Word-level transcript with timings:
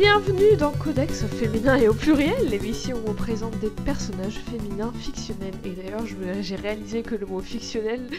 Bienvenue 0.00 0.56
dans 0.56 0.72
Codex 0.72 1.24
féminin 1.26 1.76
et 1.76 1.88
au 1.88 1.94
pluriel, 1.94 2.48
l'émission 2.48 2.96
où 2.96 3.10
on 3.10 3.14
présente 3.14 3.56
des 3.60 3.70
personnages 3.70 4.40
féminins 4.50 4.92
fictionnels. 4.92 5.54
Et 5.64 5.70
d'ailleurs, 5.70 6.04
j'ai 6.40 6.56
réalisé 6.56 7.02
que 7.02 7.14
le 7.14 7.24
mot 7.26 7.40
fictionnel 7.40 8.10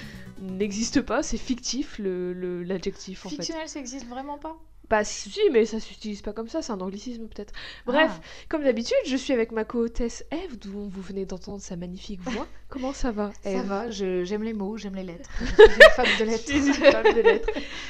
n'existe 0.42 1.02
pas, 1.02 1.22
c'est 1.22 1.38
fictif 1.38 2.00
l'adjectif 2.00 3.26
en 3.26 3.30
fait. 3.30 3.36
Fictionnel, 3.36 3.68
ça 3.68 3.82
existe 3.82 4.08
vraiment 4.08 4.38
pas? 4.38 4.56
Bah 4.90 5.04
si, 5.04 5.40
mais 5.52 5.66
ça 5.66 5.80
s'utilise 5.80 6.22
pas 6.22 6.32
comme 6.34 6.48
ça, 6.48 6.62
c'est 6.62 6.72
un 6.72 6.80
anglicisme 6.82 7.28
peut-être. 7.28 7.54
Bref, 7.86 8.12
Ah. 8.14 8.22
comme 8.50 8.64
d'habitude, 8.64 8.96
je 9.08 9.16
suis 9.16 9.34
avec 9.34 9.52
ma 9.52 9.64
co-hôtesse 9.64 10.24
Eve, 10.32 10.58
dont 10.60 10.88
vous 10.88 11.02
venez 11.02 11.26
d'entendre 11.26 11.62
sa 11.62 11.76
magnifique 11.76 12.22
voix. 12.22 12.46
Comment 12.70 12.94
ça 12.94 13.12
va, 13.12 13.32
Ça 13.44 13.52
Eve 13.52 13.66
va, 13.66 13.90
je- 13.92 14.24
j'aime 14.26 14.44
les 14.44 14.54
mots, 14.54 14.76
j'aime 14.78 14.96
les 14.96 15.04
lettres. 15.04 15.30
Je 15.40 15.46
suis 15.46 15.56
une 15.64 15.92
femme 15.96 16.06
de 16.20 16.24
une 16.26 16.30
lettres. 16.72 16.92
femme 16.92 17.14
de 17.16 17.22
lettres. 17.22 17.50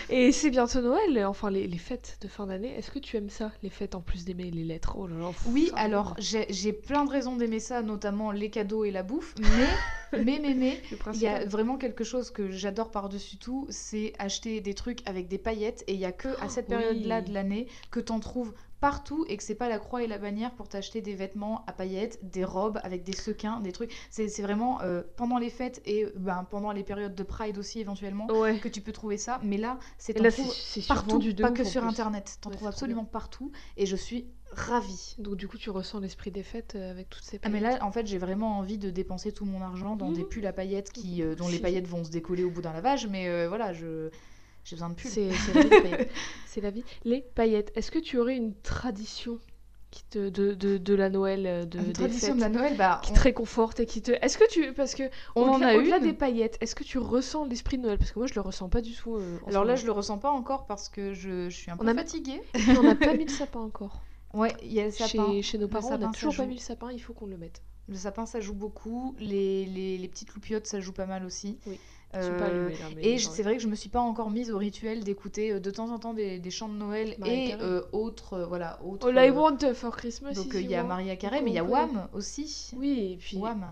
Et 0.09 0.31
c'est 0.31 0.49
bientôt 0.49 0.81
Noël, 0.81 1.25
enfin 1.25 1.49
les, 1.49 1.65
les 1.67 1.77
fêtes 1.77 2.17
de 2.21 2.27
fin 2.27 2.45
d'année. 2.47 2.75
Est-ce 2.77 2.91
que 2.91 2.99
tu 2.99 3.17
aimes 3.17 3.29
ça, 3.29 3.51
les 3.63 3.69
fêtes 3.69 3.95
en 3.95 4.01
plus 4.01 4.25
d'aimer 4.25 4.51
les 4.51 4.63
lettres? 4.63 4.95
Oh 4.97 5.07
là 5.07 5.15
là, 5.17 5.27
pff, 5.29 5.41
Oui, 5.47 5.67
ça, 5.73 5.79
alors 5.81 6.15
j'ai 6.19 6.73
plein 6.73 7.03
de 7.05 7.09
raisons 7.09 7.35
d'aimer 7.35 7.59
ça, 7.59 7.81
notamment 7.81 8.31
les 8.31 8.49
cadeaux 8.49 8.83
et 8.85 8.91
la 8.91 9.01
bouffe, 9.03 9.33
mais, 9.39 9.47
mais, 10.23 10.39
mais, 10.41 10.53
mais, 10.53 10.81
il 11.13 11.21
y 11.21 11.27
a 11.27 11.45
vraiment 11.45 11.77
quelque 11.77 12.03
chose 12.03 12.29
que 12.29 12.51
j'adore 12.51 12.91
par-dessus 12.91 13.37
tout, 13.37 13.65
c'est 13.69 14.13
acheter 14.19 14.61
des 14.61 14.73
trucs 14.73 14.99
avec 15.07 15.27
des 15.27 15.37
paillettes, 15.37 15.83
et 15.87 15.93
il 15.93 15.99
y 15.99 16.05
a 16.05 16.11
que 16.11 16.27
à 16.41 16.49
cette 16.49 16.67
Oui. 16.69 16.75
Période-là 16.87 17.21
de 17.21 17.33
l'année 17.33 17.67
que 17.91 17.99
t'en 17.99 18.19
trouves 18.19 18.53
partout 18.81 19.25
et 19.29 19.37
que 19.37 19.43
c'est 19.43 19.55
pas 19.55 19.69
la 19.69 19.79
croix 19.79 20.03
et 20.03 20.07
la 20.07 20.17
bannière 20.17 20.51
pour 20.53 20.67
t'acheter 20.67 21.01
des 21.01 21.15
vêtements 21.15 21.63
à 21.65 21.71
paillettes, 21.71 22.19
des 22.23 22.43
robes 22.43 22.79
avec 22.83 23.03
des 23.03 23.13
sequins, 23.13 23.59
des 23.61 23.71
trucs. 23.71 23.91
C'est 24.11 24.27
vraiment 24.41 24.81
euh, 24.81 25.01
pendant 25.15 25.37
les 25.39 25.49
fêtes 25.49 25.81
et 25.85 26.05
ben, 26.17 26.45
pendant 26.49 26.71
les 26.71 26.83
périodes 26.83 27.15
de 27.15 27.23
Pride 27.23 27.57
aussi 27.57 27.79
éventuellement 27.79 28.27
Ouais. 28.27 28.59
que 28.59 28.67
tu 28.67 28.81
peux 28.81 28.91
trouver 28.91 29.17
ça, 29.17 29.39
mais 29.43 29.57
là 29.57 29.79
c'est 29.97 30.13
partout, 30.87 31.19
de 31.19 31.41
pas 31.41 31.51
que 31.51 31.63
sur 31.63 31.81
plus. 31.81 31.89
internet. 31.89 32.37
T'en 32.41 32.49
Ouais, 32.49 32.55
trouves 32.57 32.67
absolument 32.67 33.05
partout 33.05 33.51
et 33.77 33.85
je 33.85 33.95
suis 33.95 34.27
ravie. 34.51 35.15
Donc 35.17 35.35
du 35.35 35.47
coup, 35.47 35.57
tu 35.57 35.69
ressens 35.69 35.99
l'esprit 35.99 36.31
des 36.31 36.43
fêtes 36.43 36.75
euh, 36.75 36.91
avec 36.91 37.09
toutes 37.09 37.23
ces 37.23 37.39
Ah 37.43 37.49
mais 37.49 37.61
paillettes? 37.61 37.79
là 37.79 37.85
en 37.85 37.91
fait 37.91 38.05
j'ai 38.05 38.17
vraiment 38.19 38.57
envie 38.59 38.77
de 38.77 38.89
dépenser 38.89 39.31
tout 39.31 39.45
mon 39.45 39.61
argent 39.61 39.95
dans 39.95 40.11
des 40.11 40.23
pulls 40.23 40.45
à 40.45 40.53
paillettes 40.53 40.91
qui 40.91 41.23
euh, 41.23 41.33
dont 41.35 41.47
les 41.47 41.59
paillettes 41.59 41.87
vont 41.87 42.03
se 42.03 42.11
décoller 42.11 42.43
au 42.43 42.51
bout 42.51 42.61
d'un 42.61 42.73
lavage 42.73 43.07
mais 43.07 43.27
euh, 43.27 43.47
voilà 43.49 43.73
je 43.73 44.09
j'ai 44.65 44.75
besoin 44.75 44.89
de 44.89 44.95
pulls. 44.95 45.09
C'est 45.09 45.29
la 45.53 45.61
vie, 45.61 45.69
les 45.69 45.81
paillettes. 45.81 46.11
C'est 46.47 46.61
la 46.61 46.69
vie. 46.71 46.83
Les 47.05 47.21
paillettes. 47.21 47.71
Est-ce 47.75 47.91
que 47.91 47.99
tu 47.99 48.17
aurais 48.17 48.35
une 48.35 48.53
tradition 48.61 49.39
qui 49.91 50.03
te, 50.09 50.27
de, 50.27 50.53
de, 50.53 50.77
de 50.77 50.93
la 50.93 51.09
Noël, 51.09 51.45
euh, 51.47 51.63
de, 51.65 51.77
Une 51.79 51.85
des 51.85 51.93
tradition 51.93 52.27
fêtes, 52.29 52.35
de 52.35 52.41
la 52.41 52.49
Noël 52.49 52.75
bah 52.75 52.99
qui 53.01 53.11
on- 53.11 53.15
te 53.15 53.19
réconforte 53.21 53.79
et 53.79 53.85
qui 53.85 54.01
te... 54.01 54.11
Est-ce 54.11 54.37
que 54.37 54.43
tu... 54.51 54.73
Parce 54.73 54.93
que 54.93 55.03
On 55.37 55.43
en 55.43 55.61
a 55.61 55.75
au-delà 55.77 55.99
des 55.99 56.11
paillettes, 56.11 56.57
est-ce 56.59 56.75
que 56.75 56.83
tu 56.83 56.97
ressens 56.97 57.45
l'esprit 57.45 57.77
de 57.77 57.83
Noël? 57.83 57.97
Parce 57.97 58.11
que 58.11 58.19
moi, 58.19 58.27
je 58.27 58.33
le 58.33 58.41
ressens 58.41 58.67
pas 58.67 58.81
du 58.81 58.93
tout. 58.93 59.15
euh, 59.15 59.37
Alors 59.47 59.63
là 59.63 59.71
moment. 59.71 59.75
je 59.77 59.85
le 59.85 59.91
ressens 59.93 60.17
pas 60.17 60.31
encore 60.31 60.65
parce 60.65 60.89
que 60.89 61.13
je, 61.13 61.49
je 61.49 61.55
suis 61.55 61.71
un 61.71 61.75
On 61.75 61.77
peu 61.85 61.87
a- 61.87 61.93
fatiguée. 61.95 62.41
On 62.77 62.83
n'a 62.83 62.95
pas 62.95 63.13
mis 63.13 63.23
le 63.23 63.31
sapin 63.31 63.61
encore. 63.61 64.01
Ouais 64.33 64.53
il 64.63 64.73
y 64.73 64.81
a 64.81 64.85
le 64.85 64.91
sapin. 64.91 65.31
Chez, 65.31 65.41
chez 65.43 65.57
nos 65.57 65.69
parents, 65.69 65.93
on 65.93 65.97
n'a 65.97 66.09
toujours 66.11 66.35
pas 66.35 66.45
mis 66.45 66.55
le 66.55 66.59
sapin, 66.59 66.91
il 66.91 66.99
faut 66.99 67.13
qu'on 67.13 67.27
le 67.27 67.37
mette. 67.37 67.61
Le 67.87 67.95
sapin 67.95 68.25
ça 68.25 68.41
joue 68.41 68.53
beaucoup. 68.55 69.15
Les, 69.17 69.65
les, 69.65 69.97
les 69.97 70.07
petites 70.09 70.33
loupiottes 70.33 70.67
ça 70.67 70.81
joue 70.81 70.91
pas 70.91 71.05
mal 71.05 71.23
aussi. 71.23 71.57
Oui. 71.67 71.79
Pas 72.15 72.49
là, 72.49 72.69
Et 73.01 73.17
c'est 73.17 73.43
vrai 73.43 73.57
que 73.57 73.61
je 73.61 73.67
me 73.67 73.75
suis 73.75 73.89
pas 73.89 73.99
encore 73.99 74.31
mise 74.31 74.51
au 74.51 74.57
rituel 74.57 75.03
d'écouter 75.03 75.51
euh, 75.51 75.59
de 75.59 75.69
temps 75.69 75.89
en 75.91 75.99
temps 75.99 76.13
des, 76.13 76.39
des 76.39 76.51
chants 76.51 76.69
de 76.69 76.75
Noël 76.75 77.15
Maria 77.19 77.33
et 77.33 77.61
euh, 77.61 77.81
autres 77.91 78.33
euh, 78.33 78.45
voilà 78.45 78.79
autres. 78.83 79.09
All 79.09 79.25
I 79.25 79.31
want 79.31 79.57
for 79.73 79.95
Christmas 79.95 80.33
donc 80.33 80.53
il 80.53 80.69
y 80.69 80.75
a. 80.75 80.83
Maria 80.83 81.15
Carey, 81.15 81.41
mais 81.41 81.51
il 81.51 81.55
y 81.55 81.59
a. 81.59 81.63
Wham 81.63 82.07
aussi. 82.13 82.71
Oui, 82.77 83.13
et 83.13 83.17
puis 83.17 83.37
Wham, 83.37 83.65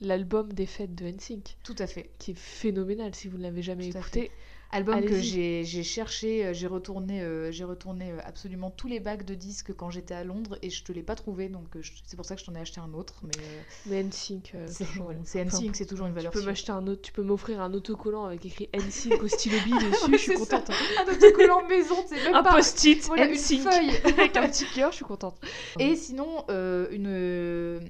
l'album 0.00 0.52
des 0.52 0.66
fêtes 0.66 0.94
de 0.94 1.06
NSYNC, 1.06 1.56
tout 1.62 1.76
à 1.78 1.86
fait. 1.86 2.10
qui 2.18 2.32
est 2.32 2.38
phénoménal 2.38 3.14
si 3.14 3.28
vous 3.28 3.38
ne 3.38 3.42
l'avez 3.42 3.62
jamais 3.62 3.88
Tout 3.90 3.98
écouté. 3.98 4.30
Album 4.74 5.04
que 5.04 5.20
j'ai 5.20 5.62
j'ai 5.64 5.82
cherché, 5.82 6.44
euh, 6.46 6.52
j'ai 6.52 6.66
retourné, 6.66 7.22
euh, 7.22 7.50
j'ai 7.52 7.64
retourné 7.64 8.10
euh, 8.10 8.18
absolument 8.24 8.70
tous 8.70 8.88
les 8.88 8.98
bacs 9.00 9.24
de 9.24 9.34
disques 9.34 9.72
quand 9.74 9.88
j'étais 9.90 10.14
à 10.14 10.24
Londres 10.24 10.58
et 10.62 10.68
je 10.70 10.82
te 10.82 10.90
l'ai 10.92 11.02
pas 11.02 11.14
trouvé, 11.14 11.48
donc 11.48 11.66
je- 11.80 11.92
c'est 12.04 12.16
pour 12.16 12.26
ça 12.26 12.34
que 12.34 12.40
je 12.40 12.46
t'en 12.46 12.54
ai 12.54 12.60
acheté 12.60 12.80
un 12.80 12.92
autre. 12.92 13.22
Mais 13.22 13.30
Mais 13.86 14.02
NSYNC, 14.02 14.52
euh, 14.56 14.66
c'est 14.68 14.84
toujours, 14.84 15.06
ouais. 15.08 15.16
c'est 15.24 15.40
Enfin, 15.42 15.58
NSYNC, 15.58 15.76
c'est 15.76 15.86
toujours 15.86 16.06
une 16.06 16.12
Tu 16.12 16.16
valeur 16.16 16.32
peux 16.32 16.40
sûre. 16.40 16.48
m'acheter 16.48 16.72
un 16.72 16.86
autre, 16.88 17.02
tu 17.02 17.12
peux 17.12 17.22
m'offrir 17.22 17.60
un 17.60 17.72
autocollant 17.72 18.24
avec 18.24 18.44
écrit 18.44 18.68
NSYNC 18.74 19.22
au 19.22 19.28
stylo 19.28 19.56
bille 19.64 19.74
dessus, 19.90 20.12
je 20.12 20.16
suis 20.18 20.34
contente. 20.34 20.68
hein. 20.70 21.04
Un 21.06 21.12
autocollant 21.12 21.66
maison, 21.68 21.96
c'est 22.08 22.22
même 22.24 22.34
Un 22.34 22.42
pas 22.42 22.56
post-it 22.56 23.00
voilà, 23.06 23.26
une 23.26 23.32
NSYNC 23.34 23.62
feuille. 23.62 23.90
avec 24.18 24.36
un 24.36 24.48
petit 24.48 24.66
cœur, 24.74 24.90
je 24.90 24.96
suis 24.96 25.04
contente. 25.04 25.36
Et 25.78 25.94
sinon, 25.94 26.44
euh, 26.50 26.88
une 26.90 27.80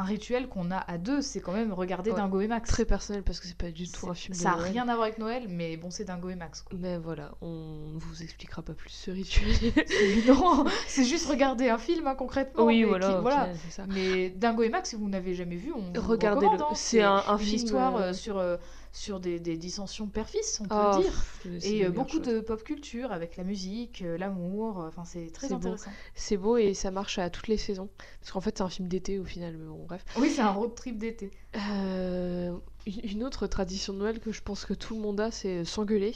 un 0.00 0.04
rituel 0.04 0.48
qu'on 0.48 0.70
a 0.70 0.78
à 0.78 0.98
deux, 0.98 1.20
c'est 1.22 1.40
quand 1.40 1.52
même 1.52 1.72
regarder 1.72 2.10
Ouais. 2.10 2.16
Dingo 2.16 2.40
et 2.40 2.46
Max. 2.48 2.70
Très 2.70 2.84
personnel 2.84 3.22
parce 3.22 3.38
que 3.40 3.46
c'est 3.46 3.56
pas 3.56 3.70
du 3.70 3.88
tout 3.90 4.08
un 4.08 4.14
film 4.14 4.34
de 4.34 4.40
Ça 4.40 4.52
a 4.52 4.56
Noël. 4.56 4.72
rien 4.72 4.88
à 4.88 4.94
voir 4.94 5.02
avec 5.04 5.18
Noël, 5.18 5.46
mais 5.48 5.76
bon, 5.76 5.90
c'est 5.90 6.04
Dingo 6.04 6.28
et 6.30 6.34
Max. 6.34 6.62
quoi. 6.62 6.78
Mais 6.80 6.96
voilà, 6.98 7.32
on 7.42 7.90
ne 7.94 7.98
vous 7.98 8.22
expliquera 8.22 8.62
pas 8.62 8.72
plus 8.72 8.90
ce 8.90 9.10
rituel. 9.10 9.46
non, 10.26 10.64
c'est 10.86 11.04
juste 11.04 11.28
regarder 11.28 11.68
un 11.68 11.78
film 11.78 12.06
hein, 12.06 12.14
concrètement. 12.14 12.64
oui, 12.64 12.80
mais 12.82 12.88
voilà, 12.88 13.08
qui- 13.14 13.20
voilà. 13.20 13.48
ça. 13.70 13.84
Mais 13.88 14.30
Dingo 14.30 14.62
et 14.62 14.68
Max, 14.68 14.90
si 14.90 14.96
vous 14.96 15.08
n'avez 15.08 15.34
jamais 15.34 15.56
vu, 15.56 15.72
on 15.72 15.92
Regardez-le. 16.00 16.52
hein. 16.60 16.66
C'est 16.74 17.02
un, 17.02 17.22
un 17.28 17.36
une 17.36 17.44
film 17.44 17.56
histoire 17.56 17.96
euh, 17.96 18.00
euh, 18.00 18.12
sur, 18.12 18.38
euh, 18.38 18.56
sur 18.92 19.20
des, 19.20 19.38
des 19.38 19.56
dissensions 19.56 20.06
père-fils, 20.06 20.60
on 20.60 20.64
peut 20.64 20.74
oh, 20.74 20.96
le 20.96 21.02
dire. 21.02 21.12
pff, 21.42 21.64
Et 21.64 21.84
euh, 21.84 21.90
beaucoup 21.90 22.18
de 22.18 22.40
pop 22.40 22.62
culture 22.64 23.12
avec 23.12 23.36
la 23.36 23.44
musique, 23.44 24.02
euh, 24.02 24.18
l'amour, 24.18 24.80
euh, 24.80 24.88
enfin 24.88 25.04
c'est 25.04 25.32
très 25.32 25.52
intéressant. 25.52 25.90
C'est 26.14 26.36
beau 26.36 26.56
et 26.56 26.74
ça 26.74 26.90
marche 26.90 27.18
à 27.18 27.30
toutes 27.30 27.48
les 27.48 27.56
saisons. 27.56 27.88
Parce 28.20 28.32
qu'en 28.32 28.40
fait, 28.40 28.58
c'est 28.58 28.64
un 28.64 28.68
film 28.68 28.88
d'été 28.88 29.18
au 29.18 29.24
final, 29.24 29.56
mais 29.56 29.66
bon, 29.66 29.84
bref. 29.86 30.04
Oui, 30.18 30.30
c'est 30.30 30.42
un 30.42 30.50
road 30.50 30.74
trip 30.74 30.98
d'été. 30.98 31.30
Euh, 31.56 32.56
une 32.86 33.22
autre 33.22 33.46
tradition 33.46 33.92
de 33.92 33.98
Noël 33.98 34.18
que 34.18 34.32
je 34.32 34.42
pense 34.42 34.64
que 34.64 34.74
tout 34.74 34.94
le 34.94 35.00
monde 35.00 35.20
a, 35.20 35.30
c'est 35.30 35.64
s'engueuler. 35.64 36.14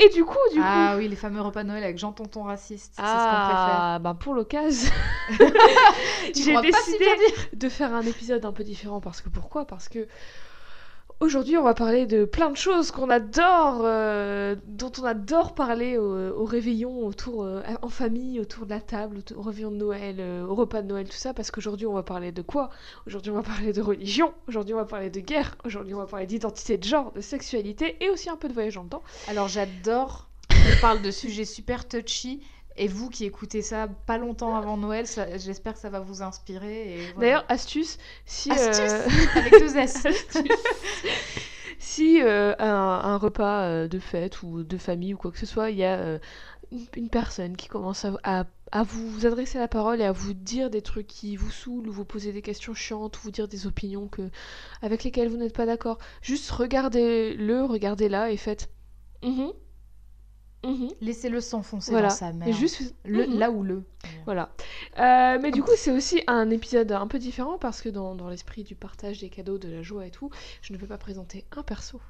Et 0.00 0.08
du 0.10 0.24
coup, 0.24 0.36
du 0.52 0.58
coup. 0.58 0.64
Ah 0.64 0.94
oui, 0.96 1.08
les 1.08 1.16
fameux 1.16 1.40
repas 1.40 1.64
de 1.64 1.68
Noël 1.68 1.82
avec 1.82 1.98
Jean 1.98 2.12
Tonton 2.12 2.44
raciste, 2.44 2.92
c'est 2.94 3.02
ce 3.02 3.06
qu'on 3.06 3.12
préfère. 3.12 3.80
Ah, 3.80 3.98
ben 4.00 4.14
pour 4.14 4.34
l'occasion, 4.34 4.92
j'ai 6.26 6.32
si 6.32 6.60
décidé 6.60 7.06
de 7.52 7.68
faire 7.68 7.92
un 7.92 8.02
épisode 8.02 8.44
un 8.44 8.52
peu 8.52 8.62
différent 8.62 9.00
parce 9.00 9.20
que 9.20 9.28
pourquoi? 9.28 9.66
Parce 9.66 9.88
que 9.88 10.06
aujourd'hui 11.20 11.56
on 11.56 11.62
va 11.62 11.74
parler 11.74 12.06
de 12.06 12.24
plein 12.24 12.50
de 12.50 12.56
choses 12.56 12.90
qu'on 12.90 13.10
adore, 13.10 13.80
euh, 13.82 14.54
dont 14.66 14.92
on 15.00 15.04
adore 15.04 15.54
parler 15.54 15.96
au, 15.98 16.44
réveillon, 16.44 17.06
autour, 17.06 17.44
euh, 17.44 17.62
en 17.82 17.88
famille, 17.88 18.40
autour 18.40 18.64
de 18.64 18.70
la 18.70 18.80
table, 18.80 19.20
au, 19.34 19.42
réveillon 19.42 19.70
de 19.70 19.76
Noël, 19.76 20.16
euh, 20.18 20.46
au 20.46 20.54
repas 20.54 20.82
de 20.82 20.88
Noël, 20.88 21.08
tout 21.08 21.16
ça. 21.16 21.34
Parce 21.34 21.50
qu'aujourd'hui 21.50 21.86
on 21.86 21.94
va 21.94 22.02
parler 22.02 22.32
de 22.32 22.42
quoi? 22.42 22.70
Aujourd'hui 23.06 23.30
on 23.30 23.34
va 23.34 23.42
parler 23.42 23.72
de 23.72 23.80
religion, 23.80 24.32
aujourd'hui 24.46 24.74
on 24.74 24.78
va 24.78 24.84
parler 24.84 25.10
de 25.10 25.20
guerre, 25.20 25.56
aujourd'hui 25.64 25.94
on 25.94 25.98
va 25.98 26.06
parler 26.06 26.26
d'identité 26.26 26.78
de 26.78 26.84
genre, 26.84 27.12
de 27.12 27.20
sexualité 27.20 27.96
et 28.00 28.10
aussi 28.10 28.30
un 28.30 28.36
peu 28.36 28.48
de 28.48 28.54
voyage 28.54 28.78
le 28.78 28.88
temps. 28.88 29.02
Alors 29.28 29.48
j'adore 29.48 30.28
qu'on 30.48 30.80
parle 30.80 31.02
de 31.02 31.10
sujets 31.10 31.44
super 31.44 31.86
touchy. 31.86 32.40
Et 32.78 32.86
vous 32.88 33.10
qui 33.10 33.24
écoutez 33.24 33.60
ça 33.62 33.88
pas 34.06 34.18
longtemps 34.18 34.54
avant 34.54 34.76
Noël, 34.76 35.04
j'espère 35.36 35.74
que 35.74 35.80
ça 35.80 35.90
va 35.90 36.00
vous 36.00 36.22
inspirer. 36.22 36.96
voilà. 37.14 37.20
D'ailleurs, 37.20 37.44
astuce, 37.48 37.98
si... 38.24 38.50
Astuce 38.52 38.78
euh, 38.78 39.06
avec 39.34 39.52
deux 39.58 39.76
S. 39.76 40.06
si 41.78 42.20
euh, 42.22 42.54
un, 42.58 42.66
un 43.04 43.16
repas 43.18 43.62
euh, 43.64 43.88
de 43.88 43.98
fête 43.98 44.42
ou 44.42 44.62
de 44.62 44.78
famille 44.78 45.14
ou 45.14 45.16
quoi 45.16 45.30
que 45.30 45.38
ce 45.38 45.46
soit, 45.46 45.70
il 45.70 45.78
y 45.78 45.84
a 45.84 45.98
euh, 45.98 46.18
une, 46.72 46.86
une 46.96 47.08
personne 47.08 47.56
qui 47.56 47.68
commence 47.68 48.04
à, 48.04 48.14
à- 48.24 48.44
à 48.70 48.82
vous 48.82 49.24
adresser 49.24 49.58
la 49.58 49.66
parole 49.68 50.00
et 50.02 50.04
à 50.04 50.12
vous 50.12 50.34
dire 50.34 50.68
des 50.68 50.82
trucs 50.82 51.06
qui 51.06 51.36
vous 51.36 51.50
saoulent 51.50 51.88
ou 51.88 51.92
vous 51.92 52.04
poser 52.04 52.32
des 52.32 52.42
questions 52.42 52.74
chiantes 52.74 53.16
ou 53.16 53.20
vous 53.22 53.30
dire 53.30 53.48
des 53.48 53.66
opinions 53.66 54.08
que, 54.08 54.30
avec 54.82 55.04
lesquelles 55.04 55.28
vous 55.30 55.38
n'êtes 55.38 55.56
pas 55.56 55.64
d'accord, 55.66 55.96
juste 56.20 56.50
regardez-le, 56.50 57.64
regardez-la 57.64 58.30
et 58.30 58.36
faites 58.36 58.68
Mhm. 59.22 59.52
Mhm. 60.64 60.88
Laissez-le 61.00 61.40
s'enfoncer 61.40 61.92
Voilà. 61.92 62.08
dans 62.08 62.14
sa 62.14 62.32
mère. 62.32 62.48
Et 62.48 62.52
juste 62.52 62.94
le, 63.04 63.26
Mhm. 63.26 63.38
là 63.38 63.50
où 63.50 63.62
le. 63.62 63.84
Voilà. 64.24 64.50
Euh, 64.98 65.38
mais 65.40 65.50
du 65.52 65.62
coup, 65.62 65.70
c'est 65.76 65.92
aussi 65.92 66.22
un 66.26 66.50
épisode 66.50 66.90
un 66.92 67.06
peu 67.06 67.18
différent 67.18 67.58
parce 67.58 67.80
que 67.80 67.88
dans, 67.88 68.14
dans 68.16 68.28
l'esprit 68.28 68.64
du 68.64 68.74
partage 68.74 69.20
des 69.20 69.28
cadeaux, 69.30 69.58
de 69.58 69.68
la 69.70 69.82
joie 69.82 70.06
et 70.06 70.10
tout, 70.10 70.30
je 70.62 70.72
ne 70.72 70.78
peux 70.78 70.86
pas 70.86 70.98
présenter 70.98 71.44
un 71.56 71.62
perso, 71.62 72.00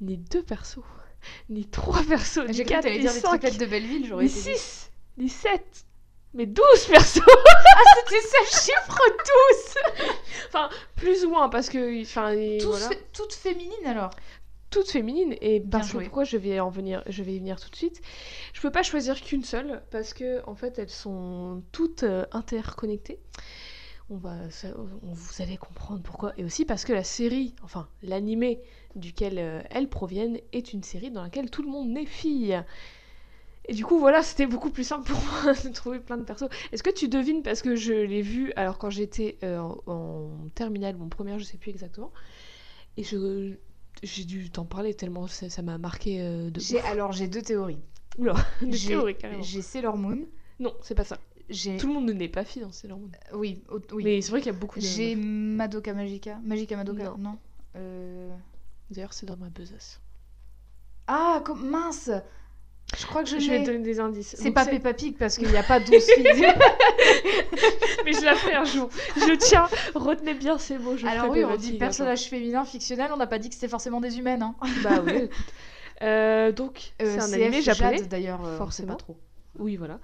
ni 0.00 0.16
deux 0.18 0.42
persos, 0.42 0.84
ni 1.48 1.66
trois 1.66 2.02
persos, 2.04 2.46
ni 2.46 2.54
J'ai 2.54 2.64
cru 2.64 2.74
que 2.76 2.80
quatre, 2.82 2.92
ni 2.92 3.00
dire 3.00 3.10
cinq, 3.10 3.42
de 3.58 3.66
Belleville, 3.66 4.06
j'aurais 4.06 4.24
ni 4.24 4.30
été 4.30 4.54
six, 4.56 4.90
ni 5.18 5.28
sept, 5.28 5.84
mais 6.32 6.46
douze 6.46 6.84
persos 6.88 7.22
C'était 8.06 8.20
ça 8.22 8.60
chiffre 8.60 8.98
tous 9.18 9.74
Enfin, 10.48 10.68
plus 10.96 11.24
ou 11.24 11.30
moins 11.30 11.48
parce 11.48 11.68
que... 11.68 12.02
Enfin, 12.02 12.34
Tous 12.60 12.66
voilà. 12.68 12.88
fé- 12.88 12.98
Toutes 13.12 13.32
féminines 13.34 13.86
alors 13.86 14.10
toutes 14.70 14.88
féminines. 14.90 15.34
Et 15.40 15.60
parce 15.60 15.88
que 15.88 15.98
pourquoi 16.04 16.24
je 16.24 16.36
vais 16.36 16.60
en 16.60 16.70
venir 16.70 17.02
je 17.08 17.22
vais 17.22 17.34
y 17.34 17.38
venir 17.38 17.60
tout 17.60 17.70
de 17.70 17.76
suite? 17.76 18.00
Je 18.52 18.60
peux 18.60 18.70
pas 18.70 18.82
choisir 18.82 19.20
qu'une 19.20 19.44
seule 19.44 19.82
parce 19.90 20.14
que 20.14 20.42
en 20.46 20.54
fait 20.54 20.78
elles 20.78 20.90
sont 20.90 21.62
toutes 21.72 22.02
euh, 22.04 22.24
interconnectées. 22.32 23.20
On 24.10 24.16
va 24.16 24.50
ça- 24.50 24.74
on- 24.78 25.12
vous 25.12 25.42
allez 25.42 25.56
comprendre 25.56 26.02
pourquoi. 26.02 26.32
Et 26.38 26.44
aussi 26.44 26.64
parce 26.64 26.84
que 26.84 26.92
la 26.92 27.04
série 27.04 27.54
enfin 27.62 27.88
l'animé 28.02 28.60
duquel 28.96 29.38
euh, 29.38 29.62
elles 29.70 29.88
proviennent 29.88 30.38
est 30.52 30.72
une 30.72 30.82
série 30.82 31.10
dans 31.10 31.22
laquelle 31.22 31.50
tout 31.50 31.62
le 31.62 31.68
monde 31.70 31.90
naît 31.90 32.06
fille. 32.06 32.58
Et 33.66 33.74
du 33.74 33.84
coup 33.84 33.98
voilà 33.98 34.22
c'était 34.22 34.46
beaucoup 34.46 34.70
plus 34.70 34.84
simple 34.84 35.10
pour 35.12 35.18
moi 35.44 35.52
de 35.52 35.68
trouver 35.72 36.00
plein 36.00 36.16
de 36.16 36.24
persos. 36.24 36.48
Est-ce 36.72 36.82
que 36.82 36.90
tu 36.90 37.08
devines 37.08 37.42
parce 37.42 37.62
que 37.62 37.76
je 37.76 37.92
l'ai 37.92 38.22
vu 38.22 38.52
alors 38.56 38.78
quand 38.78 38.90
j'étais 38.90 39.38
euh, 39.44 39.58
en, 39.58 39.78
en 39.86 40.30
terminale 40.54 40.96
mon 40.96 41.08
première 41.08 41.38
je 41.38 41.44
sais 41.44 41.58
plus 41.58 41.70
exactement 41.70 42.12
et 42.96 43.04
je 43.04 43.56
j'ai 44.02 44.24
dû 44.24 44.50
t'en 44.50 44.64
parler 44.64 44.94
tellement 44.94 45.26
ça 45.26 45.62
m'a 45.62 45.78
marqué 45.78 46.20
euh, 46.20 46.50
de 46.50 46.60
alors 46.86 47.12
j'ai 47.12 47.28
deux 47.28 47.42
théories. 47.42 47.80
Oula, 48.18 48.34
J'ai 48.70 48.88
théories 48.88 49.16
carrément. 49.16 49.42
j'ai 49.42 49.62
Sailor 49.62 49.96
Moon. 49.96 50.26
Non, 50.58 50.74
c'est 50.82 50.94
pas 50.94 51.04
ça. 51.04 51.18
Tout 51.78 51.86
le 51.88 51.92
monde 51.94 52.06
ne 52.06 52.12
naît 52.12 52.28
pas 52.28 52.44
fille 52.44 52.62
dans 52.62 52.72
Sailor 52.72 52.98
Moon. 52.98 53.10
Oui, 53.34 53.62
oui. 53.92 54.04
Mais 54.04 54.20
c'est 54.20 54.30
vrai 54.30 54.40
qu'il 54.40 54.52
y 54.52 54.54
a 54.54 54.58
beaucoup 54.58 54.78
de. 54.78 54.84
J'ai 54.84 55.14
Madoka 55.16 55.94
Magica. 55.94 56.38
Magica 56.44 56.76
Madoka, 56.76 57.04
Non. 57.04 57.18
non, 57.18 57.38
Euh, 57.76 58.34
D'ailleurs, 58.90 59.12
c'est 59.12 59.26
dans 59.26 59.36
ma 59.36 59.48
besace. 59.50 60.00
Ah, 61.06 61.42
comme... 61.44 61.68
mince 61.70 62.10
Je 62.98 63.06
crois 63.06 63.22
que 63.22 63.28
je, 63.28 63.38
Je 63.38 63.50
vais 63.50 63.60
te 63.60 63.66
donner 63.66 63.78
des 63.78 64.00
indices. 64.00 64.34
C'est 64.38 64.50
pas 64.50 64.66
Peppa 64.66 64.92
Pig 64.94 65.16
parce 65.16 65.36
qu'il 65.38 65.48
n'y 65.48 65.56
a 65.56 65.62
pas 65.62 65.80
12 65.80 66.02
filles. 66.02 66.24
Mais 68.04 68.12
je 68.12 68.24
la 68.24 68.34
ferai 68.34 68.54
un 68.54 68.64
jour. 68.64 68.88
Je 69.16 69.34
tiens, 69.36 69.68
retenez 69.94 70.34
bien 70.34 70.58
ces 70.58 70.78
mots. 70.78 70.96
Je 70.96 71.06
Alors 71.06 71.30
oui, 71.30 71.44
on 71.44 71.56
dit 71.56 71.78
personnage 71.78 72.24
féminin 72.28 72.64
fictionnel, 72.64 73.10
on 73.12 73.16
n'a 73.16 73.26
pas 73.26 73.38
dit 73.38 73.48
que 73.48 73.54
c'était 73.54 73.68
forcément 73.68 74.00
des 74.00 74.18
humaines. 74.18 74.42
Hein. 74.42 74.54
Bah 74.82 75.02
oui. 75.04 75.28
Euh, 76.02 76.50
donc, 76.52 76.94
Euh, 77.02 77.16
c'est 77.18 77.20
un 77.20 77.32
animé 77.32 77.60
japonais. 77.62 78.02
D'ailleurs, 78.02 78.44
euh, 78.44 78.56
forcément. 78.56 78.92
pas 78.92 78.96
trop. 78.96 79.16
Oui, 79.58 79.76
voilà. 79.76 79.98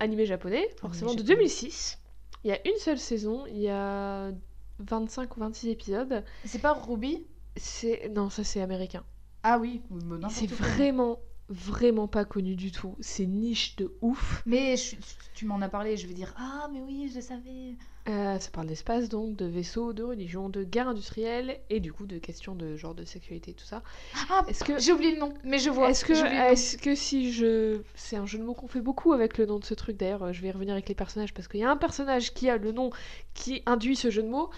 Animé 0.00 0.26
japonais, 0.26 0.68
forcément, 0.80 1.12
de 1.14 1.18
japonais. 1.18 1.36
2006. 1.36 1.98
Il 2.44 2.50
y 2.50 2.52
a 2.52 2.58
une 2.68 2.76
seule 2.78 2.98
saison, 2.98 3.44
il 3.48 3.58
y 3.58 3.68
a 3.68 4.30
25 4.78 5.36
ou 5.36 5.40
26 5.40 5.68
épisodes. 5.70 6.24
C'est 6.44 6.60
pas 6.60 6.72
Ruby? 6.72 7.26
C'est 7.56 8.10
non, 8.14 8.30
ça 8.30 8.44
c'est 8.44 8.60
américain. 8.60 9.02
Ah 9.42 9.58
oui, 9.58 9.80
C'est 10.28 10.50
vraiment, 10.50 11.20
vraiment 11.48 12.08
pas 12.08 12.24
connu 12.24 12.56
du 12.56 12.72
tout. 12.72 12.96
C'est 13.00 13.26
niche 13.26 13.76
de 13.76 13.94
ouf. 14.00 14.42
Mais 14.46 14.76
je- 14.76 14.96
tu 15.34 15.44
m'en 15.46 15.60
as 15.62 15.68
parlé, 15.68 15.96
je 15.96 16.06
vais 16.06 16.14
dire 16.14 16.34
Ah, 16.36 16.68
mais 16.72 16.80
oui, 16.80 17.08
je 17.10 17.16
le 17.16 17.20
savais. 17.20 17.74
Euh, 18.08 18.38
ça 18.38 18.50
parle 18.52 18.68
d'espace, 18.68 19.08
donc 19.08 19.34
de 19.36 19.46
vaisseaux, 19.46 19.92
de 19.92 20.04
religion, 20.04 20.48
de 20.48 20.62
guerre 20.62 20.86
industrielle 20.88 21.58
et 21.70 21.80
du 21.80 21.92
coup 21.92 22.06
de 22.06 22.18
questions 22.18 22.54
de 22.54 22.76
genre 22.76 22.94
de 22.94 23.04
sexualité, 23.04 23.52
tout 23.52 23.64
ça. 23.64 23.82
Ah, 24.30 24.44
Est-ce 24.46 24.62
que 24.62 24.78
j'ai 24.78 24.92
oublié 24.92 25.12
le 25.14 25.18
nom, 25.18 25.34
mais 25.42 25.58
je 25.58 25.70
vois. 25.70 25.90
Est-ce 25.90 26.04
que, 26.04 26.12
est-ce 26.12 26.78
que 26.78 26.94
si 26.94 27.32
je... 27.32 27.80
C'est 27.96 28.14
un 28.16 28.24
jeu 28.26 28.38
de 28.38 28.44
mots 28.44 28.54
qu'on 28.54 28.68
fait 28.68 28.80
beaucoup 28.80 29.12
avec 29.12 29.38
le 29.38 29.46
nom 29.46 29.58
de 29.58 29.64
ce 29.64 29.74
truc, 29.74 29.96
d'ailleurs 29.96 30.22
euh, 30.22 30.32
je 30.32 30.40
vais 30.40 30.48
y 30.48 30.52
revenir 30.52 30.74
avec 30.74 30.88
les 30.88 30.94
personnages, 30.94 31.34
parce 31.34 31.48
qu'il 31.48 31.58
y 31.58 31.64
a 31.64 31.70
un 31.70 31.76
personnage 31.76 32.32
qui 32.32 32.48
a 32.48 32.58
le 32.58 32.70
nom 32.70 32.90
qui 33.34 33.62
induit 33.66 33.96
ce 33.96 34.10
jeu 34.10 34.22
de 34.22 34.28
mots. 34.28 34.50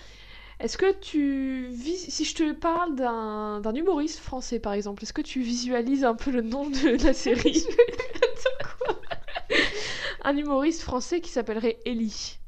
Est-ce 0.61 0.77
que 0.77 0.93
tu... 1.01 1.69
vis- 1.71 2.11
Si 2.11 2.25
je 2.25 2.35
te 2.35 2.53
parle 2.53 2.97
d'un 2.97 3.75
humoriste 3.75 4.19
français, 4.19 4.59
par 4.59 4.73
exemple, 4.73 5.05
est-ce 5.05 5.13
que 5.13 5.23
tu 5.23 5.41
visualises 5.41 6.05
un 6.05 6.15
peu 6.15 6.31
le 6.33 6.43
nom 6.43 6.69
de 6.69 7.05
la 7.05 7.13
série? 7.15 7.65
Un 10.25 10.37
humoriste 10.37 10.83
français 10.83 11.21
qui 11.21 11.31
s'appellerait 11.31 11.79
Ellie. 11.87 12.39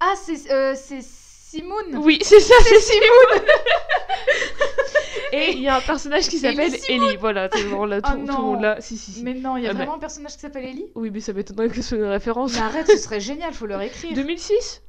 Ah, 0.00 0.14
c'est 0.22 0.50
euh, 0.52 0.74
c'est 0.76 1.02
Simone 1.02 1.96
Oui, 2.02 2.18
c'est 2.20 2.40
ça, 2.40 2.54
c'est 2.64 2.80
Simone 2.80 3.42
Et 5.32 5.52
il 5.52 5.60
y 5.62 5.68
a 5.68 5.76
un 5.76 5.80
personnage 5.80 6.28
qui 6.28 6.38
s'appelle 6.38 6.74
Ellie. 6.88 7.16
Voilà, 7.16 7.48
tout 7.48 7.58
le 7.58 7.68
monde 7.70 7.90
là, 7.90 8.00
Oh 8.04 8.08
tout, 8.10 8.16
le 8.26 8.32
monde 8.32 8.60
là, 8.60 8.80
si, 8.80 8.96
si, 8.98 9.12
si. 9.12 9.22
Mais 9.24 9.34
non, 9.34 9.56
il 9.56 9.64
y 9.64 9.66
a 9.66 9.70
Ah, 9.70 9.74
vraiment 9.74 9.94
un 9.94 9.98
personnage 9.98 10.32
qui 10.34 10.40
s'appelle 10.40 10.64
Ellie? 10.64 10.86
Oui, 10.94 11.10
mais 11.12 11.20
ça 11.20 11.32
m'étonnerait 11.32 11.68
que 11.68 11.76
ce 11.76 11.82
soit 11.82 11.98
une 11.98 12.04
référence. 12.04 12.54
Mais 12.54 12.60
arrête, 12.60 12.86
ce 12.88 12.96
serait 12.98 13.20
génial, 13.20 13.52
faut 13.54 13.66
leur 13.66 13.80
écrire. 13.82 14.14
2006 14.14 14.82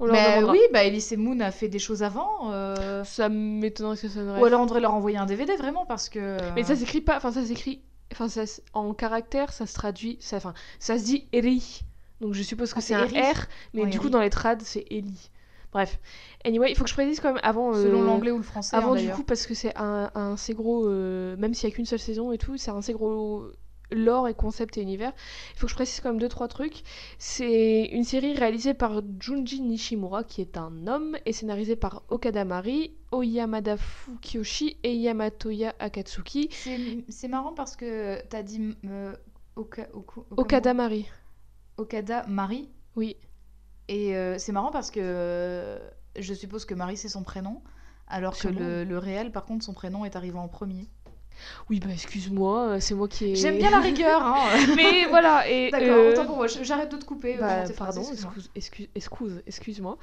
On 0.00 0.06
leur 0.06 0.14
Bah 0.16 0.30
demandera. 0.36 0.52
oui, 0.52 0.60
bah 0.72 0.84
Elise 0.84 1.12
Moon 1.16 1.38
a 1.40 1.50
fait 1.50 1.68
des 1.68 1.78
choses 1.78 2.02
avant. 2.02 2.50
euh, 2.52 3.04
Ça 3.04 3.28
m'étonnerait 3.28 3.96
que 3.96 4.08
ça 4.08 4.20
une 4.20 4.30
Ou 4.30 4.44
alors 4.44 4.62
on 4.62 4.66
devrait 4.66 4.80
leur 4.80 4.94
envoyer 4.94 5.18
un 5.18 5.26
DVD 5.26 5.54
vraiment 5.56 5.84
parce 5.86 6.08
que. 6.08 6.38
Mais 6.54 6.64
ça 6.64 6.74
s'écrit 6.74 7.00
pas, 7.02 7.16
enfin 7.18 7.30
ça 7.32 7.44
s'écrit, 7.44 7.82
enfin 8.12 8.28
ça 8.28 8.42
s- 8.44 8.62
en 8.72 8.94
caractère, 8.94 9.52
ça 9.52 9.66
se 9.66 9.74
traduit, 9.74 10.16
ça, 10.20 10.38
enfin 10.38 10.54
ça 10.78 10.98
se 10.98 11.04
dit 11.04 11.28
Eri. 11.32 11.82
Donc 12.22 12.34
je 12.34 12.42
suppose 12.42 12.72
que 12.72 12.78
Ah, 12.78 12.82
c'est 12.82 12.94
c'est 12.94 13.00
un 13.00 13.04
Eri 13.04 13.20
R, 13.32 13.46
mais 13.74 13.82
Ouais, 13.82 13.88
du 13.90 13.98
coup 13.98 14.04
Eri. 14.06 14.12
dans 14.12 14.20
les 14.20 14.30
trades 14.30 14.62
c'est 14.62 14.86
Ellie. 14.90 15.30
Bref. 15.72 16.00
Anyway, 16.44 16.70
il 16.72 16.76
faut 16.76 16.82
que 16.84 16.90
je 16.90 16.94
précise 16.94 17.20
quand 17.20 17.32
même 17.32 17.40
avant. 17.44 17.74
euh, 17.74 17.82
Selon 17.84 18.02
l'anglais 18.02 18.30
ou 18.32 18.38
le 18.38 18.42
français. 18.42 18.74
Avant 18.74 18.92
hein, 18.92 18.96
du 18.96 19.02
d'ailleurs. 19.02 19.16
coup 19.16 19.22
parce 19.22 19.46
que 19.46 19.54
c'est 19.54 19.76
un, 19.78 20.10
un 20.16 20.32
assez 20.32 20.52
gros, 20.54 20.86
euh, 20.88 21.36
même 21.36 21.54
s'il 21.54 21.68
y 21.68 21.72
a 21.72 21.74
qu'une 21.76 21.84
seule 21.86 22.00
saison 22.00 22.32
et 22.32 22.38
tout, 22.38 22.56
c'est 22.56 22.70
un 22.72 22.78
assez 22.78 22.92
gros 22.92 23.44
lore 23.92 24.28
et 24.28 24.34
concept 24.34 24.78
et 24.78 24.82
univers. 24.82 25.12
Il 25.54 25.58
faut 25.58 25.66
que 25.66 25.70
je 25.70 25.74
précise 25.76 26.00
quand 26.00 26.10
même 26.10 26.20
deux 26.20 26.28
trois 26.28 26.48
trucs. 26.48 26.82
C'est 27.18 27.84
une 27.92 28.04
série 28.04 28.34
réalisée 28.34 28.74
par 28.74 29.02
Junji 29.20 29.60
Nishimura 29.60 30.24
qui 30.24 30.40
est 30.40 30.56
un 30.56 30.86
homme 30.86 31.16
et 31.26 31.32
scénarisée 31.32 31.76
par 31.76 32.02
Okada 32.08 32.44
Mari, 32.44 32.92
Oyamada 33.12 33.76
Fukiyoshi 33.76 34.76
et 34.82 34.94
Yamatoya 34.94 35.74
Akatsuki. 35.78 36.48
C'est- 37.08 37.28
marrant 37.28 37.52
parce 37.54 37.76
que 37.76 38.20
t'as 38.28 38.42
dit. 38.42 38.76
euh, 38.84 39.12
Oka- 39.56 39.88
Oku- 39.92 40.20
Okamu- 40.30 40.40
Okada 40.40 40.74
Mari. 40.74 41.06
Okada 41.76 42.24
Marie. 42.28 42.68
Oui. 42.96 43.16
Et 43.88 44.16
euh, 44.16 44.38
c'est 44.38 44.52
marrant 44.52 44.70
parce 44.70 44.90
que 44.90 45.00
euh, 45.02 45.78
je 46.18 46.34
suppose 46.34 46.64
que 46.64 46.74
Marie 46.74 46.96
c'est 46.96 47.08
son 47.08 47.22
prénom. 47.22 47.62
Alors 48.12 48.36
que 48.36 48.48
le, 48.48 48.82
le 48.84 48.98
réel, 48.98 49.30
par 49.30 49.44
contre, 49.44 49.64
son 49.64 49.72
prénom 49.72 50.04
est 50.04 50.16
arrivé 50.16 50.36
en 50.36 50.48
premier. 50.48 50.88
Oui, 51.68 51.80
bah 51.80 51.90
excuse-moi, 51.92 52.68
euh, 52.68 52.80
c'est 52.80 52.94
moi 52.94 53.08
qui 53.08 53.32
ai. 53.32 53.34
J'aime 53.36 53.58
bien 53.58 53.70
la 53.70 53.80
rigueur, 53.90 54.22
hein. 54.22 54.36
Mais 54.76 55.06
voilà, 55.08 55.48
et. 55.48 55.70
D'accord, 55.72 55.88
euh, 55.88 56.12
autant 56.12 56.26
pour 56.26 56.36
moi, 56.36 56.46
j'arrête 56.46 56.90
de 56.90 56.96
te 56.96 57.04
couper. 57.04 57.36
Bah, 57.38 57.64
pardon, 57.76 58.00
excuse-moi. 58.00 58.32
excuse, 58.36 58.50
excuse, 58.54 58.88
excuse, 58.94 59.42
excuse-moi. 59.46 59.98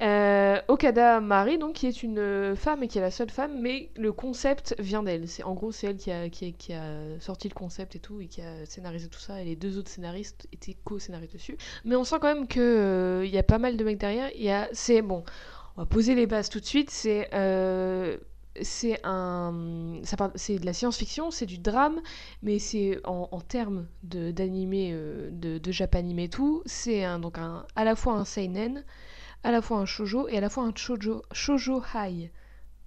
Euh, 0.00 0.60
Okada 0.68 1.20
Mari, 1.20 1.58
donc, 1.58 1.74
qui 1.74 1.86
est 1.86 2.02
une 2.02 2.54
femme 2.56 2.82
et 2.82 2.88
qui 2.88 2.98
est 2.98 3.02
la 3.02 3.10
seule 3.10 3.30
femme, 3.30 3.60
mais 3.60 3.90
le 3.96 4.12
concept 4.12 4.74
vient 4.78 5.02
d'elle. 5.02 5.28
C'est 5.28 5.42
en 5.42 5.54
gros, 5.54 5.72
c'est 5.72 5.88
elle 5.88 5.96
qui 5.96 6.10
a, 6.10 6.28
qui, 6.28 6.46
a, 6.46 6.50
qui 6.52 6.72
a 6.72 7.20
sorti 7.20 7.48
le 7.48 7.54
concept 7.54 7.96
et 7.96 7.98
tout, 7.98 8.20
et 8.20 8.26
qui 8.26 8.40
a 8.40 8.66
scénarisé 8.66 9.08
tout 9.08 9.20
ça. 9.20 9.40
Et 9.40 9.44
les 9.44 9.56
deux 9.56 9.78
autres 9.78 9.90
scénaristes 9.90 10.48
étaient 10.52 10.76
co-scénaristes 10.84 11.34
dessus. 11.34 11.56
Mais 11.84 11.96
on 11.96 12.04
sent 12.04 12.16
quand 12.20 12.34
même 12.34 12.46
que 12.46 12.60
euh, 12.60 13.24
il 13.24 13.30
y 13.32 13.38
a 13.38 13.42
pas 13.42 13.58
mal 13.58 13.76
de 13.76 13.84
mecs 13.84 13.98
derrière. 13.98 14.30
Il 14.34 14.42
y 14.42 14.50
a, 14.50 14.68
c'est 14.72 15.02
bon. 15.02 15.24
On 15.76 15.82
va 15.82 15.86
poser 15.86 16.14
les 16.14 16.26
bases 16.26 16.48
tout 16.48 16.60
de 16.60 16.64
suite. 16.64 16.90
C'est 16.90 17.28
euh, 17.32 18.18
c'est 18.60 19.00
un, 19.04 20.00
c'est 20.34 20.58
de 20.58 20.66
la 20.66 20.72
science-fiction, 20.72 21.30
c'est 21.30 21.46
du 21.46 21.58
drame, 21.58 22.00
mais 22.42 22.58
c'est 22.58 23.00
en, 23.04 23.40
termes 23.40 23.86
de 24.02 24.30
d'animé, 24.30 24.90
euh, 24.92 25.30
de, 25.32 25.58
de 25.58 26.20
et 26.20 26.28
tout, 26.28 26.62
c'est 26.66 27.04
un, 27.04 27.18
donc 27.18 27.38
un, 27.38 27.66
à 27.76 27.84
la 27.84 27.96
fois 27.96 28.14
un 28.14 28.24
seinen, 28.24 28.84
à 29.42 29.50
la 29.50 29.62
fois 29.62 29.78
un 29.78 29.86
shoujo 29.86 30.28
et 30.28 30.38
à 30.38 30.40
la 30.40 30.50
fois 30.50 30.64
un 30.64 30.74
shoujo, 30.74 31.22
shoujo 31.32 31.82
high. 31.94 32.30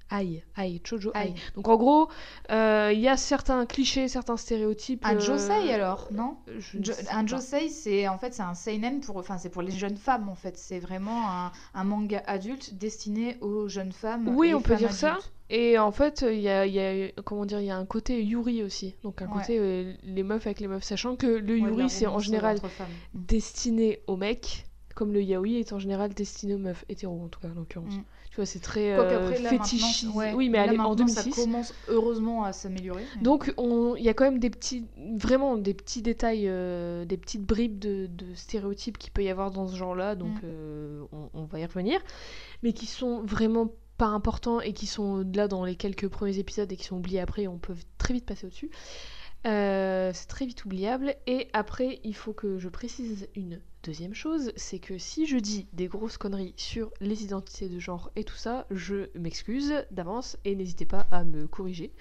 Aïe, 0.10 0.44
aïe, 0.56 0.75
high. 0.75 1.12
Aïe. 1.16 1.34
Donc 1.56 1.68
en 1.68 1.78
gros, 1.78 2.10
euh, 2.52 2.92
il 2.94 3.00
y 3.00 3.07
a 3.07 3.18
certains 3.18 3.66
clichés, 3.66 4.08
certains 4.08 4.38
stéréotypes. 4.38 5.03
Un 5.06 5.15
euh, 5.15 5.20
josei 5.20 5.74
alors, 5.74 6.08
non 6.12 6.38
Jo- 6.60 6.94
un 7.12 7.25
josei, 7.25 7.70
c'est 7.70 8.08
en 8.08 8.18
fait 8.20 8.34
c'est 8.34 8.44
un 8.44 8.53
seinen 8.53 9.01
pour, 9.01 9.18
enfin 9.18 9.38
c'est 9.39 9.50
pour 9.50 9.63
les 9.63 9.72
jeunes 9.72 9.98
femmes 9.98 10.29
en 10.29 10.36
fait. 10.36 10.58
C'est 10.58 10.79
vraiment 10.79 11.29
un, 11.29 11.51
un 11.74 11.84
manga 11.84 12.22
adulte 12.27 12.75
destiné 12.75 13.38
aux 13.41 13.68
jeunes 13.68 13.91
femmes. 13.94 14.27
Oui, 14.36 14.53
on 14.53 14.62
peut 14.62 14.75
dire 14.75 14.94
ça. 14.94 15.18
Et 15.50 15.77
en 15.77 15.91
fait, 15.91 16.25
il 16.27 16.39
y 16.39 16.50
a, 16.50 16.65
il 16.65 16.74
y 16.74 16.79
a- 16.79 17.12
comment 17.24 17.46
dire, 17.46 17.60
il 17.60 17.65
y 17.68 17.72
a 17.72 17.77
un 17.77 17.86
côté 17.86 18.24
yuri 18.24 18.63
aussi. 18.63 18.96
Donc 19.03 19.22
un 19.22 19.27
Ouais. 19.27 19.34
côté 19.41 19.58
euh, 19.60 19.94
les 20.03 20.24
meufs 20.24 20.46
avec 20.46 20.60
les 20.60 20.68
meufs, 20.68 20.84
sachant 20.84 21.15
que 21.15 21.27
le 21.27 21.53
Ouais, 21.53 21.60
yuri 21.70 21.89
c'est 21.89 22.08
en 22.08 22.20
général 22.20 22.58
destiné 23.13 24.01
aux 24.08 24.18
mecs, 24.18 24.65
comme 24.96 25.14
le 25.14 25.22
yaoi 25.22 25.60
est 25.60 25.72
en 25.74 25.80
général 25.80 26.14
destiné 26.14 26.56
aux 26.56 26.58
meufs 26.58 26.84
hétéros 26.90 27.22
en 27.24 27.28
tout 27.28 27.40
cas 27.40 27.50
en 27.50 27.54
l'occurrence. 27.54 27.94
Mm. 27.94 28.04
Tu 28.32 28.36
vois, 28.38 28.46
c'est 28.46 28.60
très 28.60 28.92
euh, 28.98 29.32
fétichisé. 29.34 30.12
ouais, 30.12 30.34
oui, 30.34 30.50
mais 30.50 30.58
là, 30.58 30.74
est 30.74 30.78
en 30.80 30.90
maintenant, 30.90 31.08
ça 31.08 31.22
2006. 31.24 31.42
commence 31.44 31.74
heureusement 31.88 32.44
à 32.44 32.52
s'améliorer. 32.54 33.04
mais- 33.18 33.22
Donc 33.22 33.54
on- 33.58 33.96
il 33.96 34.04
y 34.04 34.10
a 34.10 34.14
quand 34.14 34.25
même 34.25 34.40
des 34.40 34.50
petits, 34.50 34.86
vraiment 35.18 35.56
des 35.58 35.74
petits 35.74 36.02
détails, 36.02 36.48
euh, 36.48 37.06
des 37.06 37.18
petites 37.18 37.44
bribes 37.44 37.78
de, 37.80 38.08
de 38.08 38.25
stéréotypes 38.34 38.98
qu'il 38.98 39.12
peut 39.14 39.24
y 39.24 39.30
avoir 39.30 39.52
dans 39.52 39.68
ce 39.68 39.75
genre-là, 39.75 40.16
donc 40.16 40.34
Mm. 40.36 40.42
euh, 40.46 41.04
on, 41.12 41.30
on 41.34 41.44
va 41.46 41.60
y 41.60 41.66
revenir, 41.66 42.00
mais 42.64 42.74
qui 42.74 42.88
sont 42.88 43.22
vraiment 43.24 43.72
pas 43.98 44.08
importants 44.08 44.60
et 44.60 44.74
qui 44.74 44.88
sont 44.88 45.25
là 45.34 45.48
dans 45.48 45.64
les 45.64 45.75
quelques 45.78 46.10
premiers 46.10 46.38
épisodes 46.40 46.70
et 46.72 46.75
qui 46.75 46.84
sont 46.84 46.98
oubliés 46.98 47.22
après, 47.22 47.48
on 47.48 47.58
peut 47.58 47.75
très 47.98 48.14
vite 48.14 48.25
passer 48.25 48.46
au-dessus. 48.48 48.70
Euh, 49.48 50.12
c'est 50.14 50.28
très 50.28 50.46
vite 50.46 50.66
oubliable. 50.66 51.16
Et 51.28 51.48
après, 51.54 52.00
il 52.04 52.16
faut 52.16 52.34
que 52.34 52.58
je 52.58 52.68
précise 52.68 53.28
une 53.36 53.60
deuxième 53.86 54.15
chose, 54.15 54.51
c'est 54.56 54.80
que 54.80 54.98
si 54.98 55.27
je 55.27 55.38
dis 55.38 55.68
des 55.74 55.86
grosses 55.86 56.18
conneries 56.18 56.56
sur 56.58 56.89
les 57.01 57.24
identités 57.24 57.70
de 57.70 57.80
genre 57.80 58.10
et 58.15 58.24
tout 58.24 58.36
ça, 58.36 58.65
je 58.72 59.10
m'excuse 59.13 59.86
d'avance 59.92 60.38
et 60.44 60.56
n'hésitez 60.56 60.86
pas 60.86 61.06
à 61.12 61.24
me 61.24 61.46
corriger 61.46 61.92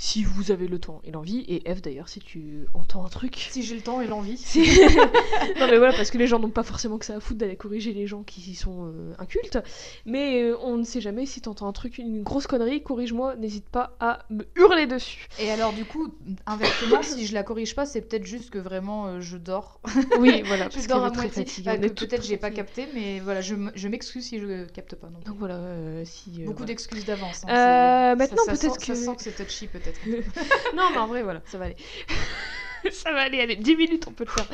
si 0.00 0.24
vous 0.24 0.50
avez 0.50 0.66
le 0.66 0.78
temps 0.78 1.02
et 1.04 1.10
l'envie. 1.10 1.40
Et 1.40 1.68
Eve 1.70 1.82
d'ailleurs, 1.82 2.08
si 2.08 2.20
tu 2.20 2.66
entends 2.72 3.04
un 3.04 3.10
truc. 3.10 3.48
Si 3.50 3.62
j'ai 3.62 3.74
le 3.74 3.82
temps 3.82 4.00
et 4.00 4.06
l'envie. 4.06 4.38
Si- 4.50 4.60
non 5.60 5.66
mais 5.68 5.76
voilà, 5.76 5.92
parce 5.92 6.10
que 6.10 6.16
les 6.16 6.26
gens 6.26 6.38
n'ont 6.38 6.48
pas 6.50 6.62
forcément 6.62 6.96
que 6.96 7.04
ça 7.04 7.16
à 7.16 7.20
foutre 7.20 7.38
d'aller 7.38 7.56
corriger 7.56 7.92
les 7.92 8.06
gens 8.06 8.22
qui 8.22 8.54
sont 8.54 8.86
euh, 8.86 9.12
incultes. 9.18 9.58
Mais 10.06 10.42
euh, 10.42 10.56
on 10.62 10.78
ne 10.78 10.84
sait 10.84 11.00
jamais 11.02 11.26
si 11.26 11.42
t'entends 11.42 11.68
un 11.68 11.72
truc, 11.72 11.98
une 11.98 12.22
grosse 12.22 12.46
connerie, 12.46 12.82
corrige-moi, 12.82 13.36
n'hésite 13.36 13.68
pas 13.68 13.94
à 14.00 14.20
me 14.30 14.46
hurler 14.56 14.86
dessus. 14.86 15.28
Et 15.38 15.50
alors 15.50 15.72
du 15.74 15.84
coup, 15.84 16.14
inversement, 16.46 17.02
si 17.02 17.26
je 17.26 17.34
la 17.34 17.42
corrige 17.42 17.74
pas, 17.74 17.84
c'est 17.84 18.00
peut-être 18.00 18.24
juste 18.24 18.48
que 18.50 18.58
vraiment 18.58 19.06
euh, 19.06 19.20
je 19.20 19.36
dors. 19.36 19.80
Oui, 20.18 20.42
voilà, 20.46 20.68
je 20.70 20.76
parce 20.76 20.86
dors 20.86 20.99
qu'elle 21.08 21.20
à 21.20 21.22
moitié. 21.24 21.64
Ah, 21.66 21.88
toutes 21.88 22.08
peut-être 22.08 22.24
j'ai 22.24 22.36
pas 22.36 22.50
capté, 22.50 22.86
mais 22.94 23.20
voilà, 23.20 23.40
je 23.40 23.54
m'excuse 23.88 24.24
si 24.26 24.38
je 24.38 24.64
capte 24.66 24.94
pas. 24.96 25.08
Non. 25.08 25.20
Donc 25.24 25.36
voilà, 25.38 25.54
euh, 25.56 26.02
si. 26.04 26.42
euh, 26.42 26.46
Beaucoup 26.46 26.64
d'excuses 26.64 27.04
d'avance. 27.04 27.44
hein, 27.46 28.12
Euh, 28.12 28.16
maintenant, 28.16 28.44
ça- 28.44 28.54
ça 28.54 28.68
peut-être 28.68 28.78
que- 28.80 28.94
ça 28.94 29.04
sent 29.04 29.16
que 29.16 29.22
c'est 29.22 29.36
touchy 29.44 29.66
peut-être. 29.66 30.00
Non, 30.76 30.90
mais 30.92 30.98
en 30.98 31.06
vrai, 31.06 31.22
voilà, 31.22 31.40
ça 31.46 31.58
va 31.58 31.66
aller. 31.66 31.76
ça 32.92 33.12
va 33.12 33.20
aller, 33.20 33.40
allez, 33.40 33.56
10 33.56 33.76
minutes, 33.76 34.06
on 34.08 34.12
peut 34.12 34.24
le 34.24 34.30
faire. 34.30 34.48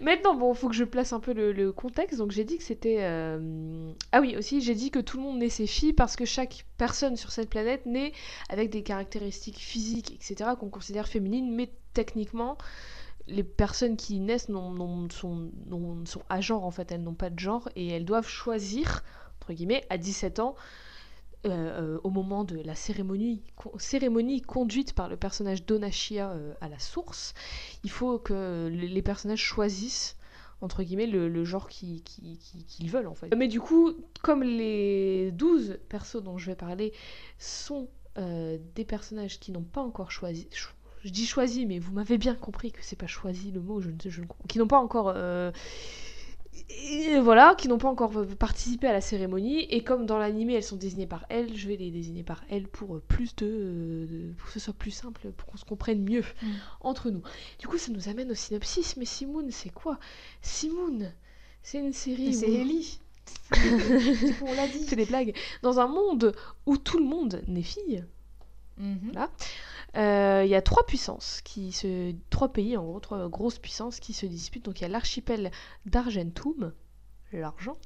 Maintenant, 0.00 0.34
bon, 0.34 0.52
faut 0.54 0.68
que 0.68 0.74
je 0.74 0.82
place 0.84 1.12
un 1.12 1.20
peu 1.20 1.32
le, 1.32 1.52
le 1.52 1.70
contexte. 1.72 2.18
Donc, 2.18 2.30
j'ai 2.32 2.44
dit 2.44 2.58
que 2.58 2.64
c'était. 2.64 2.96
euh, 3.00 3.92
Ah 4.12 4.20
oui, 4.20 4.36
aussi, 4.36 4.60
j'ai 4.60 4.74
dit 4.74 4.90
que 4.90 4.98
tout 4.98 5.16
le 5.18 5.22
monde 5.22 5.38
naît 5.38 5.48
ses 5.50 5.66
filles 5.68 5.92
parce 5.92 6.16
que 6.16 6.24
chaque 6.24 6.64
personne 6.78 7.16
sur 7.16 7.30
cette 7.30 7.48
planète 7.48 7.86
naît 7.86 8.12
avec 8.48 8.70
des 8.70 8.82
caractéristiques 8.82 9.58
physiques, 9.58 10.12
etc., 10.12 10.50
qu'on 10.58 10.68
considère 10.68 11.06
féminines, 11.06 11.54
mais 11.54 11.70
techniquement, 11.94 12.56
les 13.30 13.44
personnes 13.44 13.96
qui 13.96 14.20
naissent 14.20 14.48
n'ont- 14.48 15.08
sont, 15.10 15.50
à 16.28 16.40
genre 16.40 16.64
en 16.64 16.70
fait, 16.70 16.92
elles 16.92 17.02
n'ont 17.02 17.14
pas 17.14 17.30
de 17.30 17.38
genre 17.38 17.68
et 17.76 17.88
elles 17.88 18.04
doivent 18.04 18.28
choisir, 18.28 19.02
entre 19.40 19.52
guillemets, 19.52 19.84
à 19.90 19.98
17 19.98 20.38
ans, 20.40 20.54
euh, 21.46 21.48
euh, 21.50 22.00
au 22.04 22.10
moment 22.10 22.44
de 22.44 22.60
la 22.60 22.74
cérémonie, 22.74 23.42
co- 23.56 23.72
cérémonie 23.78 24.42
conduite 24.42 24.92
par 24.92 25.08
le 25.08 25.16
personnage 25.16 25.64
d'Onashia 25.64 26.32
euh, 26.32 26.52
à 26.60 26.68
la 26.68 26.78
source, 26.78 27.32
il 27.82 27.90
faut 27.90 28.18
que 28.18 28.34
le- 28.70 28.86
les 28.86 29.02
personnages 29.02 29.40
choisissent 29.42 30.16
entre 30.60 30.82
guillemets 30.82 31.06
le, 31.06 31.42
genre 31.46 31.68
qui- 31.70 32.02
qui- 32.02 32.36
qui- 32.36 32.64
qu'ils 32.64 32.90
veulent 32.90 33.06
en 33.06 33.14
fait. 33.14 33.34
Mais 33.34 33.48
du 33.48 33.60
coup, 33.60 33.92
comme 34.22 34.42
les 34.42 35.30
12 35.32 35.78
persos 35.88 36.22
dont 36.22 36.36
je 36.36 36.44
vais 36.46 36.56
parler 36.56 36.92
sont 37.38 37.88
des 38.74 38.84
personnages 38.84 39.40
qui 39.40 39.50
n'ont 39.52 39.62
pas 39.62 39.80
encore 39.80 40.10
choisi. 40.10 40.46
cho- 40.52 40.68
Je 41.04 41.10
dis 41.10 41.26
choisi, 41.26 41.64
mais 41.66 41.78
vous 41.78 41.92
m'avez 41.92 42.18
bien 42.18 42.34
compris 42.34 42.72
que 42.72 42.78
c'est 42.82 42.96
pas 42.96 43.06
choisi 43.06 43.50
le 43.52 43.60
mot, 43.60 43.80
je 43.80 43.88
ne 43.90 43.98
sais, 44.00 44.10
je 44.10 44.20
ne- 44.20 44.26
qui 44.48 44.58
n'ont 44.58 44.66
pas 44.66 44.78
encore. 44.78 45.12
euh, 45.16 45.50
et 46.68 47.18
voilà, 47.20 47.54
qui 47.56 47.68
n'ont 47.68 47.78
pas 47.78 47.88
encore 47.88 48.12
participé 48.38 48.86
à 48.86 48.92
la 48.92 49.00
cérémonie, 49.00 49.62
et 49.70 49.82
comme 49.82 50.04
dans 50.04 50.18
l'animé 50.18 50.54
elles 50.54 50.62
sont 50.62 50.76
désignées 50.76 51.06
par 51.06 51.24
elle, 51.28 51.54
je 51.56 51.68
vais 51.68 51.76
les 51.76 51.90
désigner 51.90 52.22
par 52.22 52.42
elle 52.50 52.68
pour 52.68 52.96
euh, 52.96 53.02
plus 53.08 53.34
de, 53.36 54.06
de- 54.10 54.32
pour 54.36 54.48
que 54.48 54.52
ce 54.52 54.60
soit 54.60 54.74
plus 54.74 54.90
simple, 54.90 55.30
pour 55.36 55.48
qu'on 55.48 55.56
se 55.56 55.64
comprenne 55.64 56.02
mieux 56.02 56.24
Mm. 56.42 56.46
entre 56.82 57.10
nous. 57.10 57.22
Du 57.58 57.66
coup, 57.66 57.78
ça 57.78 57.92
nous 57.92 58.08
amène 58.08 58.30
au 58.30 58.34
synopsis. 58.34 58.96
Mais 58.96 59.04
Simoun, 59.06 59.50
c'est 59.50 59.70
quoi? 59.72 59.98
Simoun, 60.42 61.12
c'est 61.62 61.78
une 61.78 61.92
série 61.92 62.34
c'est 62.34 62.50
Ellie. 62.52 63.00
on 64.42 64.54
l'a 64.54 64.66
dit. 64.68 64.84
fait 64.86 64.96
des 64.96 65.06
blagues 65.06 65.34
dans 65.62 65.78
un 65.80 65.86
monde 65.86 66.34
où 66.66 66.76
tout 66.76 66.98
le 66.98 67.04
monde 67.04 67.42
naît 67.46 67.62
fille. 67.62 68.04
Mhm. 68.78 69.12
Euh, 69.16 69.26
Il 69.94 70.48
y 70.48 70.54
a 70.54 70.62
trois 70.62 70.84
puissances, 70.86 71.40
qui 71.42 71.72
se... 71.72 72.14
trois 72.30 72.52
pays 72.52 72.76
en 72.76 72.84
gros, 72.84 73.00
trois 73.00 73.28
grosses 73.28 73.58
puissances 73.58 74.00
qui 74.00 74.12
se 74.12 74.26
disputent. 74.26 74.64
Donc 74.64 74.80
il 74.80 74.82
y 74.82 74.86
a 74.86 74.88
l'archipel 74.88 75.50
d'Argentum, 75.86 76.72
l'argent, 77.32 77.76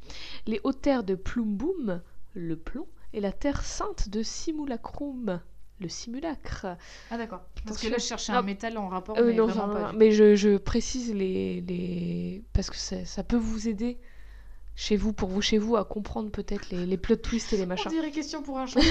les 0.47 0.61
hautes 0.65 0.81
terres 0.83 1.05
de 1.05 1.15
Plumbum, 1.15 2.03
le 2.35 2.57
plomb, 2.57 2.87
et 3.13 3.21
la 3.21 3.33
terre 3.33 3.63
sainte 3.65 4.09
de 4.09 4.23
Simulacrum, 4.23 5.41
le 5.81 5.89
simulacre. 5.89 6.67
Ah 7.11 7.17
d'accord. 7.19 7.43
Parce 7.67 7.79
que 7.81 7.89
là, 7.89 7.97
je 7.99 8.05
cherchais 8.05 8.33
Non. 8.33 8.39
un 8.39 8.43
métal 8.43 8.77
en 8.79 8.89
rapport, 8.89 9.17
Euh, 9.19 9.27
mais 9.27 9.35
non, 9.35 9.47
vraiment 9.47 9.73
pas. 9.73 9.93
mais 9.93 10.11
je, 10.13 10.35
je 10.35 10.57
précise 10.57 11.13
les, 11.15 11.61
les... 11.63 12.45
parce 12.53 12.71
que 12.71 12.77
ça, 12.77 13.05
ça 13.05 13.23
peut 13.25 13.37
vous 13.37 13.69
aider 13.69 13.99
chez 14.77 14.97
vous, 14.97 15.13
pour 15.13 15.29
vous 15.29 15.41
chez 15.41 15.59
vous, 15.59 15.77
à 15.77 15.85
comprendre 15.85 16.31
peut-être 16.31 16.71
les, 16.71 16.85
les 16.87 16.97
plot 16.97 17.17
twists 17.17 17.53
et 17.53 17.57
les 17.57 17.63
On 17.65 17.67
machins. 17.67 17.91
dirait 17.91 18.11
question 18.11 18.43
pour 18.43 18.59
un 18.59 18.67
champion. 18.67 18.91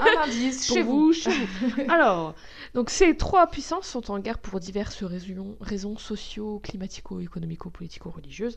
un 0.00 0.22
indice 0.24 0.66
chez 0.66 0.82
vous, 0.82 1.06
vous. 1.06 1.12
chez 1.12 1.30
vous. 1.30 1.82
Alors, 1.88 2.34
donc 2.74 2.90
ces 2.90 3.16
trois 3.16 3.46
puissances 3.46 3.86
sont 3.86 4.10
en 4.10 4.18
guerre 4.18 4.38
pour 4.38 4.60
diverses 4.60 5.02
raisons, 5.02 5.56
raisons 5.60 5.96
socio, 5.96 6.58
climatico, 6.62 7.20
économico, 7.20 7.70
politico, 7.70 8.10
religieuses, 8.10 8.56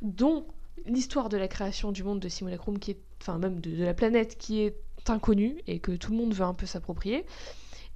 dont 0.00 0.46
l'histoire 0.86 1.28
de 1.28 1.36
la 1.36 1.48
création 1.48 1.92
du 1.92 2.02
monde 2.02 2.20
de 2.20 2.28
Simulacrum, 2.28 2.78
qui 2.78 2.92
est, 2.92 3.00
enfin 3.20 3.38
même 3.38 3.60
de, 3.60 3.70
de 3.70 3.84
la 3.84 3.94
planète, 3.94 4.36
qui 4.38 4.60
est 4.60 4.76
inconnue 5.08 5.58
et 5.66 5.78
que 5.80 5.92
tout 5.92 6.10
le 6.12 6.16
monde 6.16 6.32
veut 6.34 6.44
un 6.44 6.54
peu 6.54 6.66
s'approprier, 6.66 7.24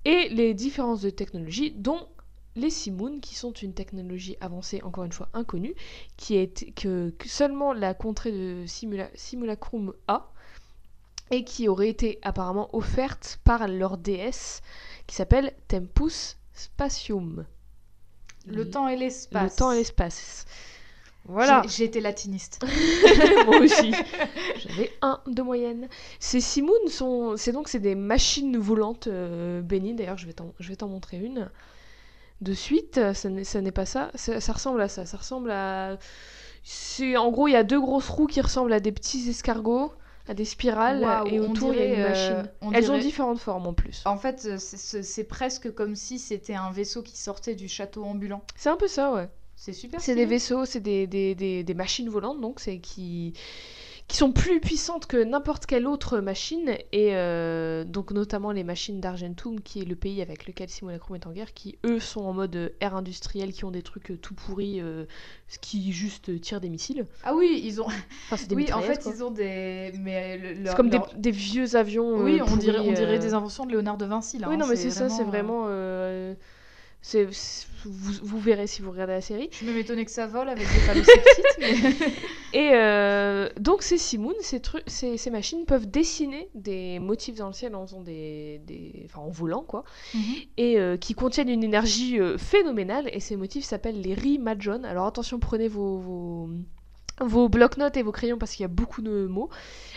et 0.05 0.29
les 0.29 0.55
différences 0.55 1.01
de 1.01 1.11
technologie, 1.11 1.71
dont 1.71 2.07
les 2.57 2.71
Simoun, 2.71 3.21
qui 3.21 3.35
sont 3.35 3.53
une 3.53 3.75
technologie 3.75 4.37
avancée, 4.41 4.83
encore 4.83 5.05
une 5.05 5.13
fois 5.13 5.29
inconnue, 5.33 5.75
qui 6.17 6.37
est 6.37 6.73
que, 6.75 7.11
que 7.11 7.29
seulement 7.29 7.73
la 7.73 7.95
contrée 7.95 8.33
de 8.33 8.65
Simula- 8.67 9.11
Simulacrum 9.15 9.93
a, 10.09 10.33
et 11.31 11.45
qui 11.45 11.69
aurait 11.69 11.89
été 11.91 12.19
apparemment 12.23 12.75
offerte 12.75 13.39
par 13.45 13.69
leur 13.69 13.99
déesse, 13.99 14.63
qui 15.07 15.15
s'appelle 15.15 15.53
Tempus 15.69 16.37
Spatium. 16.55 17.45
Le 18.47 18.71
temps 18.71 18.89
et 18.89 18.97
l'espace. 18.97 19.53
Le 19.53 19.59
temps 19.59 19.73
et 19.73 19.77
l'espace. 19.77 20.47
Voilà. 21.27 21.63
Été 21.79 22.01
latiniste. 22.01 22.65
Moi 23.47 23.59
aussi. 23.59 23.93
J'avais 24.57 24.91
un 25.03 25.21
de 25.27 25.43
moyenne. 25.43 25.89
Ces 26.19 26.41
Simoun 26.41 26.89
sont, 26.89 27.37
c'est 27.37 27.53
donc 27.53 27.69
c'est 27.69 27.81
des 27.81 27.95
machines 27.95 28.57
volantes 28.57 29.07
euh, 29.09 29.61
bénies. 29.61 29.95
D'ailleurs, 29.95 30.17
je 30.17 30.27
vais 30.27 30.33
t'en, 30.33 30.55
je 30.59 30.69
vais 30.69 30.77
t'en 30.77 30.89
montrer 30.89 31.19
une 31.19 31.51
de 32.41 32.53
suite. 32.55 33.01
Ça 33.15 33.29
n'est, 33.29 33.45
ça 33.45 33.61
n'est 33.61 33.73
pas 33.73 33.87
ça. 33.87 34.11
ça. 34.15 34.41
ça 34.41 34.53
ressemble 34.53 34.81
à 34.81 34.89
ça. 34.89 35.07
Ça 35.07 35.17
ressemble 35.17 35.51
à, 35.51 35.99
c'est 36.63 37.17
en 37.17 37.31
gros 37.31 37.49
il 37.49 37.53
y 37.53 37.57
a 37.57 37.65
deux 37.65 37.81
grosses 37.81 38.09
roues 38.09 38.27
qui 38.27 38.41
ressemblent 38.41 38.73
à 38.73 38.81
des 38.81 38.93
petits 38.93 39.29
escargots, 39.31 39.93
à 40.29 40.35
des 40.35 40.45
spirales, 40.45 41.03
et 41.27 41.41
autour 41.41 41.73
il 41.73 41.81
y 41.81 41.83
a 41.83 41.87
une 41.87 42.01
euh, 42.01 42.09
machine. 42.09 42.51
on 42.61 42.73
Elles 42.73 42.91
ont 42.91 42.99
différentes 42.99 43.39
formes 43.39 43.67
en 43.67 43.73
plus. 43.73 44.03
En 44.05 44.19
fait, 44.19 44.47
euh, 44.47 44.57
c'est- 44.59 45.25
presque 45.25 45.73
comme 45.73 45.95
si 45.95 46.19
c'était 46.19 46.55
un 46.55 46.71
vaisseau 46.71 47.03
qui 47.03 47.17
sortait 47.17 47.55
du 47.55 47.69
château 47.69 48.05
ambulant. 48.05 48.43
C'est 48.57 48.69
un 48.69 48.77
peu 48.77 48.89
ça, 48.89 49.13
ouais. 49.13 49.29
C'est 49.57 49.73
super. 49.73 50.01
C'est 50.01 50.15
des 50.15 50.27
vaisseaux, 50.27 50.67
c'est 50.67 50.81
des, 50.81 51.07
des, 51.07 51.35
des, 51.35 51.65
des 51.65 51.75
machines 51.75 52.09
volantes, 52.09 52.41
donc 52.41 52.61
c'est 52.61 52.79
qui, 52.79 53.33
qui 54.09 54.17
sont 54.17 54.33
plus 54.33 54.59
puissantes 54.59 55.05
que 55.07 55.23
n'importe 55.23 55.67
quelle 55.67 55.87
autre 55.87 56.19
machine, 56.21 56.71
et 56.93 57.15
euh, 57.15 57.85
donc 57.85 58.11
notamment 58.11 58.53
les 58.53 58.65
machines 58.65 59.01
d'Argentum, 59.01 59.61
qui 59.61 59.81
est 59.81 59.85
le 59.85 59.97
pays 59.97 60.23
avec 60.23 60.47
lequel 60.47 60.71
Simulacrum 60.71 61.15
est 61.17 61.27
en 61.27 61.33
guerre, 61.33 61.53
qui 61.53 61.79
eux 61.85 62.01
sont 62.01 62.23
en 62.23 62.33
mode 62.33 62.57
euh, 62.57 62.69
ère 62.81 62.97
industrielle, 62.97 63.53
qui 63.53 63.67
ont 63.67 63.71
des 63.71 63.83
trucs 63.83 64.11
euh, 64.11 64.17
tout 64.17 64.33
pourris, 64.33 64.81
euh, 64.81 65.05
qui 65.61 65.93
juste 65.93 66.31
euh, 66.31 66.39
tirent 66.39 66.63
des 66.63 66.71
missiles. 66.71 67.05
Ah 67.23 67.35
oui, 67.35 67.61
ils 67.63 67.83
ont. 67.83 67.87
Enfin, 67.87 68.37
c'est 68.39 68.49
des 68.49 68.55
Oui, 68.57 68.73
en 68.73 68.81
fait, 68.81 69.03
quoi. 69.03 69.13
ils 69.15 69.23
ont 69.23 69.31
des. 69.31 69.93
Mais 70.01 70.39
le- 70.39 70.67
C'est 70.67 70.75
comme 70.75 70.89
des, 70.89 70.97
leur- 70.97 71.13
des 71.15 71.31
vieux 71.31 71.77
avions. 71.77 72.17
Oui, 72.23 72.41
euh, 72.41 72.45
on 72.51 72.57
dirait, 72.57 72.79
on 72.79 72.85
pourris, 72.85 72.95
dirait 72.95 73.17
euh, 73.17 73.21
des 73.21 73.35
inventions 73.35 73.67
de 73.67 73.73
Léonard 73.73 73.99
de 73.99 74.07
Vinci 74.07 74.39
là. 74.39 74.49
Oui, 74.49 74.55
hein, 74.55 74.57
non, 74.57 74.67
mais 74.67 74.77
c'est 74.77 74.91
ça, 74.91 75.11
c'est 75.11 75.21
euh, 75.21 75.27
vraiment. 75.27 75.65
euh, 75.69 76.33
c'est- 76.35 76.58
vous, 77.85 78.13
vous 78.23 78.39
verrez 78.41 78.67
si 78.67 78.83
vous 78.83 78.91
regardez 78.91 79.13
la 79.15 79.21
série. 79.21 79.49
Je 79.53 79.65
me 79.65 79.73
m'étonnais 79.73 80.05
que 80.05 80.11
ça 80.11 80.27
vole 80.27 80.49
avec 80.49 80.67
des 80.67 80.81
phalocéptites, 80.81 81.59
mais. 81.61 81.75
Et 82.53 82.71
euh, 82.75 83.49
donc 83.61 83.83
ces 83.83 83.99
Simoun, 83.99 84.35
ces, 84.41 84.59
tru- 84.59 84.83
ces, 84.87 85.17
ces 85.17 85.31
machines 85.31 85.65
peuvent 85.67 85.87
dessiner 85.89 86.49
des 86.55 86.99
motifs 86.99 87.37
dans 87.37 87.47
le 87.49 87.53
ciel 87.53 87.75
en 87.75 87.87
faisant 87.87 88.01
des, 88.03 88.61
des- 88.67 89.03
enfin 89.05 89.21
en 89.21 89.29
volant 89.31 89.63
quoi, 89.63 89.85
Mhm. 90.15 90.21
et 90.57 90.79
euh, 90.81 90.97
qui 90.97 91.15
contiennent 91.15 91.51
une 91.51 91.63
énergie 91.65 92.19
euh, 92.19 92.37
phénoménale. 92.39 93.09
Et 93.13 93.21
ces 93.21 93.37
motifs 93.37 93.65
s'appellent 93.65 94.01
les 94.01 94.15
Rimajon. 94.15 94.83
Alors 94.85 95.07
attention, 95.07 95.39
prenez 95.39 95.69
vos, 95.69 95.99
vos, 95.99 96.49
vos 97.21 97.49
bloc-notes 97.49 97.97
et 97.97 98.03
vos 98.03 98.13
crayons 98.13 98.39
parce 98.39 98.53
qu'il 98.53 98.63
y 98.63 98.65
a 98.65 98.69
beaucoup 98.69 99.03
de 99.03 99.27
mots 99.27 99.51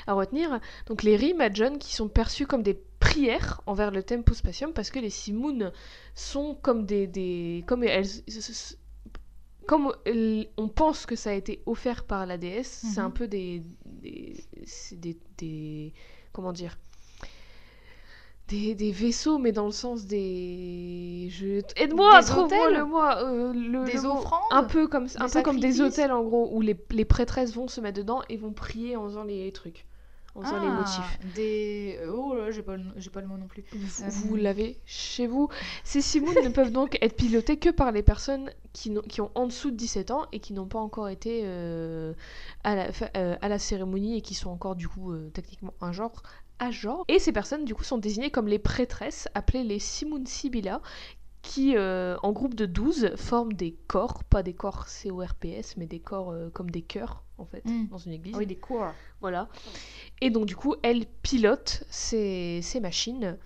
à 0.08 0.13
retenir. 0.13 0.60
Donc 0.88 1.04
les 1.04 1.16
Rimajon 1.16 1.78
qui 1.78 1.94
sont 1.94 2.08
perçus 2.10 2.46
comme 2.48 2.63
des 2.63 2.74
prières 3.00 3.62
envers 3.66 3.92
le 3.92 4.04
Tempo 4.04 4.34
Spatium 4.34 4.74
parce 4.74 4.90
que 4.92 5.00
les 5.00 5.10
Simoun 5.10 5.72
sont 6.16 6.56
comme 6.62 6.86
des, 6.86 7.08
des 7.08 7.63
comme 7.68 7.84
elles 7.84 8.06
comme 9.68 9.94
on 10.58 10.68
pense 10.68 11.06
que 11.06 11.16
ça 11.16 11.30
a 11.30 11.34
été 11.34 11.62
offert 11.66 12.04
par 12.04 12.25
la 12.25 12.38
déesse, 12.38 12.82
c'est 12.94 13.00
Mhm. 13.00 13.06
un 13.08 13.10
peu 13.12 13.28
des, 13.28 13.63
des, 13.86 14.44
des- 15.38 15.94
comment 16.34 16.51
dire 16.51 16.78
des, 18.51 18.75
des 18.75 18.91
vaisseaux, 18.91 19.38
mais 19.38 19.51
dans 19.51 19.65
le 19.65 19.72
sens 19.72 20.05
des. 20.05 21.27
Je... 21.31 21.62
Aide-moi, 21.77 22.22
trouve-moi 22.24 22.70
le 22.70 22.86
moi. 22.86 23.17
euh, 23.24 23.53
le, 23.53 23.86
Des 23.86 23.93
le 23.93 24.05
offrandes 24.05 24.41
Un 24.51 24.63
peu 24.63 24.88
comme 24.88 25.08
un 25.17 25.25
Des 25.27 25.31
peu 25.34 25.41
comme 25.41 25.60
des 25.60 25.81
hôtels 25.81 26.12
en 26.12 26.24
gros 26.24 26.50
où 26.51 26.62
les, 26.62 26.77
les 26.91 27.05
prêtresses 27.05 27.53
vont 27.53 27.67
se 27.67 27.81
mettre 27.81 27.98
dedans 27.98 28.22
et 28.29 28.38
vont 28.38 28.51
prier 28.53 28.96
en 28.96 29.05
faisant 29.05 29.24
les 29.24 29.51
trucs, 29.51 29.86
en 30.36 30.41
faisant 30.41 30.60
les 30.60 30.67
Ah, 30.67 30.77
motifs. 30.79 31.20
Des. 31.36 32.00
Oh 32.13 32.34
là, 32.36 32.51
j'ai 32.51 32.62
pas, 32.62 32.75
le... 32.77 32.84
pas 33.12 33.22
le 33.22 33.27
mot 33.27 33.38
non 33.38 33.48
plus. 33.48 33.63
Vous, 33.74 34.03
Euh, 34.03 34.10
vous 34.10 34.36
l'avez 34.36 34.77
chez 34.86 35.27
vous. 35.27 35.48
Ces 35.84 36.01
Simoun 36.01 36.36
ne 36.43 36.50
peuvent 36.50 36.72
donc 36.72 36.98
être 37.01 37.15
pilotés 37.15 37.58
que 37.58 37.70
par 37.70 37.91
les 37.91 38.03
personnes 38.03 38.50
qui, 38.74 38.89
n'ont- 38.89 39.01
qui 39.01 39.22
ont 39.22 39.31
en 39.36 39.48
dessous 39.48 39.72
de 39.72 39.75
17 39.77 40.12
ans 40.12 40.25
et 40.31 40.39
qui 40.39 40.53
n'ont 40.53 40.67
pas 40.67 40.79
encore 40.79 41.10
été 41.10 41.41
euh, 41.46 42.13
à, 42.63 42.75
la, 42.75 42.88
euh, 43.17 43.36
à 43.41 43.50
la 43.50 43.60
cérémonie 43.60 44.17
et 44.17 44.22
qui 44.22 44.34
sont 44.34 44.50
encore 44.50 44.75
du 44.75 44.88
coup 44.88 45.12
euh, 45.12 45.29
techniquement 45.34 45.74
un 45.81 45.91
genre 45.91 46.22
à 46.62 46.72
genre. 46.72 47.03
Et 47.10 47.20
ces 47.20 47.34
personnes 47.34 47.65
du 47.65 47.75
coup 47.75 47.84
sont 47.84 47.98
désignées 47.98 48.32
comme 48.32 48.48
les 48.48 48.60
prêtresses, 48.60 49.27
appelées 49.36 49.63
les 49.63 49.80
Simoun 49.80 50.25
Sibila, 50.25 50.82
qui 51.41 51.75
euh, 51.75 52.15
en 52.22 52.32
groupe 52.32 52.53
de 52.53 52.65
12 52.68 53.15
forment 53.15 53.53
des 53.53 53.75
corps, 53.88 54.24
pas 54.24 54.44
des 54.44 54.53
corps 54.53 54.88
C-O-R-P-S, 54.88 55.75
mais 55.77 55.88
des 55.88 56.00
corps 56.00 56.32
euh, 56.32 56.50
comme 56.53 56.70
des 56.70 56.84
cœurs 56.84 57.24
en 57.39 57.46
fait, 57.46 57.65
Mm. 57.65 57.88
dans 57.88 57.98
une 57.98 58.12
église. 58.13 58.34
Ah 58.36 58.38
oui, 58.38 58.46
des 58.46 58.56
cours. 58.56 58.86
Voilà. 59.20 59.50
Et 60.22 60.30
donc, 60.30 60.46
du 60.46 60.56
coup, 60.56 60.75
elle 60.84 61.08
pilote 61.24 61.84
ces, 61.89 62.60
ces 62.62 62.80
machines 62.80 63.38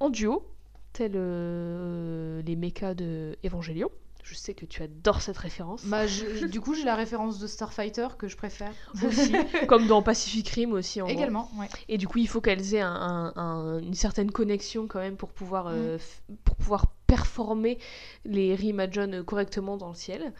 en 0.00 0.10
duo, 0.10 0.44
tels 0.92 1.12
euh, 1.14 2.42
les 2.42 2.56
mechas 2.56 2.94
de 2.94 3.36
Evangelion. 3.44 3.88
Je 4.22 4.34
sais 4.34 4.54
que 4.54 4.64
tu 4.64 4.82
adores 4.82 5.20
cette 5.20 5.36
référence. 5.36 5.84
Bah, 5.86 6.06
je- 6.06 6.46
du 6.46 6.60
coup, 6.60 6.74
j'ai 6.74 6.84
la 6.84 6.94
référence 6.94 7.38
de 7.40 7.46
Starfighter 7.46 8.06
que 8.18 8.28
je 8.28 8.36
préfère. 8.36 8.72
Aussi, 9.04 9.32
comme 9.68 9.86
dans 9.88 10.02
Pacific 10.02 10.48
Rim 10.48 10.72
aussi. 10.72 11.02
En. 11.02 11.06
Également, 11.08 11.50
ouais. 11.58 11.66
Et 11.88 11.98
du 11.98 12.06
coup, 12.06 12.18
il 12.18 12.28
faut 12.28 12.40
qu'elles 12.40 12.74
aient 12.74 12.80
un- 12.80 12.88
un- 12.90 13.32
un- 13.36 13.78
une 13.80 13.94
certaine 13.94 14.30
connexion 14.30 14.86
quand 14.86 15.00
même 15.00 15.16
pour 15.16 15.30
pouvoir, 15.30 15.66
euh, 15.68 15.98
f- 15.98 16.34
pour 16.44 16.54
pouvoir 16.56 16.86
performer 17.08 17.78
les 18.24 18.54
Rimajon 18.54 19.22
correctement 19.24 19.76
dans 19.76 19.88
le 19.88 19.94
ciel. 19.94 20.32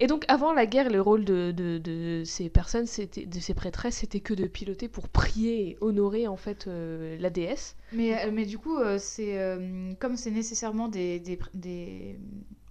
Et 0.00 0.06
donc 0.06 0.24
avant 0.28 0.52
la 0.52 0.64
guerre, 0.64 0.88
le 0.90 1.00
rôle 1.02 1.24
de, 1.24 1.50
de, 1.50 1.78
de 1.78 2.22
ces 2.24 2.48
personnes, 2.48 2.84
de 2.84 3.40
ces 3.40 3.52
prêtresses, 3.54 3.96
c'était 3.96 4.20
que 4.20 4.32
de 4.32 4.46
piloter 4.46 4.86
pour 4.86 5.08
prier 5.08 5.70
et 5.70 5.78
honorer 5.80 6.28
en 6.28 6.36
fait 6.36 6.68
euh, 6.68 7.16
la 7.18 7.30
déesse. 7.30 7.74
Mais, 7.92 8.14
euh, 8.24 8.30
mais 8.32 8.46
du 8.46 8.58
coup, 8.58 8.76
euh, 8.78 8.96
c'est 9.00 9.36
euh, 9.40 9.92
comme 9.98 10.16
c'est 10.16 10.30
nécessairement 10.30 10.86
des, 10.86 11.18
des, 11.18 11.36
des, 11.52 12.16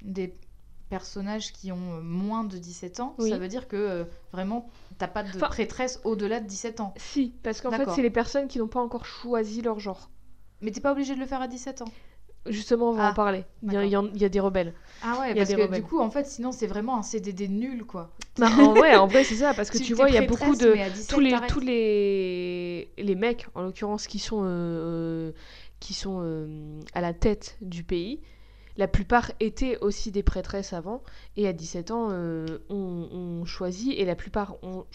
des 0.04 0.34
personnages 0.90 1.52
qui 1.52 1.72
ont 1.72 1.98
euh, 1.98 2.02
moins 2.02 2.44
de 2.46 2.58
17 2.58 3.00
ans, 3.02 3.16
Oui. 3.20 3.30
ça 3.30 3.38
veut 3.38 3.48
dire 3.50 3.68
que 3.68 3.76
euh, 3.76 4.04
vraiment, 4.32 4.70
t'as 4.98 5.08
pas 5.08 5.24
de 5.24 5.30
Enfin- 5.36 5.48
prêtresse 5.48 6.00
au-delà 6.06 6.40
de 6.40 6.48
17 6.48 6.80
ans. 6.80 6.94
Si, 6.98 7.34
parce 7.44 7.60
qu'en 7.62 7.72
fait, 7.72 7.90
c'est 7.94 8.02
les 8.02 8.10
personnes 8.10 8.48
qui 8.48 8.60
n'ont 8.60 8.68
pas 8.68 8.80
encore 8.82 9.06
choisi 9.06 9.62
leur 9.62 9.80
genre. 9.80 10.10
Mais 10.62 10.72
t'es 10.72 10.80
pas 10.82 10.92
obligé 10.94 11.14
de 11.14 11.20
le 11.20 11.26
faire 11.26 11.42
à 11.42 11.48
17 11.48 11.82
ans. 11.82 11.92
Justement, 12.46 12.92
on 12.92 12.94
va 12.94 13.08
Ah, 13.08 13.12
en 13.12 13.14
parler. 13.14 13.44
Il 13.64 13.74
y, 13.74 13.78
a, 13.78 13.84
il 13.84 14.18
y 14.22 14.24
a 14.26 14.30
des 14.30 14.40
rebelles. 14.40 14.74
Ah 15.04 15.20
ouais, 15.20 15.36
parce 15.36 15.50
que 15.50 15.62
rebelles. 15.62 15.82
du 15.82 15.86
coup, 15.86 16.00
en 16.00 16.10
fait, 16.10 16.26
sinon, 16.26 16.54
c'est 16.54 16.68
vraiment 16.68 16.98
un 16.98 17.02
CDD 17.04 17.50
nul, 17.50 17.84
quoi. 17.84 18.12
Bah, 18.38 18.48
en, 18.58 18.74
ouais, 18.80 18.96
en 18.96 19.06
vrai, 19.08 19.26
c'est 19.26 19.36
ça, 19.36 19.54
parce 19.54 19.70
que 19.70 19.78
tu, 19.80 19.94
vois, 19.94 20.08
il 20.08 20.16
y 20.16 20.18
a 20.18 20.26
beaucoup 20.26 20.56
de. 20.56 20.72
mais 20.74 20.84
à 20.84 20.90
17, 20.90 21.10
tous 21.10 21.20
les 21.20 21.36
tous 21.50 21.60
les 21.60 22.90
les 22.98 23.16
mecs 23.16 23.48
en 23.54 23.64
l'occurrence 23.64 24.08
qui 24.08 24.20
sont 24.20 24.44
euh, 24.44 24.48
euh, 24.48 25.32
qui 25.82 25.94
sont 25.94 26.20
euh, 26.22 26.80
à 26.94 27.02
la 27.02 27.14
tête 27.14 27.58
du 27.62 27.84
pays 27.84 28.22
la 28.78 28.88
plupart 28.88 29.32
étaient 29.40 29.78
aussi 29.80 30.12
des 30.12 30.24
prêtresses 30.24 30.72
avant 30.74 31.02
et 31.36 31.48
à 31.48 31.54
17 31.54 31.92
ans 31.92 32.10
euh, 32.12 32.46
ont, 32.70 33.10
ont 33.12 33.46
choisi 33.46 33.92
et 33.94 34.06
la 34.06 34.16
plupart 34.16 34.64
ont, 34.64 34.86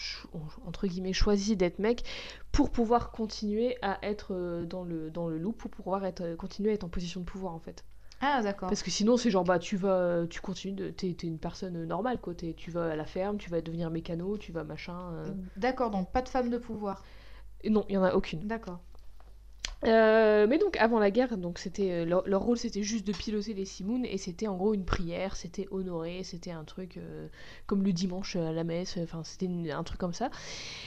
entre 0.65 0.87
guillemets 0.87 1.13
choisi 1.13 1.55
d'être 1.57 1.79
mecs 1.79 2.03
pour 2.51 2.71
pouvoir 2.71 3.11
continuer 3.11 3.77
à 3.81 3.97
être 4.03 4.33
euh, 4.33 4.65
dans 4.65 4.83
le 4.83 5.11
dans 5.11 5.27
le 5.27 5.37
loup 5.37 5.51
pour 5.51 5.69
pouvoir 5.71 6.05
être 6.05 6.21
euh, 6.21 6.35
continuer 6.35 6.71
à 6.71 6.73
être 6.73 6.83
en 6.83 6.89
position 6.89 7.19
de 7.21 7.25
pouvoir 7.25 7.53
en 7.53 7.59
fait 7.59 7.83
Ah, 8.21 8.41
d'accord. 8.41 8.69
parce 8.69 8.83
que 8.83 8.91
sinon 8.91 9.17
c'est 9.17 9.29
genre 9.31 9.43
bah 9.43 9.59
tu 9.59 9.75
vas 9.75 10.25
tu 10.29 10.39
continues 10.39 10.73
de 10.75 10.89
t'es 10.89 11.13
t'es 11.13 11.27
une 11.27 11.39
personne 11.39 11.83
normale 11.85 12.19
quoi 12.21 12.33
T'es- 12.33 12.53
tu 12.53 12.71
vas 12.71 12.91
à 12.91 12.95
la 12.95 13.05
ferme 13.05 13.37
tu 13.37 13.49
vas 13.49 13.59
devenir 13.61 13.89
mécano 13.89 14.37
tu 14.37 14.51
vas 14.51 14.63
machin 14.63 15.11
euh. 15.13 15.25
D'accord, 15.57 15.91
donc 15.91 16.11
pas 16.11 16.21
de 16.21 16.29
femme 16.29 16.49
de 16.49 16.57
pouvoir. 16.57 17.03
Non 17.69 17.85
il 17.89 17.95
y 17.95 17.97
en 17.97 18.03
a 18.03 18.13
aucune 18.13 18.41
D'accord. 18.47 18.79
Euh, 19.85 20.47
mais 20.47 20.57
donc 20.57 20.77
avant 20.77 20.99
la 20.99 21.11
guerre, 21.11 21.37
donc 21.37 21.59
c'était 21.59 21.91
euh, 21.91 22.05
leur, 22.05 22.27
leur 22.27 22.41
rôle 22.41 22.57
c'était 22.57 22.83
juste 22.83 23.05
de 23.05 23.11
piloter 23.11 23.53
les 23.53 23.65
Simoun 23.65 24.05
et 24.05 24.17
c'était 24.17 24.47
en 24.47 24.55
gros 24.55 24.73
une 24.73 24.85
prière, 24.85 25.35
c'était 25.35 25.67
honoré, 25.71 26.23
c'était 26.23 26.51
un 26.51 26.63
truc 26.63 26.97
euh, 26.97 27.27
comme 27.65 27.83
le 27.83 27.91
dimanche 27.91 28.35
à 28.35 28.51
la 28.51 28.63
messe, 28.63 28.97
enfin 29.01 29.23
c'était 29.23 29.49
un 29.71 29.83
truc 29.83 29.99
comme 29.99 30.13
ça. 30.13 30.29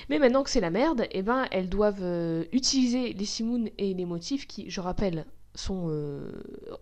Mais 0.08 0.18
maintenant 0.18 0.42
que 0.42 0.50
c'est 0.50 0.60
la 0.60 0.70
merde, 0.70 1.06
et 1.10 1.22
ben 1.22 1.46
elles 1.50 1.68
doivent 1.68 2.02
euh, 2.02 2.44
utiliser 2.52 3.12
les 3.12 3.24
Simoun 3.24 3.68
et 3.78 3.92
les 3.94 4.04
motifs 4.04 4.46
qui, 4.46 4.70
je 4.70 4.80
rappelle, 4.80 5.26
sont 5.54 5.90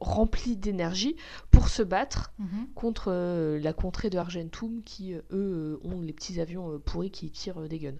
remplis 0.01 0.57
d'énergie 0.57 1.15
pour 1.53 1.69
se 1.69 1.83
battre 1.83 2.33
Mhm. 2.41 2.67
contre 2.75 3.13
la 3.57 3.73
contrée 3.73 4.11
de 4.11 4.19
Argentum 4.19 4.83
qui 4.85 5.15
eux 5.31 5.79
ont 5.85 6.01
les 6.01 6.13
petits 6.13 6.41
avions 6.41 6.81
pourris 6.81 7.13
qui 7.13 7.31
tirent 7.31 7.69
des 7.69 7.79
guns. 7.79 7.99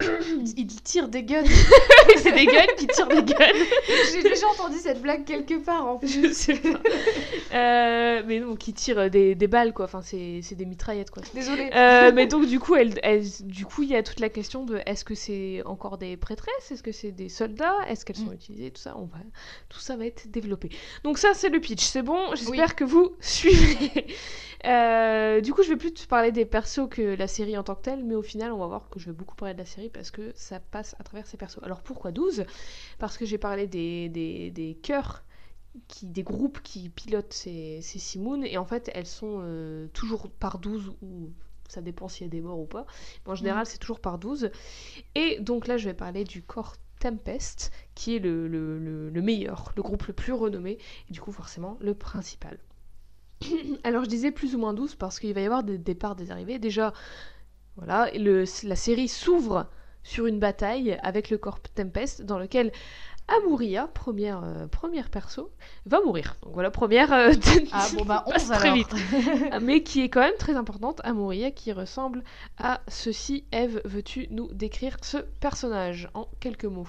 Il 0.56 0.66
tire 0.82 1.08
des 1.08 1.22
guns. 1.22 1.44
c'est 2.16 2.32
des 2.32 2.46
guns 2.46 2.66
qui 2.76 2.86
tirent 2.86 3.08
des 3.08 3.22
guns. 3.22 3.52
J'ai 4.12 4.22
déjà 4.22 4.46
entendu 4.48 4.76
cette 4.78 5.00
blague 5.02 5.24
quelque 5.24 5.54
part 5.62 5.86
en 5.86 5.96
plus. 5.98 6.28
Je 6.28 6.32
sais 6.32 6.54
pas. 6.54 6.80
Euh, 7.54 8.22
mais 8.26 8.40
non, 8.40 8.56
qui 8.56 8.72
tire 8.72 9.10
des, 9.10 9.34
des 9.34 9.46
balles, 9.48 9.72
quoi. 9.72 9.84
Enfin, 9.86 10.02
c'est 10.02 10.40
c'est 10.42 10.54
des 10.54 10.64
mitraillettes, 10.66 11.10
quoi. 11.10 11.22
Désolée. 11.34 11.70
Euh, 11.74 12.12
mais 12.14 12.26
donc, 12.26 12.46
du 12.46 12.58
coup, 12.60 12.76
elle, 12.76 12.98
elle- 13.02 13.24
du 13.42 13.64
coup, 13.66 13.82
il 13.82 13.90
y 13.90 13.96
a 13.96 14.02
toute 14.02 14.20
la 14.20 14.28
question 14.28 14.64
de 14.64 14.80
est-ce 14.86 15.04
que 15.04 15.14
c'est 15.14 15.62
encore 15.66 15.98
des 15.98 16.16
prêtresses? 16.16 16.70
Est-ce 16.70 16.82
que 16.82 16.92
c'est 16.92 17.10
des 17.12 17.28
soldats? 17.28 17.74
Est-ce 17.88 18.04
qu'elles 18.04 18.16
sont 18.16 18.26
Mm. 18.30 18.34
utilisées? 18.34 18.70
Tout 18.70 18.80
ça, 18.82 18.94
on 18.96 19.04
va, 19.06 19.18
tout 19.68 19.80
ça 19.80 19.96
va 19.96 20.06
être 20.06 20.30
développé. 20.30 20.70
Donc 21.04 21.18
ça, 21.18 21.30
c'est 21.34 21.48
le 21.48 21.60
pitch. 21.60 21.82
C'est 21.84 22.02
bon? 22.02 22.18
J'espère 22.34 22.68
Oui. 22.70 22.74
que 22.76 22.84
vous 22.84 23.12
suivez. 23.20 24.06
Euh, 24.66 25.40
du 25.40 25.54
coup, 25.54 25.62
je 25.62 25.70
vais 25.70 25.76
plus 25.76 25.92
te 25.94 26.06
parler 26.06 26.32
des 26.32 26.44
persos 26.44 26.86
que 26.90 27.00
la 27.16 27.26
série 27.26 27.56
en 27.56 27.62
tant 27.62 27.74
que 27.74 27.82
telle, 27.82 28.04
mais 28.04 28.14
au 28.14 28.22
final, 28.22 28.52
on 28.52 28.58
va 28.58 28.66
voir 28.66 28.90
que 28.90 28.98
je 29.00 29.06
vais 29.06 29.12
beaucoup 29.12 29.34
parler 29.34 29.54
de 29.54 29.58
la 29.58 29.64
série 29.66 29.88
parce 29.88 30.10
que 30.10 30.32
ça 30.34 30.60
passe 30.60 30.94
à 30.98 31.04
travers 31.04 31.26
ces 31.26 31.36
persos. 31.38 31.60
Alors 31.62 31.80
pourquoi 31.82 32.12
12 32.12 32.44
Parce 32.98 33.16
que 33.16 33.24
j'ai 33.24 33.38
parlé 33.38 33.66
des, 33.66 34.08
des, 34.10 34.50
des 34.50 34.74
chœurs, 34.82 35.24
qui, 35.88 36.06
des 36.06 36.22
groupes 36.24 36.60
qui 36.62 36.88
pilotent 36.90 37.32
ces, 37.32 37.80
ces 37.82 38.18
et 38.46 38.58
en 38.58 38.64
fait, 38.66 38.90
elles 38.94 39.06
sont 39.06 39.40
euh, 39.42 39.88
toujours 39.94 40.30
par 40.30 40.58
12 40.58 40.92
ou 41.02 41.30
ça 41.68 41.82
dépend 41.82 42.08
s'il 42.08 42.26
y 42.26 42.28
a 42.28 42.30
des 42.30 42.40
morts 42.42 42.60
ou 42.60 42.66
pas. 42.66 42.86
Mais 43.26 43.32
en 43.32 43.36
général, 43.36 43.66
c'est 43.66 43.78
toujours 43.78 44.00
par 44.00 44.18
12. 44.18 44.50
Et 45.16 45.40
donc 45.40 45.66
là, 45.68 45.76
je 45.78 45.86
vais 45.86 45.94
parler 45.94 46.24
du 46.24 46.42
corps 46.42 46.76
Tempest, 47.00 47.72
qui 47.94 48.16
est 48.16 48.20
le, 48.20 48.48
le- 48.48 48.78
le- 48.78 49.10
le 49.10 49.22
meilleur, 49.22 49.72
le 49.76 49.82
groupe 49.82 50.06
le 50.06 50.14
plus 50.14 50.32
renommé, 50.34 50.78
et 51.10 51.12
du 51.12 51.20
coup, 51.20 51.32
forcément, 51.32 51.78
le 51.80 51.94
principal. 51.94 52.58
Alors, 53.84 54.04
je 54.04 54.08
disais 54.08 54.30
plus 54.30 54.54
ou 54.54 54.58
moins 54.58 54.74
12 54.74 54.94
parce 54.94 55.18
qu'il 55.18 55.32
va 55.34 55.40
y 55.40 55.46
avoir 55.46 55.62
des 55.62 55.78
départs, 55.78 56.16
des 56.16 56.30
arrivées. 56.30 56.58
Déjà, 56.58 56.92
voilà, 57.76 58.10
le- 58.16 58.44
la 58.64 58.76
série 58.76 59.08
s'ouvre 59.08 59.66
sur 60.02 60.26
une 60.26 60.38
bataille 60.38 60.98
avec 61.02 61.30
le 61.30 61.38
corps 61.38 61.60
Tempest, 61.60 62.22
dans 62.22 62.38
lequel 62.38 62.72
Amuria, 63.28 63.86
première, 63.86 64.42
euh, 64.42 64.66
première 64.66 65.08
perso, 65.08 65.52
va 65.86 66.00
mourir. 66.00 66.36
Donc 66.42 66.52
voilà, 66.54 66.70
première. 66.70 67.12
euh, 67.12 67.30
Ah 67.72 67.86
bon 67.94 68.04
bah 68.04 68.24
passe 68.28 68.50
11 68.50 68.58
très 68.58 68.72
vite. 68.72 68.92
Mais 69.62 69.82
qui 69.84 70.00
est 70.02 70.08
quand 70.08 70.20
même 70.20 70.36
très 70.38 70.56
importante, 70.56 71.00
Amuria, 71.04 71.50
qui 71.52 71.72
ressemble 71.72 72.24
à 72.58 72.80
ceci. 72.88 73.44
Eve, 73.52 73.80
veux-tu 73.84 74.26
nous 74.30 74.48
décrire 74.52 74.96
ce 75.02 75.18
personnage 75.18 76.08
en 76.14 76.28
quelques 76.40 76.64
mots? 76.64 76.88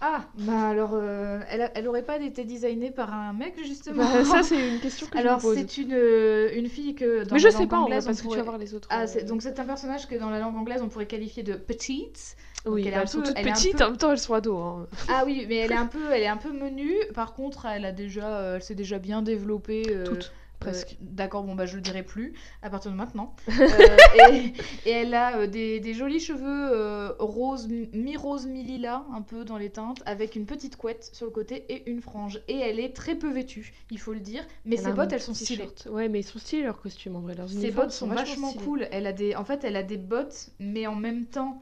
Ah 0.00 0.24
bah 0.36 0.68
alors 0.68 0.90
euh, 0.94 1.40
elle, 1.50 1.72
elle 1.74 1.88
aurait 1.88 2.04
pas 2.04 2.18
été 2.20 2.44
designée 2.44 2.92
par 2.92 3.12
un 3.12 3.32
mec 3.32 3.54
justement. 3.64 4.04
Bah, 4.04 4.24
Ça, 4.24 4.42
c'est 4.44 4.68
une 4.68 4.78
question 4.78 5.08
que 5.08 5.18
alors 5.18 5.40
je 5.40 5.46
me 5.48 5.54
pose. 5.54 5.58
c'est 5.58 5.76
une, 5.82 5.92
euh, 5.92 6.50
une 6.54 6.68
fille 6.68 6.94
que 6.94 7.24
dans 7.24 7.34
Mais 7.34 7.40
la 7.42 7.48
je 7.48 7.48
sais 7.50 7.58
langue 7.58 7.68
pas, 7.68 7.78
anglaise, 7.78 8.04
parce 8.06 8.22
que 8.22 8.28
tu 8.28 8.36
vas 8.36 8.42
voir 8.44 8.58
les 8.58 8.74
autres. 8.74 8.86
Ah, 8.92 9.02
euh, 9.04 9.22
donc 9.24 9.42
c'est 9.42 9.58
un 9.58 9.64
personnage 9.64 10.06
que 10.06 10.14
dans 10.14 10.30
la 10.30 10.38
langue 10.38 10.56
anglaise 10.56 10.82
on 10.82 10.88
pourrait 10.88 11.06
qualifier 11.06 11.42
de 11.42 11.54
petite. 11.54 12.36
oui, 12.64 12.82
elle 12.82 12.88
est 12.88 12.90
bah, 12.92 12.98
elles 13.02 13.08
sont 13.08 13.20
peu- 13.22 13.26
toutes 13.28 13.36
elle 13.38 13.48
est 13.48 13.50
un 13.50 13.54
petites, 13.54 13.78
peu- 13.78 13.84
en 13.84 13.88
même 13.88 13.96
temps 13.96 14.12
elles 14.12 14.18
sont 14.18 14.34
ados. 14.34 14.56
hein. 14.62 14.86
Ah 15.08 15.22
oui, 15.26 15.46
mais 15.48 15.56
elle 15.56 15.72
est 15.72 15.76
un 15.76 15.86
peu, 15.86 16.12
elle 16.12 16.22
est 16.22 16.28
un 16.28 16.36
peu 16.36 16.52
menue. 16.52 16.94
Par 17.14 17.34
contre, 17.34 17.66
elle 17.66 17.84
a 17.84 17.90
déjà, 17.92 18.38
euh, 18.38 18.56
elle 18.56 18.62
s'est 18.62 18.76
déjà 18.76 18.98
bien 19.00 19.22
développée. 19.22 19.96
Toutes, 20.04 20.32
presque. 20.58 20.92
euh, 20.92 20.96
D'accord, 21.00 21.44
bon 21.44 21.54
bah 21.54 21.66
je 21.66 21.76
le 21.76 21.80
dirai 21.80 22.02
plus 22.02 22.34
à 22.62 22.70
partir 22.70 22.90
de 22.90 22.96
maintenant. 22.96 23.34
Euh, 23.48 23.96
et, 24.32 24.52
et 24.86 24.90
elle 24.90 25.14
a 25.14 25.38
euh, 25.38 25.46
des, 25.46 25.80
des 25.80 25.94
jolis 25.94 26.20
cheveux 26.20 27.14
rose, 27.18 27.68
mi-rose, 27.92 28.46
mi-lilas, 28.46 29.04
un 29.12 29.22
peu 29.22 29.44
dans 29.44 29.58
les 29.58 29.70
teintes, 29.70 30.02
avec 30.06 30.36
une 30.36 30.46
petite 30.46 30.76
couette 30.76 31.10
sur 31.12 31.26
le 31.26 31.32
côté 31.32 31.64
et 31.68 31.88
une 31.90 32.00
frange. 32.00 32.40
Et 32.48 32.56
elle 32.58 32.80
est 32.80 32.94
très 32.94 33.14
peu 33.14 33.30
vêtue, 33.30 33.72
il 33.90 33.98
faut 33.98 34.12
le 34.12 34.20
dire. 34.20 34.44
Mais 34.64 34.76
Elle 34.76 34.84
ses 34.84 34.92
bottes, 34.92 35.12
elles 35.12 35.20
sont 35.20 35.34
stylées. 35.34 35.68
Ouais, 35.90 36.08
mais 36.08 36.20
ils 36.20 36.24
sont 36.24 36.38
stylés 36.38 36.62
leurs 36.62 36.80
costumes 36.80 37.16
en 37.16 37.20
vrai. 37.20 37.34
Leurs 37.34 37.48
Ses 37.48 37.70
bottes 37.70 37.90
sont 37.92 38.06
vachement 38.08 38.48
stylés. 38.50 38.64
cool. 38.64 38.88
Elle 38.90 39.06
a 39.06 39.12
des, 39.12 39.34
en 39.36 39.44
fait, 39.44 39.64
elle 39.64 39.76
a 39.76 39.82
des 39.82 39.96
bottes, 39.98 40.50
mais 40.58 40.86
en 40.86 40.94
même 40.96 41.26
temps, 41.26 41.60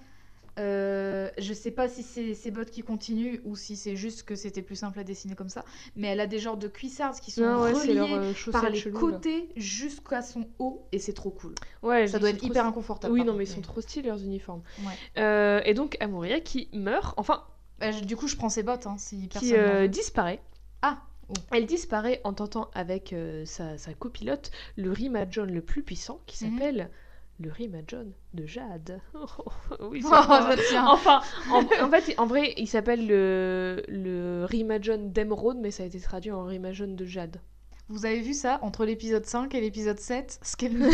euh, 0.59 1.31
je 1.39 1.53
sais 1.53 1.71
pas 1.71 1.89
si 1.89 2.03
c'est 2.03 2.35
ces 2.35 2.51
bottes 2.51 2.71
qui 2.71 2.83
continuent 2.83 3.41
ou 3.45 3.57
si 3.57 3.77
c'est 3.77 3.95
juste 3.97 4.23
que 4.23 4.35
c'était 4.35 4.63
plus 4.63 4.77
simple 4.77 4.99
à 4.99 5.05
dessiner 5.05 5.35
comme 5.35 5.49
ça. 5.49 5.65
Mais 5.97 6.09
elle 6.09 6.21
a 6.21 6.27
des 6.27 6.39
genres 6.39 6.57
de 6.57 6.69
cuissards 6.69 7.21
qui 7.21 7.31
sont 7.31 7.43
ouais, 7.43 7.73
reliés 7.73 7.95
leurs 7.95 8.13
euh, 8.13 8.33
par 8.53 8.71
les 8.71 8.83
côtés 8.91 9.49
jusqu'à 9.57 10.23
son 10.23 10.49
haut 10.59 10.87
et 10.93 10.99
c'est 10.99 11.13
trop 11.13 11.31
cool. 11.31 11.55
Ouais, 11.83 12.07
Ça 12.07 12.19
doit 12.19 12.31
être 12.31 12.43
hyper 12.45 12.65
inconfortable. 12.65 13.13
Oui, 13.15 13.25
non, 13.25 13.35
mais 13.35 13.45
ils 13.45 13.49
sont 13.51 13.61
trop 13.61 13.81
stylés 13.81 14.09
leurs 14.09 14.23
uniformes. 14.23 14.63
Ouais. 14.81 14.93
Euh, 15.19 15.61
et 15.65 15.75
donc 15.75 15.97
Amuria 16.01 16.41
qui 16.41 16.69
meurt, 16.73 17.15
enfin 17.19 17.45
Bah, 17.79 17.91
je- 17.93 18.05
du 18.05 18.17
coup, 18.17 18.27
je 18.29 18.37
prends 18.37 18.49
ses 18.49 18.63
bottes 18.63 18.87
hein, 18.87 18.97
si 18.99 19.29
qui 19.29 19.53
disparaît. 19.91 20.41
Ah, 20.83 21.03
oh. 21.29 21.35
Elle 21.53 21.67
disparaît 21.67 22.21
en 22.25 22.33
tentant 22.33 22.71
avec 22.75 23.15
sa, 23.45 23.77
sa 23.77 23.93
copilote 23.95 24.51
le 24.77 24.91
Rimajon 24.93 25.45
le 25.45 25.61
plus 25.61 25.83
puissant 25.83 26.21
qui 26.27 26.45
Mhm. 26.45 26.53
s'appelle 26.59 26.91
le 27.39 27.51
Rimajon 27.51 28.13
de 28.35 28.47
Jade. 28.47 29.01
oui, 29.81 30.03
Oh, 30.05 30.11
bah, 30.11 30.57
tiens. 30.69 30.87
Enfin, 30.89 31.21
en, 31.51 31.61
en 31.83 31.91
fait, 31.91 32.15
en 32.19 32.27
vrai, 32.27 32.55
il 32.57 32.67
s'appelle 32.67 33.07
le, 33.07 33.83
le 33.89 34.45
Rimajon 34.45 35.09
d'Emeraude, 35.11 35.59
mais 35.61 35.71
ça 35.71 35.83
a 35.83 35.87
été 35.87 36.01
traduit 36.01 36.31
en 36.33 36.45
Rimajon 36.45 36.95
de 36.95 37.05
Jade. 37.05 37.41
Vous 37.89 38.05
avez 38.05 38.21
vu 38.21 38.35
ça 38.35 38.59
entre 38.63 38.85
l'épisode 38.85 39.25
5 39.25 39.55
et 39.55 39.61
l'épisode 39.61 40.01
7 40.01 40.41
Ce 40.43 40.57
qu'elle 40.57 40.77
nous 40.77 40.91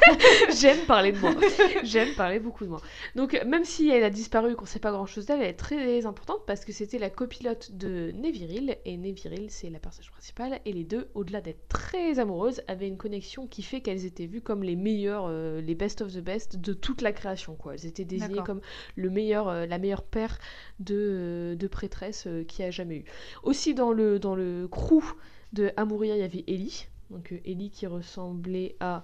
J'aime 0.58 0.86
parler 0.86 1.12
de 1.12 1.18
moi. 1.18 1.34
J'aime 1.82 2.14
parler 2.14 2.40
beaucoup 2.40 2.64
de 2.64 2.70
moi. 2.70 2.80
Donc, 3.14 3.38
même 3.44 3.66
si 3.66 3.90
elle 3.90 4.04
a 4.04 4.08
disparu, 4.08 4.56
qu'on 4.56 4.64
sait 4.64 4.78
pas 4.78 4.90
grand 4.90 5.04
chose 5.04 5.26
d'elle, 5.26 5.42
elle 5.42 5.50
est 5.50 5.52
très 5.52 6.06
importante 6.06 6.40
parce 6.46 6.64
que 6.64 6.72
c'était 6.72 6.96
la 6.96 7.10
copilote 7.10 7.72
de 7.72 8.12
Neviril. 8.12 8.78
Et 8.86 8.96
Neviril, 8.96 9.50
c'est 9.50 9.68
la 9.68 9.78
personnage 9.78 10.10
principale. 10.12 10.60
Et 10.64 10.72
les 10.72 10.84
deux, 10.84 11.10
au-delà 11.14 11.42
d'être 11.42 11.68
très 11.68 12.18
amoureuses, 12.18 12.62
avaient 12.68 12.88
une 12.88 12.96
connexion 12.96 13.46
qui 13.46 13.62
fait 13.62 13.82
qu'elles 13.82 14.06
étaient 14.06 14.26
vues 14.26 14.40
comme 14.40 14.62
les 14.62 14.76
meilleures, 14.76 15.26
euh, 15.28 15.60
les 15.60 15.74
best 15.74 16.00
of 16.00 16.10
the 16.10 16.20
best 16.20 16.56
de 16.56 16.72
toute 16.72 17.02
la 17.02 17.12
création. 17.12 17.54
Quoi. 17.54 17.74
Elles 17.74 17.84
étaient 17.84 18.06
désignées 18.06 18.42
comme 18.46 18.62
le 18.96 19.10
meilleur, 19.10 19.48
euh, 19.48 19.66
la 19.66 19.76
meilleure 19.76 20.04
paire 20.04 20.38
de, 20.78 21.54
de 21.58 21.66
prêtresses 21.66 22.26
euh, 22.26 22.44
qu'il 22.44 22.64
y 22.64 22.68
a 22.68 22.70
jamais 22.70 22.96
eu. 22.96 23.04
Aussi, 23.42 23.74
dans 23.74 23.92
le, 23.92 24.18
dans 24.18 24.34
le 24.34 24.68
crew 24.68 25.04
de 25.52 25.72
Amuria, 25.76 26.16
il 26.16 26.20
y 26.20 26.24
avait 26.24 26.44
Ellie. 26.46 26.86
Donc, 27.10 27.32
euh, 27.32 27.38
Ellie 27.44 27.70
qui 27.70 27.86
ressemblait 27.86 28.76
à. 28.80 29.02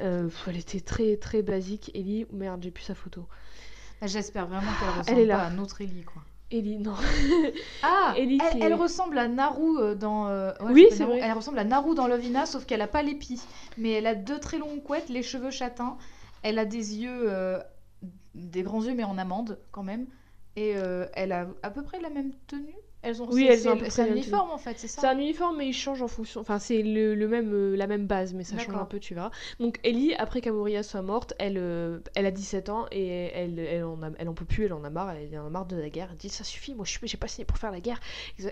Euh, 0.00 0.28
elle 0.46 0.56
était 0.56 0.80
très 0.80 1.16
très 1.16 1.42
basique, 1.42 1.90
Ellie. 1.94 2.26
Merde, 2.32 2.62
j'ai 2.62 2.70
plus 2.70 2.84
sa 2.84 2.94
photo. 2.94 3.26
J'espère 4.02 4.46
vraiment 4.46 4.70
qu'elle 4.80 4.88
ressemble 4.98 5.10
Elle 5.18 5.18
est 5.24 5.26
là. 5.26 5.36
pas 5.38 5.44
à 5.46 5.50
notre 5.50 5.80
Ellie, 5.80 6.02
quoi. 6.02 6.22
Ellie, 6.50 6.78
non. 6.78 6.94
Ah, 7.82 8.14
Ellie 8.18 8.38
elle, 8.42 8.50
qui 8.52 8.58
est- 8.58 8.66
elle 8.66 8.74
ressemble 8.74 9.18
à 9.18 9.28
Naru 9.28 9.78
euh, 9.78 9.94
dans. 9.94 10.28
euh, 10.28 10.52
ouais, 10.60 10.72
Oui, 10.72 10.86
c'est 10.90 11.04
vrai. 11.04 11.20
Elle 11.22 11.32
ressemble 11.32 11.58
à 11.58 11.64
Naru 11.64 11.94
dans 11.94 12.06
Lovina, 12.06 12.46
sauf 12.46 12.64
qu'elle 12.66 12.80
a 12.82 12.88
pas 12.88 13.02
l'épi. 13.02 13.40
Mais 13.78 13.90
elle 13.92 14.06
a 14.06 14.14
deux 14.14 14.38
très 14.40 14.58
longues 14.58 14.82
couettes, 14.82 15.08
les 15.08 15.22
cheveux 15.22 15.50
châtains. 15.50 15.96
Elle 16.42 16.58
a 16.58 16.64
des 16.64 16.96
yeux, 16.98 17.24
euh, 17.30 17.58
des 18.34 18.62
grands 18.62 18.82
yeux, 18.84 18.94
mais 18.94 19.04
en 19.04 19.18
amande 19.18 19.58
quand 19.72 19.82
même. 19.82 20.06
Et 20.56 20.74
euh, 20.76 21.06
elle 21.14 21.32
a 21.32 21.46
à 21.62 21.70
peu 21.70 21.82
près 21.82 22.00
la 22.00 22.10
même 22.10 22.32
tenue. 22.46 22.74
Elles 23.02 23.20
ont. 23.22 23.26
Oui, 23.30 23.46
c'est- 23.46 23.52
elles 23.54 23.68
ont 23.68 23.78
c'est- 23.84 23.90
C'est 23.90 24.02
un 24.02 24.06
uniforme 24.12 24.50
en 24.50 24.58
fait, 24.58 24.78
c'est 24.78 24.86
C'est 24.88 25.00
ça. 25.00 25.10
un 25.10 25.18
uniforme, 25.18 25.56
mais 25.58 25.66
il 25.66 25.72
change 25.72 26.02
en 26.02 26.08
fonction. 26.08 26.40
Enfin, 26.40 26.58
c'est 26.58 26.82
le, 26.82 27.14
le 27.14 27.28
même, 27.28 27.52
euh, 27.52 27.76
la 27.76 27.86
même 27.86 28.06
base, 28.06 28.32
mais 28.34 28.44
ça 28.44 28.56
change 28.58 28.74
un 28.76 28.84
peu, 28.84 28.98
tu 29.00 29.14
verras. 29.14 29.30
Donc, 29.60 29.80
Ellie, 29.82 30.14
après 30.14 30.40
qu'Amoria 30.40 30.82
soit 30.82 31.02
morte, 31.02 31.34
elle, 31.38 31.58
euh, 31.58 31.98
elle 32.14 32.26
a 32.26 32.30
17 32.30 32.68
ans 32.68 32.86
et 32.92 33.06
elle, 33.34 33.58
elle, 33.58 33.84
en 33.84 34.00
a, 34.02 34.10
elle 34.18 34.28
en 34.28 34.34
peut 34.34 34.44
plus, 34.44 34.66
elle 34.66 34.72
en 34.72 34.84
a 34.84 34.90
marre, 34.90 35.10
elle 35.10 35.36
en 35.38 35.46
a 35.46 35.50
marre 35.50 35.66
de 35.66 35.76
la 35.76 35.88
guerre. 35.90 36.08
Elle 36.12 36.16
dit 36.16 36.28
Ça 36.28 36.44
suffit, 36.44 36.74
moi 36.74 36.84
je 36.84 36.92
suis- 36.92 37.08
j'ai 37.08 37.16
pas 37.16 37.26
signé 37.28 37.44
pour 37.44 37.58
faire 37.58 37.72
la 37.72 37.80
guerre. 37.80 37.98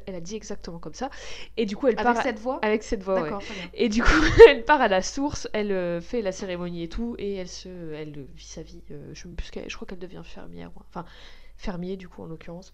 Elle 0.06 0.14
a 0.14 0.20
dit 0.20 0.34
exactement 0.36 0.78
comme 0.78 0.94
ça. 0.94 1.10
Et 1.56 1.64
du 1.66 1.76
coup, 1.76 1.86
elle 1.86 1.94
Avec 1.94 2.04
part. 2.04 2.18
à- 2.18 2.22
cette 2.22 2.38
voix. 2.38 2.58
Avec 2.62 2.82
cette 2.82 3.02
voix, 3.02 3.22
ouais. 3.22 3.30
Et 3.74 3.88
du 3.88 4.02
coup, 4.02 4.08
elle 4.48 4.64
part 4.64 4.80
à 4.80 4.88
la 4.88 5.02
source, 5.02 5.48
elle 5.52 5.70
euh, 5.72 6.00
fait 6.00 6.22
la 6.22 6.32
cérémonie 6.32 6.82
et 6.82 6.88
tout, 6.88 7.14
et 7.18 7.34
elle 7.34 7.48
se, 7.48 7.68
elle 7.92 8.26
vit 8.34 8.44
sa 8.44 8.62
vie. 8.62 8.82
je, 9.12 9.28
je 9.68 9.74
crois 9.76 9.86
qu'elle 9.86 9.98
devient 9.98 10.22
fermière, 10.24 10.70
enfin 10.90 11.04
fermier 11.60 11.96
du 11.96 12.08
coup 12.08 12.22
en 12.22 12.26
l'occurrence. 12.26 12.72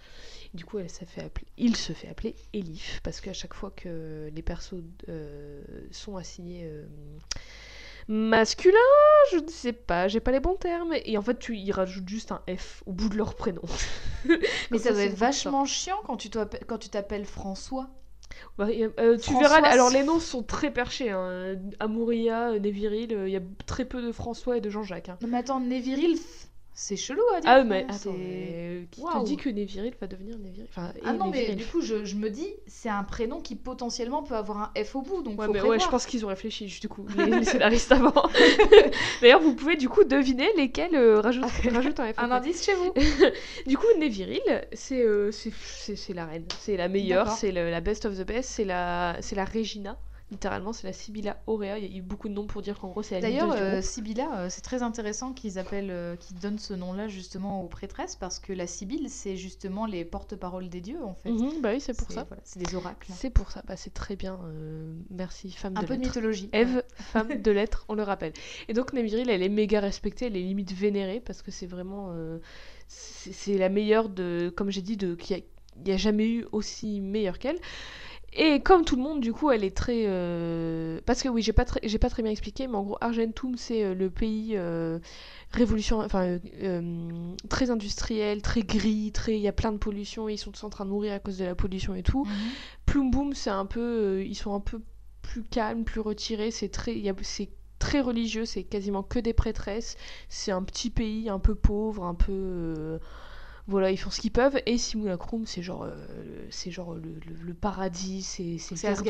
Du 0.55 0.65
coup, 0.65 0.79
elle 0.79 0.89
fait 0.89 1.23
appeler, 1.23 1.47
il 1.59 1.75
se 1.77 1.93
fait 1.93 2.09
appeler 2.09 2.35
Elif 2.53 3.01
parce 3.03 3.21
qu'à 3.21 3.33
chaque 3.33 3.55
fois 3.55 3.73
que 3.75 4.31
les 4.33 4.43
persos 4.43 4.75
euh, 5.09 5.61
sont 5.91 6.17
assignés 6.17 6.63
euh, 6.65 6.87
masculins, 8.09 8.77
je 9.33 9.39
ne 9.39 9.49
sais 9.49 9.73
pas, 9.73 10.07
j'ai 10.09 10.21
pas 10.21 10.31
les 10.31 10.41
bons 10.41 10.55
termes, 10.55 10.95
et 11.05 11.19
en 11.19 11.23
fait, 11.23 11.39
tu 11.39 11.57
y 11.57 11.73
rajoutes 11.73 12.09
juste 12.09 12.31
un 12.33 12.41
F 12.57 12.83
au 12.87 12.93
bout 12.93 13.09
de 13.09 13.17
leur 13.17 13.35
prénom. 13.35 13.63
Mais 14.29 14.39
Comme 14.71 14.79
ça 14.79 14.93
doit 14.93 15.03
être 15.03 15.15
vachement 15.17 15.65
chiant 15.65 15.99
quand 16.07 16.17
tu 16.17 16.31
t'appelles- 16.31 16.65
quand 16.67 16.79
tu 16.79 16.89
t'appelles 16.89 17.25
François. 17.25 17.89
Bah, 18.59 18.67
euh, 18.71 19.17
tu 19.19 19.31
François, 19.31 19.49
verras, 19.61 19.69
alors 19.69 19.91
les 19.91 20.03
noms 20.03 20.21
sont 20.21 20.43
très 20.43 20.71
perchés. 20.73 21.11
Hein. 21.11 21.57
Amouria, 21.81 22.51
euh, 22.51 22.59
Neviril, 22.59 23.11
il 23.27 23.31
y 23.31 23.37
a 23.37 23.41
très 23.67 23.85
peu 23.85 24.03
de 24.03 24.13
François 24.13 24.57
et 24.57 24.61
de 24.61 24.69
Jean-Jacques. 24.71 25.09
hein. 25.09 25.19
Non 25.23 25.29
mais 25.29 25.39
attends, 25.39 25.61
Neviril, 25.61 26.17
f- 26.17 26.46
c'est 26.79 26.97
chelou 26.97 27.23
à 27.35 27.41
dire. 27.41 27.51
Ah, 27.51 27.65
mais 27.65 27.87
hein, 27.89 27.95
attends, 27.95 28.13
mais, 28.13 28.51
euh, 28.53 28.85
qui 28.91 29.01
Waouh. 29.01 29.23
te 29.23 29.27
dit 29.27 29.39
que 29.39 29.49
Neviril 29.49 29.95
va 29.99 30.07
devenir 30.07 30.37
Neviril 30.39 30.67
enfin, 30.69 30.93
Ah 31.07 31.15
non, 31.15 31.31
mais 31.31 31.55
du 31.55 31.65
coup, 31.65 31.81
je, 31.81 32.05
je 32.05 32.17
me 32.17 32.29
dis, 32.29 32.47
c'est 32.67 32.91
un 32.91 33.03
prénom 33.03 33.41
qui 33.41 33.57
potentiellement 33.57 34.23
peut 34.23 34.35
avoir 34.37 34.59
un 34.59 34.85
F 34.85 34.95
au 34.95 35.01
bout, 35.01 35.23
donc 35.23 35.41
Ouais, 35.41 35.47
faut 35.47 35.53
mais 35.55 35.63
ouais, 35.63 35.81
je 35.81 35.89
pense 35.89 36.05
qu'ils 36.05 36.25
ont 36.27 36.29
réfléchi 36.29 36.67
du 36.67 36.89
coup, 36.89 37.07
les, 37.17 37.25
les 37.31 37.45
scénaristes 37.45 37.91
avant. 37.93 38.13
D'ailleurs, 39.23 39.41
vous 39.41 39.55
pouvez 39.55 39.77
du 39.77 39.89
coup 39.89 40.05
deviner 40.05 40.49
lesquels 40.57 40.95
euh, 40.95 41.19
rajoutent, 41.21 41.47
rajoutent 41.73 41.99
un 42.01 42.13
F. 42.13 42.19
Un 42.19 42.31
indice 42.31 42.63
chez 42.65 42.75
vous 42.75 42.93
Du 43.67 43.79
coup, 43.79 43.87
Neviril, 43.99 44.43
c'est 44.75 45.01
euh, 45.03 45.31
c'est- 45.33 45.97
c'est 45.97 46.13
la 46.13 46.27
reine, 46.27 46.45
c'est 46.61 46.77
la 46.77 46.89
meilleure, 46.89 47.31
c'est 47.31 47.53
la 47.53 47.81
best 47.81 48.05
of 48.05 48.19
the 48.19 48.27
best, 48.27 48.51
c'est 48.51 48.65
la, 48.67 49.17
c'est 49.21 49.35
la 49.35 49.47
Regina. 49.47 49.97
Littéralement, 50.33 50.73
c'est 50.73 50.89
la 50.89 50.93
Sibylla 50.93 51.41
Aurea. 51.47 51.79
Il 51.79 51.85
y 51.89 51.95
a 51.95 51.99
eu 51.99 52.03
beaucoup 52.03 52.29
de 52.29 52.35
noms 52.35 52.49
pour 52.49 52.61
dire 52.61 52.81
qu'en 52.81 52.89
gros, 52.89 53.05
c'est 53.05 53.15
la 53.15 53.21
D'ailleurs, 53.21 53.53
euh. 53.53 53.81
Sibylla, 53.81 54.41
euh, 54.41 54.47
c'est 54.51 54.61
très 54.61 54.83
intéressant 54.83 55.33
qu'ils 55.33 55.57
appellent, 55.57 55.93
euh, 55.93 56.17
qu'ils 56.17 56.37
donnent 56.39 56.59
ce 56.59 56.75
nom-là 56.75 57.07
justement 57.07 57.63
aux 57.63 57.69
prêtresses, 57.69 58.17
parce 58.17 58.41
que 58.41 58.53
la 58.53 58.67
Sibylle, 58.67 59.09
c'est 59.09 59.37
justement 59.37 59.87
les 59.87 60.05
porte-paroles 60.05 60.69
des 60.69 60.81
dieux, 60.81 61.01
en 61.05 61.15
fait. 61.15 61.31
Mhm, 61.31 61.61
bah 61.63 61.71
oui, 61.75 61.81
c'est 61.81 61.97
pour 61.97 62.11
ça. 62.11 62.25
voilà, 62.25 62.43
c'est 62.45 62.59
des 62.61 62.75
oracles. 62.75 63.09
C'est 63.15 63.31
pour 63.31 63.53
ça. 63.53 63.63
Bah, 63.69 63.77
c'est 63.77 63.95
très 63.95 64.17
bien. 64.17 64.41
euh, 64.47 64.97
merci, 65.11 65.53
femme 65.53 65.75
Un 65.77 65.83
de 65.83 65.87
peu 65.87 65.95
de 65.97 66.01
lettres. 66.03 66.17
mythologie. 66.17 66.51
Eve, 66.53 66.83
femme 66.97 67.41
de 67.41 67.51
lettres, 67.53 67.85
on 67.89 67.95
le 67.95 68.03
rappelle. 68.03 68.33
Et 68.67 68.73
donc 68.73 68.93
Neviril, 68.95 69.31
elle 69.31 69.45
est 69.45 69.49
méga 69.49 69.79
respectée, 69.79 70.27
elle 70.27 70.37
est 70.37 70.41
limite 70.43 70.73
vénérée 70.73 71.21
parce 71.21 71.41
que 71.43 71.53
c'est 71.53 71.67
vraiment, 71.67 72.13
c'est 72.89 73.59
la 73.59 73.69
meilleure 73.69 74.09
de, 74.09 74.53
comme 74.57 74.71
j'ai 74.71 74.83
dit, 74.83 74.97
de 74.97 75.15
qu'il 75.15 75.43
n'y 75.85 75.93
a, 75.93 75.95
a 75.95 75.99
jamais 75.99 76.29
eu 76.29 76.47
aussi 76.53 77.01
meilleure 77.01 77.39
qu'elle. 77.39 77.59
Et 78.39 78.61
comme 78.61 78.85
tout 78.85 78.97
le 78.97 79.03
monde, 79.03 79.21
du 79.21 79.33
coup, 79.33 79.51
elle 79.51 79.65
est 79.65 79.75
très, 79.75 80.05
euh, 80.07 81.01
parce 81.07 81.23
que 81.23 81.29
oui, 81.29 81.41
j'ai 81.41 81.55
pas 81.55 81.65
très, 81.65 81.81
j'ai 81.83 81.99
pas 81.99 82.11
très 82.11 82.23
bien 82.23 82.31
expliqué, 82.31 82.67
mais 82.67 82.77
en 82.77 82.83
gros, 82.83 82.99
Argentum, 83.01 83.57
c'est 83.57 83.83
euh, 83.83 83.95
le 83.95 84.11
pays 84.11 84.53
euh, 84.57 84.99
révolution, 85.53 86.01
enfin 86.01 86.39
euh, 86.63 87.33
très 87.49 87.71
industriel, 87.71 88.43
très 88.43 88.61
gris, 88.63 89.11
très, 89.13 89.37
il 89.37 89.41
y 89.41 89.49
a 89.49 89.53
plein 89.53 89.73
de 89.73 89.79
pollution, 89.79 90.29
et 90.29 90.35
ils 90.35 90.39
sont 90.39 90.51
tous 90.53 90.65
en 90.65 90.71
train 90.71 90.85
de 90.85 90.91
mourir 90.91 91.15
à 91.15 91.19
cause 91.19 91.39
de 91.39 91.47
la 91.47 91.55
pollution 91.55 91.95
et 91.95 92.03
tout. 92.03 92.27
Plum 92.87 93.11
Boom, 93.11 93.35
c'est 93.35 93.51
un 93.51 93.67
peu, 93.67 94.23
ils 94.27 94.35
sont 94.37 94.55
un 94.55 94.61
peu 94.61 94.83
plus 95.23 95.43
calmes, 95.43 95.85
plus 95.85 96.01
retirés. 96.01 96.51
C'est 96.51 96.69
très, 96.69 96.93
il 96.93 97.01
y 97.05 97.09
a- 97.11 97.15
c'est 97.23 97.51
très 97.79 98.01
religieux. 98.01 98.45
C'est 98.45 98.65
quasiment 98.65 99.03
que 99.03 99.19
des 99.19 99.33
prêtresses. 99.33 99.97
C'est 100.29 100.53
un 100.53 100.63
petit 100.63 100.91
pays, 100.91 101.29
un 101.29 101.39
peu 101.39 101.55
pauvre, 101.55 102.05
un 102.05 102.15
peu, 102.15 102.99
voilà, 103.69 103.91
ils 103.91 103.97
font 103.97 104.11
ce 104.11 104.21
qu'ils 104.21 104.31
peuvent. 104.31 104.61
Et 104.67 104.79
Simulacrum, 104.79 105.45
c'est 105.45 105.63
genre, 105.63 105.83
euh, 105.85 106.47
c'est 106.51 106.71
genre 106.71 106.95
le, 106.95 107.01
le- 107.27 107.35
le 107.45 107.55
paradis. 107.55 108.23
C'est, 108.23 108.59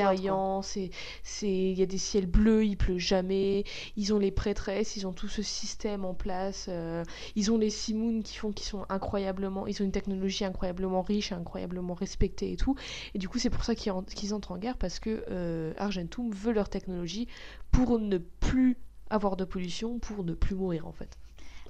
verdoyant. 0.05 0.63
C'est, 0.63 0.91
c'est, 1.23 1.51
il 1.53 1.79
y 1.79 1.83
a 1.83 1.87
des 1.87 1.99
ciels 1.99 2.27
bleus. 2.27 2.65
Il 2.65 2.77
pleut 2.77 2.99
jamais. 2.99 3.65
Ils 3.97 4.15
ont 4.15 4.19
les 4.19 4.31
prêtresses. 4.31 4.97
Ils 4.97 5.07
ont 5.07 5.13
tout 5.13 5.29
ce 5.29 5.43
système 5.43 6.05
en 6.05 6.15
place. 6.15 6.67
euh, 6.71 7.05
ils 7.35 7.51
ont 7.53 7.59
les 7.59 7.69
Simoun 7.71 8.23
qui 8.23 8.37
font, 8.39 8.53
qui 8.53 8.65
sont 8.65 8.87
incroyablement, 8.89 9.67
ils 9.67 9.83
ont 9.83 9.85
une 9.85 9.93
technologie 9.93 10.45
incroyablement 10.45 11.03
riche, 11.03 11.33
incroyablement 11.33 11.95
respectée 11.95 12.53
et 12.53 12.57
tout. 12.57 12.75
Et 13.15 13.19
du 13.19 13.29
coup, 13.29 13.39
c'est 13.39 13.51
pour 13.51 13.65
ça 13.65 13.75
qu'ils 13.75 13.93
entrent 14.35 14.53
en 14.53 14.59
guerre 14.59 14.79
parce 14.79 14.99
que 15.01 15.25
euh, 15.31 15.75
Argentum 15.77 16.31
veut 16.31 16.53
leur 16.53 16.69
technologie 16.71 17.29
pour 17.71 17.99
ne 17.99 18.19
plus 18.19 18.77
avoir 19.11 19.37
de 19.37 19.45
pollution, 19.45 19.99
pour 19.99 20.25
ne 20.25 20.35
plus 20.35 20.55
mourir 20.57 20.87
en 20.87 20.93
fait. 20.93 21.17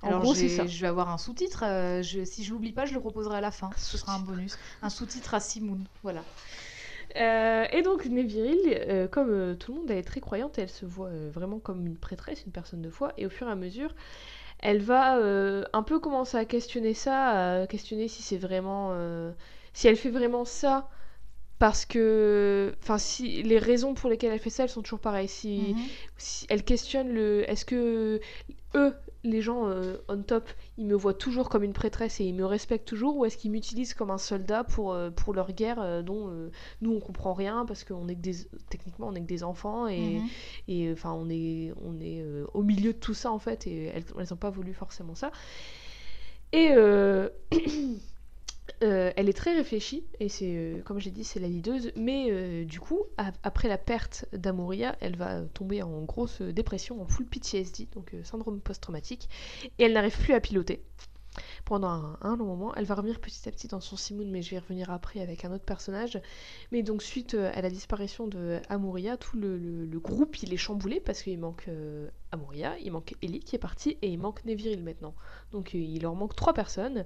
En 0.07 0.09
Alors, 0.11 0.23
gros, 0.23 0.35
ça. 0.35 0.67
je 0.67 0.81
vais 0.81 0.87
avoir 0.87 1.11
un 1.11 1.19
sous-titre. 1.19 1.65
euh, 1.65 2.03
je- 2.03 2.25
si 2.25 2.45
je 2.45 2.53
l'oublie 2.53 2.73
pas, 2.73 2.85
je 2.87 2.95
le 2.95 3.01
proposerai 3.01 3.37
à 3.39 3.41
la 3.41 3.51
fin. 3.51 3.71
Ce 3.77 3.99
sera 3.99 4.15
un 4.15 4.21
bonus. 4.21 4.57
Un 4.83 4.91
sous-titre 4.91 5.35
à 5.35 5.41
Simoun. 5.41 5.85
Voilà. 6.03 6.23
Euh, 7.17 7.65
et 7.73 7.83
donc 7.83 8.05
Neviril, 8.07 8.59
euh, 8.67 9.09
comme 9.09 9.31
euh, 9.31 9.55
tout 9.55 9.73
le 9.73 9.79
monde, 9.81 9.91
elle 9.91 9.99
est 9.99 10.03
très 10.03 10.21
croyante 10.21 10.59
elle 10.59 10.69
se 10.69 10.85
voit 10.85 11.11
vraiment 11.33 11.59
comme 11.59 11.87
une 11.87 11.97
prêtresse, 11.97 12.45
une 12.45 12.53
personne 12.53 12.83
de 12.83 12.91
foi. 12.91 13.13
Et 13.17 13.27
au 13.27 13.31
fur 13.31 13.49
et 13.49 13.51
à 13.51 13.55
mesure, 13.55 13.95
elle 14.61 14.81
va 14.81 15.19
un 15.73 15.83
peu 15.83 15.99
commencer 16.01 16.37
à 16.37 16.45
questionner 16.45 16.95
ça, 16.95 17.61
à 17.63 17.67
questionner 17.67 18.09
si 18.09 18.23
c'est 18.23 18.39
vraiment, 18.39 18.93
si 19.73 19.89
elle 19.89 19.97
fait 19.97 20.11
vraiment 20.11 20.45
ça 20.45 20.89
parce 21.59 21.87
que, 21.87 22.75
enfin, 22.83 22.99
si 22.99 23.43
les 23.43 23.59
raisons 23.59 23.95
pour 23.95 24.11
lesquelles 24.11 24.33
elle 24.33 24.39
fait 24.41 24.51
ça, 24.51 24.65
elles 24.65 24.69
sont 24.69 24.83
toujours 24.83 25.01
pareilles. 25.01 25.29
Si, 25.29 25.75
Mhm. 25.75 25.83
si 26.19 26.47
elle 26.51 26.63
questionne 26.65 27.09
le, 27.09 27.51
est-ce 27.51 27.65
que 27.65 28.21
eux, 28.77 28.95
les 29.25 29.43
gens 29.43 29.69
euh, 29.69 29.97
on 30.09 30.23
top, 30.23 30.49
ils 30.79 30.87
me 30.87 30.95
voient 30.95 31.15
toujours 31.15 31.49
comme 31.49 31.65
une 31.65 31.73
prêtresse 31.73 32.21
et 32.21 32.25
ils 32.25 32.35
me 32.35 32.45
respectent 32.45 32.87
toujours, 32.87 33.17
ou 33.17 33.25
est-ce 33.25 33.37
qu'ils 33.37 33.51
m'utilisent 33.51 33.95
comme 33.95 34.11
un 34.11 34.19
soldat 34.19 34.63
pour, 34.63 34.93
euh, 34.93 35.11
pour 35.11 35.35
leur 35.35 35.53
guerre 35.53 35.81
euh, 35.81 36.03
dont 36.03 36.31
nous 36.81 36.93
on 36.95 37.01
comprend 37.01 37.35
rien 37.35 37.65
parce 37.67 37.83
qu'on 37.83 38.07
est 38.09 38.15
que 38.15 38.21
des, 38.21 38.37
techniquement 38.71 39.09
on 39.09 39.15
est 39.15 39.21
que 39.21 39.27
des 39.27 39.43
enfants 39.43 39.89
et, 39.89 40.21
Mhm. 40.21 40.29
et 40.69 40.93
enfin 40.93 41.13
on 41.13 41.29
est, 41.29 41.73
on 41.85 41.99
est 42.01 42.25
au 42.55 42.63
milieu 42.63 42.93
de 42.93 42.99
tout 42.99 43.15
ça 43.15 43.33
en 43.33 43.39
fait 43.39 43.67
et 43.67 43.87
elles, 43.87 44.05
elles 44.19 44.33
ont 44.33 44.37
pas 44.37 44.51
voulu 44.51 44.75
forcément 44.75 45.15
ça. 45.15 45.33
Et 46.53 46.71
euh, 48.83 49.11
elle 49.17 49.29
est 49.29 49.37
très 49.37 49.55
réfléchie 49.55 50.05
et 50.21 50.29
c'est 50.29 50.55
euh, 50.55 50.83
comme 50.83 50.99
j'ai 50.99 51.11
dit 51.11 51.25
c'est 51.25 51.41
la 51.41 51.49
leaduse, 51.49 51.93
mais 51.97 52.27
euh, 52.31 52.65
du 52.65 52.79
coup 52.79 53.01
après 53.43 53.69
la 53.69 53.79
perte 53.79 54.27
d'Amoria, 54.33 54.97
elle 55.01 55.17
va 55.17 55.43
tomber 55.55 55.83
en 55.83 56.03
grosse 56.03 56.43
dépression, 56.43 57.01
en 57.01 57.07
full 57.07 57.27
PTSD, 57.27 57.89
donc 57.95 58.15
syndrome 58.23 58.61
post-traumatique, 58.61 59.31
et 59.79 59.85
elle 59.85 59.95
n'arrive 59.95 60.19
plus 60.19 60.35
à 60.35 60.41
piloter. 60.41 60.83
Pendant 61.67 62.17
un, 62.23 62.37
long 62.37 62.47
moment, 62.47 62.75
elle 62.77 62.87
va 62.87 62.95
revenir 62.95 63.21
petit 63.21 63.47
à 63.47 63.53
petit 63.53 63.69
dans 63.69 63.81
son 63.81 63.97
Simoun, 63.97 64.31
mais 64.31 64.41
je 64.41 64.51
vais 64.51 64.57
y 64.57 64.59
revenir 64.59 64.91
après 64.91 65.21
avec 65.21 65.45
un 65.45 65.53
autre 65.53 65.65
personnage. 65.65 66.19
Mais 66.73 66.83
donc 66.83 67.03
suite 67.03 67.35
à 67.35 67.61
la 67.61 67.69
disparition 67.69 68.27
de 68.27 68.61
Amoria, 68.71 69.19
tout 69.19 69.37
le, 69.37 69.87
groupe 69.99 70.43
il 70.43 70.55
est 70.55 70.59
chamboulé 70.59 70.99
parce 70.99 71.23
qu'il 71.23 71.39
manque 71.39 71.69
Amoria, 72.33 72.79
il 72.79 72.93
manque 72.93 73.15
Ellie 73.23 73.41
qui 73.41 73.55
est 73.55 73.59
partie 73.59 73.99
et 74.01 74.09
il 74.09 74.19
manque 74.19 74.45
Neviril 74.47 74.83
maintenant. 74.83 75.15
Donc 75.53 75.75
euh, 75.75 75.79
il 75.79 76.03
leur 76.03 76.15
manque 76.17 76.35
trois 76.35 76.53
personnes 76.53 77.05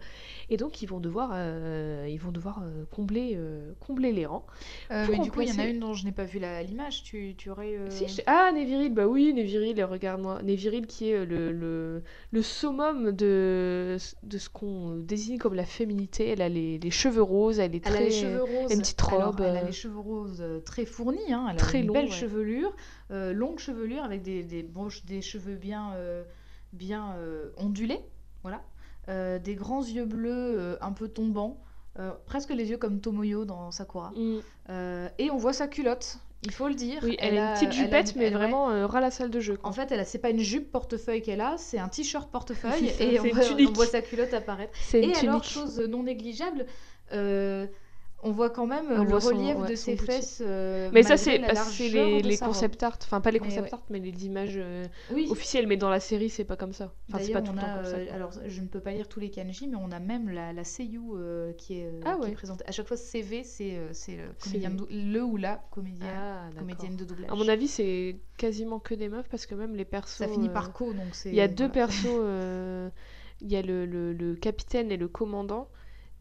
et 0.49 0.57
donc 0.57 0.81
ils 0.83 0.87
vont 0.87 0.99
devoir, 0.99 1.31
euh, 1.35 2.07
ils 2.09 2.19
vont 2.19 2.33
devoir 2.33 2.63
euh, 2.63 2.85
combler, 2.91 3.35
euh, 3.37 3.73
combler 3.81 4.13
les 4.13 4.25
rangs. 4.27 4.47
Euh, 4.91 5.07
mais 5.11 5.19
du 5.19 5.31
coup, 5.31 5.43
il 5.43 5.49
y 5.49 5.53
en 5.53 5.59
a 5.59 5.67
une 5.67 5.79
dont 5.79 5.93
je 5.93 6.05
n'ai 6.07 6.13
pas 6.13 6.25
vu 6.25 6.39
l'image. 6.41 7.03
Tu, 7.03 7.35
tu 7.37 7.51
aurais. 7.51 7.77
Si, 7.91 8.09
je- 8.09 8.23
Ah, 8.27 8.51
Neviril, 8.53 8.95
bah 8.95 9.07
oui, 9.07 9.33
Neviril, 9.35 9.85
regarde-moi. 9.85 10.43
Neviril 10.43 10.87
qui 10.87 11.11
est 11.11 11.25
le, 11.27 11.53
le, 11.53 12.03
le 12.31 12.43
summum 12.43 13.13
de, 13.13 13.99
de 14.23 14.39
ce 14.39 14.49
qu'on 14.49 14.97
désigne 14.97 15.37
comme 15.39 15.55
la 15.55 15.67
féminité. 15.67 16.29
Elle 16.31 16.43
a 16.43 16.49
les, 16.49 16.79
les 16.79 16.91
cheveux 16.91 17.23
roses, 17.23 17.61
elle 17.61 17.75
est 17.75 17.87
Elle 17.87 17.93
très... 17.93 18.03
a 18.03 18.07
les 18.07 18.11
cheveux 18.11 18.43
roses. 18.43 18.73
une 18.73 18.81
petite 18.81 19.03
Alors, 19.13 19.27
robe, 19.27 19.41
elle 19.43 19.57
a 19.59 19.65
les 19.65 19.73
cheveux 19.73 19.99
roses 19.99 20.45
très 20.65 20.87
fournis. 20.87 21.31
Hein. 21.33 21.47
Elle 21.51 21.57
Très 21.57 21.79
a 21.79 21.81
une 21.83 21.87
longs, 21.89 21.93
belle 21.93 22.05
ouais. 22.07 22.11
chevelure, 22.11 22.75
longue 23.11 23.59
chevelure 23.59 24.03
avec 24.03 24.23
des, 24.23 24.43
des, 24.43 24.63
broches- 24.63 25.05
des 25.05 25.21
cheveux 25.21 25.57
bien, 25.57 25.93
bien 26.73 27.15
ondulés. 27.59 28.01
Voilà. 28.43 28.63
Euh, 29.09 29.39
des 29.39 29.55
grands 29.55 29.83
yeux 29.85 30.05
bleus 30.05 30.31
euh, 30.59 30.77
un 30.81 30.93
peu 30.93 31.09
tombants. 31.09 31.59
euh, 31.99 32.13
presque 32.27 32.51
les 32.51 32.71
yeux 32.71 32.77
comme 32.79 33.01
Tomoyo 33.01 33.45
dans 33.45 33.71
Sakura. 33.71 34.13
Mm. 34.17 34.39
Et 35.19 35.31
on 35.31 35.37
voit 35.37 35.53
sa 35.53 35.67
culotte, 35.67 36.19
il 36.45 36.53
faut 36.53 36.69
le 36.69 36.75
dire. 36.75 37.01
Oui, 37.03 37.17
elle, 37.19 37.37
a 37.39 37.49
une 37.49 37.55
petite 37.55 37.69
elle 37.73 37.81
a 37.81 37.85
jupette, 37.85 38.17
mais 38.17 38.27
elle- 38.27 38.35
vraiment 38.35 38.71
euh, 38.71 38.87
ras 38.87 39.01
la 39.01 39.11
salle 39.11 39.31
de 39.31 39.41
jeu. 39.41 39.57
quoi. 39.57 39.69
En 39.69 39.73
fait, 39.73 39.91
elle 39.91 39.99
a- 40.01 40.05
c'est 40.05 40.19
pas 40.21 40.31
une 40.31 40.39
jupe 40.39 40.71
portefeuille 40.71 41.21
qu'elle 41.23 41.41
a, 41.41 41.57
c'est 41.59 41.79
un 41.79 41.89
t-shirt 41.89 42.31
portefeuille 42.31 42.93
et 43.01 43.19
on 43.19 43.25
voit, 43.35 43.45
tunique. 43.45 43.71
on 43.71 43.73
voit 43.73 43.87
sa 43.87 44.01
culotte 44.03 44.33
apparaître. 44.33 44.73
C'est 44.81 45.03
une 45.03 45.11
Et 45.11 45.17
alors, 45.17 45.41
tunique. 45.43 45.45
chose 45.45 45.81
non 45.81 46.05
négligeable, 46.05 46.67
euh, 47.13 47.67
on 48.23 48.33
voit 48.33 48.51
quand 48.51 48.67
même 48.67 48.87
On 48.91 49.05
le 49.05 49.19
son- 49.21 49.29
relief 49.29 49.57
ouais, 49.57 49.69
de 49.71 49.75
ses 49.75 49.97
fesses. 49.97 50.43
euh, 50.45 50.91
Mais 50.93 51.03
ça, 51.03 51.17
c'est 51.17 51.39
les, 51.39 52.23
les 52.23 52.37
concept 52.39 52.83
art. 52.83 52.99
Enfin, 53.03 53.21
pas 53.21 53.31
les 53.31 53.41
Mais 53.41 53.47
concept 53.47 53.67
ouais. 53.69 53.75
art, 53.75 53.83
mais 53.91 53.99
les 53.99 54.27
images 54.27 54.55
euh, 54.57 54.85
Oui. 55.13 55.27
officielles. 55.31 55.67
Mais 55.67 55.77
dans 55.77 55.91
la 55.91 56.01
série, 56.01 56.29
c'est 56.31 56.45
pas 56.45 56.57
comme 56.57 56.73
ça. 56.73 56.93
Enfin, 57.09 57.23
c'est 57.25 57.33
pas 57.33 57.41
tout 57.43 57.53
le 57.53 57.59
temps 57.59 57.67
a, 57.67 57.75
comme 57.77 57.85
ça. 57.85 57.97
euh, 57.97 58.07
alors 58.15 58.31
je 58.47 58.61
ne 58.61 58.67
peux 58.67 58.81
pas 58.81 58.93
lire 58.93 59.09
tous 59.09 59.21
les 59.21 59.31
kanji, 59.31 59.69
mais 59.69 59.77
on 59.77 59.91
a 59.91 59.99
même 60.01 60.29
la, 60.31 60.53
la 60.53 60.65
seiyuu 60.65 61.01
euh, 61.17 61.53
qui 61.55 61.79
est, 61.81 61.87
euh, 61.87 62.01
Ah 62.05 62.17
qui 62.23 62.31
est 62.31 62.35
présentée. 62.35 62.65
À 62.67 62.73
chaque 62.73 62.87
fois, 62.89 62.97
CV, 62.97 63.43
c'est 63.45 63.77
euh, 63.79 63.93
le, 64.91 65.23
ou 65.23 65.37
la 65.37 65.63
comédien, 65.71 66.07
Ah, 66.15 66.51
comédienne 66.59 66.97
de 66.97 67.05
doublage. 67.05 67.31
À 67.31 67.35
mon 67.35 67.49
avis, 67.49 67.69
c'est 67.69 68.17
quasiment 68.37 68.79
que 68.81 68.95
des 68.95 69.09
meufs 69.09 69.29
parce 69.29 69.47
que 69.47 69.55
même 69.55 69.75
les 69.77 69.85
persos. 69.85 70.17
ça 70.19 70.29
finit 70.29 70.49
euh, 70.49 70.53
par 70.53 70.73
co, 70.73 70.93
donc 70.93 71.15
c'est. 71.15 71.31
Il 71.31 71.35
y 71.35 71.41
a 71.41 71.49
deux 71.49 71.69
persos. 71.69 72.05
euh, 72.07 72.91
Il 73.41 73.51
y 73.51 73.57
a 73.57 73.63
le, 73.63 73.87
le- 73.87 74.13
le 74.13 74.35
capitaine 74.35 74.93
et 74.93 74.97
le 74.99 75.09
commandant. 75.09 75.69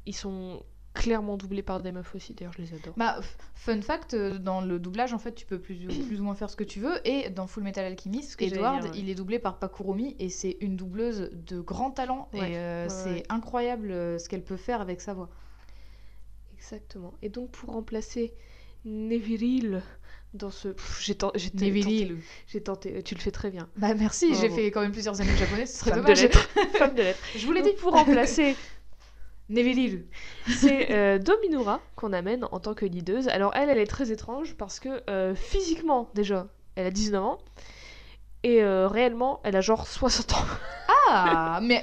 Ils 0.06 0.16
sont 0.16 0.64
clairement 1.02 1.38
doublés 1.38 1.64
par 1.64 1.82
des 1.82 1.92
meufs 1.92 2.14
aussi. 2.16 2.34
D'ailleurs, 2.34 2.54
je 2.54 2.62
les 2.62 2.74
adore. 2.74 2.94
Bah, 2.98 3.20
fun 3.56 3.82
fact, 3.82 4.14
euh, 4.14 4.38
dans 4.38 4.62
le 4.62 4.80
doublage, 4.80 5.14
en 5.14 5.18
fait, 5.20 5.34
tu 5.34 5.46
peux 5.46 5.60
plus, 5.60 5.88
ou- 5.88 6.04
plus 6.08 6.20
ou 6.20 6.24
moins 6.24 6.36
faire 6.36 6.50
ce 6.50 6.56
que 6.56 6.64
tu 6.64 6.80
veux. 6.80 6.96
Et 7.08 7.30
dans 7.30 7.48
Full 7.48 7.64
Metal 7.64 7.86
Alchemist, 7.86 8.42
Edward, 8.42 8.82
dire, 8.82 8.92
ouais. 8.92 8.98
il 9.00 9.10
est 9.10 9.16
doublé 9.16 9.40
par 9.40 9.58
Pakuromi 9.60 10.16
et 10.20 10.30
c'est 10.30 10.58
une 10.62 10.76
doubleuse 10.76 11.30
de 11.34 11.60
grand 11.60 11.92
talent. 11.92 12.30
Ouais, 12.34 12.52
Et 12.52 12.58
euh, 12.58 12.84
ouais, 12.84 12.90
c'est 12.90 13.24
incroyable 13.30 13.92
euh, 13.92 14.18
ce 14.20 14.28
qu'elle 14.30 14.44
peut 14.44 14.58
faire 14.58 14.82
avec 14.82 15.02
sa 15.02 15.14
voix. 15.14 15.30
Exactement. 16.58 17.14
Et 17.22 17.30
donc, 17.30 17.52
pour 17.52 17.72
remplacer 17.74 18.34
Neviril 18.86 19.82
dans 20.34 20.52
ce. 20.52 20.70
J'ai 21.02 21.16
ten- 21.16 21.32
j'ai 21.36 21.50
tenté- 21.50 21.66
Neviril. 21.66 22.18
J'ai 22.48 22.62
tenté. 22.62 23.02
Tu 23.04 23.16
le 23.16 23.20
fais 23.20 23.32
très 23.32 23.50
bien. 23.50 23.68
Bah 23.78 23.94
merci, 23.94 24.36
j'ai 24.36 24.50
fait 24.50 24.72
quand 24.72 24.82
même 24.82 24.92
plusieurs 24.92 25.20
années 25.22 25.36
japonais, 25.36 25.66
ce 25.66 25.80
serait 25.80 25.92
dommage. 25.92 26.22
lettres. 26.22 26.50
Femme 26.78 26.94
de 26.96 27.02
lettres. 27.02 27.20
Je 27.36 27.46
vous 27.46 27.52
l'ai 27.54 27.62
dit. 27.62 27.72
Pour 27.80 27.94
remplacer 27.94 28.56
Neviril. 29.50 30.06
C'est 30.48 30.92
euh, 30.92 31.18
Dominura 31.20 31.82
qu'on 31.96 32.14
amène 32.14 32.46
en 32.52 32.60
tant 32.60 32.74
que 32.74 32.86
leaduse. 32.86 33.28
Alors 33.30 33.52
elle, 33.56 33.70
elle 33.70 33.80
est 33.80 33.88
très 33.88 34.12
étrange 34.12 34.56
parce 34.56 34.80
que 34.80 35.02
euh, 35.10 35.36
physiquement, 35.36 36.10
déjà, 36.14 36.48
elle 36.76 36.86
a 36.88 36.92
19 36.92 37.24
ans. 37.24 37.40
Et 38.44 38.64
euh, 38.64 38.88
réellement, 38.88 39.42
elle 39.44 39.56
a 39.58 39.62
genre 39.62 39.86
60 39.86 40.34
ans. 40.34 40.46
Ah, 41.12 41.60
mais 41.62 41.82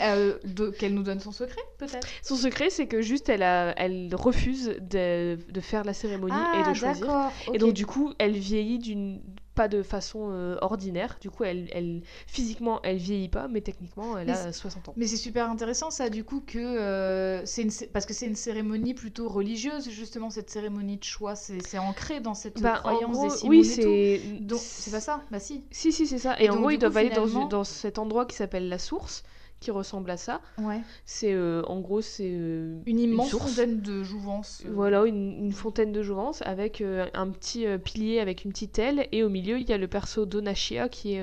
qu'elle 0.78 0.94
nous 0.94 1.02
donne 1.02 1.20
son 1.20 1.32
secret, 1.32 1.60
peut-être? 1.78 2.06
Son 2.22 2.36
secret, 2.36 2.70
c'est 2.70 2.86
que 2.86 3.02
juste, 3.02 3.28
elle, 3.28 3.42
a, 3.42 3.74
elle 3.76 4.14
refuse 4.14 4.76
de, 4.80 5.36
de 5.50 5.60
faire 5.60 5.82
la 5.84 5.92
cérémonie 5.92 6.32
et 6.54 6.62
Ah, 6.64 6.68
de 6.70 6.74
choisir. 6.74 7.06
d'accord. 7.06 7.32
Et 7.52 7.58
donc, 7.58 7.74
du 7.74 7.84
coup, 7.86 8.14
elle 8.18 8.32
vieillit 8.38 8.78
d'une 8.78 9.20
pas 9.56 9.66
de 9.68 9.82
façon 9.82 10.28
euh, 10.30 10.56
ordinaire. 10.60 11.16
Du 11.20 11.30
coup, 11.30 11.42
elle, 11.42 11.68
elle, 11.72 12.02
physiquement, 12.26 12.80
elle 12.84 12.98
vieillit 12.98 13.30
pas, 13.30 13.48
mais 13.48 13.62
techniquement, 13.62 14.16
elle 14.16 14.26
Mais 14.26 14.32
a 14.32 14.52
60 14.52 14.90
ans. 14.90 14.94
Mais 14.96 15.06
c'est 15.06 15.16
super 15.16 15.50
intéressant 15.50 15.90
ça, 15.90 16.10
du 16.10 16.22
coup, 16.22 16.42
que 16.46 16.58
euh, 16.58 17.44
c'est 17.46 17.62
une 17.62 17.70
parce 17.92 18.06
que 18.06 18.14
c'est 18.14 18.26
une 18.26 18.36
cérémonie 18.36 18.94
plutôt 18.94 19.28
religieuse, 19.28 19.88
justement, 19.90 20.30
cette 20.30 20.50
cérémonie 20.50 20.98
de 20.98 21.04
choix, 21.04 21.34
c'est 21.34 21.78
ancré 21.78 22.20
dans 22.20 22.34
cette 22.34 22.60
Bah, 22.60 22.76
croyance 22.78 23.16
gros, 23.16 23.28
des 23.28 23.48
oui, 23.48 23.64
c'est. 23.64 24.20
Donc, 24.40 24.60
c'est 24.60 24.90
pas 24.90 25.00
ça? 25.00 25.22
Bah 25.30 25.40
si. 25.40 25.64
Si, 25.70 25.90
si, 25.90 26.06
c'est 26.06 26.18
ça. 26.18 26.38
Et, 26.38 26.44
Et 26.44 26.50
en 26.50 26.56
gros, 26.56 26.70
ils 26.70 26.78
doivent 26.78 26.96
aller 26.96 27.10
dans, 27.10 27.46
dans 27.48 27.64
cet 27.64 27.98
endroit 27.98 28.26
qui 28.26 28.36
s'appelle 28.36 28.68
la 28.68 28.78
source, 28.78 29.24
qui 29.66 29.70
ressemble 29.72 30.10
à 30.12 30.16
ça. 30.16 30.40
Ouais. 30.58 30.80
C'est 31.06 31.32
euh, 31.32 31.60
en 31.66 31.80
gros 31.80 32.00
c'est 32.00 32.30
euh, 32.30 32.78
Une 32.86 33.00
immense 33.00 33.30
fontaine 33.30 33.80
de 33.80 34.04
jouvence. 34.04 34.62
euh, 34.64 34.70
voilà 34.72 35.04
une, 35.06 35.32
une 35.46 35.50
fontaine 35.52 35.90
de 35.90 36.02
jouvence 36.02 36.40
avec 36.46 36.82
un 37.14 37.28
petit 37.30 37.66
pilier 37.84 38.20
avec 38.20 38.44
une 38.44 38.52
petite 38.52 38.78
aile 38.78 39.08
et 39.10 39.24
au 39.24 39.28
milieu 39.28 39.58
il 39.58 39.68
y 39.68 39.72
a 39.72 39.78
le 39.78 39.88
perso 39.88 40.24
Donachia 40.24 40.88
qui 40.88 41.14
est 41.14 41.22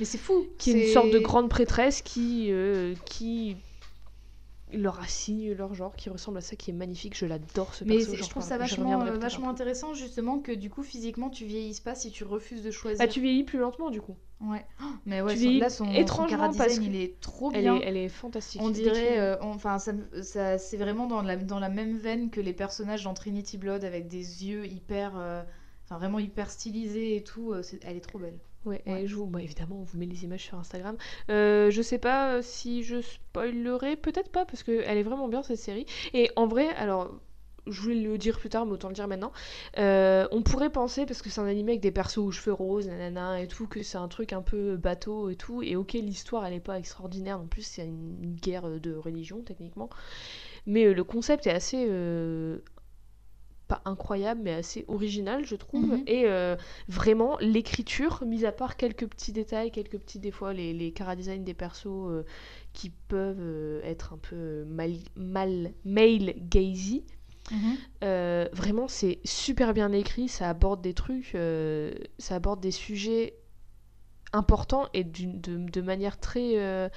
Mais 0.00 0.04
c'est 0.04 0.18
fou. 0.18 0.46
qui 0.58 0.72
est 0.72 0.86
une 0.88 0.92
sorte 0.92 1.10
de 1.12 1.20
grande 1.20 1.48
prêtresse 1.48 2.02
qui 2.02 2.50
qui 3.04 3.56
leur 4.72 4.98
assigne 5.00 5.52
leur 5.52 5.74
genre 5.74 5.94
qui 5.94 6.10
ressemble 6.10 6.38
à 6.38 6.40
ça 6.40 6.56
qui 6.56 6.70
est 6.70 6.74
magnifique 6.74 7.16
je 7.16 7.24
l'adore 7.26 7.74
ce 7.74 7.84
Mais 7.84 7.96
perso 7.98 8.14
je 8.16 8.28
trouve 8.28 8.42
ça 8.42 8.58
vachement, 8.58 9.00
euh, 9.02 9.16
vachement 9.18 9.48
intéressant 9.48 9.94
justement 9.94 10.40
que 10.40 10.52
du 10.52 10.70
coup 10.70 10.82
physiquement 10.82 11.30
tu 11.30 11.44
vieillisses 11.44 11.80
pas 11.80 11.94
si 11.94 12.10
tu 12.10 12.24
refuses 12.24 12.62
de 12.62 12.70
choisir. 12.70 12.98
bah 12.98 13.06
tu 13.12 13.20
vieillis 13.20 13.44
plus 13.44 13.58
lentement 13.58 13.90
du 13.90 14.00
coup 14.00 14.16
Ouais. 14.40 14.66
Mais 15.06 15.22
ouais, 15.22 15.34
Tu 15.34 15.44
son- 15.54 15.58
là 15.58 15.70
son, 15.70 15.84
son 15.86 15.94
étrangement 15.94 16.36
chara 16.36 16.52
parce 16.52 16.76
il 16.76 16.94
est 16.96 17.18
trop 17.20 17.50
elle 17.52 17.62
bien. 17.62 17.76
est, 17.76 17.84
elle 17.84 17.96
est 17.96 18.08
fantastique 18.10 18.60
On 18.62 18.68
dirait, 18.70 19.18
euh, 19.18 19.36
on- 19.40 19.50
enfin, 19.54 19.78
ça, 19.78 20.58
c'est 20.58 20.76
vraiment 20.76 21.06
dans 21.06 21.22
la, 21.22 21.36
dans 21.36 21.58
la 21.58 21.70
même 21.70 21.96
veine 21.96 22.28
que 22.30 22.40
les 22.42 22.52
personnages 22.52 23.04
dans 23.04 23.14
Trinity 23.14 23.56
Blood 23.56 23.82
avec 23.84 24.08
des 24.08 24.44
yeux 24.44 24.66
hyper, 24.66 25.12
euh, 25.16 25.42
enfin 25.84 25.96
vraiment 25.96 26.18
hyper 26.18 26.50
stylisés 26.50 27.16
et 27.16 27.24
tout. 27.24 27.54
elle 27.82 27.96
est 27.96 28.00
trop 28.00 28.18
belle. 28.18 28.38
Ouais, 28.66 28.82
vous, 29.06 29.26
bah, 29.26 29.40
évidemment, 29.42 29.76
on 29.80 29.84
vous 29.84 29.96
met 29.98 30.06
les 30.06 30.24
images 30.24 30.42
sur 30.44 30.58
Instagram. 30.58 30.96
Euh, 31.30 31.70
je 31.70 31.82
sais 31.82 31.98
pas 31.98 32.34
euh, 32.34 32.42
si 32.42 32.82
je 32.82 33.00
spoilerai, 33.00 33.96
peut-être 33.96 34.30
pas, 34.30 34.44
parce 34.44 34.62
qu'elle 34.64 34.98
est 34.98 35.02
vraiment 35.04 35.28
bien 35.28 35.42
cette 35.44 35.58
série. 35.58 35.86
Et 36.14 36.30
en 36.34 36.48
vrai, 36.48 36.68
alors, 36.70 37.14
je 37.68 37.80
voulais 37.80 37.94
le 38.00 38.18
dire 38.18 38.38
plus 38.40 38.48
tard, 38.48 38.66
mais 38.66 38.72
autant 38.72 38.88
le 38.88 38.94
dire 38.94 39.06
maintenant. 39.08 39.32
euh, 39.78 40.26
on 40.32 40.42
pourrait 40.42 40.70
penser, 40.70 41.06
parce 41.06 41.22
que 41.22 41.30
c'est 41.30 41.40
un 41.40 41.46
animé 41.46 41.72
avec 41.72 41.80
des 41.80 41.92
persos 41.92 42.18
aux 42.18 42.32
cheveux 42.32 42.52
roses, 42.52 42.88
nanana 42.88 43.40
et 43.40 43.46
tout, 43.48 43.68
que 43.68 43.82
c'est 43.84 43.98
un 43.98 44.08
truc 44.08 44.32
un 44.32 44.42
peu 44.42 44.76
bateau 44.76 45.30
et 45.30 45.36
tout. 45.36 45.62
Et 45.62 45.76
ok, 45.76 45.92
l'histoire, 45.94 46.44
elle 46.46 46.54
est 46.54 46.60
pas 46.60 46.78
extraordinaire 46.78 47.38
non 47.38 47.46
plus, 47.46 47.62
c'est 47.62 47.84
une, 47.86 48.18
une 48.22 48.34
guerre 48.34 48.68
de 48.80 48.94
religion, 48.96 49.42
techniquement. 49.42 49.90
Mais 50.66 50.86
euh, 50.86 50.94
le 50.94 51.04
concept 51.04 51.46
est 51.46 51.50
assez. 51.52 51.86
euh, 51.88 52.58
pas 53.66 53.82
incroyable, 53.84 54.42
mais 54.44 54.52
assez 54.52 54.84
original, 54.88 55.44
je 55.44 55.56
trouve. 55.56 55.86
Mhm. 55.86 56.04
Et 56.06 56.24
euh, 56.26 56.56
vraiment, 56.88 57.36
l'écriture, 57.40 58.22
mis 58.24 58.44
à 58.44 58.52
part 58.52 58.76
quelques 58.76 59.06
petits 59.06 59.32
détails, 59.32 59.70
quelques 59.70 59.98
petits, 59.98 60.18
des 60.18 60.30
fois, 60.30 60.52
les, 60.52 60.72
les 60.72 60.94
chara-design 60.96 61.44
des 61.44 61.54
persos 61.54 61.86
euh, 61.86 62.24
qui 62.72 62.90
peuvent 62.90 63.40
euh, 63.40 63.80
être 63.82 64.12
un 64.12 64.18
peu 64.18 64.64
mal, 64.64 64.92
mal 65.16 65.72
male 65.84 66.34
gazy. 66.38 67.04
Euh, 68.02 68.48
vraiment, 68.52 68.88
c'est 68.88 69.20
super 69.24 69.72
bien 69.72 69.92
écrit, 69.92 70.28
ça 70.28 70.50
aborde 70.50 70.82
des 70.82 70.94
trucs, 70.94 71.36
ça 72.18 72.34
aborde 72.34 72.60
des 72.60 72.72
sujets 72.72 73.36
importants 74.32 74.88
et 74.94 75.04
de, 75.04 75.70
de 75.70 75.80
manière 75.80 76.18
très, 76.18 76.90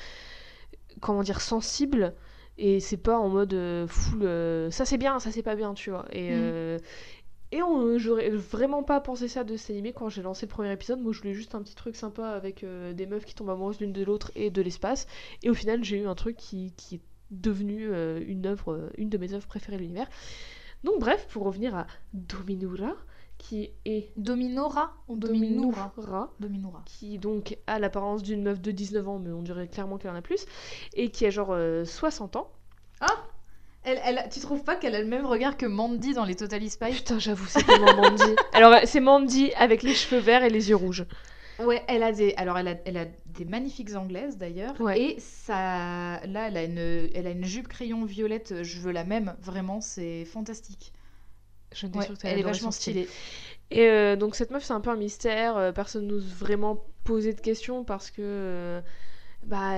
comment 1.02 1.22
dire, 1.22 1.42
sensible. 1.42 2.16
Et 2.62 2.80
c'est 2.82 2.98
pas 2.98 3.18
en 3.18 3.30
mode 3.30 3.54
euh, 3.54 3.88
full, 3.88 4.24
euh, 4.24 4.70
ça 4.70 4.84
c'est 4.86 4.98
bien, 4.98 5.20
ça 5.20 5.32
c'est 5.32 5.44
pas 5.44 5.56
bien, 5.56 5.74
tu 5.74 5.92
vois. 5.92 6.06
Et, 6.12 6.30
Mm. 6.30 6.34
euh, 6.34 6.78
et 7.52 7.64
on- 7.64 7.98
j'aurais 7.98 8.30
vraiment 8.30 8.84
pas 8.84 9.00
pensé 9.02 9.28
ça 9.30 9.44
de 9.44 9.58
cet 9.58 9.72
animé 9.72 9.94
quand 9.94 10.10
j'ai 10.10 10.22
lancé 10.22 10.46
le 10.46 10.52
premier 10.52 10.72
épisode. 10.74 11.00
Moi, 11.02 11.14
je 11.14 11.20
voulais 11.22 11.34
juste 11.34 11.56
un 11.56 11.62
petit 11.64 11.76
truc 11.76 11.96
sympa 11.96 12.28
avec 12.30 12.64
euh, 12.64 12.94
des 12.94 13.06
meufs 13.08 13.26
qui 13.26 13.34
tombent 13.36 13.50
amoureuses 13.50 13.80
l'une 13.80 13.94
de 13.94 14.04
l'autre 14.04 14.32
et 14.36 14.50
de 14.52 14.62
l'espace. 14.62 15.08
Et 15.44 15.50
au 15.50 15.54
final, 15.54 15.84
j'ai 15.84 15.98
eu 16.02 16.06
un 16.08 16.16
truc 16.16 16.36
qui, 16.38 16.74
qui 16.78 16.96
est 16.96 17.02
devenu 17.32 17.90
euh, 17.92 18.20
une 18.28 18.46
œuvre, 18.46 18.90
une 18.98 19.10
de 19.10 19.18
mes 19.18 19.34
œuvres 19.34 19.48
préférées 19.48 19.78
de 19.78 19.82
l'univers. 19.84 20.10
Donc 20.84 21.00
bref, 21.00 21.28
pour 21.32 21.44
revenir 21.44 21.76
à 21.76 21.88
Dominura, 22.14 22.94
qui 23.40 23.72
est 23.86 24.12
Dominora 24.18 24.94
ou 25.08 25.18
Dominura 25.18 25.92
Dominura, 25.96 26.34
Dominura. 26.40 26.84
qui 26.86 27.18
donc 27.18 27.58
a 27.66 27.80
l'apparence 27.80 28.22
d'une 28.22 28.44
meuf 28.44 28.62
de 28.62 28.70
19 28.70 29.08
ans, 29.10 29.18
mais 29.18 29.32
on 29.32 29.42
dirait 29.42 29.68
clairement 29.68 29.98
qu'elle 29.98 30.12
en 30.12 30.16
a 30.16 30.22
plus, 30.22 30.46
et 30.94 31.10
qui 31.10 31.26
a 31.26 31.32
genre 31.32 31.50
euh, 31.52 31.84
60 31.86 32.36
ans. 32.36 32.52
Elle, 33.84 34.00
elle, 34.04 34.28
tu 34.30 34.42
trouves 34.42 34.64
pas 34.64 34.76
qu'elle 34.76 34.94
a 34.94 35.02
le 35.02 35.08
même 35.08 35.26
regard 35.26 35.56
que 35.56 35.66
Mandy 35.66 36.14
dans 36.14 36.26
les 36.26 36.36
Totally 36.36 36.70
Spies? 36.70 36.92
Putain, 36.92 37.18
j'avoue, 37.18 37.46
c'est 37.48 37.64
tellement 37.64 37.96
Mandy. 37.96 38.36
Alors, 38.54 38.74
euh, 38.74 38.80
c'est 38.84 39.00
Mandy 39.00 39.54
avec 39.54 39.84
les 39.84 39.94
cheveux 39.96 40.20
verts 40.22 40.44
et 40.44 40.50
les 40.50 40.70
yeux 40.70 40.76
rouges. 40.76 41.06
Ouais, 41.64 41.82
elle 41.88 42.04
a 42.04 42.12
des, 42.12 42.34
alors 42.36 42.58
elle 42.58 42.68
a, 42.70 42.76
elle 42.86 42.98
a 42.98 43.06
des 43.26 43.46
magnifiques 43.46 43.94
anglaises 43.96 44.38
d'ailleurs, 44.38 44.80
Ouais. 44.80 45.00
et 45.02 45.20
ça, 45.20 46.20
là, 46.26 46.48
elle 46.48 46.58
a 46.58 46.64
une, 46.64 47.10
elle 47.14 47.26
a 47.28 47.32
une 47.32 47.44
jupe 47.46 47.68
crayon 47.70 48.04
violette. 48.06 48.64
Je 48.64 48.80
veux 48.80 48.92
la 48.92 49.04
même, 49.06 49.36
vraiment, 49.42 49.82
c'est 49.82 50.26
fantastique. 50.26 50.94
Je 51.74 51.88
ne 51.88 51.94
Ouais, 51.98 52.06
sûre 52.06 52.18
que 52.18 52.28
elle 52.28 52.40
est 52.40 52.44
vachement 52.44 52.72
stylée. 52.72 53.08
Et 53.72 53.88
euh, 53.88 54.16
donc 54.16 54.36
cette 54.36 54.50
meuf 54.50 54.64
c'est 54.64 54.74
un 54.74 54.82
peu 54.82 54.90
un 54.90 54.96
mystère, 54.96 55.56
euh, 55.58 55.72
personne 55.72 56.08
n'ose 56.08 56.26
vraiment 56.34 56.84
poser 57.04 57.34
de 57.34 57.42
questions 57.42 57.84
parce 57.84 58.10
que 58.10 58.22
euh, 58.24 58.82
bah 59.44 59.76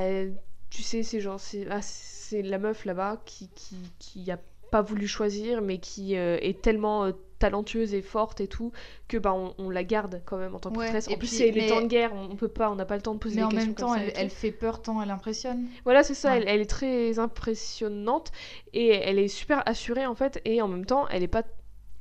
tu 0.69 0.81
sais 0.83 1.03
c'est 1.03 1.19
genre 1.19 1.39
c'est 1.39 1.67
ah, 1.69 1.81
c'est 1.81 2.41
la 2.41 2.57
meuf 2.57 2.85
là-bas 2.85 3.21
qui 3.25 3.49
qui 3.49 3.75
qui 3.99 4.31
a 4.31 4.39
pas 4.71 4.81
voulu 4.81 5.07
choisir 5.07 5.61
mais 5.61 5.79
qui 5.79 6.15
euh, 6.15 6.37
est 6.41 6.61
tellement 6.61 7.11
talentueuse 7.39 7.93
et 7.93 8.01
forte 8.01 8.39
et 8.39 8.47
tout 8.47 8.71
que 9.09 9.17
bah 9.17 9.33
on, 9.33 9.53
on 9.57 9.69
la 9.69 9.83
garde 9.83 10.21
quand 10.25 10.37
même 10.37 10.55
en 10.55 10.59
tant 10.59 10.69
que 10.69 10.77
Ouais, 10.77 10.85
prêtresse. 10.85 11.09
En 11.09 11.17
plus 11.17 11.27
c'est 11.27 11.51
les 11.51 11.61
mais- 11.61 11.67
temps 11.67 11.81
de 11.81 11.87
guerre, 11.87 12.13
on, 12.13 12.29
on 12.31 12.35
peut 12.37 12.47
pas, 12.47 12.69
on 12.71 12.75
n'a 12.75 12.85
pas 12.85 12.95
le 12.95 13.01
temps 13.01 13.15
de 13.15 13.19
poser 13.19 13.35
Mais 13.35 13.41
des 13.41 13.45
en 13.47 13.49
questions 13.49 13.67
même 13.67 13.75
comme 13.75 13.87
temps, 13.87 13.93
ça 13.95 14.05
et 14.05 14.13
elle, 14.15 14.29
fait 14.29 14.51
peur 14.51 14.81
tant 14.81 15.01
elle 15.01 15.09
impressionne. 15.11 15.67
Voilà, 15.83 16.03
c'est 16.03 16.13
ça, 16.13 16.29
Ouais. 16.31 16.37
elle, 16.37 16.47
elle 16.47 16.61
est 16.61 16.65
très 16.69 17.17
impressionnante 17.19 18.31
et 18.73 18.89
elle 18.89 19.19
est 19.19 19.27
super 19.27 19.67
assurée 19.67 20.05
en 20.05 20.15
fait 20.15 20.39
et 20.45 20.61
en 20.61 20.67
même 20.69 20.85
temps, 20.85 21.07
elle 21.09 21.23
est 21.23 21.27
pas 21.27 21.43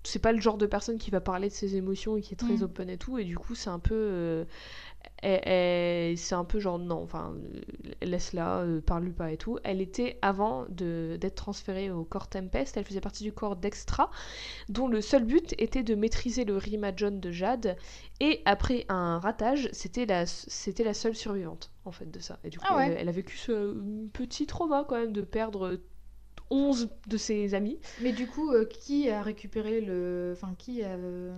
c'est 0.02 0.18
pas 0.18 0.32
le 0.32 0.40
genre 0.40 0.56
de 0.58 0.66
personne 0.66 0.98
qui 0.98 1.10
va 1.10 1.20
parler 1.20 1.48
de 1.48 1.54
ses 1.54 1.76
émotions 1.76 2.16
et 2.16 2.20
qui 2.22 2.34
est 2.34 2.36
très 2.36 2.58
Mm. 2.58 2.62
open 2.62 2.88
et 2.90 2.96
tout 2.98 3.18
et 3.18 3.24
du 3.24 3.36
coup, 3.38 3.54
c'est 3.54 3.70
un 3.70 3.78
peu 3.78 3.94
euh, 3.94 4.44
c'est 6.16 6.34
un 6.34 6.44
peu 6.44 6.58
genre 6.60 6.78
non, 6.78 7.02
enfin 7.02 7.34
euh, 7.34 7.60
laisse-la, 8.02 8.60
euh, 8.60 8.80
parle-lui 8.80 9.12
pas 9.12 9.32
et 9.32 9.36
tout. 9.36 9.58
Elle 9.64 9.80
était 9.80 10.18
avant 10.22 10.66
de 10.68 11.16
d'être 11.20 11.34
transférée 11.36 11.90
au 11.90 12.04
corps 12.04 12.28
Tempest, 12.28 12.76
elle 12.76 12.84
faisait 12.84 13.00
partie 13.00 13.24
du 13.24 13.32
corps 13.32 13.56
d'Extra 13.56 14.10
dont 14.68 14.88
le 14.88 15.00
seul 15.00 15.24
but 15.24 15.54
était 15.58 15.82
de 15.82 15.94
maîtriser 15.94 16.44
le 16.44 16.56
Rimajon 16.56 17.12
de 17.18 17.30
Jade 17.30 17.76
et 18.20 18.42
après 18.44 18.86
un 18.88 19.18
ratage, 19.18 19.68
c'était 19.72 20.06
la 20.06 20.26
c'était 20.26 20.84
la 20.84 20.94
seule 20.94 21.14
survivante 21.16 21.70
en 21.84 21.92
fait 21.92 22.10
de 22.10 22.20
ça. 22.20 22.38
Et 22.44 22.50
du 22.50 22.58
coup, 22.58 22.66
Ah 22.68 22.76
ouais. 22.76 22.86
elle, 22.88 22.96
elle 22.98 23.08
a 23.08 23.12
vécu 23.12 23.36
ce 23.36 23.74
petit 24.12 24.46
trauma 24.46 24.84
quand 24.88 24.96
même 24.96 25.12
de 25.12 25.22
perdre 25.22 25.78
11 26.50 26.88
de 27.06 27.16
ses 27.16 27.54
amis. 27.54 27.78
Mais 28.02 28.12
du 28.12 28.26
coup, 28.26 28.50
euh, 28.52 28.64
qui 28.64 29.08
a 29.08 29.22
récupéré 29.22 29.80
le. 29.80 30.30
Enfin, 30.36 30.54
qui 30.58 30.82
a. 30.82 30.88
euh, 30.96 31.32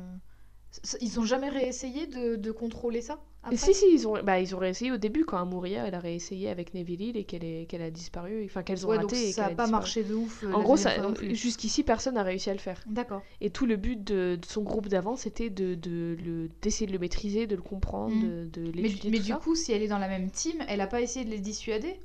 Ils 1.01 1.20
ont 1.20 1.25
jamais 1.25 1.51
réessayé 1.51 2.07
de, 2.07 2.37
de 2.37 2.51
contrôler 2.51 3.03
ça 3.03 3.20
après 3.44 3.57
si, 3.57 3.75
si, 3.75 3.87
ils 3.92 4.07
ont, 4.07 4.22
bah, 4.22 4.38
ils 4.38 4.55
ont 4.55 4.59
réessayé 4.59 4.92
au 4.92 4.98
début 4.98 5.25
quand 5.25 5.37
Amuria, 5.37 5.85
elle 5.88 5.96
a 5.96 5.98
réessayé 5.98 6.48
avec 6.48 6.75
Neville 6.75 7.16
et 7.16 7.25
qu'elle 7.25 7.42
est- 7.42 7.66
qu'elle 7.68 7.83
a 7.83 7.90
disparu, 7.90 8.44
enfin 8.44 8.62
qu'elles 8.62 8.87
ont 8.87 8.90
Ouais, 8.90 8.98
donc 9.01 9.11
raté 9.11 9.31
et 9.31 9.33
ça 9.33 9.42
qu'elle 9.42 9.51
a 9.51 9.53
a 9.55 9.57
pas 9.57 9.62
disparu. 9.64 9.70
marché 9.72 10.05
de 10.05 10.14
ouf. 10.14 10.44
euh, 10.44 10.53
En 10.53 10.62
gros, 10.62 10.77
ça- 10.77 10.92
jusqu'ici, 11.33 11.83
personne 11.83 12.14
n'a 12.14 12.22
réussi 12.22 12.51
à 12.51 12.53
le 12.53 12.61
faire. 12.61 12.81
D'accord. 12.87 13.20
Et 13.40 13.51
tout 13.51 13.66
le 13.66 13.75
but 13.75 14.03
de, 14.05 14.38
de 14.40 14.46
son 14.46 14.62
groupe 14.62 14.87
d'avant, 14.87 15.16
c'était 15.16 15.51
de, 15.51 15.75
de 15.75 16.16
le- 16.25 16.51
d'essayer 16.62 16.87
de 16.87 16.92
le 16.92 17.01
maîtriser, 17.01 17.48
de 17.48 17.57
le 17.57 17.62
comprendre, 17.62 18.14
Mm. 18.14 18.48
de, 18.53 18.61
de 18.62 18.70
l'étudier, 18.70 19.11
mais 19.11 19.18
du 19.18 19.33
ça. 19.33 19.40
coup, 19.42 19.57
si 19.57 19.72
elle 19.72 19.83
est 19.83 19.88
dans 19.88 19.98
la 19.98 20.09
même 20.09 20.31
team, 20.31 20.62
elle 20.68 20.81
a 20.81 20.87
pas 20.87 21.01
essayé 21.01 21.25
de 21.25 21.31
les 21.31 21.40
dissuader? 21.40 21.98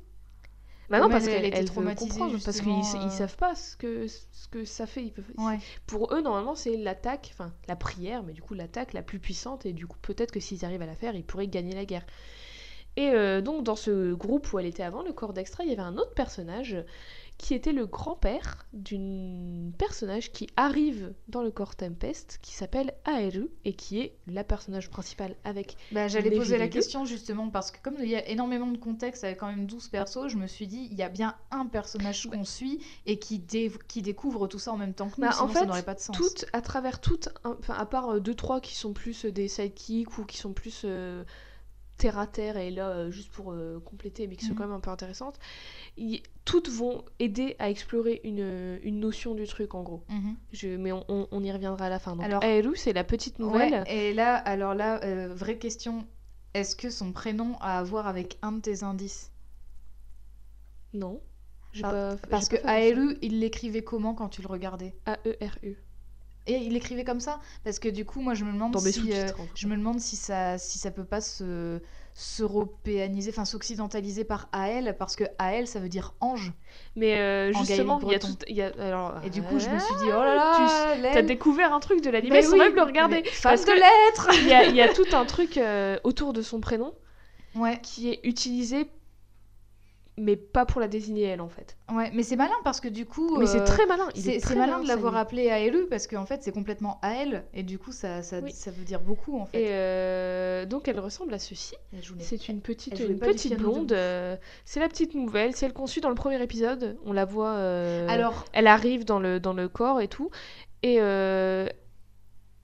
Bah 0.90 1.00
non, 1.00 1.08
parce 1.10 1.26
elle- 1.26 1.34
elle 1.34 1.50
qu'elle 1.50 1.60
était 1.60 1.64
traumatisée, 1.64 2.20
parce 2.44 2.60
qu'ils 2.60 2.72
ils 2.72 3.06
euh. 3.06 3.10
savent 3.10 3.36
pas 3.36 3.54
ce 3.54 3.76
que, 3.76 4.06
ce 4.06 4.48
que 4.50 4.64
ça 4.64 4.86
fait. 4.86 5.02
Ils 5.02 5.12
peuvent... 5.12 5.24
Ouais. 5.36 5.58
Pour 5.86 6.14
eux, 6.14 6.22
normalement, 6.22 6.54
c'est 6.54 6.76
l'attaque, 6.76 7.28
enfin 7.32 7.52
la 7.66 7.76
prière, 7.76 8.22
mais 8.22 8.32
du 8.32 8.40
coup 8.40 8.54
l'attaque 8.54 8.94
la 8.94 9.02
plus 9.02 9.18
puissante, 9.18 9.66
et 9.66 9.72
du 9.74 9.86
coup 9.86 9.98
peut-être 10.00 10.32
que 10.32 10.40
s'ils 10.40 10.64
arrivent 10.64 10.82
à 10.82 10.86
la 10.86 10.94
faire, 10.94 11.14
ils 11.14 11.24
pourraient 11.24 11.48
gagner 11.48 11.74
la 11.74 11.84
guerre. 11.84 12.06
Et 12.96 13.10
euh, 13.10 13.40
donc 13.42 13.62
dans 13.64 13.76
ce 13.76 14.12
groupe 14.14 14.52
où 14.52 14.58
elle 14.58 14.66
était 14.66 14.82
avant, 14.82 15.02
le 15.02 15.12
corps 15.12 15.32
d'extra, 15.32 15.62
il 15.62 15.70
y 15.70 15.72
avait 15.72 15.82
un 15.82 15.96
autre 15.98 16.14
personnage 16.14 16.76
qui 17.38 17.54
était 17.54 17.72
le 17.72 17.86
grand-père 17.86 18.66
d'une 18.72 19.72
personnage 19.78 20.32
qui 20.32 20.48
arrive 20.56 21.12
dans 21.28 21.42
le 21.42 21.50
corps 21.52 21.76
Tempest, 21.76 22.38
qui 22.42 22.52
s'appelle 22.52 22.94
Aeru, 23.06 23.48
et 23.64 23.74
qui 23.74 24.00
est 24.00 24.16
la 24.26 24.42
personnage 24.42 24.90
principale 24.90 25.36
avec... 25.44 25.76
Bah, 25.92 26.08
J'allais 26.08 26.30
poser 26.32 26.58
la 26.58 26.66
question 26.68 27.04
justement 27.04 27.48
parce 27.48 27.70
que 27.70 27.78
comme 27.82 27.94
il 28.00 28.08
y 28.08 28.16
a 28.16 28.28
énormément 28.28 28.66
de 28.66 28.76
contexte 28.76 29.22
avec 29.24 29.38
quand 29.38 29.46
même 29.46 29.66
12 29.66 29.88
persos, 29.88 30.28
je 30.28 30.36
me 30.36 30.46
suis 30.48 30.66
dit 30.66 30.88
il 30.90 30.96
y 30.98 31.02
a 31.02 31.08
bien 31.08 31.36
un 31.52 31.66
personnage 31.66 32.28
qu'on 32.28 32.44
suit 32.44 32.80
et 33.06 33.18
qui, 33.20 33.38
dé- 33.38 33.70
qui 33.86 34.02
découvre 34.02 34.48
tout 34.48 34.58
ça 34.58 34.72
en 34.72 34.76
même 34.76 34.94
temps 34.94 35.08
que 35.08 35.20
nous, 35.20 35.26
Bah, 35.28 35.34
en 35.38 35.46
sinon 35.46 35.52
ça 35.54 35.60
fait, 35.60 35.66
n'aurait 35.66 35.82
pas 35.84 35.94
de 35.94 36.00
sens. 36.00 36.16
toutes, 36.16 36.44
à 36.52 36.60
travers 36.60 37.00
toutes, 37.00 37.28
enfin 37.44 37.74
à 37.74 37.86
part 37.86 38.10
euh, 38.10 38.20
deux 38.20 38.34
trois 38.34 38.60
qui 38.60 38.74
sont 38.74 38.92
plus 38.92 39.24
euh, 39.26 39.32
des 39.32 39.46
sidekicks 39.48 40.18
ou 40.18 40.24
qui 40.24 40.38
sont 40.38 40.52
plus 40.52 40.82
euh, 40.84 41.22
terre 41.98 42.18
à 42.18 42.26
terre 42.26 42.56
et 42.56 42.70
là 42.70 42.88
euh, 42.90 43.10
juste 43.10 43.30
pour 43.30 43.52
euh, 43.52 43.80
compléter 43.84 44.26
mais 44.26 44.36
qui 44.36 44.44
sont 44.46 44.52
Mhm. 44.52 44.56
quand 44.58 44.64
même 44.64 44.76
un 44.76 44.80
peu 44.80 44.90
intéressantes, 44.90 45.38
y- 45.98 46.22
toutes 46.46 46.68
vont 46.70 47.04
aider 47.18 47.56
à 47.58 47.68
explorer 47.68 48.20
une, 48.24 48.78
une 48.82 49.00
notion 49.00 49.34
du 49.34 49.46
truc 49.46 49.74
en 49.74 49.82
gros. 49.82 50.02
Mhm. 50.08 50.36
Je, 50.52 50.68
mais 50.76 50.92
on, 50.92 51.04
on- 51.08 51.28
on 51.30 51.42
y 51.44 51.52
reviendra 51.52 51.86
à 51.86 51.88
la 51.90 51.98
fin. 51.98 52.16
Donc 52.16 52.24
Alors- 52.24 52.42
Aeru 52.44 52.74
c'est 52.76 52.92
la 52.94 53.04
petite 53.04 53.38
nouvelle. 53.38 53.82
Ouais, 53.86 53.94
et 54.10 54.14
là, 54.14 54.36
alors 54.36 54.74
là, 54.74 55.02
euh, 55.04 55.34
vraie 55.34 55.58
question, 55.58 56.06
est-ce 56.54 56.74
que 56.76 56.88
son 56.88 57.12
prénom 57.12 57.56
a 57.60 57.78
à 57.78 57.82
voir 57.82 58.06
avec 58.06 58.38
un 58.42 58.52
de 58.52 58.60
tes 58.60 58.82
indices? 58.84 59.30
Non. 60.94 61.20
Par- 61.82 61.90
pas, 61.92 62.16
Parce 62.30 62.48
que 62.48 62.56
Aeru, 62.66 63.18
il 63.22 63.40
l'écrivait 63.40 63.82
comment 63.82 64.14
quand 64.14 64.28
tu 64.30 64.40
le 64.40 64.48
regardais? 64.48 64.94
A-E-R-U. 65.06 65.76
Et 66.48 66.54
il 66.56 66.74
écrivait 66.76 67.04
comme 67.04 67.20
ça 67.20 67.38
Parce 67.62 67.78
que 67.78 67.88
du 67.88 68.04
coup, 68.04 68.20
moi, 68.20 68.34
je 68.34 68.44
me 68.44 68.52
demande 68.52 68.76
si, 68.78 69.12
euh, 69.12 69.26
je 69.54 69.66
me 69.68 69.76
demande 69.76 70.00
si 70.00 70.16
ça, 70.16 70.58
si 70.58 70.78
ça 70.78 70.90
peut 70.90 71.04
pas 71.04 71.20
se 71.20 71.80
s'européaniser, 72.14 73.30
enfin 73.30 73.44
s'occidentaliser 73.44 74.24
par 74.24 74.48
Ael, 74.52 74.96
parce 74.98 75.14
que 75.14 75.24
Ael, 75.38 75.66
ça 75.68 75.78
veut 75.78 75.88
dire 75.88 76.14
ange. 76.20 76.52
Mais 76.96 77.18
euh, 77.18 77.52
en 77.54 77.58
justement, 77.64 78.00
il 78.02 78.10
y 78.10 78.14
a 78.14 78.18
tout. 78.18 78.34
il 78.48 78.56
Y 78.56 78.62
a, 78.62 78.72
alors, 78.80 79.14
Et 79.24 79.30
du 79.30 79.42
coup, 79.42 79.58
je 79.58 79.68
me 79.68 79.78
suis 79.78 79.94
dit, 79.96 80.06
oh 80.06 80.22
là 80.24 80.34
là, 80.34 80.56
T'as 80.58 80.96
l'aile. 80.96 81.26
découvert 81.26 81.72
un 81.72 81.80
truc 81.80 82.02
de 82.02 82.10
l'anime 82.10 82.32
Mais 82.32 82.42
sans 82.42 82.52
oui, 82.54 82.58
même 82.58 82.74
le 82.74 82.82
regarder. 82.82 83.22
Parce 83.42 83.62
de 83.64 83.66
que- 83.66 83.72
lettres 83.74 84.30
Il 84.42 84.48
y, 84.48 84.52
a, 84.52 84.64
il 84.64 84.74
y 84.74 84.80
a 84.82 84.92
tout 84.92 85.06
un 85.12 85.24
truc 85.24 85.56
euh, 85.58 85.98
autour 86.04 86.32
de 86.32 86.42
son 86.42 86.60
prénom 86.60 86.94
Ouais, 87.54 87.78
qui 87.82 88.10
est 88.10 88.20
utilisé, 88.24 88.90
mais 90.18 90.36
pas 90.36 90.66
pour 90.66 90.80
la 90.80 90.88
désigner 90.88 91.24
elle 91.24 91.40
en 91.40 91.48
fait. 91.48 91.76
ouais, 91.92 92.10
mais 92.14 92.22
c'est 92.22 92.36
malin 92.36 92.54
parce 92.64 92.80
que 92.80 92.88
du 92.88 93.06
coup. 93.06 93.38
Mais 93.38 93.46
c'est 93.46 93.60
euh, 93.60 93.64
très 93.64 93.86
malin. 93.86 94.08
C'est 94.14 94.54
malin 94.54 94.80
de 94.80 94.88
l'avoir 94.88 95.16
appelé 95.16 95.46
Aelu 95.46 95.86
parce 95.88 96.06
qu'en 96.06 96.26
fait 96.26 96.42
c'est 96.42 96.52
complètement 96.52 96.98
Ael 97.02 97.44
et 97.54 97.62
du 97.62 97.78
coup 97.78 97.92
ça, 97.92 98.22
ça, 98.22 98.40
Oui. 98.40 98.52
ça 98.52 98.70
veut 98.70 98.84
dire 98.84 99.00
beaucoup 99.00 99.38
en 99.38 99.46
fait. 99.46 99.60
Et 99.60 99.68
euh, 99.70 100.66
donc 100.66 100.88
elle 100.88 101.00
ressemble 101.00 101.32
à 101.34 101.38
ceci. 101.38 101.74
Elle 101.92 102.02
C'est 102.20 102.48
une 102.48 102.60
petite, 102.60 102.98
elle 103.00 103.12
une 103.12 103.18
petite 103.18 103.56
blonde. 103.56 103.92
euh, 103.92 104.36
c'est 104.64 104.80
la 104.80 104.88
petite 104.88 105.14
nouvelle. 105.14 105.54
C'est 105.56 105.66
elle 105.66 105.88
suit 105.88 106.00
dans 106.00 106.08
le 106.10 106.14
premier 106.14 106.42
épisode. 106.42 106.98
On 107.04 107.12
la 107.12 107.24
voit. 107.24 107.54
Alors 108.08 108.44
elle 108.52 108.66
arrive 108.66 109.04
dans 109.04 109.20
le 109.20 109.40
dans 109.40 109.54
le 109.54 109.68
corps 109.68 110.00
et 110.00 110.08
tout. 110.08 110.30
Et 110.82 110.96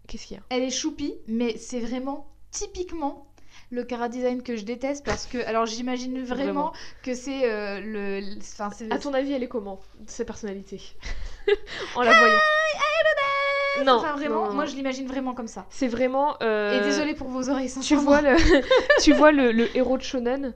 qu'est-ce 0.06 0.26
qu'il 0.26 0.36
y 0.36 0.40
a? 0.40 0.42
elle 0.50 0.62
est 0.62 0.70
choupie 0.70 1.14
mais 1.26 1.56
c'est 1.56 1.80
vraiment 1.80 2.30
typiquement 2.50 3.26
le 3.74 3.84
cara 3.84 4.08
design 4.08 4.42
que 4.42 4.56
je 4.56 4.64
déteste 4.64 5.04
parce 5.04 5.26
que 5.26 5.38
alors 5.46 5.66
j'imagine 5.66 6.22
vraiment, 6.22 6.44
Vraiment. 6.44 6.72
que 7.02 7.14
c'est 7.14 7.50
euh, 7.50 7.80
le 7.80 8.20
À 8.90 8.98
ton 8.98 9.12
avis, 9.12 9.32
elle 9.32 9.42
est 9.42 9.48
comment 9.48 9.80
sa 10.06 10.24
personnalité 10.24 10.80
En 11.96 12.02
la 12.02 12.12
voyant. 12.18 12.34
Non. 13.84 13.94
enfin 13.94 14.12
vraiment 14.14 14.42
non, 14.42 14.48
non, 14.50 14.54
moi 14.54 14.66
je 14.66 14.76
l'imagine 14.76 15.06
vraiment 15.08 15.34
comme 15.34 15.48
ça. 15.48 15.66
C'est 15.68 15.88
vraiment. 15.88 16.36
euh, 16.42 16.78
Et 16.80 16.84
désolé 16.84 17.14
pour 17.14 17.28
vos 17.28 17.50
oreilles 17.50 17.72
Tu 17.82 17.96
vois 17.96 18.20
le, 18.20 18.36
tu 19.02 19.12
vois 19.12 19.32
le, 19.32 19.50
le 19.50 19.76
héros 19.76 19.98
de 19.98 20.02
shonen? 20.02 20.54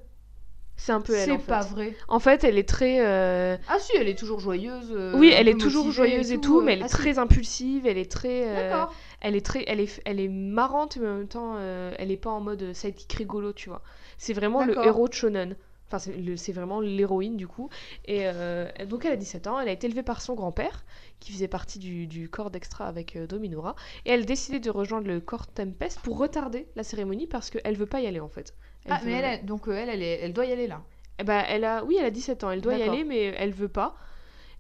C'est 0.77 0.93
un 0.93 1.01
peu 1.01 1.13
elle. 1.13 1.25
c'est 1.25 1.39
fait. 1.39 1.47
pas 1.49 1.63
vrai. 1.63 1.97
En 2.07 2.21
fait, 2.21 2.45
elle 2.45 2.57
est 2.57 2.69
très. 2.69 2.99
euh, 3.05 3.57
Ah 3.69 3.81
si, 3.81 3.91
elle 3.97 4.07
est 4.09 4.17
toujours 4.17 4.39
joyeuse. 4.39 4.93
euh, 4.93 5.13
oui, 5.17 5.33
elle 5.37 5.49
est 5.49 5.59
toujours 5.61 5.87
motivée 5.87 6.09
joyeuse 6.09 6.31
et 6.31 6.39
tout, 6.39 6.61
euh, 6.61 6.63
mais 6.63 6.75
elle 6.75 6.83
est 6.83 6.85
ah, 6.85 6.89
si. 6.89 6.95
très 6.95 7.19
impulsive. 7.19 7.85
Elle 7.89 7.99
est 7.99 8.09
très. 8.11 8.45
euh, 8.47 8.71
D'accord. 8.71 8.95
Elle 9.21 9.37
est 9.37 9.45
très. 9.45 9.65
Elle 9.67 9.81
est, 9.81 10.01
elle 10.05 10.21
est 10.21 10.29
marrante, 10.29 10.97
mais 10.97 11.09
en 11.09 11.17
même 11.17 11.29
temps, 11.29 11.55
euh, 11.57 11.93
elle 11.99 12.11
est 12.11 12.17
pas 12.17 12.31
en 12.31 12.41
mode 12.41 12.73
sidekick 12.73 13.13
rigolo, 13.15 13.53
tu 13.53 13.69
vois. 13.69 13.83
C'est 14.19 14.33
vraiment 14.33 14.65
le 14.65 14.75
héros 14.87 15.09
de 15.09 15.15
shonen. 15.15 15.57
Enfin, 15.91 15.99
c'est 16.37 16.53
vraiment 16.53 16.81
l'héroïne 16.83 17.37
du 17.39 17.49
coup. 17.49 17.71
Et 18.05 18.23
euh, 18.25 18.69
donc, 18.87 19.07
elle 19.07 19.13
a 19.13 19.17
17 19.17 19.47
ans. 19.47 19.59
Elle 19.59 19.69
a 19.69 19.73
été 19.73 19.87
élevée 19.87 20.03
par 20.03 20.21
son 20.21 20.35
grand-père, 20.35 20.85
qui 21.19 21.33
faisait 21.33 21.49
partie 21.49 21.79
du, 21.79 22.07
du 22.07 22.29
corps 22.29 22.51
d'extra 22.51 22.87
avec 22.87 23.17
euh, 23.17 23.27
Dominora. 23.27 23.75
Et 24.05 24.11
elle 24.11 24.21
a 24.21 24.25
décidé 24.25 24.61
de 24.61 24.69
rejoindre 24.71 25.09
le 25.09 25.19
corps 25.21 25.47
Tempest 25.47 26.01
pour 26.01 26.19
retarder 26.19 26.67
la 26.77 26.85
cérémonie 26.85 27.27
parce 27.27 27.49
qu'elle 27.49 27.75
veut 27.77 27.87
pas 27.87 28.01
y 28.03 28.07
aller 28.07 28.21
en 28.21 28.29
fait. 28.29 28.55
Elle 28.85 28.93
Ah 28.93 29.01
mais 29.05 29.13
elle, 29.13 29.25
elle- 29.25 29.47
donc 29.47 29.67
euh, 29.69 29.73
elle 29.73 29.89
elle, 29.89 30.03
est- 30.03 30.21
elle 30.21 30.35
doit 30.35 30.45
y 30.45 30.53
aller 30.53 30.67
là. 30.67 30.83
eh 31.21 31.25
ben, 31.25 31.43
elle 31.49 31.65
a, 31.65 31.83
oui, 31.85 31.97
elle 31.99 32.05
a 32.07 32.11
17 32.11 32.45
ans, 32.45 32.51
elle 32.51 32.61
doit 32.61 32.75
y 32.75 32.83
aller, 32.83 33.05
mais 33.05 33.23
elle 33.39 33.53
veut 33.53 33.69
pas. 33.69 33.97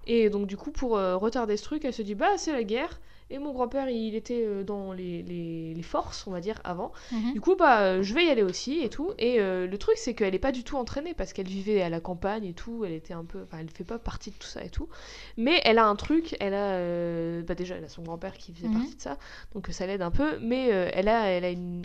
Et 0.06 0.30
donc, 0.30 0.46
du 0.46 0.56
coup, 0.56 0.70
pour 0.70 0.96
euh, 0.96 1.16
retarder 1.16 1.56
ce 1.58 1.64
truc, 1.64 1.84
elle 1.84 1.92
se 1.92 2.02
dit 2.02 2.14
Bah, 2.14 2.38
c'est 2.38 2.52
la 2.52 2.64
guerre. 2.64 3.00
Et 3.30 3.38
mon 3.38 3.52
grand-père, 3.52 3.90
il 3.90 4.14
était 4.14 4.42
euh, 4.46 4.62
dans 4.64 4.92
les, 4.92 5.22
les- 5.22 5.74
les 5.74 5.82
forces, 5.82 6.26
on 6.26 6.30
va 6.30 6.40
dire, 6.40 6.60
avant. 6.64 6.92
Du 7.34 7.40
coup, 7.40 7.56
bah, 7.56 7.82
euh, 7.82 8.02
je 8.02 8.14
vais 8.14 8.24
y 8.24 8.30
aller 8.30 8.42
aussi 8.42 8.80
et 8.80 8.88
tout. 8.88 9.12
Et 9.18 9.38
euh, 9.40 9.66
le 9.66 9.78
truc, 9.78 9.96
c'est 9.98 10.14
qu'elle 10.14 10.34
est 10.34 10.38
pas 10.38 10.52
du 10.52 10.64
tout 10.64 10.76
entraînée 10.76 11.12
parce 11.14 11.32
qu'elle 11.34 11.46
vivait 11.48 11.82
à 11.82 11.90
la 11.90 12.00
campagne 12.00 12.44
et 12.44 12.54
tout. 12.54 12.84
Elle 12.86 12.92
était 12.94 13.12
un 13.14 13.24
peu. 13.26 13.42
Enfin, 13.42 13.58
elle 13.60 13.68
fait 13.70 13.84
pas 13.84 13.98
partie 13.98 14.30
de 14.30 14.36
tout 14.36 14.46
ça 14.46 14.64
et 14.64 14.70
tout. 14.70 14.88
Mais 15.36 15.60
elle 15.64 15.78
a 15.78 15.86
un 15.86 15.96
truc, 15.96 16.36
elle 16.40 16.54
a. 16.54 16.72
euh, 16.76 17.42
Bah, 17.42 17.54
déjà, 17.54 17.74
elle 17.76 17.84
a 17.84 17.88
son 17.88 18.02
grand-père 18.02 18.38
qui 18.38 18.52
faisait 18.54 18.68
Mhm. 18.68 18.74
partie 18.78 18.96
de 18.96 19.02
ça. 19.02 19.18
Donc, 19.54 19.68
ça 19.72 19.86
l'aide 19.86 20.02
un 20.02 20.10
peu. 20.10 20.38
Mais 20.40 20.72
euh, 20.72 20.88
elle, 20.94 21.08
a, 21.08 21.26
elle 21.28 21.44
a 21.44 21.50
une. 21.50 21.82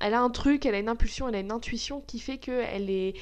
Elle 0.00 0.14
a 0.14 0.20
un 0.20 0.30
truc, 0.30 0.66
elle 0.66 0.74
a 0.74 0.80
une 0.80 0.88
impulsion, 0.88 1.28
elle 1.28 1.36
a 1.36 1.40
une 1.40 1.52
intuition 1.52 2.00
qui 2.00 2.18
fait 2.18 2.38
que 2.38 2.50
elle 2.50 2.90
est. 2.90 3.14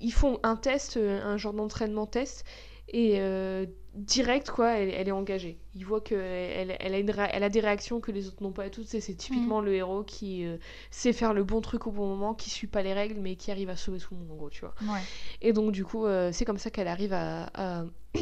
Ils 0.00 0.10
font 0.12 0.40
un 0.42 0.56
test, 0.56 0.96
un 0.96 1.36
genre 1.36 1.52
d'entraînement 1.52 2.06
test, 2.06 2.44
et 2.88 3.20
euh, 3.20 3.66
direct 3.96 4.50
quoi, 4.50 4.78
elle, 4.78 4.90
elle 4.90 5.08
est 5.08 5.12
engagée. 5.12 5.58
Ils 5.74 5.84
voient 5.84 6.00
que 6.00 6.14
elle, 6.14 6.76
elle 6.78 6.94
a 6.94 6.98
une 6.98 7.12
elle 7.32 7.42
a 7.42 7.48
des 7.48 7.60
réactions 7.60 8.00
que 8.00 8.12
les 8.12 8.28
autres 8.28 8.42
n'ont 8.42 8.52
pas 8.52 8.66
et 8.66 8.70
tout. 8.70 8.82
C'est 8.84 9.00
typiquement 9.14 9.60
le 9.60 9.74
héros 9.74 10.04
qui 10.04 10.44
euh, 10.44 10.58
sait 10.90 11.12
faire 11.12 11.34
le 11.34 11.44
bon 11.44 11.60
truc 11.60 11.86
au 11.86 11.90
bon 11.90 12.06
moment, 12.06 12.34
qui 12.34 12.50
suit 12.50 12.66
pas 12.66 12.82
les 12.82 12.92
règles, 12.92 13.20
mais 13.20 13.36
qui 13.36 13.50
arrive 13.50 13.70
à 13.70 13.76
sauver 13.76 13.98
tout 13.98 14.14
le 14.14 14.20
monde 14.20 14.30
en 14.32 14.36
gros, 14.36 14.50
tu 14.50 14.60
vois. 14.60 14.74
Ouais. 14.82 15.00
Et 15.42 15.52
donc, 15.52 15.72
du 15.72 15.84
coup, 15.84 16.06
euh, 16.06 16.30
c'est 16.32 16.44
comme 16.44 16.58
ça 16.58 16.70
qu'elle 16.70 16.88
arrive 16.88 17.12
à, 17.12 17.50
à, 17.54 17.84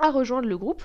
à 0.00 0.10
rejoindre 0.10 0.48
le 0.48 0.58
groupe. 0.58 0.82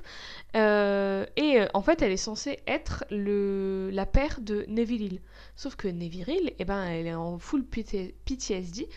Euh, 0.55 1.25
et 1.35 1.61
euh, 1.61 1.67
en 1.73 1.81
fait, 1.81 2.01
elle 2.01 2.11
est 2.11 2.17
censée 2.17 2.59
être 2.67 3.05
le, 3.09 3.89
la 3.91 4.05
paire 4.05 4.39
de 4.41 4.65
Neville 4.67 5.01
Hill. 5.01 5.21
Sauf 5.55 5.75
que 5.75 5.87
Neville 5.87 6.25
Hill, 6.27 6.53
eh 6.59 6.65
ben, 6.65 6.83
elle 6.83 7.07
est 7.07 7.15
en 7.15 7.39
full 7.39 7.65
PT 7.65 8.15
PTSD. 8.25 8.87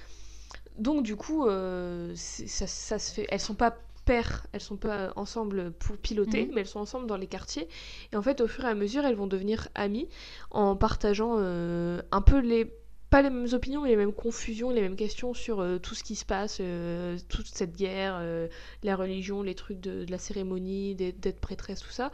Donc, 0.79 1.03
du 1.03 1.17
coup, 1.17 1.47
euh, 1.47 2.13
ça, 2.15 2.67
ça 2.67 2.99
se 2.99 3.13
fait. 3.13 3.27
Elles 3.31 3.41
sont 3.41 3.55
pas 3.55 3.77
paires, 4.09 4.47
elles 4.53 4.61
sont 4.71 4.79
pas 4.79 5.13
ensemble 5.17 5.71
pour 5.73 5.97
piloter, 5.99 6.47
Mhm. 6.47 6.53
mais 6.55 6.61
elles 6.63 6.67
sont 6.75 6.81
ensemble 6.81 7.07
dans 7.07 7.19
les 7.19 7.27
quartiers. 7.27 7.69
Et 8.13 8.17
en 8.17 8.23
fait, 8.23 8.41
au 8.41 8.49
fur 8.49 8.65
et 8.65 8.69
à 8.69 8.75
mesure, 8.75 9.05
elles 9.05 9.15
vont 9.23 9.27
devenir 9.27 9.69
amies 9.75 10.09
en 10.51 10.77
partageant 10.77 11.35
euh, 11.39 12.01
un 12.11 12.23
peu 12.23 12.39
les 12.41 12.73
pas 13.11 13.23
les 13.23 13.31
mêmes 13.31 13.49
opinions, 13.55 13.81
mais 13.83 13.89
les 13.89 13.97
mêmes 13.97 14.13
confusions, 14.13 14.69
les 14.71 14.83
mêmes 14.83 14.95
questions 14.97 15.33
sur 15.33 15.61
euh, 15.61 15.79
tout 15.79 15.95
ce 15.95 16.05
qui 16.05 16.15
se 16.15 16.27
passe, 16.27 16.59
euh, 16.61 17.17
toute 17.31 17.47
cette 17.47 17.75
guerre, 17.75 18.19
euh, 18.21 18.49
la 18.83 18.97
religion, 18.97 19.43
les 19.43 19.55
trucs 19.55 19.81
de, 19.81 20.05
de 20.05 20.11
la 20.11 20.19
cérémonie, 20.19 20.95
d'être 20.95 21.41
prêtresse, 21.41 21.81
tout 21.81 21.91
ça. 22.01 22.11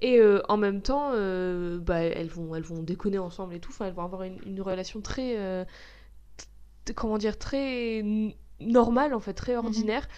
Et 0.00 0.20
en 0.48 0.56
même 0.56 0.80
temps, 0.82 1.10
bah, 1.88 2.00
elles, 2.00 2.26
vont, 2.36 2.56
elles 2.56 2.64
vont 2.64 2.82
déconner 2.82 3.18
ensemble 3.18 3.54
et 3.54 3.60
tout. 3.60 3.70
Enfin, 3.70 3.86
elles 3.86 3.94
vont 3.94 4.02
avoir 4.02 4.24
une, 4.24 4.38
une 4.44 4.60
relation 4.60 5.00
très. 5.00 5.36
comment 6.96 7.18
dire 7.18 7.38
Très 7.38 8.02
normale, 8.66 9.14
en 9.14 9.20
fait, 9.20 9.34
très 9.34 9.56
ordinaire. 9.56 10.08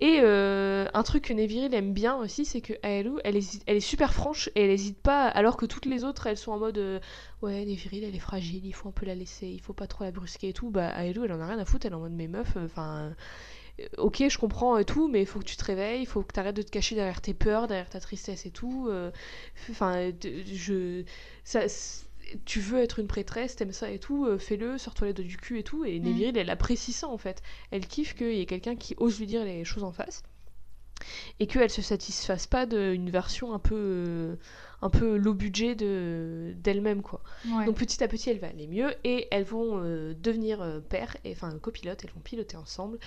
Et 0.00 0.20
euh, 0.22 0.86
un 0.94 1.02
truc 1.02 1.24
que 1.24 1.32
Neville 1.32 1.72
aime 1.74 1.92
bien 1.92 2.16
aussi, 2.16 2.44
c'est 2.44 2.60
que 2.60 2.74
Aelu, 2.82 3.12
elle, 3.24 3.36
hésite- 3.36 3.62
elle 3.66 3.76
est 3.76 3.80
super 3.80 4.12
franche 4.14 4.48
et 4.54 4.64
elle 4.64 4.70
hésite 4.70 5.00
pas, 5.00 5.28
alors 5.28 5.56
que 5.56 5.66
toutes 5.66 5.86
les 5.86 6.04
autres, 6.04 6.26
elles 6.26 6.36
sont 6.36 6.52
en 6.52 6.58
mode 6.58 6.78
euh, 6.78 7.00
ouais, 7.42 7.64
Neville, 7.64 8.04
elle 8.04 8.14
est 8.14 8.18
fragile, 8.18 8.66
il 8.66 8.72
faut 8.74 8.88
un 8.88 8.92
peu 8.92 9.06
la 9.06 9.14
laisser, 9.14 9.46
il 9.46 9.60
faut 9.60 9.72
pas 9.72 9.86
trop 9.86 10.04
la 10.04 10.10
brusquer 10.10 10.48
et 10.48 10.52
tout. 10.52 10.70
Bah, 10.70 10.88
Aelu, 11.04 11.24
elle 11.24 11.32
en 11.32 11.40
a 11.40 11.46
rien 11.46 11.58
à 11.58 11.64
foutre, 11.64 11.86
elle 11.86 11.92
est 11.92 11.96
en 11.96 12.00
mode 12.00 12.12
mes 12.12 12.28
meufs, 12.28 12.56
enfin. 12.56 13.14
euh, 13.80 13.88
ok, 13.98 14.24
je 14.28 14.38
comprends 14.38 14.78
et 14.78 14.84
tout, 14.84 15.08
mais 15.08 15.22
il 15.22 15.26
faut 15.26 15.38
que 15.40 15.44
tu 15.44 15.56
te 15.56 15.64
réveilles, 15.64 16.02
il 16.02 16.06
faut 16.06 16.22
que 16.22 16.32
tu 16.32 16.40
arrêtes 16.40 16.56
de 16.56 16.62
te 16.62 16.70
cacher 16.70 16.94
derrière 16.94 17.20
tes 17.20 17.34
peurs, 17.34 17.66
derrière 17.66 17.90
ta 17.90 18.00
tristesse 18.00 18.46
et 18.46 18.50
tout. 18.50 18.90
Enfin, 19.70 20.10
je. 20.52 21.04
Ça, 21.44 21.68
tu 22.44 22.60
veux 22.60 22.80
être 22.82 22.98
une 22.98 23.06
prêtresse, 23.06 23.56
t'aimes 23.56 23.72
ça 23.72 23.90
et 23.90 23.98
tout, 23.98 24.26
euh, 24.26 24.38
fais-le, 24.38 24.78
sors-toi 24.78 25.08
les 25.08 25.12
doigts 25.12 25.24
du 25.24 25.36
cul 25.36 25.58
et 25.58 25.62
tout. 25.62 25.84
Et 25.84 25.98
Mm. 26.00 26.02
Neviril, 26.04 26.38
elle 26.38 26.50
apprécie 26.50 26.92
ça 26.92 27.08
en 27.08 27.18
fait. 27.18 27.42
Elle 27.70 27.86
kiffe 27.86 28.14
qu'il 28.14 28.32
y 28.34 28.40
ait 28.40 28.46
quelqu'un 28.46 28.76
qui 28.76 28.94
ose 28.98 29.18
lui 29.20 29.26
dire 29.26 29.44
les 29.44 29.64
choses 29.64 29.84
en 29.84 29.92
face. 29.92 30.22
Et 31.40 31.46
qu'elle 31.48 31.70
se 31.70 31.82
satisfasse 31.82 32.46
pas 32.46 32.66
d'une 32.66 33.10
version 33.10 33.52
un 33.52 33.58
peu, 33.58 33.74
euh, 33.76 34.36
un 34.80 34.88
peu 34.90 35.16
low 35.16 35.34
budget 35.34 35.74
de- 35.74 36.54
d'elle-même, 36.56 37.02
quoi. 37.02 37.20
Ouais. 37.50 37.66
Donc 37.66 37.76
petit 37.76 38.02
à 38.02 38.08
petit, 38.08 38.30
elle 38.30 38.38
va 38.38 38.46
aller 38.46 38.68
mieux 38.68 38.94
et 39.02 39.26
elles 39.32 39.44
vont 39.44 39.80
euh, 39.82 40.14
devenir 40.14 40.80
pères, 40.88 41.16
et, 41.24 41.32
enfin 41.32 41.50
copilotes, 41.58 42.04
elles 42.04 42.12
vont 42.12 42.20
piloter 42.20 42.56
ensemble. 42.56 42.98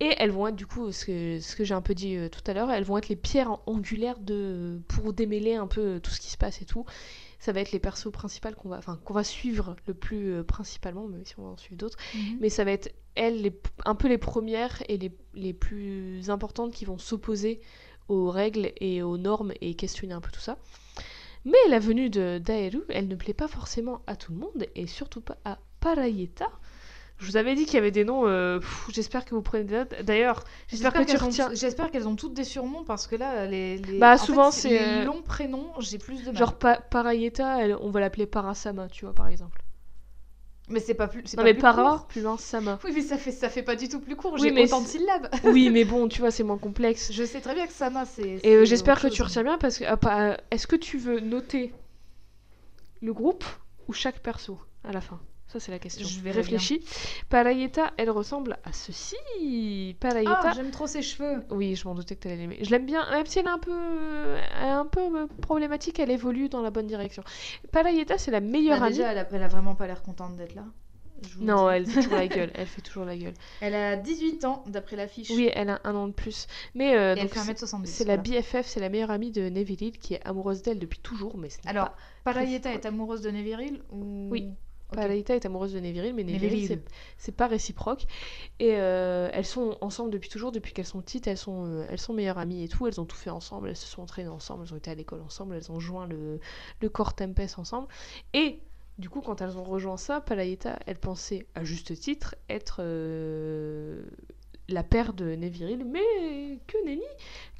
Et 0.00 0.14
elles 0.18 0.30
vont 0.30 0.46
être, 0.46 0.56
du 0.56 0.66
coup, 0.66 0.92
ce 0.92 1.04
que, 1.04 1.40
ce 1.40 1.56
que 1.56 1.64
j'ai 1.64 1.74
un 1.74 1.82
peu 1.82 1.94
dit 1.94 2.16
tout 2.30 2.48
à 2.48 2.54
l'heure, 2.54 2.70
elles 2.70 2.84
vont 2.84 2.96
être 2.96 3.08
les 3.08 3.16
pierres 3.16 3.50
an- 3.50 3.62
angulaires 3.66 4.20
de, 4.20 4.80
pour 4.88 5.12
démêler 5.12 5.56
un 5.56 5.66
peu 5.66 5.98
tout 6.00 6.12
ce 6.12 6.20
qui 6.20 6.30
se 6.30 6.38
passe 6.38 6.62
et 6.62 6.64
tout. 6.64 6.86
Ça 7.44 7.52
va 7.52 7.60
être 7.60 7.72
les 7.72 7.80
persos 7.80 8.12
principaux 8.12 8.50
qu'on 8.56 8.68
va, 8.68 8.78
enfin, 8.78 9.00
qu'on 9.04 9.14
va 9.14 9.24
suivre 9.24 9.74
le 9.88 9.94
plus 9.94 10.32
euh, 10.32 10.44
principalement, 10.44 11.08
même 11.08 11.24
si 11.24 11.34
on 11.38 11.42
va 11.42 11.48
en 11.50 11.56
suivre 11.56 11.76
d'autres. 11.76 11.98
Mhm. 12.14 12.38
Mais 12.40 12.48
ça 12.48 12.62
va 12.64 12.70
être 12.70 12.94
elles, 13.16 13.42
les- 13.42 13.60
un 13.84 13.94
peu 13.96 14.08
les 14.08 14.18
premières 14.18 14.82
et 14.88 14.96
les, 14.96 15.10
les 15.34 15.52
plus 15.52 16.30
importantes 16.30 16.72
qui 16.72 16.84
vont 16.84 16.98
s'opposer 16.98 17.60
aux 18.08 18.30
règles 18.30 18.72
et 18.80 19.02
aux 19.02 19.16
normes 19.18 19.52
et 19.60 19.74
questionner 19.74 20.14
un 20.14 20.20
peu 20.20 20.30
tout 20.30 20.40
ça. 20.40 20.56
Mais 21.44 21.58
la 21.68 21.80
venue 21.80 22.10
de 22.10 22.38
Daeru, 22.38 22.82
elle 22.88 23.08
ne 23.08 23.16
plaît 23.16 23.34
pas 23.34 23.48
forcément 23.48 24.02
à 24.06 24.14
tout 24.14 24.32
le 24.32 24.38
monde 24.38 24.66
et 24.76 24.86
surtout 24.86 25.20
pas 25.20 25.38
à 25.44 25.58
Parayeta. 25.80 26.48
Je 27.22 27.26
vous 27.26 27.36
avais 27.36 27.54
dit 27.54 27.64
qu'il 27.66 27.74
y 27.74 27.78
avait 27.78 27.92
des 27.92 28.04
noms, 28.04 28.26
euh, 28.26 28.58
j'espère 28.92 29.24
que 29.24 29.34
vous 29.34 29.42
prenez 29.42 29.64
des 29.64 29.76
notes. 29.76 29.94
D'ailleurs, 30.02 30.42
j'espère 30.68 30.92
que 30.92 31.04
tu 31.04 31.16
retiens. 31.16 31.50
J'espère 31.54 31.90
qu'elles 31.90 32.08
ont 32.08 32.16
toutes 32.16 32.34
des 32.34 32.44
surnoms 32.44 32.84
parce 32.84 33.06
que 33.06 33.14
là, 33.16 33.46
les, 33.46 33.78
les- 33.78 33.98
Bah, 34.00 34.14
en 34.14 34.18
souvent, 34.18 34.50
c'est, 34.50 34.70
les 34.70 34.78
euh, 34.78 35.04
longs 35.04 35.22
prénoms, 35.22 35.68
j'ai 35.78 35.98
plus 35.98 36.20
de 36.20 36.26
mal. 36.26 36.36
Genre 36.36 36.58
Pa- 36.58 36.80
Parayeta, 36.80 37.60
elle- 37.64 37.76
on 37.80 37.90
va 37.90 38.00
l'appeler 38.00 38.26
Parasama, 38.26 38.88
tu 38.88 39.04
vois, 39.04 39.14
par 39.14 39.28
exemple. 39.28 39.62
mais 40.68 40.80
c'est 40.80 40.94
pas 40.94 41.08
plus. 41.08 41.22
Non 41.22 41.28
pas 41.36 41.44
mais 41.44 41.52
plus 41.54 41.60
Para, 41.62 41.82
court. 41.96 42.06
plus 42.06 42.22
loin 42.22 42.36
Sama. 42.38 42.78
Oui, 42.84 42.92
mais 42.94 43.02
ça 43.02 43.18
fait 43.18 43.32
ça 43.32 43.48
fait 43.48 43.62
pas 43.62 43.76
du 43.76 43.88
tout 43.88 44.00
plus 44.00 44.16
court. 44.16 44.34
Oui, 44.34 44.50
J'ai 44.54 44.62
autant 44.64 44.80
de 44.80 44.86
syllabes. 44.86 45.28
oui, 45.44 45.70
mais 45.70 45.84
bon, 45.84 46.08
tu 46.08 46.20
vois, 46.20 46.30
c'est 46.30 46.44
moins 46.44 46.58
complexe. 46.58 47.12
Je 47.12 47.24
sais 47.24 47.40
très 47.40 47.54
bien 47.54 47.66
que 47.66 47.72
Sama 47.72 48.04
c'est. 48.06 48.40
Et 48.42 48.54
euh, 48.54 48.64
j'espère 48.64 49.00
que 49.00 49.08
tu 49.08 49.22
retiens 49.22 49.42
bien 49.42 49.58
parce 49.58 49.78
que 49.78 49.84
ah, 49.84 49.96
pas- 49.96 50.38
est-ce 50.50 50.66
que 50.66 50.76
tu 50.76 50.98
veux 50.98 51.20
noter 51.20 51.72
le 53.02 53.12
groupe 53.12 53.44
ou 53.88 53.92
chaque 53.92 54.20
perso 54.20 54.58
à 54.84 54.92
la 54.92 55.00
fin? 55.00 55.20
Ça 55.52 55.60
c'est 55.60 55.70
la 55.70 55.78
question. 55.78 56.08
Je 56.08 56.20
verrai 56.20 56.40
Réfléchis. 56.40 56.82
Parayeta, 57.28 57.92
elle 57.98 58.08
ressemble 58.10 58.56
à 58.64 58.72
ceci. 58.72 59.16
Parayeta. 60.00 60.40
Ah, 60.44 60.52
j'aime 60.54 60.70
trop 60.70 60.86
ses 60.86 61.02
cheveux. 61.02 61.42
oui, 61.50 61.76
je 61.76 61.86
m'en 61.86 61.94
doutais 61.94 62.16
que 62.16 62.20
tu 62.22 62.28
allais 62.28 62.38
l'aimer. 62.38 62.58
Je 62.62 62.70
l'aime 62.70 62.86
bien, 62.86 63.08
même 63.10 63.26
si 63.26 63.38
elle 63.38 63.46
est 63.46 63.50
un 63.50 63.58
peu, 63.58 63.70
elle 64.60 64.66
est 64.68 64.70
un 64.70 64.86
peu 64.86 65.00
euh, 65.00 65.26
problématique, 65.42 65.98
elle 65.98 66.10
évolue 66.10 66.48
dans 66.48 66.62
la 66.62 66.70
bonne 66.70 66.86
direction. 66.86 67.22
Parayeta, 67.70 68.16
c'est 68.16 68.30
la 68.30 68.40
meilleure 68.40 68.78
Bah, 68.80 68.86
amie. 68.86 68.96
déjà, 68.96 69.12
elle 69.12 69.42
a, 69.42 69.48
vraiment 69.48 69.74
pas 69.74 69.86
l'air 69.86 70.02
contente 70.02 70.36
d'être 70.36 70.54
là. 70.54 70.64
Non, 71.38 71.70
elle 71.70 71.86
fait 71.86 72.00
toujours 72.00 72.16
la 72.16 72.26
gueule. 72.36 72.50
Elle 72.54 72.66
fait 72.66 72.80
toujours 72.80 73.04
la 73.04 73.16
gueule. 73.16 73.34
Elle 73.60 73.74
a 73.74 73.96
18 73.96 74.44
ans 74.46 74.64
d'après 74.66 74.96
l'affiche. 74.96 75.30
Oui, 75.30 75.50
elle 75.52 75.68
a 75.70 75.80
un 75.84 75.94
an 75.94 76.08
de 76.08 76.12
plus. 76.12 76.46
Mais 76.74 76.96
euh, 76.96 77.14
elle 77.16 77.28
fait 77.28 77.38
c'est- 77.38 77.52
1m70. 77.64 77.86
c'est 77.86 78.04
la. 78.06 78.16
BFF, 78.16 78.66
c'est 78.66 78.80
la 78.80 78.88
meilleure 78.88 79.10
amie 79.10 79.30
de 79.30 79.48
Neville 79.50 79.98
qui 79.98 80.14
est 80.14 80.26
amoureuse 80.26 80.62
d'elle 80.62 80.78
depuis 80.78 80.98
toujours, 80.98 81.36
mais 81.36 81.48
Alors, 81.66 81.90
pas 82.24 82.32
Parayeta 82.32 82.72
est 82.72 82.86
amoureuse 82.86 83.20
de 83.20 83.30
Neviril 83.30 83.82
ou 83.92 84.28
Oui. 84.30 84.48
Ok. 84.92 84.96
Palaita 84.96 85.34
est 85.34 85.46
amoureuse 85.46 85.72
de 85.72 85.80
Neviril, 85.80 86.14
mais 86.14 86.24
Neviril, 86.24 86.82
c'est 87.18 87.32
pas 87.32 87.46
réciproque. 87.46 88.04
Et 88.58 88.76
euh, 88.76 89.28
elles 89.32 89.46
sont 89.46 89.76
ensemble 89.80 90.10
depuis 90.10 90.28
toujours, 90.28 90.52
depuis 90.52 90.72
qu'elles 90.72 90.86
sont 90.86 91.00
petites, 91.00 91.26
elles 91.26 91.38
sont, 91.38 91.64
euh, 91.66 91.86
elles 91.88 92.00
sont 92.00 92.12
meilleures 92.12 92.38
amies 92.38 92.64
et 92.64 92.68
tout. 92.68 92.86
Elles 92.86 93.00
ont 93.00 93.04
tout 93.04 93.16
fait 93.16 93.30
ensemble, 93.30 93.68
elles 93.68 93.76
se 93.76 93.86
sont 93.86 94.02
entraînées 94.02 94.28
ensemble, 94.28 94.64
elles 94.66 94.74
ont 94.74 94.78
été 94.78 94.90
à 94.90 94.94
l'école 94.94 95.20
ensemble, 95.22 95.56
elles 95.56 95.72
ont 95.72 95.80
joint 95.80 96.06
le, 96.06 96.40
le 96.80 96.88
corps 96.88 97.14
Tempest 97.14 97.58
ensemble. 97.58 97.88
Et 98.34 98.60
du 98.98 99.08
coup, 99.08 99.20
quand 99.20 99.40
elles 99.40 99.56
ont 99.56 99.64
rejoint 99.64 99.96
ça, 99.96 100.20
Palaita, 100.20 100.78
elle 100.86 100.98
pensait, 100.98 101.46
à 101.54 101.64
juste 101.64 101.98
titre, 101.98 102.34
être 102.48 102.76
euh, 102.80 104.04
la 104.68 104.82
paire 104.82 105.12
de 105.12 105.34
Neviril, 105.34 105.84
mais 105.84 106.58
que 106.66 106.84
nenni 106.84 107.02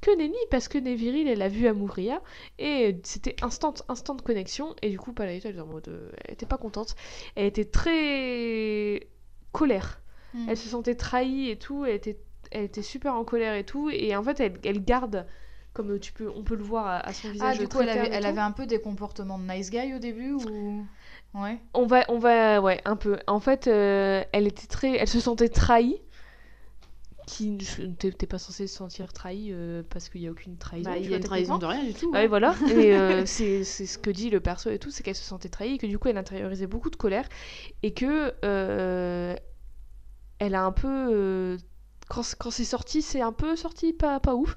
que 0.00 0.16
nenni, 0.16 0.36
parce 0.50 0.66
que 0.66 0.78
Neviril, 0.78 1.28
elle 1.28 1.42
a 1.42 1.48
vu 1.48 1.68
Amouria, 1.68 2.20
et 2.58 2.98
c'était 3.04 3.36
instant, 3.42 3.74
instant 3.88 4.14
de 4.16 4.22
connexion, 4.22 4.74
et 4.82 4.90
du 4.90 4.98
coup, 4.98 5.12
Palaita, 5.12 5.48
elle 5.48 5.54
était 5.54 5.62
en 5.62 5.66
mode, 5.66 5.86
euh, 5.88 6.10
elle 6.24 6.34
était 6.34 6.46
pas 6.46 6.58
contente. 6.58 6.96
Elle 7.36 7.46
était 7.46 7.64
très 7.64 9.06
colère. 9.52 10.00
Hmm. 10.34 10.46
Elle 10.48 10.56
se 10.56 10.68
sentait 10.68 10.94
trahie 10.96 11.50
et 11.50 11.56
tout. 11.56 11.84
Elle 11.84 11.94
était, 11.94 12.18
elle 12.50 12.64
était 12.64 12.82
super 12.82 13.14
en 13.14 13.24
colère 13.24 13.54
et 13.54 13.64
tout. 13.64 13.90
Et 13.90 14.16
en 14.16 14.22
fait, 14.24 14.40
elle, 14.40 14.58
elle 14.64 14.84
garde, 14.84 15.26
comme 15.72 15.98
tu 16.00 16.12
peux, 16.12 16.28
on 16.34 16.42
peut 16.42 16.56
le 16.56 16.64
voir 16.64 16.86
à, 16.86 16.98
à 17.06 17.12
son 17.12 17.28
Ah, 17.28 17.32
visage. 17.32 17.58
du 17.58 17.68
coup, 17.68 17.80
elle 17.80 18.26
avait 18.26 18.40
un 18.40 18.52
peu 18.52 18.66
des 18.66 18.80
comportements 18.80 19.38
de 19.38 19.44
nice 19.44 19.70
guy 19.70 19.94
au 19.94 19.98
début 19.98 20.32
ou? 20.32 20.84
Ouais. 21.34 21.58
On 21.74 21.86
va, 21.86 22.04
on 22.08 22.18
va, 22.18 22.60
ouais, 22.60 22.80
un 22.84 22.96
peu. 22.96 23.18
En 23.26 23.40
fait, 23.40 23.66
euh, 23.68 24.22
elle 24.32 24.46
était 24.46 24.66
très, 24.66 24.96
elle 24.96 25.08
se 25.08 25.20
sentait 25.20 25.48
trahie. 25.48 26.00
Qui, 27.26 27.56
t'es 27.98 28.26
pas 28.26 28.38
censé 28.38 28.66
se 28.66 28.76
sentir 28.76 29.12
trahi 29.12 29.50
euh, 29.52 29.82
parce 29.88 30.08
qu'il 30.08 30.22
y 30.22 30.26
a 30.26 30.30
aucune 30.30 30.56
trahison. 30.56 30.90
Bah, 30.90 30.98
il 30.98 31.08
y 31.08 31.14
a 31.14 31.16
une 31.16 31.22
trahison 31.22 31.58
de 31.58 31.66
rien 31.66 31.84
du 31.84 31.94
tout. 31.94 32.10
Ah 32.14 32.20
hein. 32.20 32.26
voilà. 32.26 32.54
Et 32.70 32.94
euh, 32.94 33.24
c'est 33.26 33.64
ce 33.64 33.98
que 33.98 34.10
dit 34.10 34.28
le 34.28 34.40
perso 34.40 34.70
et 34.70 34.78
tout, 34.78 34.90
c'est 34.90 35.02
qu'elle 35.02 35.14
se 35.14 35.24
sentait 35.24 35.48
trahie 35.48 35.74
et 35.74 35.78
que 35.78 35.86
du 35.86 35.98
coup 35.98 36.08
elle 36.08 36.18
intériorisait 36.18 36.66
beaucoup 36.66 36.90
de 36.90 36.96
colère 36.96 37.28
et 37.82 37.94
que 37.94 38.34
euh, 38.44 39.36
elle 40.38 40.54
a 40.54 40.64
un 40.64 40.72
peu 40.72 41.58
quand, 42.08 42.22
quand 42.38 42.50
c'est 42.50 42.64
sorti, 42.64 43.02
c'est 43.02 43.20
un 43.20 43.32
peu 43.32 43.54
sorti 43.56 43.92
pas 43.92 44.18
pas 44.18 44.34
ouf. 44.34 44.56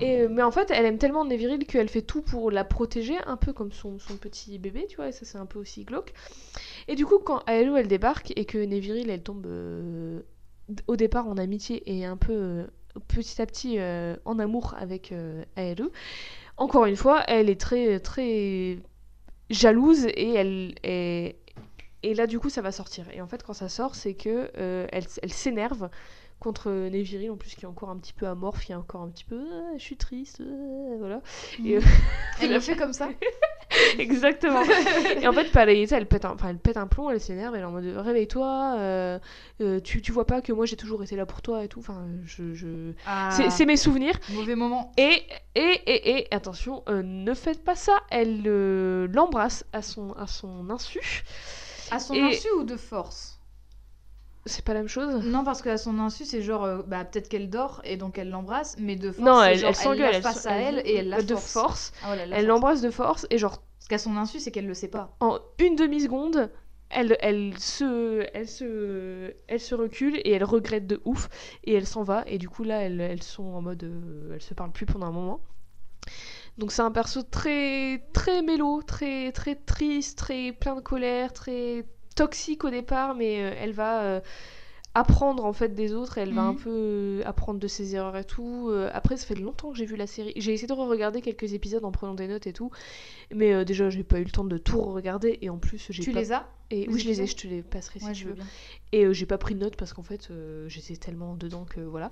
Et, 0.00 0.26
mais 0.26 0.42
en 0.42 0.50
fait, 0.50 0.72
elle 0.72 0.86
aime 0.86 0.98
tellement 0.98 1.24
Neviril 1.24 1.64
qu'elle 1.66 1.88
fait 1.88 2.02
tout 2.02 2.20
pour 2.20 2.50
la 2.50 2.64
protéger, 2.64 3.16
un 3.26 3.36
peu 3.36 3.52
comme 3.52 3.70
son, 3.70 4.00
son 4.00 4.16
petit 4.16 4.58
bébé, 4.58 4.86
tu 4.88 4.96
vois, 4.96 5.06
et 5.06 5.12
ça 5.12 5.24
c'est 5.24 5.38
un 5.38 5.46
peu 5.46 5.60
aussi 5.60 5.84
glauque. 5.84 6.12
Et 6.88 6.96
du 6.96 7.06
coup, 7.06 7.20
quand 7.20 7.44
Aello 7.46 7.76
elle 7.76 7.86
débarque 7.86 8.32
et 8.34 8.44
que 8.44 8.58
Neviril 8.58 9.08
elle 9.08 9.22
tombe 9.22 9.46
au 10.86 10.96
départ 10.96 11.26
en 11.28 11.36
amitié 11.36 11.82
et 11.86 12.04
un 12.04 12.16
peu 12.16 12.32
euh, 12.32 12.66
petit 13.08 13.40
à 13.40 13.46
petit 13.46 13.78
euh, 13.78 14.16
en 14.24 14.38
amour 14.38 14.74
avec 14.78 15.12
euh, 15.12 15.44
Aello, 15.56 15.92
encore 16.56 16.86
une 16.86 16.96
fois, 16.96 17.22
elle 17.26 17.50
est 17.50 17.60
très 17.60 18.00
très 18.00 18.78
jalouse 19.50 20.06
et 20.06 20.34
elle 20.34 20.74
est 20.82 21.36
et 22.02 22.14
là 22.14 22.26
du 22.26 22.38
coup 22.38 22.50
ça 22.50 22.62
va 22.62 22.70
sortir. 22.70 23.06
Et 23.12 23.20
en 23.20 23.26
fait 23.26 23.42
quand 23.42 23.54
ça 23.54 23.68
sort, 23.68 23.94
c'est 23.94 24.14
que 24.14 24.50
elle, 24.92 25.04
elle 25.22 25.32
s'énerve 25.32 25.88
contre 26.44 26.70
Neviril 26.70 27.30
en 27.32 27.36
plus 27.36 27.54
qui 27.56 27.64
est 27.64 27.68
encore 27.68 27.90
un 27.90 27.96
petit 27.96 28.12
peu 28.12 28.26
amorphe, 28.28 28.64
qui 28.64 28.72
est 28.72 28.76
encore 28.76 29.02
un 29.02 29.08
petit 29.08 29.24
peu 29.24 29.40
Ah, 29.52 29.72
je 29.76 29.82
suis 29.82 29.96
triste, 29.96 30.40
ah, 30.40 30.94
voilà. 30.98 31.20
Et, 31.64 31.76
euh, 31.76 31.80
Elle 32.40 32.52
le 32.52 32.60
fait 32.60 32.76
comme 32.76 32.92
ça. 32.92 33.08
Exactement. 33.98 34.62
et 35.20 35.26
en 35.26 35.32
fait, 35.32 35.50
Palayeta, 35.50 35.96
elle 35.96 36.06
pète 36.06 36.24
un, 36.24 36.30
enfin, 36.34 36.50
elle 36.50 36.58
pète 36.58 36.76
un 36.76 36.86
plomb, 36.86 37.10
elle 37.10 37.20
s'énerve, 37.20 37.54
elle 37.54 37.62
est 37.62 37.64
en 37.64 37.70
mode 37.72 37.84
réveille-toi, 37.96 38.76
euh, 38.78 39.18
euh, 39.60 39.80
tu, 39.80 40.00
tu 40.02 40.12
vois 40.12 40.26
pas 40.26 40.40
que 40.42 40.52
moi 40.52 40.64
j'ai 40.66 40.76
toujours 40.76 41.02
été 41.02 41.16
là 41.16 41.26
pour 41.26 41.42
toi 41.42 41.64
et 41.64 41.68
tout. 41.68 41.80
Enfin, 41.80 42.06
je, 42.24 42.54
je... 42.54 42.92
Ah, 43.06 43.30
C'est, 43.32 43.50
c'est 43.50 43.66
mes 43.66 43.76
souvenirs. 43.76 44.14
mauvais 44.30 44.54
moment. 44.54 44.92
Et, 44.96 45.22
et, 45.56 45.60
et, 45.86 46.18
et 46.18 46.34
attention, 46.34 46.84
euh, 46.88 47.02
ne 47.02 47.34
faites 47.34 47.64
pas 47.64 47.74
ça. 47.74 47.96
Elle 48.10 48.42
euh, 48.46 49.08
l'embrasse 49.12 49.64
à 49.72 49.82
son, 49.82 50.12
à 50.12 50.26
son 50.26 50.70
insu. 50.70 51.24
À 51.90 51.98
son 51.98 52.14
Et- 52.14 52.20
insu 52.20 52.48
ou 52.58 52.64
de 52.64 52.76
force? 52.76 53.33
C'est 54.46 54.64
pas 54.64 54.74
la 54.74 54.80
même 54.80 54.88
chose? 54.88 55.24
Non, 55.24 55.42
parce 55.42 55.62
qu'à 55.62 55.78
son 55.78 55.98
insu, 55.98 56.24
c'est 56.26 56.42
genre, 56.42 56.64
euh, 56.64 56.82
bah 56.86 57.04
peut-être 57.04 57.28
qu'elle 57.28 57.48
dort 57.48 57.80
et 57.84 57.96
donc 57.96 58.18
elle 58.18 58.28
l'embrasse, 58.28 58.76
mais 58.78 58.94
de 58.96 59.10
force, 59.10 59.26
Non, 59.26 59.42
elle, 59.42 59.58
genre, 59.58 59.70
elle 59.70 59.74
s'engueule. 59.76 60.12
la 60.12 60.20
face 60.20 60.44
à 60.46 60.52
elle 60.56 60.82
et 60.84 60.96
elle 60.96 61.08
la 61.08 61.22
de 61.22 61.34
force. 61.34 61.52
force. 61.52 61.92
Ah, 62.02 62.06
voilà, 62.08 62.26
la 62.26 62.38
Elle 62.38 62.46
l'embrasse 62.46 62.82
de 62.82 62.90
force 62.90 63.26
et 63.30 63.38
genre 63.38 63.62
Parce 63.78 63.88
qu'à 63.88 63.98
son 63.98 64.16
insu, 64.18 64.40
c'est 64.40 64.50
qu'elle 64.50 64.66
le 64.66 64.74
sait 64.74 64.88
pas. 64.88 65.16
en 65.20 65.38
une 65.58 65.76
demi-seconde, 65.76 66.50
elle, 66.90 67.16
elle, 67.20 67.58
se, 67.58 68.26
elle, 68.34 68.46
se, 68.46 69.34
elle 69.48 69.60
se 69.60 69.74
recule 69.74 70.16
et 70.18 70.32
elle 70.32 70.44
regrette 70.44 70.86
de 70.86 71.00
ouf 71.06 71.28
et 71.64 71.72
elle 71.74 71.86
s'en 71.86 72.02
va. 72.02 72.22
Et 72.26 72.36
du 72.36 72.48
coup, 72.50 72.64
là, 72.64 72.80
elles, 72.82 73.00
elles 73.00 73.22
sont 73.22 73.44
en 73.44 73.62
mode. 73.62 73.84
euh, 73.84 74.34
elles 74.34 74.42
se 74.42 74.52
parlent 74.52 74.72
plus 74.72 74.84
pendant 74.86 75.06
un 75.06 75.10
moment. 75.12 75.40
Donc, 76.58 76.70
c'est 76.70 76.82
un 76.82 76.90
perso 76.92 77.22
très, 77.22 78.04
très 78.12 78.42
mélo, 78.42 78.82
très, 78.82 79.32
très 79.32 79.56
triste, 79.56 80.18
très 80.18 80.52
plein 80.52 80.76
de 80.76 80.80
colère, 80.82 81.32
très 81.32 81.84
toxique 82.14 82.64
au 82.64 82.70
départ, 82.70 83.14
mais 83.14 83.42
euh, 83.42 83.54
elle 83.58 83.72
va. 83.72 84.02
euh, 84.02 84.20
apprendre 84.96 85.44
en 85.44 85.52
fait 85.52 85.74
des 85.74 85.92
autres, 85.92 86.18
elle 86.18 86.32
va 86.32 86.42
Mhm. 86.42 86.48
un 86.50 86.54
peu 86.54 86.70
euh, 86.70 87.22
apprendre 87.24 87.58
de 87.58 87.66
ses 87.66 87.96
erreurs 87.96 88.16
et 88.16 88.24
tout. 88.24 88.70
Après, 88.92 89.16
ça 89.16 89.26
fait 89.26 89.34
longtemps 89.34 89.72
que 89.72 89.76
j'ai 89.76 89.86
vu 89.86 89.96
la 89.96 90.06
série. 90.06 90.32
J'ai 90.36 90.52
essayé 90.52 90.68
de 90.68 90.72
re-regarder 90.72 91.20
quelques 91.20 91.52
épisodes 91.52 91.84
en 91.84 91.90
prenant 91.90 92.14
des 92.14 92.28
notes 92.28 92.46
et 92.46 92.52
tout, 92.52 92.70
mais 93.34 93.52
euh, 93.54 93.64
déjà 93.64 93.90
j'ai 93.90 94.04
pas 94.04 94.20
eu 94.20 94.24
le 94.24 94.30
temps 94.30 94.44
de 94.44 94.58
tout 94.58 94.80
regarder 94.82 95.38
et 95.42 95.50
en 95.50 95.58
plus 95.58 95.86
j'ai 95.90 96.04
Tu 96.04 96.12
pas... 96.12 96.20
les 96.20 96.32
as 96.32 96.48
et 96.70 96.88
oui 96.88 97.00
je 97.00 97.08
les 97.08 97.22
ai, 97.22 97.26
je 97.26 97.36
te 97.36 97.46
les 97.48 97.62
passerai 97.62 98.00
si 98.00 98.06
Ouais, 98.06 98.12
tu 98.12 98.24
je 98.24 98.28
veux. 98.28 98.36
Et 98.92 99.04
euh, 99.06 99.12
j'ai 99.12 99.26
pas 99.26 99.38
pris 99.38 99.54
de 99.54 99.60
notes 99.60 99.76
parce 99.76 99.92
qu'en 99.92 100.02
fait 100.04 100.28
euh, 100.30 100.68
j'étais 100.68 100.96
tellement 100.96 101.34
dedans 101.36 101.64
que 101.64 101.80
voilà. 101.80 102.10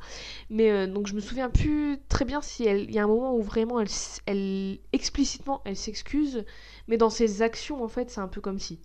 Mais 0.50 0.86
donc 0.88 1.06
je 1.06 1.14
me 1.14 1.20
souviens 1.20 1.50
plus 1.50 1.98
très 2.08 2.24
bien 2.24 2.40
si 2.42 2.64
elle, 2.64 2.82
il 2.84 2.92
y 2.92 2.98
a 2.98 3.04
un 3.04 3.08
moment 3.08 3.36
où 3.36 3.42
vraiment 3.42 3.80
elle, 3.80 3.88
elle 4.26 4.78
explicitement 4.92 5.62
elle 5.64 5.76
s'excuse, 5.76 6.44
mais 6.88 6.96
dans 6.96 7.10
ses 7.10 7.42
actions 7.42 7.82
en 7.84 7.88
fait 7.88 8.10
c'est 8.10 8.20
un 8.20 8.28
peu 8.28 8.40
comme 8.40 8.58
si. 8.58 8.80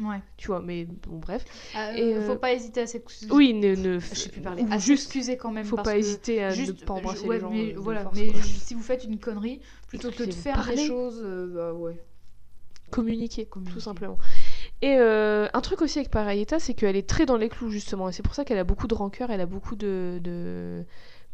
Ouais. 0.00 0.20
tu 0.36 0.48
vois, 0.48 0.60
mais 0.60 0.84
bon, 0.86 1.18
bref. 1.18 1.44
Euh, 1.76 1.92
Et, 1.94 2.14
faut 2.22 2.32
euh, 2.32 2.36
pas 2.36 2.52
hésiter 2.52 2.80
à 2.80 2.86
s'excuser. 2.86 3.30
Oui, 3.32 3.54
ne, 3.54 3.74
ne 3.76 4.00
Je 4.00 4.14
sais 4.14 4.28
plus 4.28 4.40
parler. 4.40 4.64
À 4.70 4.78
juste, 4.78 5.04
s'excuser 5.04 5.36
quand 5.36 5.52
même. 5.52 5.64
faut 5.64 5.76
parce 5.76 5.88
pas 5.88 5.94
que 5.94 5.98
hésiter 5.98 6.42
à 6.42 6.50
juste, 6.50 6.80
ne 6.80 6.84
pas 6.86 6.94
embrasser 6.94 7.22
je- 7.22 7.28
ouais, 7.28 7.36
les 7.36 7.40
gens. 7.40 7.50
mais 7.50 7.74
euh, 7.74 7.78
voilà, 7.78 8.02
force, 8.02 8.18
mais 8.18 8.26
quoi. 8.32 8.42
si 8.42 8.74
vous 8.74 8.82
faites 8.82 9.04
une 9.04 9.18
connerie, 9.18 9.60
plutôt 9.86 10.10
que 10.10 10.24
de 10.24 10.32
faire 10.32 10.66
des 10.66 10.84
choses, 10.86 11.20
euh, 11.24 11.46
bah 11.54 11.72
ouais. 11.74 12.02
communiquer, 12.90 13.46
Communiquer. 13.46 13.74
tout 13.74 13.80
simplement. 13.80 14.18
Et 14.82 14.96
euh, 14.98 15.48
un 15.54 15.60
truc 15.60 15.80
aussi 15.82 15.98
avec 15.98 16.10
Parayeta, 16.10 16.58
c'est 16.58 16.74
qu'elle 16.74 16.96
est 16.96 17.08
très 17.08 17.26
dans 17.26 17.36
les 17.36 17.48
clous, 17.48 17.70
justement. 17.70 18.08
Et 18.08 18.12
c'est 18.12 18.22
pour 18.22 18.34
ça 18.34 18.44
qu'elle 18.44 18.58
a 18.58 18.64
beaucoup 18.64 18.86
de 18.86 18.94
rancœur, 18.94 19.30
elle 19.30 19.40
a 19.40 19.46
beaucoup 19.46 19.76
de. 19.76 20.18
de- 20.22 20.84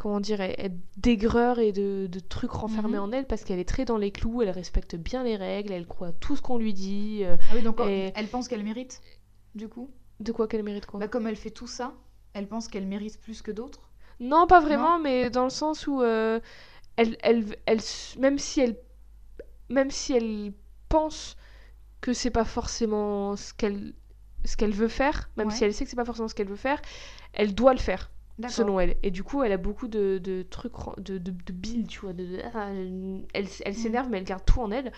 comment 0.00 0.20
dire, 0.20 0.40
elle- 0.40 0.78
d'aigreur 0.96 1.58
et 1.58 1.72
de, 1.72 2.08
de 2.10 2.20
trucs 2.20 2.52
renfermés 2.52 2.96
Mhm. 2.96 3.04
en 3.04 3.12
elle, 3.12 3.26
parce 3.26 3.44
qu'elle 3.44 3.58
est 3.58 3.68
très 3.68 3.84
dans 3.84 3.98
les 3.98 4.10
clous, 4.10 4.40
elle 4.40 4.48
respecte 4.50 4.96
bien 4.96 5.22
les 5.22 5.36
règles, 5.36 5.72
elle 5.72 5.86
croit 5.86 6.12
tout 6.12 6.36
ce 6.36 6.40
qu'on 6.42 6.56
lui 6.56 6.72
dit. 6.72 7.20
euh, 7.22 7.36
Ah 7.50 7.52
oui, 7.54 7.62
donc 7.62 7.80
Et- 7.86 8.10
elle 8.14 8.26
pense 8.28 8.48
qu'elle 8.48 8.64
mérite, 8.64 9.02
du 9.54 9.68
coup? 9.68 9.90
de 10.20 10.32
quoi 10.32 10.48
qu'elle 10.48 10.62
mérite 10.62 10.86
quoi? 10.86 11.00
Bah, 11.00 11.08
comme 11.08 11.26
elle 11.26 11.36
fait 11.36 11.50
tout 11.50 11.66
ça, 11.66 11.92
elle 12.32 12.48
pense 12.48 12.66
qu'elle 12.68 12.86
mérite 12.86 13.20
plus 13.20 13.42
que 13.42 13.50
d'autres? 13.50 13.90
Non, 14.20 14.46
pas 14.46 14.60
vraiment, 14.60 14.98
mais 14.98 15.28
dans 15.30 15.44
le 15.44 15.50
sens 15.50 15.86
où 15.86 16.00
euh, 16.02 16.40
elle, 16.96 17.16
elle, 17.22 17.44
elle, 17.66 17.80
même 18.18 18.38
si 18.38 18.60
elle, 18.60 18.76
même 19.68 19.90
si 19.90 20.12
elle 20.14 20.52
pense 20.88 21.36
que 22.00 22.12
c'est 22.14 22.30
pas 22.30 22.44
forcément 22.44 23.36
ce 23.36 23.52
qu'elle, 23.54 23.94
ce 24.46 24.56
qu'elle 24.56 24.72
veut 24.72 24.88
faire, 24.88 25.28
même 25.36 25.48
Ouais. 25.48 25.54
si 25.54 25.64
elle 25.64 25.74
sait 25.74 25.84
que 25.84 25.90
c'est 25.90 25.96
pas 25.96 26.04
forcément 26.06 26.28
ce 26.28 26.34
qu'elle 26.34 26.48
veut 26.48 26.56
faire, 26.56 26.80
elle 27.34 27.54
doit 27.54 27.74
le 27.74 27.78
faire. 27.80 28.10
Selon 28.48 28.80
elle. 28.80 28.96
Et 29.02 29.10
du 29.10 29.22
coup, 29.22 29.42
elle 29.42 29.52
a 29.52 29.56
beaucoup 29.56 29.88
de, 29.88 30.18
de 30.18 30.42
trucs, 30.42 30.72
de, 30.98 31.18
de, 31.18 31.30
de 31.30 31.52
bile, 31.52 31.86
tu 31.86 32.00
vois. 32.00 32.12
Ah, 32.54 32.70
elle 33.34 33.46
elle 33.64 33.74
s'énerve, 33.74 34.08
mais 34.10 34.18
elle 34.18 34.24
garde 34.24 34.44
tout 34.44 34.60
en 34.60 34.70
elle. 34.70 34.92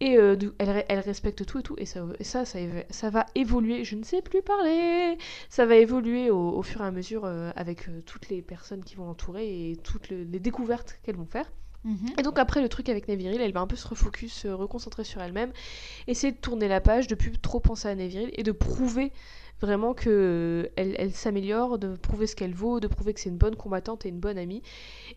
Et 0.00 0.18
euh, 0.18 0.36
elle, 0.58 0.84
elle 0.88 0.98
respecte 0.98 1.46
tout 1.46 1.60
et 1.60 1.62
tout. 1.62 1.76
Et 1.78 1.86
ça, 1.86 2.04
ça, 2.20 2.44
ça, 2.90 3.10
va 3.10 3.26
évoluer. 3.34 3.84
Je 3.84 3.94
ne 3.94 4.02
sais 4.02 4.22
plus 4.22 4.42
parler. 4.42 5.16
Ça 5.48 5.66
va 5.66 5.76
évoluer 5.76 6.30
au, 6.30 6.50
au 6.50 6.62
fur 6.62 6.80
et 6.80 6.84
à 6.84 6.90
mesure 6.90 7.24
euh, 7.24 7.52
avec 7.54 7.88
euh, 7.88 8.00
toutes 8.04 8.28
les 8.28 8.42
personnes 8.42 8.82
qui 8.82 8.96
vont 8.96 9.04
l'entourer 9.06 9.70
et 9.70 9.76
toutes 9.76 10.08
le- 10.10 10.24
les 10.24 10.40
découvertes 10.40 10.98
qu'elles 11.04 11.16
vont 11.16 11.26
faire. 11.26 11.50
Mhm. 11.84 12.14
Et 12.18 12.22
donc 12.22 12.38
après 12.38 12.60
le 12.62 12.68
truc 12.68 12.88
avec 12.88 13.08
Neviril, 13.08 13.40
elle 13.40 13.52
va 13.52 13.60
un 13.60 13.66
peu 13.66 13.76
se 13.76 13.86
refocus, 13.86 14.32
se 14.32 14.48
reconcentrer 14.48 15.04
sur 15.04 15.20
elle-même, 15.22 15.52
essayer 16.06 16.32
de 16.32 16.38
tourner 16.38 16.66
la 16.66 16.80
page, 16.80 17.06
de 17.08 17.14
plus 17.14 17.30
trop 17.38 17.60
penser 17.60 17.88
à 17.88 17.94
Neviril 17.94 18.30
et 18.32 18.42
de 18.42 18.52
prouver 18.52 19.12
vraiment 19.64 19.94
que 19.94 20.10
euh, 20.10 20.72
elle, 20.76 20.94
elle 20.98 21.12
s'améliore, 21.12 21.78
de 21.78 21.96
prouver 21.96 22.26
ce 22.26 22.36
qu'elle 22.36 22.54
vaut, 22.54 22.80
de 22.80 22.86
prouver 22.86 23.14
que 23.14 23.20
c'est 23.20 23.30
une 23.30 23.38
bonne 23.38 23.56
combattante 23.56 24.04
et 24.04 24.08
une 24.08 24.20
bonne 24.20 24.38
amie. 24.38 24.62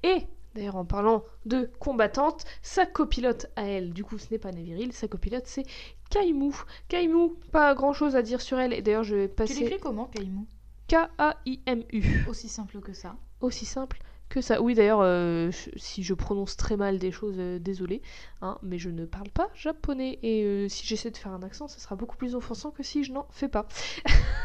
Et 0.04 0.24
d'ailleurs 0.56 0.78
en 0.78 0.86
parlant 0.86 1.24
de 1.46 1.70
combattante, 1.80 2.46
sa 2.62 2.86
copilote 2.86 3.48
à 3.56 3.64
elle, 3.64 3.94
du 3.94 4.04
coup 4.04 4.18
ce 4.18 4.28
n'est 4.32 4.40
pas 4.40 4.52
Neviril, 4.52 4.94
sa 4.94 5.08
copilote 5.08 5.46
c'est 5.46 5.66
Kaimu. 6.10 6.54
Kaimu, 6.88 7.32
pas 7.52 7.76
grand 7.76 7.94
chose 7.94 8.16
à 8.16 8.22
dire 8.22 8.42
sur 8.42 8.58
elle 8.58 8.74
et 8.74 8.82
d'ailleurs 8.82 9.04
je 9.04 9.16
vais 9.16 9.28
Tu 9.28 9.36
passer 9.36 9.60
l'écris 9.62 9.80
comment, 9.80 10.06
Kaimu 10.06 10.46
K-A-I-M-U. 10.88 12.26
Aussi 12.30 12.48
simple 12.48 12.80
que 12.80 12.94
ça. 12.94 13.18
Aussi 13.42 13.66
simple 13.66 14.00
que 14.30 14.42
ça. 14.42 14.62
Oui, 14.62 14.76
d'ailleurs, 14.76 15.00
euh, 15.02 15.52
si 15.76 16.04
je 16.04 16.14
prononce 16.14 16.58
très 16.58 16.78
mal 16.78 17.00
des 17.00 17.12
choses, 17.12 17.36
euh, 17.38 17.60
désolé, 17.60 18.02
hein, 18.42 18.58
mais 18.62 18.78
je 18.78 18.90
ne 18.90 19.06
parle 19.06 19.30
pas 19.30 19.50
japonais 19.56 20.20
et 20.24 20.44
euh, 20.44 20.68
si 20.70 20.86
j'essaie 20.86 21.12
de 21.12 21.18
faire 21.18 21.32
un 21.32 21.44
accent, 21.44 21.68
ça 21.68 21.80
sera 21.80 21.96
beaucoup 21.96 22.18
plus 22.18 22.36
offensant 22.36 22.72
que 22.72 22.84
si 22.84 23.04
je 23.04 23.14
n'en 23.14 23.28
fais 23.32 23.48
pas. 23.48 23.66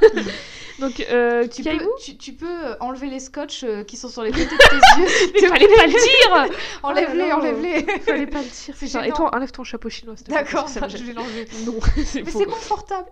Donc, 0.81 1.01
euh, 1.11 1.47
Tu 1.49 1.63
peux, 1.63 1.79
tu, 2.03 2.17
tu 2.17 2.33
peux 2.33 2.77
enlever 2.81 3.09
les 3.09 3.21
scotch 3.21 3.65
qui 3.87 3.97
sont 3.97 4.09
sur 4.09 4.23
les 4.23 4.31
côtés 4.31 4.45
de 4.45 4.49
tes 4.49 5.41
yeux. 5.41 5.41
mais 5.43 5.49
fallait 5.49 5.75
pas 5.75 5.87
le 5.87 6.49
dire 6.49 6.59
Enlève-les, 6.83 7.31
Oh 7.33 7.37
enlève-les. 7.37 8.01
Fallait 8.01 8.27
pas 8.27 8.43
le 8.43 8.45
dire. 8.45 8.75
C'est. 8.77 9.09
Et 9.09 9.13
toi, 9.13 9.35
enlève 9.35 9.51
ton 9.51 9.65
chapeau 9.65 9.89
chinois, 9.89 10.15
D'accord, 10.29 10.69
ça 10.69 10.89
je 10.89 10.99
vais 10.99 11.13
l'enlever. 11.13 11.47
Non, 11.67 11.75
c'est 12.05 12.23
Mais 12.23 12.31
c'est 12.31 12.45
confortable. 12.45 13.09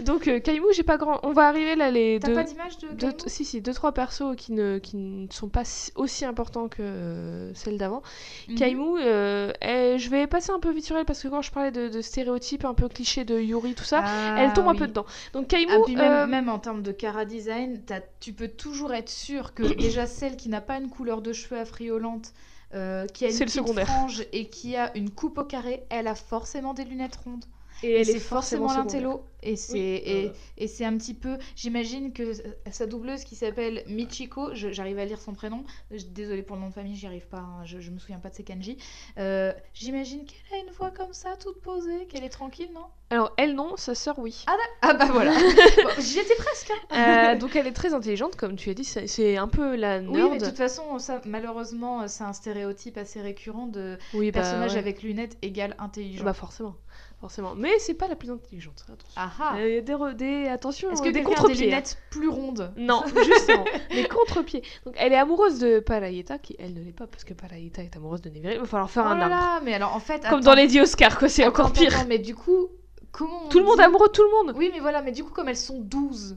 Donc, 0.00 0.30
Kaimu, 0.42 0.66
j'ai 0.74 0.82
pas 0.82 0.96
grand. 0.96 1.20
On 1.22 1.32
va 1.32 1.46
arriver 1.48 1.76
là, 1.76 1.90
les 1.90 2.18
T'as 2.20 2.34
pas 2.34 2.44
d'image 2.44 2.78
de 2.78 3.12
si, 3.26 3.44
si, 3.44 3.60
deux, 3.60 3.72
trois 3.74 3.92
persos 3.92 4.36
qui 4.36 4.52
ne, 4.52 4.78
qui 4.78 4.96
ne 4.96 5.27
sont 5.30 5.48
pas 5.48 5.64
si- 5.64 5.92
aussi 5.94 6.24
importants 6.24 6.68
que 6.68 6.76
euh, 6.80 7.52
celles 7.54 7.78
d'avant. 7.78 8.02
Mhm. 8.48 8.54
Kaimu, 8.56 8.98
euh, 9.00 9.52
elle- 9.60 9.98
je 9.98 10.08
vais 10.10 10.26
passer 10.26 10.50
un 10.50 10.60
peu 10.60 10.70
vite 10.72 10.84
sur 10.84 10.96
elle 10.96 11.04
parce 11.04 11.22
que 11.22 11.28
quand 11.28 11.42
je 11.42 11.50
parlais 11.50 11.70
de, 11.70 11.88
de 11.88 12.00
stéréotypes 12.00 12.64
un 12.64 12.74
peu 12.74 12.88
clichés 12.88 13.24
de 13.24 13.38
Yuri, 13.38 13.74
tout 13.74 13.84
ça, 13.84 14.02
Ah, 14.04 14.36
elle 14.38 14.52
tombe 14.52 14.68
un 14.68 14.74
peu 14.74 14.86
dedans. 14.86 15.06
Donc 15.32 15.48
Kaimu, 15.48 15.72
Ah, 15.74 15.78
puis 15.84 15.96
même, 15.96 16.12
euh, 16.12 16.26
même 16.26 16.48
en 16.48 16.58
termes 16.58 16.82
de 16.82 16.92
cara 16.92 17.24
design, 17.24 17.82
tu 18.20 18.32
peux 18.32 18.48
toujours 18.48 18.92
être 18.94 19.10
sûr 19.10 19.54
que 19.54 19.62
déjà 19.74 20.06
celle 20.06 20.36
qui 20.36 20.48
n'a 20.48 20.60
pas 20.60 20.76
une 20.78 20.88
couleur 20.90 21.22
de 21.22 21.32
cheveux 21.32 21.58
affriolante, 21.60 22.32
qui 22.70 22.76
a 22.76 23.28
une 23.28 23.32
petite 23.46 23.62
frange 23.86 24.24
et 24.32 24.48
qui 24.50 24.76
a 24.76 24.94
une 24.96 25.10
coupe 25.10 25.38
au 25.38 25.44
carré, 25.44 25.84
elle 25.90 26.06
a 26.06 26.14
forcément 26.14 26.74
des 26.74 26.84
lunettes 26.84 27.16
rondes. 27.24 27.44
Et 27.82 27.90
Et 27.90 28.00
elle 28.00 28.06
c'est 28.06 28.16
est 28.16 28.18
forcément 28.18 28.72
l'intello. 28.72 29.24
Et 29.40 29.54
c'est 29.54 30.02
Oui, 30.04 30.32
et, 30.56 30.66
c'est 30.66 30.84
un 30.84 30.96
petit 30.98 31.14
peu. 31.14 31.38
J'imagine 31.54 32.12
que 32.12 32.32
sa 32.72 32.86
doubleuse 32.86 33.22
qui 33.22 33.36
s'appelle 33.36 33.84
Michiko, 33.86 34.48
j'arrive 34.52 34.98
à 34.98 35.04
lire 35.04 35.20
son 35.20 35.32
prénom. 35.32 35.62
Désolée 36.10 36.42
pour 36.42 36.56
le 36.56 36.62
nom 36.62 36.68
de 36.70 36.74
famille, 36.74 36.96
j'y 36.96 37.06
arrive 37.06 37.28
pas. 37.28 37.38
hein, 37.38 37.64
je, 37.64 37.78
je 37.78 37.92
me 37.92 38.00
souviens 38.00 38.18
pas 38.18 38.30
de 38.30 38.34
ses 38.34 38.42
kanji. 38.42 38.78
Euh, 39.16 39.52
J'imagine 39.74 40.24
qu'elle 40.24 40.58
a 40.58 40.62
une 40.64 40.72
voix 40.72 40.90
comme 40.90 41.12
ça, 41.12 41.36
toute 41.36 41.60
posée, 41.60 42.06
qu'elle 42.08 42.24
est 42.24 42.30
tranquille, 42.30 42.68
non? 42.74 42.86
Alors 43.10 43.32
elle 43.38 43.54
non, 43.54 43.76
sa 43.76 43.94
sœur 43.94 44.18
oui. 44.18 44.44
Ah 44.82 44.92
bah 44.94 45.06
voilà. 45.12 45.30
Bon, 45.36 45.88
J'y 46.00 46.18
étais 46.18 46.34
presque. 46.34 46.72
hein. 46.90 47.34
Euh, 47.34 47.38
donc 47.38 47.54
elle 47.56 47.66
est 47.68 47.72
très 47.72 47.94
intelligente, 47.94 48.34
comme 48.36 48.56
tu 48.56 48.70
as 48.70 48.74
dit, 48.74 48.84
c'est 48.84 49.36
un 49.36 49.48
peu 49.48 49.76
la 49.76 50.00
Oui, 50.00 50.06
nerd. 50.18 50.32
mais 50.32 50.38
de 50.38 50.44
toute 50.46 50.56
façon, 50.58 50.98
ça, 50.98 51.22
malheureusement, 51.24 52.06
c'est 52.08 52.24
un 52.24 52.32
stéréotype 52.32 52.98
assez 52.98 53.20
récurrent 53.22 53.66
de 53.68 53.96
Oui, 54.14 54.32
bah, 54.32 54.40
personnage 54.40 54.72
ouais. 54.72 54.78
avec 54.78 55.02
lunettes 55.02 55.38
égale 55.42 55.74
intelligent. 55.78 56.24
Bah 56.24 56.34
forcément, 56.34 56.74
forcément. 57.20 57.54
Mais 57.56 57.78
c'est 57.78 57.94
pas 57.94 58.08
la 58.08 58.16
plus 58.16 58.30
intelligente. 58.30 58.84
Attention. 58.88 59.12
ah 59.16 59.30
ah. 59.40 59.56
Euh, 59.58 59.68
Il 59.68 59.74
y 59.74 59.78
a 59.78 59.80
des, 59.80 59.92
re- 59.94 60.14
des 60.14 60.46
attention, 60.48 60.90
Est-ce 60.90 61.02
euh, 61.02 61.04
que 61.06 61.10
des 61.10 61.20
a 61.20 61.22
des 61.22 61.26
contre-pieds. 61.26 61.62
hein. 61.66 61.70
lunettes 61.70 61.98
plus 62.10 62.28
rondes? 62.28 62.72
Non, 62.76 63.02
justement, 63.24 63.64
des 63.90 64.06
contre-pieds. 64.08 64.62
Donc 64.84 64.94
elle 64.98 65.12
est 65.12 65.16
amoureuse 65.18 65.58
de 65.58 65.80
Parayeta, 65.80 66.38
qui 66.38 66.56
elle 66.58 66.74
ne 66.74 66.82
l'est 66.82 66.92
pas 66.92 67.06
parce 67.06 67.24
que 67.24 67.34
Parayeta 67.34 67.82
est 67.82 67.96
amoureuse 67.96 68.22
de 68.22 68.30
Neviril. 68.30 68.56
Il 68.56 68.60
va 68.60 68.66
falloir 68.66 68.90
faire 68.90 69.04
Oh 69.06 69.10
un 69.12 69.16
là 69.16 69.24
arbre. 69.24 69.34
là, 69.36 69.60
mais 69.64 69.74
alors 69.74 69.94
en 69.94 70.00
fait, 70.00 70.18
Comme 70.20 70.26
attends, 70.26 70.40
dans 70.40 70.54
les 70.54 70.66
dix 70.66 70.80
Oscars, 70.80 71.18
quoi, 71.18 71.28
c'est 71.28 71.46
encore 71.46 71.72
pire. 71.72 71.94
attends, 71.96 72.06
mais 72.08 72.18
du 72.18 72.34
coup, 72.34 72.68
comment 73.12 73.48
Tout 73.48 73.58
le 73.58 73.64
monde 73.64 73.78
dit- 73.78 73.82
amoureux 73.84 74.08
de 74.08 74.12
tout 74.12 74.22
le 74.22 74.30
monde. 74.30 74.54
Oui, 74.56 74.70
mais 74.72 74.80
voilà, 74.80 75.02
mais 75.02 75.12
du 75.12 75.24
coup, 75.24 75.30
comme 75.32 75.48
elles 75.48 75.56
sont 75.56 75.78
12, 75.80 76.36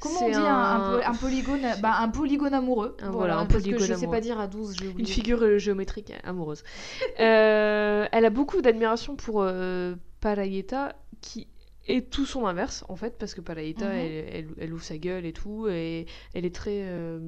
comment 0.00 0.20
on 0.24 0.28
dit 0.28 0.34
un, 0.34 0.54
un 0.56 0.98
po- 0.98 1.04
un 1.06 1.14
polygone? 1.14 1.66
Bah, 1.80 1.96
Un 2.00 2.08
polygone 2.08 2.54
amoureux. 2.54 2.96
Un- 3.00 3.10
voilà, 3.10 3.38
un 3.38 3.46
parce 3.46 3.62
polygone 3.62 3.78
que 3.80 3.84
je 3.84 3.92
sais 3.92 3.94
amoureux. 3.94 4.10
pas 4.16 4.20
dire 4.20 4.38
à 4.40 4.46
12, 4.46 4.76
j'ai. 4.76 4.92
Une 4.96 5.06
figure 5.06 5.42
euh, 5.42 5.58
géométrique 5.58 6.12
amoureuse. 6.24 6.62
Euh, 7.20 8.06
elle 8.12 8.24
a 8.24 8.30
beaucoup 8.30 8.60
d'admiration 8.62 9.16
pour 9.16 9.40
euh, 9.42 9.94
Parayeta, 10.20 10.94
qui 11.20 11.48
est 11.88 12.10
tout 12.10 12.26
son 12.26 12.46
inverse, 12.46 12.84
en 12.88 12.96
fait, 12.96 13.16
parce 13.18 13.34
que 13.34 13.40
Parayeta, 13.40 13.86
Mhm. 13.86 13.92
elle, 13.94 14.28
elle- 14.34 14.48
elle 14.58 14.72
ouvre 14.72 14.82
sa 14.82 14.98
gueule 14.98 15.24
et 15.24 15.32
tout, 15.32 15.66
et 15.68 16.06
elle 16.34 16.44
est 16.44 16.54
très. 16.54 16.80
euh, 16.82 17.18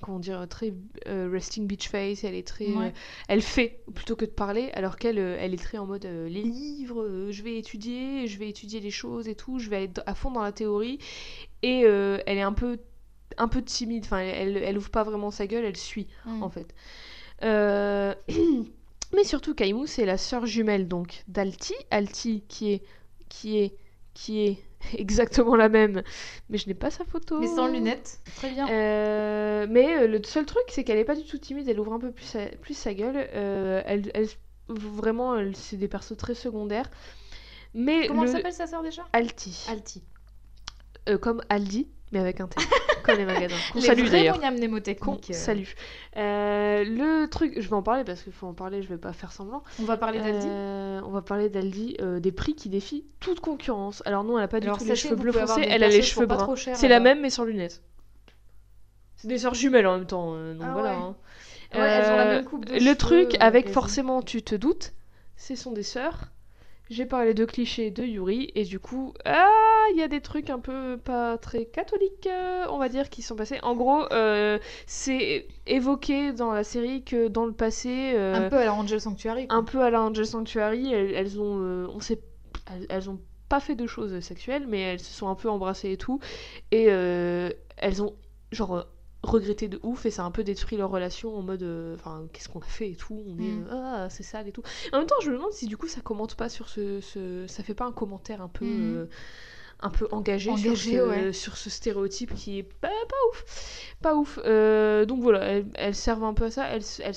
comment 0.00 0.18
dire, 0.18 0.46
très 0.48 0.72
euh, 1.06 1.28
resting 1.32 1.66
beach 1.66 1.88
face, 1.88 2.24
elle 2.24 2.34
est 2.34 2.46
très... 2.46 2.66
Ouais. 2.68 2.86
euh, 2.86 2.90
elle 3.28 3.42
fait 3.42 3.82
plutôt 3.94 4.16
que 4.16 4.24
de 4.24 4.30
parler, 4.30 4.70
alors 4.74 4.96
qu'elle 4.96 5.18
euh, 5.18 5.36
elle 5.38 5.54
est 5.54 5.62
très 5.62 5.78
en 5.78 5.86
mode 5.86 6.04
les 6.04 6.42
livres, 6.42 7.28
je 7.30 7.42
vais 7.42 7.58
étudier, 7.58 8.26
je 8.26 8.38
vais 8.38 8.48
étudier 8.48 8.80
les 8.80 8.90
choses 8.90 9.28
et 9.28 9.34
tout, 9.34 9.58
je 9.58 9.68
vais 9.70 9.76
aller 9.76 9.90
à 10.06 10.14
fond 10.14 10.30
dans 10.30 10.42
la 10.42 10.52
théorie, 10.52 10.98
et 11.62 11.80
elle 11.80 12.38
est 12.38 12.42
un 12.42 12.52
peu, 12.52 12.78
un 13.36 13.48
peu 13.48 13.62
timide, 13.62 14.04
enfin 14.04 14.18
elle, 14.18 14.56
elle 14.56 14.78
ouvre 14.78 14.90
pas 14.90 15.02
vraiment 15.04 15.30
sa 15.30 15.46
gueule, 15.46 15.64
elle 15.64 15.76
suit 15.76 16.06
Mm. 16.26 16.42
en 16.42 16.50
fait. 16.50 16.74
Mais 19.12 19.24
surtout, 19.24 19.54
Kaimu, 19.54 19.86
c'est 19.86 20.04
la 20.06 20.16
sœur 20.18 20.46
jumelle 20.46 20.86
donc 20.86 21.24
d'Alti. 21.26 21.74
Alti 21.90 22.44
qui 22.48 22.72
est, 22.72 22.82
qui 23.28 23.58
est, 23.58 23.74
qui 24.14 24.40
est 24.40 24.58
exactement 24.96 25.56
la 25.56 25.68
même, 25.68 26.02
mais 26.48 26.58
je 26.58 26.66
n'ai 26.68 26.74
pas 26.74 26.90
sa 26.90 27.04
photo. 27.04 27.38
Mais 27.40 27.46
sans 27.46 27.66
lunettes. 27.68 28.20
Très 28.36 28.50
bien. 28.50 28.68
Euh, 28.70 29.66
mais 29.68 29.98
euh, 29.98 30.06
le 30.06 30.22
seul 30.24 30.46
truc, 30.46 30.62
c'est 30.68 30.84
qu'elle 30.84 30.98
est 30.98 31.04
pas 31.04 31.14
du 31.16 31.24
tout 31.24 31.38
timide. 31.38 31.68
Elle 31.68 31.80
ouvre 31.80 31.92
un 31.92 31.98
peu 32.00 32.10
plus 32.12 32.24
sa, 32.24 32.46
plus 32.46 32.74
sa 32.74 32.94
gueule. 32.94 33.28
Euh, 33.34 33.82
elle, 33.86 34.10
elle- 34.14 34.28
vraiment, 34.68 35.36
elle- 35.36 35.56
c'est 35.56 35.76
des 35.76 35.88
persos 35.88 36.16
très 36.16 36.34
secondaires. 36.34 36.90
Mais 37.74 38.06
Comment 38.06 38.22
le 38.22 38.28
elle 38.28 38.34
s'appelle 38.36 38.52
sa 38.52 38.66
sœur 38.66 38.82
déjà? 38.82 39.04
Alti, 39.12 39.66
Alti. 39.68 40.02
Euh, 41.08 41.18
comme 41.18 41.40
Aldi, 41.48 41.88
mais 42.12 42.18
avec 42.18 42.40
un 42.40 42.48
T, 42.48 42.56
comme 43.10 43.18
les 43.18 43.24
magasins. 43.26 43.56
Qu'on 43.72 43.78
Les 43.80 43.86
salue 43.86 44.00
vrais 44.02 44.10
d'ailleurs. 44.10 44.40
Qu'on 45.00 45.14
euh, 45.16 45.32
salue. 45.32 45.64
Euh, 46.16 46.84
le 46.84 47.26
truc, 47.28 47.54
je 47.60 47.68
vais 47.68 47.74
en 47.74 47.82
parler 47.82 48.04
parce 48.04 48.22
qu'il 48.22 48.32
faut 48.32 48.46
en 48.46 48.54
parler, 48.54 48.82
je 48.82 48.88
vais 48.88 48.98
pas 48.98 49.12
faire 49.12 49.32
semblant. 49.32 49.62
On 49.80 49.84
va 49.84 49.96
parler 49.96 50.18
d'Aldi. 50.18 50.46
Euh, 50.48 51.00
on 51.04 51.10
va 51.10 51.22
parler 51.22 51.48
d'Aldi, 51.48 51.96
euh, 52.00 52.20
des 52.20 52.32
prix 52.32 52.54
qui 52.54 52.68
défient 52.68 53.04
toute 53.20 53.40
concurrence. 53.40 54.02
Alors 54.06 54.24
non, 54.24 54.38
elle 54.38 54.44
a 54.44 54.48
pas 54.48 54.60
du 54.60 54.66
Alors, 54.66 54.78
tout 54.78 54.84
les 54.84 54.96
cheveux 54.96 55.16
bleus 55.16 55.32
foncés, 55.32 55.66
elle 55.68 55.84
a 55.84 55.88
les 55.88 56.02
cheveux 56.02 56.26
bruns. 56.26 56.56
cher, 56.56 56.76
C'est 56.76 56.88
la 56.88 57.00
même 57.00 57.20
mais 57.20 57.30
sans 57.30 57.44
lunettes. 57.44 57.82
C'est 59.16 59.28
des 59.28 59.38
sœurs 59.38 59.54
jumelles 59.54 59.86
en 59.86 59.98
même 59.98 60.06
temps, 60.06 60.32
donc 60.32 60.62
Ah 60.62 60.72
voilà. 60.72 60.90
ouais. 60.92 60.96
hein. 60.96 61.16
Ouais, 61.74 61.80
elles 61.80 62.12
ont 62.12 62.16
la 62.16 62.24
même 62.24 62.44
coupe 62.44 62.64
de 62.64 62.72
Le 62.72 62.80
cheveux, 62.80 62.96
truc 62.96 63.36
avec 63.38 63.68
forcément, 63.68 64.22
tu 64.22 64.42
te 64.42 64.54
doutes, 64.54 64.92
ce 65.36 65.54
sont 65.54 65.72
des 65.72 65.82
sœurs. 65.82 66.32
J'ai 66.90 67.06
parlé 67.06 67.34
de 67.34 67.44
clichés 67.44 67.92
de 67.92 68.02
Yuri 68.02 68.50
et 68.56 68.64
du 68.64 68.80
coup, 68.80 69.14
ah, 69.24 69.46
il 69.94 69.98
y 70.00 70.02
a 70.02 70.08
des 70.08 70.20
trucs 70.20 70.50
un 70.50 70.58
peu 70.58 70.98
pas 70.98 71.38
très 71.38 71.64
catholiques, 71.64 72.26
euh, 72.26 72.66
on 72.68 72.78
va 72.78 72.88
dire, 72.88 73.10
qui 73.10 73.22
sont 73.22 73.36
passés. 73.36 73.60
En 73.62 73.76
gros, 73.76 74.12
euh, 74.12 74.58
c'est 74.86 75.46
évoqué 75.68 76.32
dans 76.32 76.52
la 76.52 76.64
série 76.64 77.04
que 77.04 77.28
dans 77.28 77.46
le 77.46 77.52
passé, 77.52 78.12
euh, 78.16 78.34
Un 78.46 78.48
peu 78.48 78.56
à 78.56 78.64
la 78.64 78.74
Angel 78.74 79.00
Sanctuary. 79.00 79.46
quoi. 79.46 79.56
un 79.56 79.62
peu 79.62 79.80
à 79.82 79.90
la 79.90 80.02
Angel 80.02 80.26
Sanctuary, 80.26 80.92
elles, 80.92 81.14
elles 81.14 81.40
ont, 81.40 81.88
on 81.94 82.00
sait 82.00 82.20
elles, 82.66 82.86
elles 82.88 83.08
ont 83.08 83.20
pas 83.48 83.60
fait 83.60 83.76
de 83.76 83.86
choses 83.86 84.18
sexuelles, 84.18 84.66
mais 84.66 84.80
elles 84.80 85.00
se 85.00 85.12
sont 85.12 85.28
un 85.28 85.36
peu 85.36 85.48
embrassées 85.48 85.92
et 85.92 85.96
tout. 85.96 86.18
Et 86.72 86.86
elles 86.86 88.02
ont, 88.02 88.16
genre, 88.50 88.84
regretté 89.22 89.68
de 89.68 89.78
ouf 89.82 90.06
et 90.06 90.10
ça 90.10 90.22
a 90.22 90.24
un 90.24 90.30
peu 90.30 90.42
détruit 90.44 90.78
leur 90.78 90.90
relation 90.90 91.36
en 91.36 91.42
mode, 91.42 91.62
euh, 91.62 91.94
enfin, 91.94 92.26
qu'est-ce 92.32 92.48
qu'on 92.48 92.60
a 92.60 92.64
fait 92.64 92.90
et 92.90 92.96
tout. 92.96 93.22
On 93.26 93.38
est, 93.38 93.42
Mm. 93.52 93.66
euh, 93.70 93.82
ah, 94.06 94.08
c'est 94.10 94.22
sale 94.22 94.48
et 94.48 94.52
tout. 94.52 94.62
En 94.92 94.98
même 94.98 95.06
temps, 95.06 95.20
je 95.22 95.30
me 95.30 95.36
demande 95.36 95.52
si 95.52 95.66
du 95.66 95.76
coup 95.76 95.88
ça 95.88 96.00
commente 96.00 96.34
pas 96.36 96.48
sur 96.48 96.68
ce. 96.68 97.00
ce- 97.00 97.46
ça 97.46 97.62
fait 97.62 97.74
pas 97.74 97.84
un 97.84 97.92
commentaire 97.92 98.40
un 98.42 98.48
peu. 98.48 98.64
Mhm. 98.64 98.96
euh, 98.96 99.06
un 99.82 99.88
peu 99.90 100.06
engagé, 100.12 100.50
Engagé, 100.50 100.74
sur, 100.92 101.04
ce, 101.04 101.08
ouais. 101.08 101.32
sur 101.32 101.56
ce 101.56 101.70
stéréotype 101.70 102.34
qui 102.34 102.58
est 102.58 102.62
pas, 102.62 102.88
pas 102.88 103.16
ouf. 103.30 103.44
Pas 104.02 104.14
ouf. 104.14 104.38
Euh, 104.44 105.06
donc 105.06 105.20
voilà, 105.22 105.40
elles, 105.44 105.66
elles 105.74 105.94
servent 105.94 106.24
un 106.24 106.34
peu 106.34 106.44
à 106.44 106.50
ça. 106.50 106.66
Elles, 106.66 106.82
elles- 107.02 107.14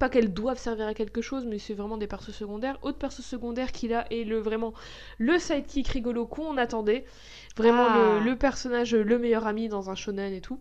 pas 0.00 0.08
qu'elles 0.08 0.32
doivent 0.32 0.58
servir 0.58 0.86
à 0.86 0.94
quelque 0.94 1.20
chose, 1.20 1.44
mais 1.46 1.58
c'est 1.58 1.74
vraiment 1.74 1.96
des 1.98 2.06
persos 2.08 2.32
secondaires. 2.34 2.78
Autre 2.82 2.96
perso 2.98 3.22
secondaire 3.22 3.70
qu'il 3.70 3.92
a 3.94 4.10
est 4.12 4.24
le, 4.24 4.38
vraiment 4.40 4.72
le 5.18 5.38
sidekick 5.38 5.86
rigolo 5.88 6.26
qu'on 6.26 6.56
attendait. 6.56 7.04
Vraiment 7.56 7.86
Ah. 7.88 8.18
le, 8.18 8.24
le 8.30 8.34
personnage, 8.36 8.94
le 8.94 9.18
meilleur 9.18 9.46
ami 9.46 9.68
dans 9.68 9.90
un 9.90 9.94
shonen 9.94 10.32
et 10.32 10.40
tout. 10.40 10.58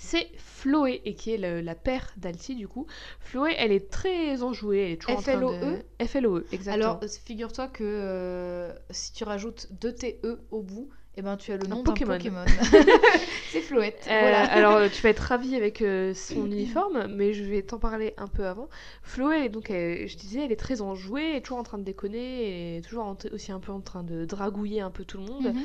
C'est 0.00 0.28
Floé, 0.36 1.02
et 1.04 1.14
qui 1.14 1.32
est 1.32 1.38
le- 1.38 1.60
la 1.60 1.74
père 1.74 2.12
d'Alti 2.16 2.54
du 2.54 2.68
coup. 2.68 2.86
Floé, 3.20 3.54
elle 3.58 3.72
est 3.72 3.90
très 3.90 4.42
enjouée, 4.42 4.84
elle 4.86 4.92
est 4.92 4.96
toujours 4.96 5.18
en 5.18 5.22
train 5.22 5.32
F-L-O-E? 5.32 5.82
de... 6.00 6.06
F-L-O-E, 6.06 6.46
exactement. 6.52 6.98
Alors, 7.00 7.00
figure-toi 7.24 7.66
que 7.68 7.82
euh, 7.84 8.72
si 8.90 9.12
tu 9.12 9.24
rajoutes 9.24 9.68
deux 9.72 9.92
TE 9.92 10.38
au 10.52 10.62
bout, 10.62 10.88
eh 11.16 11.22
ben, 11.22 11.36
tu 11.36 11.50
as 11.50 11.56
le 11.56 11.66
nom 11.66 11.82
d'un 11.82 11.92
Pokémon. 11.94 12.12
Pokémon. 12.16 12.44
c'est 13.50 13.60
Floette. 13.60 14.06
Euh, 14.08 14.20
voilà. 14.20 14.44
alors, 14.52 14.74
euh, 14.76 14.88
tu 14.88 15.02
vas 15.02 15.08
être 15.08 15.18
ravi 15.18 15.56
avec 15.56 15.82
euh, 15.82 16.14
son 16.14 16.46
uniforme, 16.46 17.08
mais 17.08 17.32
je 17.32 17.42
vais 17.42 17.62
t'en 17.62 17.78
parler 17.80 18.14
un 18.18 18.28
peu 18.28 18.46
avant. 18.46 18.68
Flo, 19.02 19.30
elle 19.32 19.46
est 19.46 19.48
donc, 19.48 19.68
elle- 19.70 20.06
je 20.06 20.16
disais, 20.16 20.44
elle 20.44 20.52
est 20.52 20.56
très 20.56 20.80
enjouée, 20.80 21.30
elle 21.30 21.36
est 21.38 21.40
toujours 21.40 21.58
en 21.58 21.64
train 21.64 21.78
de 21.78 21.82
déconner, 21.82 22.74
elle 22.74 22.78
est 22.78 22.82
toujours 22.82 23.16
aussi 23.32 23.50
un 23.50 23.58
peu 23.58 23.72
en 23.72 23.80
train 23.80 24.04
de 24.04 24.24
dragouiller 24.26 24.80
un 24.80 24.90
peu 24.90 25.04
tout 25.04 25.18
le 25.18 25.24
monde. 25.24 25.46
Mhm. 25.54 25.62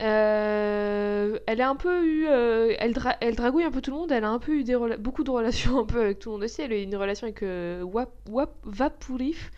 Euh, 0.00 1.38
elle 1.46 1.60
a 1.60 1.68
un 1.68 1.76
peu 1.76 2.04
eu, 2.06 2.26
euh, 2.26 2.74
elle, 2.78 2.92
dra- 2.92 3.16
elle 3.20 3.36
dragouille 3.36 3.64
un 3.64 3.70
peu 3.70 3.80
tout 3.80 3.90
le 3.90 3.96
monde. 3.96 4.12
Elle 4.12 4.24
a 4.24 4.30
un 4.30 4.38
peu 4.38 4.52
eu 4.52 4.64
des 4.64 4.76
beaucoup 4.98 5.24
de 5.24 5.30
relations 5.30 5.78
un 5.80 5.84
peu 5.84 6.00
avec 6.00 6.18
tout 6.18 6.30
le 6.30 6.34
monde 6.36 6.44
aussi. 6.44 6.62
Elle 6.62 6.72
a 6.72 6.76
eu 6.78 6.82
une 6.82 6.96
relation 6.96 7.26
avec 7.26 7.42
euh, 7.42 7.82
Wap, 7.82 8.10
Wap, 8.28 8.54
Vapourif, 8.64 9.50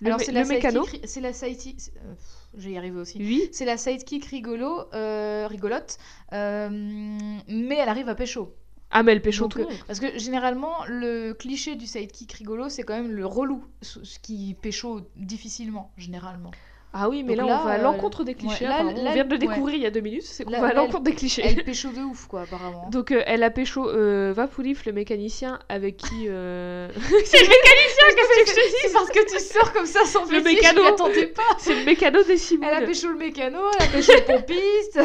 le, 0.00 0.08
Alors, 0.08 0.20
c'est 0.20 0.32
la. 0.32 0.44
C'est 0.44 1.20
la 1.20 1.32
sidekick. 1.32 1.92
euh, 1.96 2.14
vais 2.54 2.70
y 2.72 2.78
arriver 2.78 2.98
aussi. 2.98 3.18
Oui. 3.18 3.48
C'est 3.52 3.64
la 3.64 3.76
sidekick 3.76 4.24
rigolo, 4.26 4.86
rigolote, 4.92 5.98
mais 6.32 7.76
elle 7.76 7.88
arrive 7.88 8.08
à 8.08 8.14
pécho. 8.14 8.54
Ah 8.90 9.02
mais 9.02 9.12
elle 9.12 9.20
pécho 9.20 9.44
Donc, 9.44 9.52
tout 9.52 9.58
le 9.58 9.64
monde. 9.64 9.74
Parce 9.86 10.00
que 10.00 10.18
généralement, 10.18 10.72
le 10.88 11.32
cliché 11.34 11.76
du 11.76 11.86
sidekick 11.86 12.32
rigolo, 12.32 12.70
c'est 12.70 12.84
quand 12.84 12.94
même 12.94 13.12
le 13.12 13.26
relou, 13.26 13.62
ce 13.82 14.18
qui 14.18 14.56
pécho 14.62 15.02
difficilement, 15.14 15.92
généralement. 15.98 16.50
Ah 16.94 17.08
oui, 17.10 17.22
mais 17.22 17.36
là, 17.36 17.44
là, 17.44 17.60
on 17.60 17.64
va 17.64 17.72
à 17.72 17.78
euh, 17.78 17.82
l'encontre 17.82 18.24
des 18.24 18.32
clichés. 18.34 18.64
ouais, 18.64 18.70
là, 18.70 18.76
apparemment. 18.76 19.02
là, 19.02 19.10
on 19.10 19.14
vient 19.14 19.24
de 19.24 19.34
le 19.34 19.40
ouais. 19.40 19.46
découvrir 19.46 19.74
il 19.76 19.82
y 19.82 19.86
a 19.86 19.90
deux 19.90 20.00
minutes. 20.00 20.22
C'est 20.22 20.44
qu'on 20.44 20.58
va 20.58 20.68
à 20.68 20.72
l'encontre 20.72 21.02
des 21.02 21.14
clichés. 21.14 21.42
Elle 21.44 21.62
pécho 21.62 21.90
de 21.90 22.00
ouf, 22.00 22.26
quoi, 22.26 22.40
apparemment. 22.42 22.88
Donc 22.90 23.10
euh, 23.12 23.22
elle 23.26 23.42
a 23.42 23.50
pécho 23.50 23.86
euh, 23.88 24.32
Vapourif, 24.34 24.86
le 24.86 24.92
mécanicien, 24.92 25.58
avec 25.68 25.98
qui... 25.98 26.24
euh, 26.28 26.88
c'est 27.24 27.42
le 27.42 27.48
mécanicien, 27.48 28.06
qu'est-ce 28.16 28.28
que 28.28 28.46
je 28.46 28.52
te 28.54 28.60
C'est 28.82 28.92
parce 28.92 29.10
que 29.10 29.20
tu 29.30 29.38
sors 29.38 29.70
comme 29.72 29.84
ça 29.86 30.04
sans 30.06 30.24
Le 30.30 30.40
mécano. 30.40 30.82
je 30.82 30.88
attendais 30.88 31.26
pas. 31.26 31.42
C'est 31.58 31.74
le 31.74 31.84
mécano 31.84 32.22
des 32.22 32.38
Simons. 32.38 32.66
Elle 32.70 32.84
a 32.84 32.86
pécho 32.86 33.08
le 33.08 33.16
mécano, 33.18 33.58
elle 33.78 33.86
a 33.86 33.90
pécho 33.90 34.12
le 34.14 34.24
pompiste. 34.24 34.98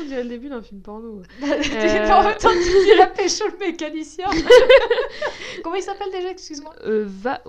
On 0.00 0.04
dirait 0.04 0.22
le 0.22 0.28
début 0.28 0.48
d'un 0.48 0.62
film 0.62 0.80
porno. 0.80 1.22
Euh... 1.42 1.46
En 2.10 2.22
même 2.22 2.36
temps, 2.36 2.50
tu 2.50 2.84
dis 2.84 2.94
la 2.96 3.08
pécho 3.08 3.44
le 3.46 3.56
mécanicien. 3.66 4.26
Comment 5.64 5.74
il 5.76 5.82
s'appelle 5.82 6.10
déjà, 6.12 6.30
excuse-moi? 6.30 6.72
Euh, 6.84 7.04
Va 7.06 7.42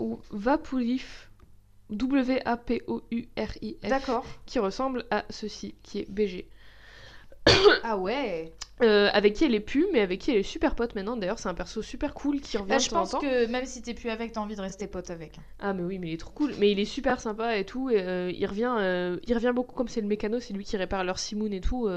W-A-P-O-U-R-I-F, 1.92 3.90
D'accord. 3.90 4.26
qui 4.46 4.60
ressemble 4.60 5.06
à 5.12 5.26
ceci, 5.30 5.76
qui 5.84 6.00
est 6.00 6.10
BG. 6.10 6.48
Ah 7.84 7.98
ouais. 7.98 8.54
Euh, 8.84 9.10
avec 9.14 9.34
qui 9.34 9.46
elle 9.46 9.54
est 9.54 9.60
plus, 9.60 9.86
mais 9.94 10.00
avec 10.02 10.20
qui 10.20 10.32
elle 10.32 10.38
est 10.38 10.44
super 10.44 10.74
pote 10.76 10.96
maintenant. 10.96 11.16
D'ailleurs, 11.16 11.38
c'est 11.38 11.50
un 11.50 11.54
perso 11.54 11.82
super 11.84 12.14
cool 12.16 12.40
qui 12.42 12.58
revient 12.58 12.76
de 12.76 12.80
je 12.80 12.90
temps 12.90 12.98
en 12.98 13.00
pense 13.02 13.12
temps. 13.12 13.20
que 13.20 13.46
même 13.48 13.66
si 13.66 13.82
t'es 13.84 13.94
plus 13.94 14.10
avec, 14.10 14.32
t'as 14.32 14.42
envie 14.42 14.56
de 14.56 14.62
rester 14.62 14.88
pote 14.88 15.10
avec. 15.12 15.36
Ah 15.60 15.74
mais 15.74 15.84
oui, 15.84 16.00
mais 16.00 16.08
il 16.10 16.14
est 16.14 16.18
trop 16.18 16.32
cool. 16.32 16.54
Mais 16.58 16.72
il 16.72 16.80
est 16.80 16.86
super 16.86 17.20
sympa 17.22 17.58
et 17.58 17.66
tout. 17.66 17.90
Et, 17.92 18.02
euh, 18.02 18.32
il 18.32 18.46
revient, 18.48 18.74
euh, 18.80 19.18
il 19.28 19.34
revient 19.36 19.52
beaucoup 19.54 19.76
comme 19.76 19.88
c'est 19.88 20.02
le 20.02 20.08
mécano, 20.08 20.40
c'est 20.40 20.54
lui 20.54 20.64
qui 20.64 20.78
répare 20.78 21.04
leur 21.04 21.20
Simoun 21.20 21.54
et 21.54 21.62
tout. 21.62 21.88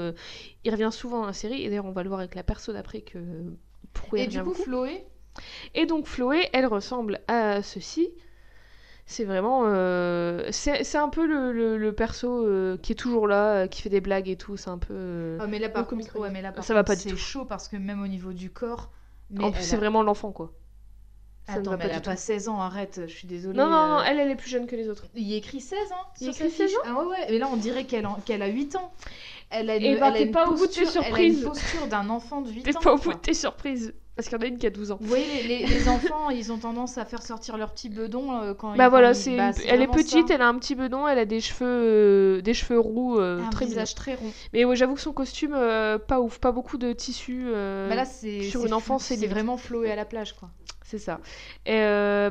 il 0.63 0.71
revient 0.71 0.89
souvent 0.91 1.21
dans 1.21 1.27
la 1.27 1.33
série. 1.33 1.63
Et 1.63 1.69
d'ailleurs, 1.69 1.85
on 1.85 1.91
va 1.91 2.03
le 2.03 2.09
voir 2.09 2.19
avec 2.19 2.35
la 2.35 2.43
perso 2.43 2.71
d'après 2.73 3.01
que 3.01 3.17
pourquoi 3.93 4.19
Et 4.19 4.27
du 4.27 4.37
coup, 4.39 4.45
beaucoup. 4.45 4.63
Chloé, 4.63 5.05
Et 5.73 5.85
donc 5.87 6.05
Chloé, 6.05 6.49
elle 6.53 6.67
ressemble 6.67 7.21
à 7.27 7.63
ceci. 7.63 8.09
C'est 9.07 9.23
vraiment, 9.23 9.63
euh, 9.65 10.47
c'est 10.51 10.95
un 10.95 11.09
peu 11.09 11.27
le, 11.27 11.51
le- 11.51 11.77
le 11.77 11.93
perso 11.93 12.43
euh, 12.45 12.75
qui 12.77 12.93
est 12.93 12.95
toujours 12.95 13.27
là, 13.27 13.51
euh, 13.63 13.67
qui 13.67 13.83
fait 13.83 13.89
des 13.89 14.01
blagues 14.01 14.27
et 14.29 14.35
tout. 14.35 14.57
C'est 14.57 14.71
un 14.71 14.79
peu. 14.79 15.37
Ah, 15.39 15.45
mais 15.45 15.59
là, 15.59 15.69
par 15.69 15.85
contre, 15.85 16.17
ouais, 16.19 16.31
mais 16.31 16.41
là, 16.41 16.51
par 16.51 16.63
Ça 16.63 16.73
va 16.73 16.79
contre, 16.83 16.87
pas 16.87 16.95
du 17.03 17.09
c'est 17.09 17.15
chaud 17.15 17.45
parce 17.45 17.67
que 17.67 17.77
même 17.77 18.01
au 18.01 18.07
niveau 18.07 18.33
du 18.33 18.49
corps. 18.49 18.89
Mais 19.29 19.43
en 19.43 19.51
plus, 19.51 19.61
c'est 19.61 19.75
a- 19.75 19.79
vraiment 19.79 20.01
l'enfant 20.01 20.31
quoi. 20.31 20.53
Ça 21.45 21.53
ne 21.53 21.59
Attends, 21.59 21.71
mais 21.71 21.77
pas 21.77 21.83
elle 21.85 21.91
a 21.91 21.99
tout. 21.99 22.09
pas 22.09 22.15
16 22.15 22.49
ans, 22.49 22.59
arrête, 22.59 23.01
je 23.05 23.13
suis 23.13 23.27
désolée. 23.27 23.55
Non, 23.55 23.69
non, 23.69 23.87
non, 23.87 24.01
elle, 24.01 24.19
elle 24.19 24.31
est 24.31 24.35
plus 24.35 24.49
jeune 24.49 24.65
que 24.65 24.75
les 24.75 24.89
autres. 24.89 25.05
Il 25.13 25.21
y 25.29 25.35
a 25.35 25.37
écrit 25.37 25.61
16 25.61 25.91
ans 25.91 25.95
Il 26.19 26.25
y 26.25 26.29
a 26.31 26.33
sur 26.33 26.43
écrit 26.47 26.57
sa 26.57 26.63
16 26.63 26.71
fiche. 26.71 26.79
Ah 26.85 26.93
ouais, 26.99 27.05
ouais, 27.05 27.27
mais 27.29 27.37
là 27.37 27.47
on 27.53 27.57
dirait 27.57 27.83
qu'elle 27.85 28.07
en- 28.07 28.15
qu'elle 28.25 28.41
a 28.41 28.47
8 28.47 28.75
ans. 28.75 28.91
Elle 29.49 29.69
a 29.69 29.75
une, 29.77 29.83
Eh 29.83 29.95
ben, 29.95 29.97
elle 29.97 30.03
a 30.03 30.11
t'es 30.17 30.23
une 30.25 30.31
pas 30.31 30.47
au 30.47 30.55
bout 30.55 30.67
de 30.67 30.71
tes 30.71 30.81
posture, 30.83 31.03
elle 31.05 31.15
a 31.15 31.19
une 31.21 31.33
surprises. 31.35 31.43
posture 31.63 31.87
d'un 31.87 32.09
enfant 32.09 32.41
de 32.41 32.49
8 32.51 32.63
T'es 32.63 32.75
ans. 32.75 32.79
pas 32.81 32.93
au 32.93 32.97
bout 32.97 33.13
de 33.13 33.19
tes 33.19 33.33
surprises. 33.33 33.93
Parce 34.15 34.29
qu'il 34.29 34.37
y 34.37 34.41
en 34.41 34.43
a 34.45 34.47
une 34.47 34.57
qui 34.57 34.65
a 34.65 34.69
12 34.69 34.91
ans. 34.91 34.97
Vous 35.01 35.07
voyez, 35.09 35.43
les, 35.43 35.57
les- 35.59 35.65
les 35.67 35.89
enfants, 35.89 36.29
ils 36.29 36.49
ont 36.53 36.57
tendance 36.57 36.97
à 36.97 37.03
faire 37.03 37.21
sortir 37.21 37.57
leur 37.57 37.71
petit 37.73 37.89
bedon 37.89 38.31
euh, 38.41 38.53
quand 38.53 38.73
ils 38.73 38.77
Bah 38.77 38.87
voilà, 38.87 39.09
quand 39.09 39.19
ils- 39.19 39.21
c'est 39.21 39.35
bah, 39.37 39.51
c'est 39.51 39.67
elle 39.67 39.81
est 39.81 39.87
petite, 39.87 40.29
ça. 40.29 40.35
elle 40.35 40.41
a 40.41 40.47
un 40.47 40.57
petit 40.57 40.73
bedon, 40.73 41.05
elle 41.05 41.19
a 41.19 41.25
des 41.25 41.41
cheveux, 41.41 41.65
euh, 42.37 42.41
des 42.41 42.53
cheveux 42.53 42.79
roux, 42.79 43.19
euh, 43.19 43.43
un 43.43 43.49
très 43.49 43.65
visage 43.65 43.93
très 43.93 44.15
rond. 44.15 44.31
Mais 44.53 44.63
ouais, 44.63 44.77
j'avoue 44.77 44.93
que 44.95 45.01
son 45.01 45.11
costume, 45.11 45.53
euh, 45.53 45.97
pas 45.99 46.21
ouf, 46.21 46.39
pas 46.39 46.53
beaucoup 46.53 46.77
de 46.77 46.93
tissu. 46.93 47.43
Bah 47.51 47.95
là, 47.95 48.05
c'est 48.05 48.43
sur 48.43 48.61
c'est 48.61 48.67
une 48.67 48.73
enfant, 48.73 48.99
c'est 48.99 49.17
c'est 49.17 49.27
vraiment 49.27 49.57
Flo 49.57 49.83
et 49.83 49.91
à 49.91 49.97
la 49.97 50.05
plage, 50.05 50.31
quoi. 50.33 50.49
C'est 50.87 50.99
ça. 50.99 51.19
Et, 51.65 51.79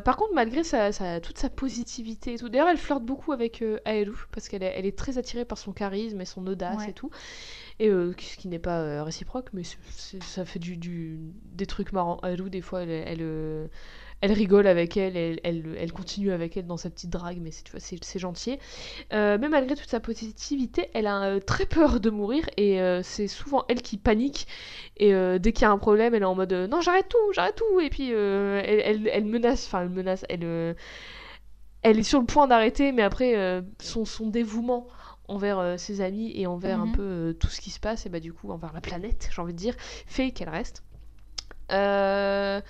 par 0.05 0.17
contre, 0.17 0.33
malgré 0.33 0.63
sa, 0.63 0.93
sa- 0.93 1.21
toute 1.21 1.37
sa 1.39 1.51
positivité 1.51 2.35
et 2.35 2.39
tout, 2.39 2.49
d'ailleurs, 2.49 2.69
elle 2.69 2.77
flirte 2.79 3.03
beaucoup 3.03 3.33
avec 3.33 3.63
Aelu 3.85 4.13
parce 4.33 4.49
qu'elle 4.49 4.63
est, 4.63 4.73
elle 4.77 4.87
est 4.87 4.97
très 4.97 5.19
attirée 5.19 5.45
par 5.45 5.59
son 5.59 5.73
charisme 5.73 6.21
et 6.21 6.25
son 6.25 6.47
audace 6.47 6.79
Ouais. 6.79 6.91
et 6.91 6.93
tout. 6.93 7.11
Et 7.81 7.89
euh, 7.89 8.15
ce 8.19 8.37
qui 8.37 8.47
n'est 8.49 8.61
pas 8.61 8.81
euh, 8.81 9.03
réciproque, 9.03 9.49
mais 9.53 9.63
ça 10.21 10.45
fait 10.45 10.61
du, 10.61 10.77
du- 10.77 11.19
des 11.53 11.67
trucs 11.67 11.93
marrants. 11.93 12.21
Aelu, 12.23 12.49
des 12.49 12.61
fois, 12.61 12.83
elle, 12.83 12.91
elle, 12.91 13.19
euh, 13.21 13.67
rigole 14.23 14.69
avec 14.69 14.97
elle, 14.97 15.17
elle, 15.17 15.41
elle, 15.43 15.93
continue 15.93 16.31
avec 16.31 16.57
elle 16.57 16.67
dans 16.67 16.77
sa 16.77 16.89
petite 16.89 17.11
drague, 17.11 17.39
mais 17.43 17.51
c'est 17.51 18.19
gentil. 18.19 18.59
Mais 19.11 19.49
malgré 19.49 19.75
toute 19.75 19.91
sa 19.91 20.01
positivité, 20.01 20.89
elle 20.95 21.09
a 21.09 21.41
très 21.41 21.67
peur 21.67 21.99
de 22.01 22.11
mourir 22.11 22.45
et 22.57 22.79
c'est 23.03 23.27
souvent 23.27 23.65
elle 23.69 23.83
qui 23.83 23.99
panique. 23.99 24.47
Et 24.97 25.13
dès 25.41 25.53
qu'il 25.53 25.63
y 25.63 25.67
a 25.67 25.71
un 25.71 25.79
problème, 25.79 26.15
elle 26.15 26.23
est 26.23 26.27
en 26.27 26.35
mode 26.35 26.53
non, 26.53 26.81
j'arrête 26.81 27.09
tout, 27.09 27.33
j'arrête 27.35 27.57
tout. 27.57 27.81
Et 27.81 27.91
puis 27.91 28.13
elle, 28.13 29.25
menace, 29.27 29.67
enfin, 29.67 29.83
elle 29.83 29.91
menace, 29.91 30.25
elle, 30.31 30.77
elle 31.83 31.99
est 31.99 32.03
sur 32.03 32.21
le 32.21 32.27
point 32.27 32.47
d'arrêter, 32.47 32.93
mais 32.93 33.03
après 33.03 33.63
son, 33.81 34.05
son 34.05 34.29
dévouement 34.29 34.87
envers 35.29 35.59
euh, 35.59 35.77
ses 35.77 36.01
amis 36.01 36.33
et 36.35 36.47
envers 36.47 36.81
un 36.81 36.87
Mhm. 36.87 36.93
peu 36.93 37.03
euh, 37.03 37.33
tout 37.35 37.49
ce 37.49 37.61
qui 37.61 37.71
se 37.71 37.81
passe, 37.81 38.07
et 38.07 38.09
bah 38.11 38.21
du 38.21 38.33
coup 38.33 38.51
envers 38.53 38.73
la 38.73 38.81
planète, 38.81 39.29
j'ai 39.35 39.43
envie 39.43 39.53
de 39.55 39.59
dire, 39.59 39.75
fait 40.07 40.31
qu'elle 40.33 40.49
reste. 40.51 40.83
Euh, 41.73 42.61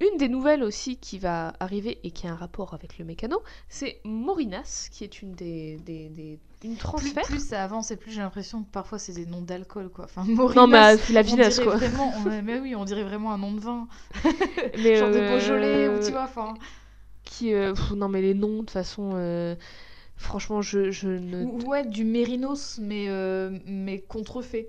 une 0.00 0.16
des 0.18 0.28
nouvelles 0.28 0.62
aussi 0.62 0.96
qui 0.96 1.18
va 1.18 1.52
arriver 1.60 1.98
et 2.04 2.10
qui 2.12 2.26
a 2.26 2.32
un 2.32 2.36
rapport 2.36 2.72
avec 2.74 2.98
le 2.98 3.04
mécano, 3.04 3.42
c'est 3.68 4.00
Morinas, 4.04 4.88
qui 4.90 5.04
est 5.04 5.22
une 5.22 5.32
des, 5.32 5.76
des, 5.78 6.08
des- 6.08 6.40
une 6.64 6.76
Plus, 6.76 6.78
transfert. 6.78 7.24
plus 7.24 7.40
ça 7.46 7.62
avance 7.62 7.90
et 7.90 7.96
plus 7.96 8.10
j'ai 8.12 8.20
l'impression 8.20 8.62
que 8.64 8.70
parfois 8.70 8.98
c'est 8.98 9.12
des 9.12 9.26
noms 9.26 9.42
d'alcool, 9.42 9.90
quoi. 9.90 10.04
Enfin, 10.06 10.24
Non, 10.54 10.66
Morinas, 10.66 10.96
mais 10.96 10.96
la 11.08 11.22
vinasse 11.22 11.60
quoi. 11.60 11.76
Vraiment, 11.76 12.12
on- 12.16 12.42
mais 12.42 12.58
oui, 12.58 12.74
on 12.74 12.84
dirait 12.84 13.04
vraiment 13.04 13.32
un 13.32 13.38
nom 13.38 13.52
de 13.52 13.60
vin. 13.60 13.86
Mais, 14.76 14.94
Genre 14.98 15.10
de 15.10 15.20
Beaujolais, 15.20 15.88
ou 15.88 15.98
tu 15.98 16.12
vois, 16.12 16.24
enfin... 16.24 16.54
qui 17.24 17.54
euh, 17.54 17.74
pff, 17.74 17.92
non 17.92 18.08
mais 18.08 18.22
les 18.22 18.34
noms 18.34 18.54
de 18.54 18.58
toute 18.60 18.70
façon 18.70 19.12
franchement 20.18 20.60
je, 20.60 20.90
je 20.90 21.08
ne 21.08 21.44
Ou- 21.44 21.62
Ouais, 21.66 21.84
du 21.86 22.04
mérinos, 22.04 22.78
mais, 22.78 23.06
euh, 23.08 23.58
mais 23.66 24.00
contrefait. 24.00 24.68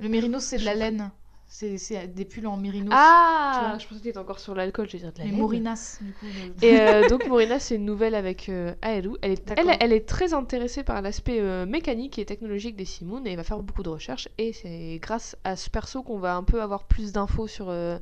Le 0.00 0.08
mérinos, 0.08 0.42
c'est 0.44 0.58
de 0.58 0.64
la 0.64 0.74
laine. 0.74 1.10
C'est 1.46 1.76
c'est 1.76 2.06
des 2.08 2.24
pulls 2.24 2.46
en 2.46 2.56
mérinos. 2.56 2.94
ah 2.94 3.76
je 3.78 3.86
pensais 3.86 3.98
que 4.00 4.04
t'étais 4.04 4.18
encore 4.18 4.40
sur 4.40 4.54
l'alcool 4.54 4.86
je 4.88 4.92
vais 4.92 4.98
dire 5.00 5.12
de 5.12 5.18
la 5.18 5.24
laine. 5.26 5.36
morinas, 5.36 5.98
du 6.00 6.12
coup. 6.14 6.24
le- 6.24 6.66
et 6.66 6.78
euh, 6.80 7.04
donc 7.04 7.26
Morena 7.26 7.58
c'est 7.60 7.74
une 7.74 7.84
nouvelle 7.84 8.14
avec 8.14 8.48
euh, 8.48 8.74
Aelu 8.80 9.10
elle 9.20 9.32
est, 9.32 9.50
elle, 9.58 9.66
elle 9.80 9.92
est 9.92 10.08
très 10.08 10.32
intéressée 10.32 10.82
par 10.82 11.02
l'aspect 11.02 11.40
euh, 11.40 11.66
mécanique 11.66 12.18
et 12.18 12.24
technologique 12.24 12.74
des 12.74 12.86
Simoun 12.86 13.26
et 13.26 13.32
elle 13.32 13.36
va 13.36 13.44
faire 13.44 13.62
beaucoup 13.62 13.82
de 13.82 13.90
recherches 13.90 14.28
et 14.38 14.54
c'est 14.54 14.98
grâce 15.02 15.36
à 15.44 15.56
ce 15.56 15.68
perso 15.68 16.02
qu'on 16.02 16.18
va 16.18 16.36
un 16.36 16.42
peu 16.42 16.62
avoir 16.62 16.84
plus 16.84 17.12
d'infos 17.12 17.46
sur 17.46 17.68
euh, 17.68 17.98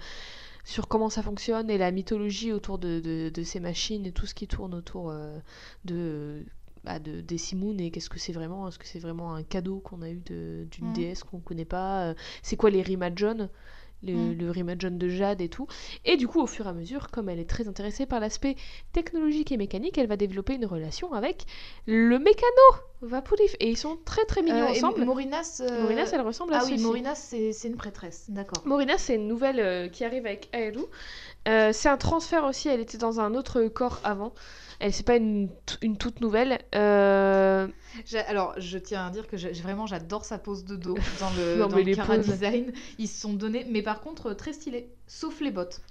sur 0.65 0.89
comment 0.89 1.09
ça 1.11 1.23
fonctionne 1.23 1.71
et 1.71 1.79
la 1.79 1.91
mythologie 1.91 2.53
autour 2.53 2.79
de, 2.79 3.01
de, 3.01 3.31
de 3.33 3.43
ces 3.43 3.61
machines 3.61 4.07
et 4.07 4.13
tout 4.13 4.27
ce 4.27 4.35
qui 4.35 4.47
tourne 4.47 4.75
autour 4.75 5.11
euh, 5.11 5.39
de, 5.85 6.45
bah, 6.85 6.99
de 6.99 7.21
des 7.21 7.39
Simoun 7.39 7.79
et 7.81 7.91
qu'est-ce 7.91 8.11
que 8.11 8.19
c'est 8.19 8.33
vraiment 8.33 8.69
Est-ce 8.69 8.79
que 8.79 8.87
c'est 8.87 8.99
vraiment 8.99 9.35
un 9.35 9.43
cadeau 9.43 9.81
qu'on 9.81 10.03
a 10.03 10.11
eu 10.11 10.17
d'une 10.21 10.69
Mhm. 10.89 10.93
déesse 10.93 11.25
qu'on 11.25 11.41
connaît 11.41 11.65
pas 11.65 12.09
Euh, 12.11 12.15
C'est 12.43 12.57
quoi 12.57 12.71
les 12.71 12.83
Rimajon 12.83 13.49
le, 14.03 14.13
Mm. 14.15 14.39
le 14.39 14.51
Remagen 14.51 14.99
de 14.99 15.09
Jade 15.09 15.41
et 15.41 15.49
tout. 15.49 15.67
Et 16.05 16.17
du 16.17 16.27
coup, 16.29 16.41
au 16.41 16.47
fur 16.47 16.67
et 16.67 16.69
à 16.71 16.73
mesure, 16.73 17.11
comme 17.11 17.29
elle 17.29 17.39
est 17.39 17.49
très 17.49 17.69
intéressée 17.69 18.07
par 18.07 18.21
l'aspect 18.21 18.57
technologique 18.93 19.53
et 19.53 19.57
mécanique, 19.57 19.99
elle 19.99 20.07
va 20.07 20.17
développer 20.17 20.55
une 20.55 20.67
relation 20.67 21.13
avec 21.13 21.45
le 21.87 22.19
mécano 22.19 22.47
Vapourif. 23.03 23.55
Et 23.61 23.71
ils 23.71 23.77
sont 23.79 23.99
très 24.05 24.25
très 24.27 24.43
mignons 24.43 24.57
Euh, 24.65 24.69
et 24.69 24.79
ensemble. 24.79 25.05
Morinas. 25.05 25.61
euh, 25.65 25.83
Morinas, 25.83 26.11
elle 26.13 26.21
ressemble 26.21 26.53
à 26.55 26.61
Ah 26.63 26.65
oui. 26.67 26.79
Morinas, 26.79 27.15
c'est 27.15 27.69
une 27.69 27.77
prêtresse. 27.77 28.27
D'accord. 28.29 28.63
Morina, 28.67 28.99
c'est 28.99 29.15
une 29.15 29.27
nouvelle 29.29 29.61
euh, 29.61 29.89
qui 29.89 30.05
arrive 30.05 30.27
avec. 30.27 30.51
Euh, 31.49 31.73
c'est 31.73 31.89
un 31.89 31.97
transfert 31.97 32.45
aussi, 32.45 32.69
elle 32.69 32.81
était 32.81 32.99
dans 32.99 33.21
un 33.21 33.35
autre 33.35 33.63
corps 33.69 34.01
avant. 34.05 34.35
Elle, 34.81 34.93
c'est 34.95 35.05
pas 35.07 35.17
une, 35.17 35.51
une 35.83 35.97
toute 35.99 36.21
nouvelle. 36.21 36.59
Euh, 36.75 37.69
Alors, 38.29 38.55
je 38.59 38.79
tiens 38.79 39.07
à 39.07 39.11
dire 39.11 39.27
que 39.29 39.37
vraiment, 39.63 39.87
j'adore 39.87 40.25
sa 40.25 40.39
pose 40.39 40.65
de 40.65 40.75
dos 40.77 40.97
dans 41.19 41.31
le, 41.31 41.57
Non, 41.59 41.69
dans 41.69 41.77
mais 41.77 41.83
le 41.83 41.91
les 41.91 41.95
Cara 41.95 42.17
poses. 42.17 42.27
design. 42.27 42.73
Ils 42.99 43.07
se 43.09 43.21
sont 43.21 43.35
donnés, 43.35 43.67
mais 43.69 43.83
par 43.83 44.01
contre, 44.01 44.33
très 44.33 44.53
stylé. 44.55 44.91
Sauf 45.07 45.41
les 45.41 45.51
bottes. 45.51 45.83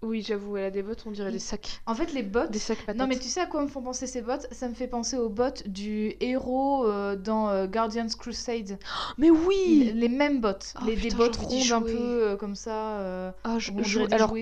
Oui, 0.00 0.22
j'avoue, 0.22 0.56
elle 0.56 0.66
a 0.66 0.70
des 0.70 0.82
bottes, 0.82 1.02
on 1.06 1.10
dirait 1.10 1.32
des 1.32 1.40
sacs. 1.40 1.80
En 1.86 1.94
fait, 1.94 2.12
les 2.12 2.22
bottes. 2.22 2.52
Des 2.52 2.60
sacs 2.60 2.78
patates. 2.78 2.96
Non, 2.96 3.06
mais 3.08 3.18
tu 3.18 3.28
sais 3.28 3.40
à 3.40 3.46
quoi 3.46 3.62
me 3.62 3.68
font 3.68 3.82
penser 3.82 4.06
ces 4.06 4.22
bottes? 4.22 4.46
Ça 4.52 4.68
me 4.68 4.74
fait 4.74 4.86
penser 4.86 5.16
aux 5.16 5.28
bottes 5.28 5.66
du 5.66 6.14
héros 6.20 6.86
euh, 6.86 7.16
dans 7.16 7.48
euh, 7.50 7.66
Guardians 7.66 8.06
Crusade. 8.16 8.78
Mais 9.18 9.30
oui 9.30 9.90
Les 9.94 10.08
mêmes 10.08 10.40
bottes. 10.40 10.74
Oh, 10.80 10.84
les, 10.86 10.94
des 10.94 11.02
putain, 11.02 11.16
bottes 11.16 11.38
envie 11.38 11.46
d'y 11.62 11.72
rondes 11.72 11.82
un 11.82 11.86
peu 11.86 11.96
euh, 11.98 12.36
comme 12.36 12.54
ça. 12.54 13.34
Ah, 13.42 13.58
je- 13.58 13.72
des 13.72 14.14
Alors, 14.14 14.34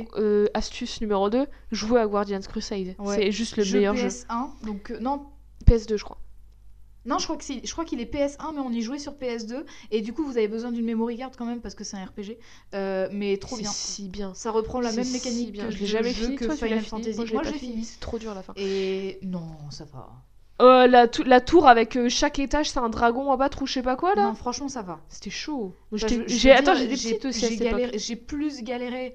astuce 0.53 1.01
numéro 1.01 1.31
2, 1.31 1.47
jouer 1.73 2.01
à 2.01 2.07
Guardians 2.07 2.41
Crusade. 2.41 2.95
Ouais. 2.99 3.17
C'est 3.17 3.33
juste 3.33 3.57
le 3.57 3.63
jeu 3.65 3.79
meilleur 3.79 3.97
jeu. 3.97 4.09
PS1. 4.09 4.51
Donc, 4.67 4.91
non, 5.01 5.23
PS2, 5.67 5.97
je 5.97 6.05
crois. 6.05 6.19
Non, 7.07 7.19
je 7.19 7.25
crois 7.25 7.37
que 7.37 7.45
c'est- 7.45 7.65
je 7.65 7.73
crois 7.73 7.85
qu'il 7.85 8.01
est 8.01 8.05
PS1, 8.13 8.53
mais 8.53 8.61
on 8.61 8.71
y 8.71 8.83
jouait 8.83 8.99
sur 8.99 9.15
PS2. 9.15 9.65
Et 9.91 10.01
du 10.03 10.13
coup, 10.13 10.25
vous 10.25 10.37
avez 10.37 10.49
besoin 10.49 10.73
d'une 10.73 10.85
memory 10.85 11.17
card 11.17 11.31
quand 11.39 11.47
même 11.47 11.61
parce 11.61 11.75
que 11.75 11.85
c'est 11.85 11.97
un 11.97 12.05
RPG. 12.05 12.39
Euh, 12.75 13.09
mais 13.13 13.37
trop 13.39 13.57
bien. 13.57 13.71
si 13.71 14.09
bien. 14.09 14.35
Ça 14.35 14.51
reprend 14.51 14.81
la 14.81 14.93
même 14.93 15.05
si 15.05 15.13
mécanique 15.13 15.53
bien. 15.53 15.67
que 15.67 15.71
Je 15.71 15.79
l'ai 15.79 15.87
jamais 15.87 16.13
fini. 16.13 16.37
que 16.37 16.45
Toi, 16.45 16.57
Final. 16.57 16.81
Fantasy. 16.81 17.17
Moi, 17.17 17.25
je 17.27 17.33
Moi, 17.33 17.43
l'ai 17.45 17.53
fini. 17.53 17.85
C'est 17.85 18.01
trop 18.01 18.19
dur 18.19 18.35
la 18.35 18.43
fin. 18.43 18.53
Et 18.57 19.19
non, 19.23 19.47
ça 19.71 19.85
va. 19.85 20.09
Euh, 20.63 20.87
la, 20.87 21.07
tou- 21.07 21.23
la 21.23 21.43
tour 21.43 21.69
avec 21.69 21.97
euh, 21.97 22.09
chaque 22.09 22.39
étage, 22.39 22.71
c'est 22.71 22.79
un 22.79 22.89
dragon 22.89 23.31
à 23.31 23.37
battre 23.37 23.61
ou 23.61 23.67
je 23.67 23.75
sais 23.75 23.83
pas 23.83 23.95
quoi 23.95 24.15
là? 24.15 24.23
Non, 24.29 24.35
franchement, 24.35 24.69
ça 24.69 24.81
va. 24.81 25.01
C'était 25.11 25.29
chaud. 25.29 25.75
Enfin, 25.93 26.07
j'ai- 26.27 26.51
Attends, 26.51 26.75
J'ai 27.95 28.17
plus 28.17 28.63
galéré 28.63 29.15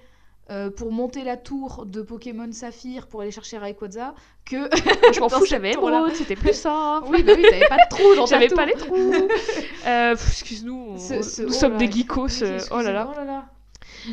euh, 0.51 0.69
pour 0.69 0.91
monter 0.91 1.23
la 1.23 1.37
tour 1.37 1.85
de 1.85 2.01
Pokémon 2.01 2.51
Saphir 2.51 3.07
pour 3.07 3.21
aller 3.21 3.31
chercher 3.31 3.57
Rayquaza 3.57 4.13
que. 4.45 4.69
Je 5.13 5.19
m'en 5.21 5.29
fous, 5.29 5.45
j'avais. 5.45 5.71
Emerald, 5.73 6.13
c'était 6.15 6.35
plus 6.35 6.53
simple. 6.53 7.07
Oui, 7.09 7.23
bah 7.23 7.33
oui, 7.37 7.43
t'avais 7.49 7.67
pas 7.69 7.77
de 7.77 7.89
trou 7.89 8.15
dans 8.15 8.25
J'avais 8.25 8.49
pas 8.49 8.65
les 8.65 8.73
trous. 8.73 9.13
Euh, 9.87 10.13
Excuse-nous, 10.13 10.73
on- 10.73 10.93
nous 10.93 11.47
oh 11.47 11.51
sommes 11.51 11.71
là, 11.73 11.77
des 11.79 11.91
geekos. 11.91 12.43
Euh, 12.43 12.59
oh 12.71 12.81
là 12.81 12.91
là. 12.91 13.07
excusez-moi, 13.07 13.13
oh 13.13 13.17
là 13.17 13.25
là. 13.25 13.45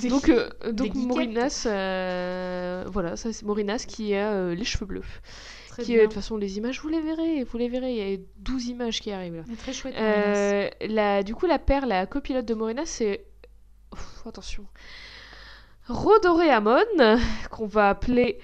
Des- 0.01 0.09
Donc, 0.09 0.31
donc. 0.73 0.95
Morinas, 0.95 1.63
voilà, 2.91 3.17
ça 3.17 3.33
c'est 3.33 3.45
Morinas 3.45 3.85
qui 3.87 4.15
a 4.15 4.55
les 4.55 4.65
cheveux 4.65 4.87
bleus. 4.87 5.03
Qui, 5.83 5.97
de 5.97 6.03
toute 6.03 6.13
façon, 6.15 6.37
les 6.37 6.57
images, 6.59 6.81
vous 6.81 6.89
les 6.89 7.01
verrez, 7.01 7.45
vous 7.45 7.57
les 7.59 7.69
verrez. 7.69 7.93
Il 7.93 8.11
y 8.11 8.15
a 8.15 8.19
12 8.39 8.67
images 8.69 9.01
qui 9.01 9.13
arrivent 9.13 9.37
là. 9.37 9.43
Très 9.59 9.73
chouette. 9.73 9.95
Morinas. 9.95 10.71
La, 10.89 11.23
du 11.23 11.35
coup, 11.35 11.47
la 11.47 11.59
paire, 11.59 11.87
la 11.87 12.07
copilote 12.07 12.47
de 12.47 12.55
Morena, 12.55 12.83
c'est. 12.85 13.25
Attention. 14.27 14.65
Rodoréamon, 15.89 16.79
qu'on 17.51 17.67
va 17.67 17.89
appeler 17.91 18.39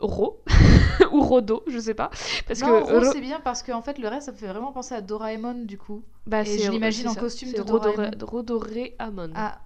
Ro, 0.00 0.42
ou 1.12 1.20
Rodo, 1.22 1.62
je 1.66 1.78
sais 1.78 1.94
pas. 1.94 2.10
Parce 2.48 2.60
non, 2.60 2.66
que. 2.84 2.92
Ro- 3.06 3.12
c'est 3.12 3.20
bien 3.20 3.40
parce 3.40 3.62
qu'en 3.62 3.80
fait, 3.82 3.98
le 3.98 4.08
reste, 4.08 4.26
ça 4.26 4.32
me 4.32 4.36
fait 4.36 4.48
vraiment 4.48 4.72
penser 4.72 4.94
à 4.94 5.00
Doraemon 5.00 5.64
du 5.64 5.78
coup. 5.78 6.02
bah, 6.26 6.40
et 6.42 6.58
je 6.58 6.70
l'imagine 6.70 7.08
en 7.08 7.14
ça, 7.14 7.20
costume 7.20 7.52
de 7.52 7.60
Rodoré- 7.62 7.94
Doraemon. 7.96 8.26
Rodoréamon. 8.26 9.30
Ah. 9.36 9.60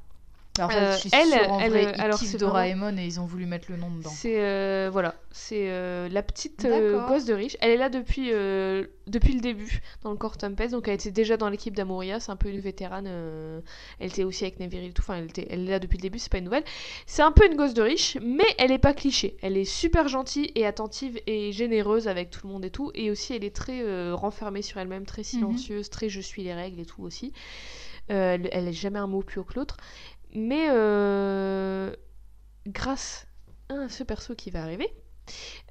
Mais 0.58 0.64
en 0.64 0.68
fait, 0.68 0.88
Euh, 0.88 0.92
je 0.94 0.98
suis 0.98 1.10
elle, 1.12 1.28
sûre, 1.28 1.52
en 1.52 1.60
elle, 1.60 1.70
vrai, 1.70 1.86
euh, 1.86 1.92
ils 1.94 2.00
alors, 2.00 2.18
kiffent 2.18 2.36
Doraemon 2.36 2.96
et 2.96 3.04
ils 3.04 3.20
ont 3.20 3.26
voulu 3.26 3.46
mettre 3.46 3.70
le 3.70 3.76
nom 3.76 3.90
dedans. 3.90 4.10
C'est 4.10 4.40
euh, 4.42 4.88
voilà, 4.92 5.14
c'est 5.30 5.70
euh, 5.70 6.08
la 6.08 6.22
petite 6.22 6.66
gosse 7.08 7.24
de 7.24 7.34
riche. 7.34 7.56
Elle 7.60 7.70
est 7.70 7.76
là 7.76 7.88
depuis 7.88 8.30
depuis 9.06 9.32
le 9.32 9.40
début 9.40 9.80
dans 10.02 10.10
le 10.10 10.16
corps 10.16 10.36
Tempest, 10.36 10.72
donc 10.72 10.88
elle 10.88 10.94
était 10.94 11.10
déjà 11.10 11.36
dans 11.36 11.48
l'équipe 11.48 11.74
d'Amoria. 11.74 12.20
C'est 12.20 12.32
un 12.32 12.36
peu 12.36 12.48
une 12.48 12.60
vétérane. 12.60 13.06
Elle 13.98 14.08
était 14.08 14.24
aussi 14.24 14.44
avec 14.44 14.60
Neviril 14.60 14.90
et 14.90 14.92
tout. 14.92 15.02
Enfin, 15.02 15.16
elle, 15.16 15.26
était, 15.26 15.46
elle 15.50 15.60
est 15.60 15.70
là 15.70 15.78
depuis 15.78 15.96
le 15.96 16.02
début. 16.02 16.18
C'est 16.18 16.32
pas 16.32 16.38
une 16.38 16.44
nouvelle. 16.44 16.64
C'est 17.06 17.22
un 17.22 17.32
peu 17.32 17.46
une 17.46 17.56
gosse 17.56 17.74
de 17.74 17.82
riche, 17.82 18.18
mais 18.20 18.46
elle 18.58 18.72
est 18.72 18.78
pas 18.78 18.94
cliché. 18.94 19.36
Elle 19.42 19.56
est 19.56 19.64
super 19.64 20.08
gentille 20.08 20.50
et 20.54 20.66
attentive 20.66 21.18
et 21.26 21.52
généreuse 21.52 22.08
avec 22.08 22.30
tout 22.30 22.46
le 22.46 22.52
monde 22.52 22.64
et 22.64 22.70
tout. 22.70 22.90
Et 22.94 23.10
aussi, 23.10 23.34
elle 23.34 23.44
est 23.44 23.54
très 23.54 24.12
renfermée 24.12 24.62
sur 24.62 24.78
elle-même, 24.78 25.06
très 25.06 25.22
silencieuse, 25.22 25.90
très 25.90 26.08
je 26.08 26.20
suis 26.20 26.42
les 26.42 26.54
règles 26.54 26.80
et 26.80 26.86
tout 26.86 27.02
aussi. 27.02 27.32
Euh, 28.10 28.38
elle, 28.52 28.68
est 28.68 28.72
jamais 28.72 28.98
un 28.98 29.06
mot 29.06 29.22
plus 29.22 29.40
haut 29.40 29.44
que 29.44 29.54
l'autre. 29.54 29.76
Mais 30.34 30.68
euh, 30.70 31.90
grâce 32.66 33.26
à 33.68 33.88
ce 33.88 34.02
perso 34.04 34.34
qui 34.34 34.50
va 34.50 34.62
arriver, 34.62 34.88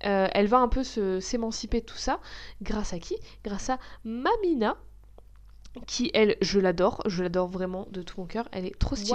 euh, 0.05 0.27
elle 0.33 0.47
va 0.47 0.57
un 0.59 0.67
peu 0.67 0.83
se- 0.83 1.19
s'émanciper 1.19 1.81
de 1.81 1.85
tout 1.85 1.97
ça. 1.97 2.19
Grâce 2.61 2.93
à 2.93 2.99
qui? 2.99 3.15
Grâce 3.43 3.69
à 3.69 3.79
Mamina. 4.03 4.77
Qui, 5.85 6.09
elle, 6.15 6.37
je 6.41 6.59
l'adore, 6.59 7.03
je 7.05 7.21
l'adore 7.21 7.47
vraiment 7.47 7.87
de 7.91 8.01
tout 8.01 8.19
mon 8.19 8.25
cœur, 8.25 8.49
elle 8.51 8.65
est 8.65 8.79
trop 8.79 8.95
stylée. 8.95 9.11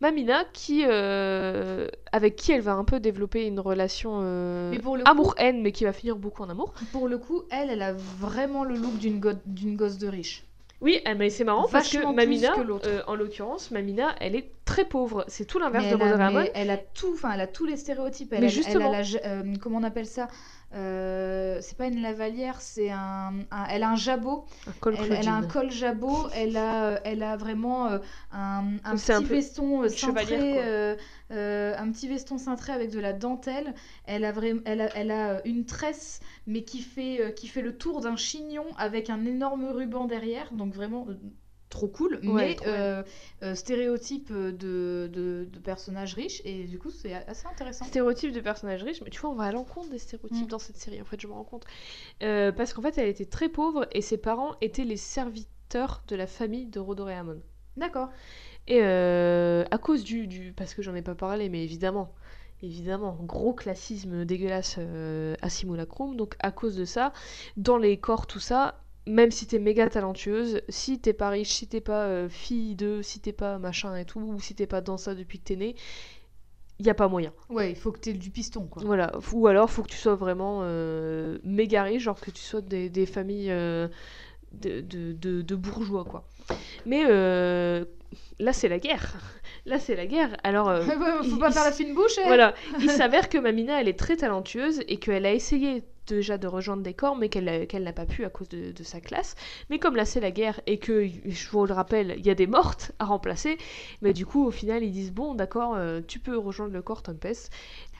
Mamina, 0.00 0.44
qui, 0.52 0.84
euh, 0.86 1.88
avec 2.12 2.36
qui 2.36 2.52
elle 2.52 2.60
va 2.60 2.74
un 2.74 2.84
peu 2.84 3.00
développer 3.00 3.46
une 3.46 3.58
relation 3.58 4.18
euh, 4.22 4.70
amour-haine, 5.06 5.62
mais 5.62 5.72
qui 5.72 5.84
va 5.84 5.94
finir 5.94 6.16
beaucoup 6.16 6.42
en 6.42 6.50
amour. 6.50 6.74
Pour 6.92 7.08
le 7.08 7.16
coup, 7.16 7.44
elle, 7.50 7.70
elle 7.70 7.80
a 7.80 7.94
vraiment 7.94 8.64
le 8.64 8.76
look 8.76 8.98
d'une 8.98 9.18
go- 9.18 9.30
d'une 9.46 9.76
gosse 9.76 9.96
de 9.96 10.08
riche. 10.08 10.44
Oui, 10.80 11.00
eh, 11.06 11.14
mais 11.14 11.30
c'est 11.30 11.44
marrant 11.44 11.66
parce 11.70 11.88
que 11.88 12.12
Mamina, 12.12 12.52
que 12.54 12.88
euh, 12.88 13.02
en 13.06 13.14
l'occurrence, 13.14 13.70
Mamina, 13.70 14.14
elle 14.20 14.34
est 14.36 14.50
très 14.64 14.84
pauvre. 14.84 15.24
C'est 15.28 15.44
tout 15.46 15.58
l'inverse 15.58 15.84
de 15.84 15.94
elle, 15.94 16.02
a, 16.02 16.04
Rosaramon. 16.04 16.40
mais 16.40 16.52
elle 16.54 16.70
a 16.70 16.76
tout, 16.76 17.12
enfin, 17.14 17.32
elle 17.32 17.40
a 17.40 17.46
tous 17.46 17.64
les 17.64 17.76
stéréotypes. 17.76 18.32
Elle, 18.32 18.40
Mais 18.40 18.46
elle- 18.46 18.52
justement. 18.52 18.92
elle 18.92 18.94
a 18.94 19.02
la 19.02 19.26
euh, 19.26 19.54
comment 19.60 19.78
on 19.78 19.82
appelle 19.82 20.06
ça? 20.06 20.28
Euh, 20.74 21.58
C'est 21.60 21.76
pas 21.78 21.86
une 21.86 22.02
lavalière, 22.02 22.60
c'est 22.60 22.90
un, 22.90 23.32
un- 23.50 23.64
Elle 23.70 23.82
a 23.84 23.90
un 23.90 23.96
jabot. 23.96 24.44
Un 24.66 24.72
col 24.80 24.96
Elle, 24.98 25.12
elle 25.12 25.28
a 25.28 25.34
un 25.34 25.42
col 25.48 25.70
jabot. 25.70 26.28
Elle 26.34 26.56
a, 26.56 27.00
elle 27.04 27.22
a 27.22 27.36
vraiment 27.36 27.86
euh, 27.88 27.98
un, 28.32 28.64
un 28.84 28.96
C'est 28.96 29.12
un 29.12 29.20
petit 29.22 29.28
veston 29.34 29.82
euh, 29.82 29.88
cintré, 29.88 30.54
euh, 30.64 30.96
euh, 31.30 31.74
un 31.78 31.90
petit 31.92 32.08
veston 32.08 32.38
cintré 32.38 32.72
avec 32.72 32.90
de 32.90 33.00
la 33.00 33.12
dentelle. 33.12 33.74
Elle 34.06 34.24
a 34.24 34.32
vraiment, 34.32 34.60
elle 34.64 34.80
a, 34.80 34.88
elle 34.96 35.10
a 35.10 35.30
euh, 35.34 35.40
une 35.44 35.64
tresse, 35.64 36.20
mais 36.46 36.64
qui 36.64 36.80
fait, 36.80 37.20
euh, 37.20 37.30
qui 37.30 37.46
fait 37.46 37.62
le 37.62 37.76
tour 37.76 38.00
d'un 38.00 38.16
chignon 38.16 38.64
avec 38.76 39.10
un 39.10 39.24
énorme 39.24 39.66
ruban 39.66 40.04
derrière. 40.06 40.52
Donc 40.52 40.74
vraiment. 40.74 41.06
Euh, 41.74 41.78
Trop 41.78 41.88
cool, 41.88 42.20
Ouais, 42.24 42.56
mais 42.60 42.68
euh, 42.68 43.02
euh, 43.42 43.54
stéréotype 43.54 44.32
de, 44.32 45.08
de, 45.12 45.48
de 45.52 45.58
personnages 45.58 46.14
riches 46.14 46.40
et 46.44 46.64
du 46.64 46.78
coup 46.78 46.90
c'est 46.90 47.12
assez 47.14 47.46
intéressant. 47.48 47.84
Stéréotype 47.84 48.32
de 48.32 48.40
personnage 48.40 48.82
riche, 48.84 49.02
mais 49.02 49.10
tu 49.10 49.20
vois, 49.20 49.30
on 49.30 49.34
va 49.34 49.44
à 49.44 49.52
l'encontre 49.52 49.90
des 49.90 49.98
stéréotypes 49.98 50.46
Mm. 50.46 50.48
dans 50.48 50.58
cette 50.60 50.76
série, 50.76 51.00
en 51.00 51.04
fait, 51.04 51.20
je 51.20 51.26
me 51.26 51.32
rends 51.32 51.44
compte. 51.44 51.64
Euh, 52.22 52.52
parce 52.52 52.72
qu'en 52.72 52.82
fait, 52.82 52.96
elle 52.98 53.08
était 53.08 53.24
très 53.26 53.48
pauvre 53.48 53.86
et 53.92 54.00
ses 54.02 54.16
parents 54.18 54.54
étaient 54.60 54.84
les 54.84 54.96
serviteurs 54.96 56.02
de 56.08 56.16
la 56.16 56.26
famille 56.26 56.66
de 56.66 56.78
Rodoréamon. 56.80 57.40
D'accord. 57.76 58.08
Et 58.68 58.80
euh, 58.82 59.64
à 59.70 59.78
cause 59.78 60.04
du, 60.04 60.26
du. 60.28 60.52
Parce 60.52 60.74
que 60.74 60.82
j'en 60.82 60.94
ai 60.94 61.02
pas 61.02 61.14
parlé, 61.16 61.48
mais 61.48 61.64
évidemment. 61.64 62.14
Évidemment, 62.62 63.18
gros 63.20 63.52
classisme 63.52 64.24
dégueulasse 64.24 64.76
euh, 64.78 65.34
à 65.42 65.50
Simulacrum. 65.50 66.16
Donc, 66.16 66.34
à 66.38 66.50
cause 66.50 66.76
de 66.76 66.84
ça, 66.86 67.12
dans 67.58 67.76
les 67.76 67.98
corps, 67.98 68.26
tout 68.26 68.40
ça, 68.40 68.80
même 69.06 69.30
si 69.30 69.46
t'es 69.46 69.58
méga 69.58 69.88
talentueuse, 69.88 70.62
si 70.68 70.98
t'es 71.00 71.12
pas 71.12 71.28
riche, 71.30 71.50
si 71.50 71.66
t'es 71.68 71.80
pas 71.80 72.04
euh, 72.06 72.28
fille 72.28 72.74
de, 72.74 73.02
si 73.02 73.20
t'es 73.20 73.32
pas 73.32 73.58
machin 73.58 73.96
et 73.96 74.04
tout, 74.04 74.20
ou 74.20 74.40
si 74.40 74.54
t'es 74.54 74.66
pas 74.66 74.80
dans 74.80 74.96
ça 74.96 75.14
depuis 75.14 75.38
que 75.38 75.44
t'es 75.44 75.56
né, 75.56 75.74
y 76.80 76.88
a 76.90 76.94
pas 76.94 77.08
moyen. 77.08 77.32
Ouais, 77.50 77.70
il 77.70 77.76
faut 77.76 77.92
que 77.92 78.00
tu 78.00 78.10
aies 78.10 78.14
du 78.14 78.30
piston 78.30 78.66
quoi. 78.66 78.82
Voilà. 78.84 79.12
Ou 79.32 79.46
alors, 79.46 79.70
faut 79.70 79.82
que 79.82 79.88
tu 79.90 79.96
sois 79.96 80.14
vraiment 80.16 80.60
euh, 80.62 81.38
méga 81.44 81.82
riche, 81.82 82.02
genre 82.02 82.20
que 82.20 82.30
tu 82.30 82.42
sois 82.42 82.62
des, 82.62 82.88
des 82.88 83.06
familles 83.06 83.50
euh, 83.50 83.88
de, 84.52 84.80
de, 84.80 85.12
de- 85.12 85.42
de 85.42 85.54
bourgeois, 85.54 86.04
quoi. 86.04 86.24
Mais 86.86 87.04
euh, 87.08 87.84
là, 88.38 88.52
c'est 88.52 88.68
la 88.68 88.78
guerre. 88.78 89.14
Là, 89.66 89.78
c'est 89.78 89.96
la 89.96 90.04
guerre. 90.06 90.36
Alors, 90.44 90.66
faut 90.82 90.92
il- 91.24 91.38
pas 91.38 91.48
il- 91.48 91.52
faire 91.54 91.64
la 91.64 91.72
fine 91.72 91.94
bouche. 91.94 92.18
eh. 92.18 92.26
voilà. 92.26 92.54
Il 92.80 92.90
s'avère 92.90 93.28
que 93.30 93.38
Mamina, 93.38 93.80
elle 93.80 93.88
est 93.88 93.98
très 93.98 94.16
talentueuse 94.16 94.80
et 94.88 94.98
qu'elle 94.98 95.24
a 95.24 95.32
essayé 95.32 95.84
déjà 96.06 96.38
de 96.38 96.46
rejoindre 96.46 96.82
des 96.82 96.94
corps, 96.94 97.16
mais 97.16 97.28
qu'elle 97.28 97.82
n'a 97.82 97.92
pas 97.92 98.06
pu 98.06 98.24
à 98.24 98.30
cause 98.30 98.48
de, 98.48 98.72
de 98.72 98.82
sa 98.82 99.00
classe. 99.00 99.34
Mais 99.70 99.78
comme 99.78 99.96
là, 99.96 100.04
c'est 100.04 100.20
la 100.20 100.30
guerre 100.30 100.60
et 100.66 100.78
que, 100.78 101.06
je 101.06 101.48
vous 101.50 101.66
le 101.66 101.74
rappelle, 101.74 102.14
il 102.18 102.26
y 102.26 102.30
a 102.30 102.34
des 102.34 102.46
mortes 102.46 102.92
à 102.98 103.04
remplacer, 103.04 103.58
mais 104.02 104.12
du 104.12 104.26
coup, 104.26 104.44
au 104.44 104.50
final, 104.50 104.82
ils 104.82 104.92
disent 104.92 105.12
bon, 105.12 105.34
d'accord, 105.34 105.74
euh, 105.74 106.00
tu 106.06 106.18
peux 106.18 106.36
rejoindre 106.36 106.72
le 106.72 106.82
corps 106.82 107.02
Tempest. 107.02 107.52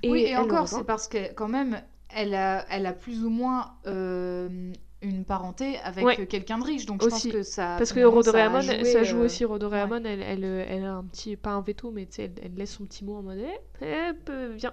oui, 0.05 0.21
et 0.21 0.31
elle 0.31 0.37
le 0.37 0.43
encore, 0.43 0.69
c'est 0.69 0.85
parce 0.85 1.09
que 1.09 1.33
quand 1.35 1.49
même, 1.49 1.83
elle 2.11 2.35
a, 2.35 2.65
elle 2.71 2.87
a 2.87 2.93
plus 2.93 3.25
ou 3.25 3.31
moins 3.31 3.75
euh, 3.87 4.73
une 5.05 5.25
parenté 5.25 5.79
avec 5.85 6.05
Ouais. 6.05 6.27
quelqu'un 6.27 6.59
de 6.59 6.65
riche, 6.65 6.87
donc 6.87 7.03
Aussi. 7.03 7.29
je 7.29 7.33
pense 7.35 7.41
que 7.41 7.43
ça. 7.45 7.77
Parce 7.79 7.93
que 7.93 8.01
ça 8.01 8.09
Rodoréamon, 8.09 8.61
joué, 8.61 8.85
ça, 8.85 9.05
joue 9.05 9.19
euh, 9.21 9.25
aussi 9.27 9.45
Rodoréamon, 9.45 10.03
elle, 10.05 10.23
elle, 10.23 10.45
euh, 10.45 10.65
elle 10.69 10.85
a 10.85 10.95
un 10.95 11.05
petit, 11.05 11.37
pas 11.37 11.51
un 11.51 11.61
veto, 11.61 11.91
mais 11.91 12.07
tu 12.07 12.15
sais, 12.17 12.25
elle, 12.25 12.35
elle 12.43 12.55
laisse 12.55 12.73
son 12.73 12.85
petit 12.85 13.05
mot 13.05 13.17
en 13.17 13.23
mode, 13.23 13.39
eh, 13.83 14.11
viens. 14.57 14.73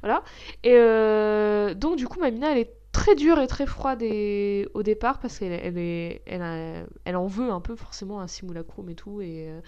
Voilà. 0.00 0.22
Et 0.62 0.72
euh, 0.74 1.74
donc, 1.74 1.96
du 1.96 2.06
coup, 2.08 2.20
Mamina, 2.20 2.52
elle 2.52 2.58
est 2.58 2.72
très 2.92 3.14
dure 3.16 3.40
et 3.40 3.46
très 3.48 3.66
froide 3.66 4.02
et- 4.02 4.68
au 4.74 4.82
départ 4.84 5.18
parce 5.18 5.38
qu'elle 5.40 5.52
elle 5.52 5.78
est, 5.78 6.22
elle, 6.26 6.42
a- 6.42 6.84
elle 7.04 7.16
en 7.16 7.26
veut 7.26 7.50
un 7.50 7.60
peu 7.60 7.74
forcément 7.74 8.20
un 8.20 8.28
simulacrum 8.28 8.88
et 8.88 8.94
tout. 8.94 9.20
Et, 9.20 9.48
euh, 9.50 9.60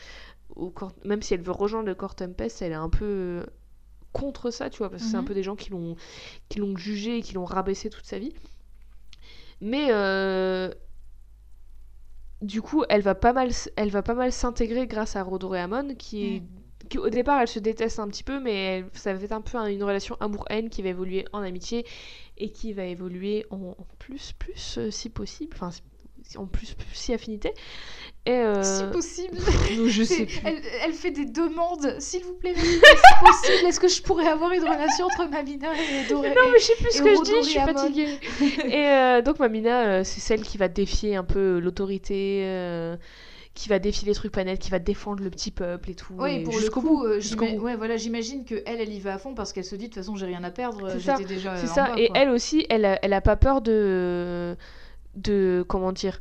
au 0.55 0.71
corps, 0.71 0.93
même 1.05 1.23
si 1.23 1.35
elle 1.35 1.43
veut 1.43 1.51
rejoindre 1.53 1.87
le 1.89 1.95
corps 1.97 2.15
Tempest, 2.15 2.63
elle 2.63 2.71
est 2.73 2.77
un 2.77 2.89
peu 2.89 3.45
contre 4.13 4.51
ça, 4.51 4.71
tu 4.71 4.79
vois, 4.79 4.89
parce 4.91 5.03
que 5.03 5.09
c'est 5.11 5.17
un 5.17 5.21
Mhm. 5.23 5.27
peu 5.27 5.35
des 5.35 5.43
gens 5.43 5.57
qui 5.57 5.71
l'ont 5.71 5.97
qui 6.49 6.59
l'ont 6.61 6.77
jugé 6.77 7.19
et 7.19 7.23
qui 7.23 7.35
l'ont 7.35 7.45
rabaissé 7.45 7.91
toute 7.91 8.07
sa 8.07 8.19
vie. 8.19 8.33
Mais 9.61 9.89
euh, 9.91 10.71
du 12.43 12.61
coup, 12.63 12.85
elle 12.89 13.01
va 13.01 13.15
pas 13.15 13.33
mal, 13.33 13.51
elle 13.77 13.91
va 13.91 14.03
pas 14.03 14.15
mal 14.15 14.31
s'intégrer 14.33 14.87
grâce 14.87 15.17
à 15.17 15.23
Rodoréamon, 15.23 15.95
qui 15.95 16.25
est 16.27 16.43
qui, 16.89 16.99
au 16.99 17.09
départ, 17.11 17.41
elle 17.41 17.49
se 17.49 17.59
déteste 17.59 17.99
un 17.99 18.07
petit 18.07 18.23
peu, 18.23 18.39
mais 18.39 18.55
elle- 18.55 18.91
ça 18.93 19.13
va 19.13 19.21
être 19.21 19.33
un 19.33 19.41
peu 19.41 19.59
un- 19.59 19.67
une 19.67 19.83
relation 19.83 20.17
amour-haine 20.21 20.71
qui 20.71 20.83
va 20.83 20.91
évoluer 20.91 21.25
en 21.33 21.41
amitié 21.43 21.85
et 22.37 22.53
qui 22.53 22.73
va 22.75 22.85
évoluer 22.85 23.45
en, 23.51 23.57
en 23.57 23.87
plus, 23.99 24.33
plus, 24.39 24.79
euh, 24.79 24.91
si 24.93 25.09
possible, 25.11 25.53
enfin, 25.57 25.71
en 26.37 26.47
plus, 26.47 26.75
si 26.93 27.13
affinité. 27.15 27.53
Et 28.27 28.33
euh, 28.33 28.63
Si 28.63 28.83
possible. 28.93 29.39
je 29.89 30.03
sais 30.03 30.27
plus. 30.27 30.41
Elle, 30.45 30.61
elle 30.85 30.93
fait 30.93 31.13
des 31.13 31.27
demandes. 31.27 31.95
S'il 32.01 32.25
vous 32.25 32.35
plaît, 32.35 32.55
si 32.57 32.81
possible, 32.81 33.67
est-ce 33.69 33.79
que 33.79 33.87
je 33.87 34.03
pourrais 34.03 34.27
avoir 34.27 34.51
une 34.51 34.63
relation 34.65 35.07
entre 35.07 35.31
Mamina 35.31 35.69
et 35.75 36.09
Doré 36.09 36.31
Non, 36.31 36.51
mais 36.53 36.59
je 36.59 36.65
sais 36.65 36.75
plus 36.75 36.91
ce 36.91 37.03
que 37.03 37.15
je 37.15 37.23
dis, 37.23 37.45
je 37.45 37.51
suis 37.51 37.61
fatiguée. 37.61 38.19
et 38.65 38.89
euh, 38.89 39.23
donc, 39.23 39.39
Mamina, 39.39 39.87
euh, 39.87 40.05
c'est 40.05 40.21
celle 40.21 40.43
qui 40.43 40.59
va 40.59 40.67
défier 40.67 41.15
un 41.15 41.23
peu 41.23 41.61
l'autorité, 41.61 42.41
euh, 42.47 42.97
qui 43.55 43.69
va 43.69 43.79
défier 43.79 44.09
les 44.09 44.15
trucs 44.15 44.33
planètes, 44.33 44.59
qui 44.59 44.71
va 44.73 44.81
défendre 44.81 45.23
le 45.23 45.31
petit 45.31 45.53
peuple 45.53 45.91
et 45.91 45.95
tout. 45.95 46.15
Oui, 46.19 46.43
pour 46.43 46.59
le 46.59 46.69
coup, 46.69 46.81
bout, 46.81 47.05
ouais, 47.63 47.77
voilà, 47.77 47.97
j'imagine 47.97 48.45
que 48.45 48.57
elle, 48.67 48.81
elle 48.81 48.93
y 48.93 48.99
va 48.99 49.15
à 49.15 49.19
fond 49.19 49.35
parce 49.35 49.53
qu'elle 49.53 49.65
se 49.65 49.77
dit 49.77 49.85
de 49.89 49.95
toute 49.95 50.03
façon 50.03 50.17
j'ai 50.17 50.27
rien 50.27 50.43
à 50.43 50.51
perdre, 50.51 50.91
C'est 50.91 50.99
j'étais 50.99 51.23
ça, 51.23 51.29
déjà 51.29 51.57
C'est 51.59 51.69
ça, 51.69 51.85
bas, 51.91 51.95
et 51.97 52.09
quoi. 52.09 52.19
elle 52.19 52.31
aussi, 52.31 52.67
elle 52.71 52.85
a, 52.85 52.99
elle 53.03 53.13
a 53.13 53.21
pas 53.21 53.37
peur 53.37 53.61
de. 53.61 54.57
De. 55.17 55.65
comment 55.69 55.93
dire. 55.93 56.21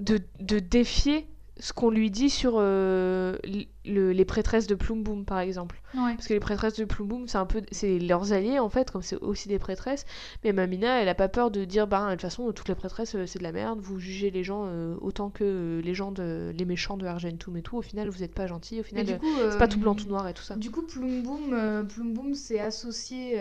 de, 0.00 0.18
de 0.40 0.58
défier 0.58 1.28
ce 1.60 1.72
qu'on 1.74 1.90
lui 1.90 2.10
dit 2.10 2.30
sur 2.30 2.54
euh, 2.56 3.36
le- 3.84 4.10
les 4.12 4.24
prêtresses 4.24 4.66
de 4.66 4.74
Plum 4.74 5.04
Boom, 5.04 5.24
par 5.24 5.38
exemple. 5.38 5.80
Ouais. 5.94 6.14
Parce 6.14 6.26
que 6.26 6.32
les 6.32 6.40
prêtresses 6.40 6.74
de 6.76 6.84
Plum 6.84 7.06
Boom, 7.06 7.28
c'est 7.28 7.36
un 7.38 7.44
peu. 7.46 7.62
c'est 7.70 7.98
leurs 8.00 8.32
alliés, 8.32 8.58
en 8.58 8.70
fait, 8.70 8.90
comme 8.90 9.02
c'est 9.02 9.16
aussi 9.18 9.48
des 9.48 9.60
prêtresses. 9.60 10.04
Mais 10.42 10.52
Mamina, 10.52 11.00
elle 11.02 11.08
a 11.08 11.14
pas 11.14 11.28
peur 11.28 11.50
de 11.52 11.64
dire, 11.64 11.86
bah, 11.86 12.06
de 12.06 12.12
toute 12.12 12.22
façon, 12.22 12.50
toutes 12.52 12.68
les 12.68 12.74
prêtresses, 12.74 13.14
euh, 13.14 13.26
c'est 13.26 13.38
de 13.38 13.44
la 13.44 13.52
merde, 13.52 13.78
vous 13.80 13.98
jugez 14.00 14.30
les 14.30 14.42
gens 14.42 14.64
euh, 14.66 14.96
autant 15.02 15.28
que 15.30 15.80
les 15.84 15.94
gens, 15.94 16.10
de, 16.10 16.52
les 16.56 16.64
méchants 16.64 16.96
de 16.96 17.06
Argentum 17.06 17.56
et 17.56 17.62
tout. 17.62 17.76
Au 17.76 17.82
final, 17.82 18.08
vous 18.08 18.22
êtes 18.24 18.34
pas 18.34 18.46
gentils, 18.48 18.80
au 18.80 18.82
final, 18.82 19.06
euh, 19.08 19.50
c'est 19.52 19.58
pas 19.58 19.68
tout 19.68 19.78
blanc, 19.78 19.94
tout 19.94 20.08
noir 20.08 20.26
et 20.26 20.34
tout 20.34 20.42
ça. 20.42 20.56
Du 20.56 20.70
coup, 20.70 20.82
Plum 20.82 21.22
Boom, 21.22 21.86
Plum 21.86 22.14
Boom 22.14 22.34
c'est 22.34 22.58
associé 22.60 23.38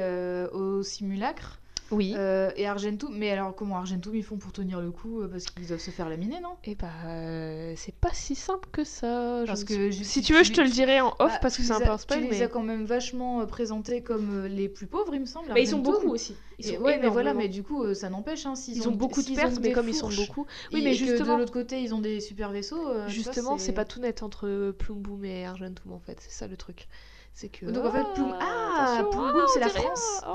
au 0.53 0.84
simulacre 0.84 1.61
Oui. 1.91 2.13
euh, 2.15 2.51
et 2.55 2.67
Argentum. 2.67 3.13
Mais 3.15 3.31
alors, 3.31 3.53
comment 3.55 3.77
Argentum 3.77 4.15
ils 4.15 4.23
font 4.23 4.37
pour 4.37 4.51
tenir 4.51 4.81
le 4.81 4.91
coup 4.91 5.21
euh, 5.21 5.27
Parce 5.27 5.45
qu'ils 5.45 5.67
doivent 5.67 5.79
se 5.79 5.91
faire 5.91 6.09
laminer, 6.09 6.39
non? 6.41 6.55
Et 6.63 6.75
bah, 6.75 6.87
euh, 7.05 7.73
c'est 7.75 7.93
pas 7.95 8.13
si 8.13 8.35
simple 8.35 8.67
que 8.71 8.83
ça. 8.83 9.43
Parce 9.45 9.63
que 9.63 9.91
je- 9.91 10.03
si 10.03 10.21
tu 10.21 10.33
veux, 10.33 10.43
je 10.43 10.53
te 10.53 10.61
le 10.61 10.69
dirai 10.69 11.01
en 11.01 11.09
off 11.19 11.31
Bah, 11.33 11.39
parce 11.41 11.57
que 11.57 11.63
c'est 11.63 11.71
un 11.73 11.79
les 11.79 11.85
peu 11.85 11.91
as- 11.91 11.93
un 11.95 11.97
spoil. 11.97 12.19
Tu 12.19 12.23
les 12.25 12.29
mais... 12.31 12.41
as 12.43 12.47
quand 12.47 12.63
même 12.63 12.85
vachement 12.85 13.45
présentés 13.45 14.01
comme 14.01 14.45
les 14.45 14.69
plus 14.69 14.87
pauvres, 14.87 15.13
il 15.13 15.21
me 15.21 15.25
semble. 15.25 15.49
Bah, 15.49 15.59
ils 15.59 15.67
sont 15.67 15.79
beaucoup 15.79 16.09
aussi. 16.09 16.35
Ils 16.59 16.65
sont 16.65 16.81
ouais, 16.81 16.97
mais 16.99 17.07
voilà, 17.07 17.33
mais 17.33 17.47
du 17.49 17.63
coup, 17.63 17.93
ça 17.93 18.09
n'empêche. 18.09 18.45
Hein, 18.45 18.53
Ils 18.67 18.87
ont 18.87 18.91
beaucoup 18.91 19.21
de 19.23 19.33
pertes, 19.35 19.59
mais 19.61 19.71
comme 19.71 19.89
ils 19.89 19.95
sont 19.95 20.09
beaucoup. 20.09 20.45
et- 20.71 20.75
Oui, 20.75 20.81
mais 20.83 20.91
et 20.91 20.93
justement, 20.93 21.35
de 21.35 21.39
l'autre 21.39 21.53
côté, 21.53 21.81
ils 21.81 21.93
ont 21.93 22.01
des 22.01 22.19
super 22.19 22.51
vaisseaux. 22.51 23.07
justement, 23.07 23.57
c'est 23.57 23.73
pas 23.73 23.85
tout 23.85 23.99
net 23.99 24.23
entre 24.23 24.71
Plum 24.77 24.99
Boom 25.01 25.25
et 25.25 25.45
Argentum 25.45 25.91
en 25.93 25.99
fait. 25.99 26.17
C'est 26.21 26.31
ça 26.31 26.47
le 26.47 26.55
truc. 26.57 26.87
C'est 27.34 27.49
que. 27.49 27.65
Donc, 27.65 27.86
en 27.86 27.91
fait, 27.91 28.03
Plum- 28.13 28.36
Ah, 28.39 28.97
ah, 28.99 29.03
Boom, 29.03 29.32
on 29.36 29.47
c'est 29.47 29.59
la 29.59 29.69
France. 29.69 30.21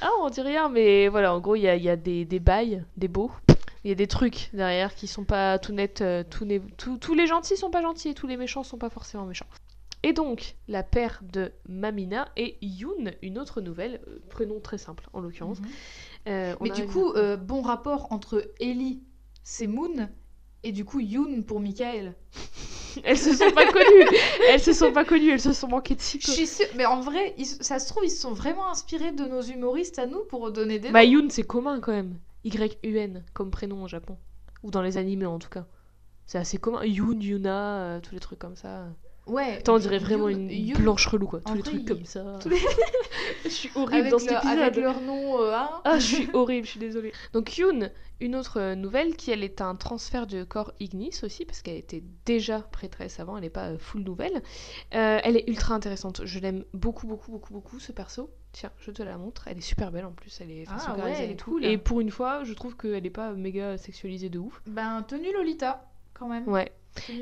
ah, 0.00 0.10
on 0.20 0.28
dit- 0.30 0.40
ah, 0.40 0.44
rien, 0.44 0.68
mais 0.68 1.08
voilà, 1.08 1.34
en 1.34 1.40
gros, 1.40 1.54
il 1.56 1.62
y 1.62 1.68
a, 1.68 1.76
il 1.76 1.82
y 1.82 1.88
a 1.88 1.96
des, 1.96 2.24
des 2.24 2.40
bails, 2.40 2.84
des 2.96 3.08
beaux. 3.08 3.30
Il 3.84 3.88
y 3.88 3.92
a 3.92 3.96
des 3.96 4.06
trucs 4.06 4.50
derrière 4.52 4.94
qui 4.94 5.06
sont 5.06 5.24
pas 5.24 5.58
tout 5.58 5.72
nets. 5.72 6.00
euh, 6.02 6.22
tous 6.28 6.44
les- 6.44 6.60
tous- 6.76 6.98
tous 6.98 7.14
les 7.14 7.26
gentils 7.26 7.56
sont 7.56 7.70
pas 7.70 7.82
gentils 7.82 8.10
et 8.10 8.14
tous 8.14 8.26
les 8.26 8.36
méchants 8.36 8.62
sont 8.62 8.78
pas 8.78 8.90
forcément 8.90 9.24
méchants. 9.24 9.46
Et 10.04 10.12
donc, 10.12 10.56
la 10.68 10.82
paire 10.82 11.20
de 11.22 11.52
Mamina 11.68 12.28
et 12.36 12.58
Yoon, 12.60 13.12
une 13.22 13.38
autre 13.38 13.60
nouvelle, 13.60 14.00
euh, 14.08 14.18
prénom 14.30 14.58
très 14.60 14.78
simple 14.78 15.08
en 15.12 15.20
l'occurrence. 15.20 15.60
Mhm. 15.60 15.66
Euh, 16.28 16.54
Mais 16.60 16.70
du 16.70 16.86
coup, 16.86 17.12
euh, 17.12 17.36
bon 17.36 17.62
rapport 17.62 18.10
entre 18.12 18.44
Ellie, 18.60 19.02
c'est 19.44 19.66
Moon, 19.68 20.08
et 20.64 20.72
du 20.72 20.84
coup 20.84 21.00
Yoon 21.00 21.42
pour 21.42 21.60
Michael. 21.60 22.14
elles 23.04 23.18
se 23.18 23.32
sont 23.34 23.50
pas 23.52 23.66
connues, 23.72 24.06
elles 24.50 24.60
se 24.60 24.72
sont 24.72 24.92
pas 24.92 25.04
connues, 25.04 25.30
elles 25.30 25.40
se 25.40 25.52
sont 25.52 25.68
manquées 25.68 25.94
de 25.94 26.00
si 26.00 26.20
Je 26.20 26.30
suis 26.30 26.46
sûre, 26.46 26.66
mais 26.76 26.84
en 26.86 27.00
vrai, 27.00 27.34
ils- 27.38 27.46
ça 27.46 27.78
se 27.78 27.88
trouve, 27.88 28.04
ils 28.04 28.10
se 28.10 28.20
sont 28.20 28.32
vraiment 28.34 28.68
inspirés 28.68 29.12
de 29.12 29.24
nos 29.24 29.40
humoristes 29.42 29.98
à 29.98 30.06
nous 30.06 30.24
pour 30.24 30.50
donner 30.52 30.78
des 30.78 30.90
Bah. 30.90 31.04
Yoon 31.04 31.28
c'est 31.30 31.42
commun 31.44 31.80
quand 31.80 31.92
même. 31.92 32.18
Y-U-N 32.44 33.24
comme 33.32 33.50
prénom 33.50 33.82
au 33.84 33.88
Japon. 33.88 34.18
Ou 34.62 34.70
dans 34.70 34.82
les 34.82 34.96
animés 34.98 35.26
en 35.26 35.38
tout 35.38 35.48
cas. 35.48 35.66
C'est 36.26 36.38
assez 36.38 36.58
commun. 36.58 36.84
Yoon, 36.84 37.18
Yuna, 37.20 37.82
euh, 37.82 38.00
tous 38.00 38.14
les 38.14 38.20
trucs 38.20 38.38
comme 38.38 38.56
ça. 38.56 38.86
Ouais. 39.26 39.62
On 39.68 39.78
dirait 39.78 39.98
vraiment 39.98 40.28
une 40.28 40.72
blanche 40.74 41.06
relou 41.06 41.26
quoi. 41.26 41.40
Tous 41.40 41.52
en 41.52 41.54
les 41.54 41.62
trucs 41.62 41.86
comme 41.86 42.04
ça. 42.04 42.38
je 43.44 43.48
suis 43.48 43.70
horrible 43.76 44.00
Avec, 44.00 44.10
dans 44.10 44.18
cet 44.18 44.32
avec 44.32 44.66
épisode. 44.68 44.76
leur 44.82 45.00
nom, 45.00 45.40
euh, 45.40 45.54
hein. 45.54 45.70
Ah, 45.84 45.98
je 45.98 46.06
suis 46.16 46.28
horrible, 46.32 46.66
je 46.66 46.72
suis 46.72 46.80
désolée. 46.80 47.12
Donc 47.32 47.56
Yoon, 47.56 47.90
une 48.20 48.34
autre 48.34 48.60
euh, 48.60 48.74
nouvelle 48.74 49.14
qui 49.16 49.30
elle 49.30 49.44
est 49.44 49.60
un 49.60 49.76
transfert 49.76 50.26
de 50.26 50.42
corps 50.42 50.72
Ignis 50.80 51.20
aussi 51.22 51.44
parce 51.44 51.62
qu'elle 51.62 51.76
était 51.76 52.02
déjà 52.26 52.60
prêtresse 52.60 53.20
avant, 53.20 53.36
elle 53.36 53.44
n'est 53.44 53.50
pas 53.50 53.68
euh, 53.70 53.78
full 53.78 54.02
nouvelle. 54.02 54.42
Euh, 54.94 55.20
elle 55.22 55.36
est 55.36 55.48
ultra 55.48 55.74
intéressante, 55.74 56.22
je 56.24 56.38
l'aime 56.40 56.64
beaucoup 56.74 57.06
beaucoup 57.06 57.30
beaucoup 57.30 57.52
beaucoup 57.52 57.78
ce 57.78 57.92
perso. 57.92 58.30
Tiens, 58.52 58.70
je 58.80 58.90
te 58.90 59.02
la 59.02 59.16
montre, 59.18 59.46
elle 59.48 59.58
est 59.58 59.62
super 59.62 59.92
belle 59.92 60.04
en 60.04 60.12
plus, 60.12 60.40
elle 60.40 60.50
est 60.50 60.64
Ah 60.68 60.72
façon 60.78 60.90
ouais, 60.92 60.96
Carizia 60.98 61.24
elle 61.24 61.30
est 61.30 61.36
tout. 61.36 61.52
cool. 61.52 61.64
Et 61.64 61.78
pour 61.78 62.00
une 62.00 62.10
fois, 62.10 62.44
je 62.44 62.52
trouve 62.54 62.76
qu'elle 62.76 63.02
n'est 63.04 63.08
pas 63.10 63.32
méga 63.32 63.78
sexualisée 63.78 64.28
de 64.28 64.38
ouf. 64.40 64.60
Ben, 64.66 65.02
tenue 65.08 65.32
Lolita, 65.32 65.88
quand 66.12 66.28
même. 66.28 66.46
Ouais. 66.48 66.70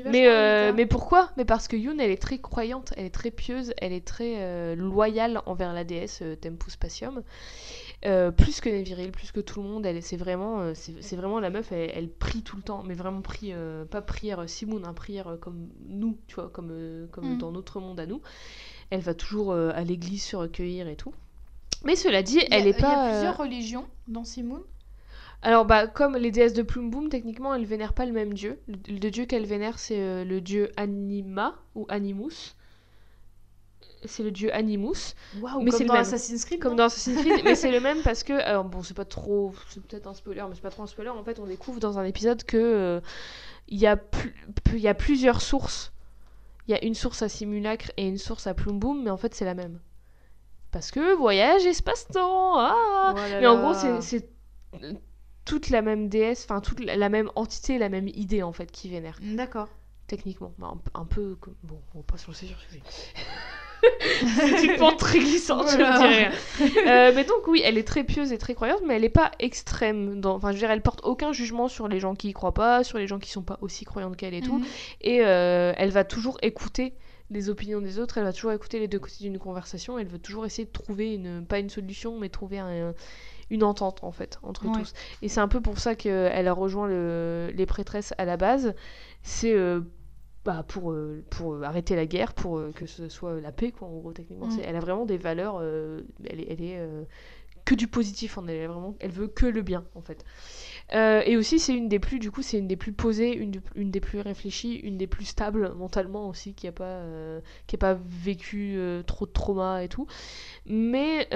Mais, 0.05 0.27
euh, 0.27 0.73
mais 0.73 0.85
pourquoi? 0.85 1.29
Mais 1.37 1.45
parce 1.45 1.67
que 1.67 1.75
Yoon, 1.77 1.97
elle 1.99 2.11
est 2.11 2.21
très 2.21 2.39
croyante, 2.39 2.93
elle 2.97 3.05
est 3.05 3.09
très 3.13 3.31
pieuse, 3.31 3.73
elle 3.77 3.93
est 3.93 4.05
très 4.05 4.35
euh, 4.39 4.75
loyale 4.75 5.41
envers 5.45 5.73
la 5.73 5.83
déesse 5.83 6.19
euh, 6.21 6.35
Tempus 6.35 6.73
Spatium. 6.73 7.23
Plus 8.35 8.61
que 8.61 8.69
Neviril, 8.69 9.11
plus 9.11 9.31
que 9.31 9.39
tout 9.39 9.61
le 9.61 9.69
monde, 9.69 9.85
elle 9.85 10.01
c'est 10.01 10.17
vraiment, 10.17 10.73
c'est 10.73 11.15
vraiment 11.15 11.39
la 11.39 11.49
meuf, 11.51 11.71
elle, 11.71 11.91
elle 11.93 12.09
prie 12.09 12.41
tout 12.41 12.55
le 12.57 12.63
temps, 12.63 12.83
mais 12.83 12.95
vraiment 12.95 13.21
prie, 13.21 13.53
pas 13.91 14.01
prière 14.01 14.43
Simoun, 14.49 14.83
hein, 14.85 14.93
prière 14.93 15.37
comme 15.39 15.69
nous, 15.87 16.17
tu 16.27 16.35
vois, 16.35 16.49
comme, 16.49 17.07
comme 17.11 17.35
Mm. 17.35 17.37
dans 17.37 17.51
notre 17.51 17.79
monde 17.79 17.99
à 17.99 18.07
nous. 18.07 18.21
Elle 18.89 19.01
va 19.01 19.13
toujours 19.13 19.53
à 19.53 19.81
l'église 19.83 20.23
se 20.23 20.35
recueillir 20.35 20.87
et 20.87 20.95
tout. 20.95 21.13
Mais 21.85 21.95
cela 21.95 22.23
dit, 22.23 22.39
a- 22.39 22.45
elle 22.51 22.67
est 22.67 22.71
Il 22.71 22.81
y 22.81 22.83
a 22.85 22.87
pas. 22.87 23.09
plusieurs 23.11 23.37
religions 23.37 23.85
dans 24.07 24.23
Simoon. 24.23 24.63
Alors, 25.41 25.65
bah, 25.65 25.87
comme 25.87 26.15
les 26.17 26.31
déesses 26.31 26.53
de 26.53 26.61
Plum 26.61 26.89
Boom, 26.91 27.09
techniquement, 27.09 27.53
elles 27.55 27.65
vénèrent 27.65 27.93
pas 27.93 28.05
le 28.05 28.11
même 28.11 28.33
dieu. 28.33 28.59
Le, 28.67 28.75
le 28.99 29.11
dieu 29.11 29.25
qu'elles 29.25 29.45
vénèrent, 29.45 29.79
c'est 29.79 29.99
euh, 29.99 30.23
le 30.23 30.39
dieu 30.41 30.71
Anima 30.77 31.55
ou 31.75 31.85
Animus. 31.89 32.55
C'est 34.05 34.23
le 34.23 34.31
dieu 34.31 34.51
Animus, 34.53 35.13
Waouh, 35.39 35.61
mais 35.61 35.69
c'est 35.69 35.77
comme 35.77 35.83
le 35.83 35.87
dans 35.89 35.93
même. 35.93 36.01
Assassin's 36.01 36.43
Creed. 36.45 36.59
comme 36.59 36.75
dans 36.75 36.85
Assassin's 36.85 37.21
Creed, 37.23 37.41
mais 37.43 37.53
c'est 37.53 37.69
le 37.71 37.79
même 37.79 38.01
parce 38.01 38.23
que, 38.23 38.33
alors 38.33 38.63
bon, 38.63 38.81
c'est 38.81 38.95
pas 38.95 39.05
trop, 39.05 39.53
c'est 39.69 39.79
peut-être 39.83 40.07
un 40.07 40.15
spoiler, 40.15 40.41
mais 40.49 40.55
c'est 40.55 40.61
pas 40.61 40.71
trop 40.71 40.81
un 40.81 40.87
spoiler. 40.87 41.09
En 41.11 41.23
fait, 41.23 41.37
on 41.39 41.45
découvre 41.45 41.79
dans 41.79 41.99
un 41.99 42.03
épisode 42.03 42.43
que 42.43 42.57
euh, 42.57 42.99
il 43.67 43.77
y 43.79 43.85
a 43.85 43.97
pl- 43.97 44.33
il 44.73 44.79
y 44.79 44.87
a 44.87 44.95
plusieurs 44.95 45.39
sources. 45.41 45.93
Il 46.67 46.71
y 46.71 46.73
a 46.73 46.83
une 46.83 46.95
source 46.95 47.21
à 47.21 47.29
Simulacre 47.29 47.91
et 47.97 48.07
une 48.07 48.17
source 48.17 48.47
à 48.47 48.55
Plum 48.55 48.79
Boom, 48.79 49.03
mais 49.03 49.11
en 49.11 49.17
fait, 49.17 49.35
c'est 49.35 49.45
la 49.45 49.53
même. 49.53 49.79
Parce 50.71 50.89
que 50.89 51.13
voyage, 51.15 51.63
espace-temps. 51.67 52.57
Ah 52.57 53.13
Oh 53.15 53.19
mais 53.39 53.45
en 53.45 53.61
gros, 53.61 53.73
c'est- 54.01 54.27
euh, 54.83 54.93
toute 55.45 55.69
la 55.69 55.81
même 55.81 56.07
déesse, 56.09 56.45
enfin 56.49 56.61
toute 56.61 56.79
la 56.83 57.09
même 57.09 57.31
entité, 57.35 57.77
la 57.77 57.89
même 57.89 58.07
idée 58.07 58.43
en 58.43 58.51
fait 58.53 58.71
qui 58.71 58.89
vénère, 58.89 59.17
D'accord. 59.21 59.69
techniquement. 60.07 60.53
Bah, 60.57 60.73
un, 60.95 61.01
un 61.01 61.05
peu 61.05 61.35
comme. 61.35 61.55
Bon, 61.63 61.79
on 61.95 61.99
va 61.99 62.03
pas 62.03 62.17
se 62.17 62.27
lancer 62.27 62.45
sur 62.45 62.57
c'est 64.21 64.63
une 64.65 64.77
pente 64.77 64.99
très 64.99 65.17
glissante, 65.17 65.67
je 65.71 65.77
Voilà. 65.77 65.93
ne 65.95 66.07
dirais 66.07 66.29
rien. 66.29 66.87
Euh, 66.87 67.11
mais 67.15 67.23
donc, 67.23 67.47
oui, 67.47 67.61
elle 67.65 67.79
est 67.79 67.83
très 67.87 68.03
pieuse 68.03 68.31
et 68.31 68.37
très 68.37 68.53
croyante, 68.53 68.81
mais 68.85 68.95
elle 68.95 69.01
n'est 69.01 69.09
pas 69.09 69.31
extrême. 69.39 70.21
Dans... 70.21 70.35
Enfin, 70.35 70.49
je 70.49 70.53
veux 70.53 70.59
dire, 70.59 70.69
elle 70.69 70.83
porte 70.83 71.01
aucun 71.03 71.33
jugement 71.33 71.67
sur 71.67 71.87
les 71.87 71.99
gens 71.99 72.13
qui 72.13 72.29
y 72.29 72.33
croient 72.33 72.53
pas, 72.53 72.83
sur 72.83 72.99
les 72.99 73.07
gens 73.07 73.17
qui 73.17 73.31
sont 73.31 73.41
pas 73.41 73.57
aussi 73.61 73.83
croyantes 73.85 74.15
qu'elle 74.17 74.35
et 74.35 74.41
tout. 74.41 74.59
Mhm. 74.59 74.65
Et 75.01 75.21
euh, 75.25 75.73
elle 75.77 75.89
va 75.89 76.03
toujours 76.03 76.37
écouter 76.43 76.93
les 77.31 77.49
opinions 77.49 77.81
des 77.81 77.97
autres, 77.97 78.17
elle 78.19 78.25
va 78.25 78.33
toujours 78.33 78.51
écouter 78.51 78.77
les 78.79 78.87
deux 78.87 78.99
côtés 78.99 79.15
d'une 79.21 79.39
conversation, 79.39 79.97
elle 79.97 80.07
veut 80.07 80.19
toujours 80.19 80.45
essayer 80.45 80.65
de 80.65 80.71
trouver 80.71 81.13
une, 81.15 81.45
pas 81.47 81.59
une 81.59 81.69
solution, 81.69 82.19
mais 82.19 82.27
trouver 82.29 82.59
un- 82.59 82.93
une 83.51 83.63
entente 83.63 84.03
en 84.03 84.11
fait 84.11 84.39
entre 84.41 84.65
Ouais. 84.65 84.79
tous. 84.79 84.93
Et 85.21 85.27
c'est 85.29 85.39
un 85.41 85.47
peu 85.47 85.61
pour 85.61 85.77
ça 85.77 85.93
qu'elle 85.93 86.47
a 86.47 86.53
rejoint 86.53 86.87
le- 86.87 87.51
les 87.53 87.65
prêtresses 87.67 88.13
à 88.17 88.25
la 88.25 88.37
base. 88.37 88.73
C'est 89.21 89.53
euh, 89.53 89.81
bah, 90.43 90.63
pour, 90.67 90.91
euh, 90.91 91.23
pour 91.29 91.53
euh, 91.53 91.61
arrêter 91.61 91.95
la 91.95 92.07
guerre, 92.07 92.33
pour 92.33 92.57
euh, 92.57 92.71
que 92.73 92.87
ce 92.87 93.09
soit 93.09 93.39
la 93.39 93.51
paix, 93.51 93.71
quoi, 93.71 93.87
en 93.87 93.91
gros, 93.97 94.11
techniquement. 94.13 94.47
Mm. 94.47 94.59
Elle 94.65 94.75
a 94.75 94.79
vraiment 94.79 95.05
des 95.05 95.17
valeurs, 95.17 95.61
elle 95.61 96.39
est, 96.39 96.47
elle 96.49 96.61
est, 96.63 96.79
que 97.63 97.75
du 97.75 97.87
positif 97.87 98.39
en 98.39 98.47
elle, 98.47 98.55
elle, 98.55 98.67
vraiment, 98.69 98.95
elle 98.99 99.11
veut 99.11 99.27
que 99.27 99.45
le 99.45 99.61
bien 99.61 99.85
en 99.93 100.01
fait. 100.01 100.25
Et 100.93 101.37
aussi, 101.37 101.59
c'est 101.59 101.75
une 101.75 101.87
des 101.89 101.99
plus, 101.99 102.17
du 102.17 102.31
coup, 102.31 102.41
c'est 102.41 102.57
une 102.57 102.67
des 102.67 102.75
plus 102.75 102.91
posées, 102.91 103.35
une, 103.35 103.51
de- 103.51 103.61
une 103.75 103.91
des 103.91 103.99
plus 103.99 104.19
réfléchies, 104.19 104.75
une 104.77 104.97
des 104.97 105.05
plus 105.07 105.25
stables 105.25 105.71
mentalement 105.75 106.27
aussi, 106.27 106.55
qui 106.55 106.67
a 106.67 106.71
pas, 106.71 107.03
qui 107.67 107.75
a 107.75 107.77
pas 107.77 107.93
vécu 108.03 108.79
trop 109.05 109.27
de 109.27 109.31
trauma 109.31 109.83
et 109.83 109.89
tout. 109.89 110.07
Mais 110.65 111.27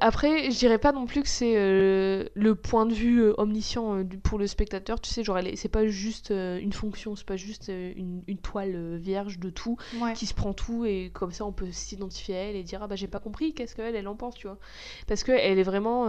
après, 0.00 0.50
je 0.50 0.58
dirais 0.58 0.78
pas 0.78 0.90
non 0.92 1.06
plus 1.06 1.22
que 1.22 1.28
c'est 1.28 1.54
euh, 1.56 2.24
le 2.34 2.54
point 2.56 2.84
de 2.84 2.92
vue 2.94 3.22
euh, 3.22 3.34
omniscient 3.38 3.98
euh, 3.98 4.04
pour 4.24 4.38
le 4.38 4.46
spectateur. 4.48 5.00
Tu 5.00 5.10
sais, 5.10 5.22
genre, 5.22 5.38
elle 5.38 5.46
est- 5.48 5.56
c'est 5.56 5.68
pas 5.68 5.86
juste 5.86 6.30
une 6.30 6.72
fonction, 6.72 7.14
c'est 7.14 7.26
pas 7.26 7.36
juste 7.36 7.68
une, 7.68 8.22
une 8.26 8.38
toile 8.38 8.96
vierge 8.96 9.38
de 9.38 9.50
tout 9.50 9.76
Ouais. 10.00 10.14
qui 10.14 10.26
se 10.26 10.34
prend 10.34 10.52
tout 10.52 10.84
et 10.84 11.10
comme 11.14 11.30
ça 11.32 11.44
on 11.44 11.52
peut 11.52 11.70
s'identifier 11.70 12.34
à 12.36 12.38
elle 12.38 12.56
et 12.56 12.62
dire 12.64 12.82
ah 12.82 12.88
bah 12.88 12.96
j'ai 12.96 13.06
pas 13.08 13.20
compris, 13.20 13.54
qu'est-ce 13.54 13.76
qu'elle 13.76 13.94
elle 13.94 14.08
en 14.08 14.16
pense, 14.16 14.34
tu 14.34 14.48
vois. 14.48 14.58
Parce 15.06 15.22
que 15.24 15.32
elle 15.32 15.58
est 15.58 15.62
vraiment. 15.62 16.08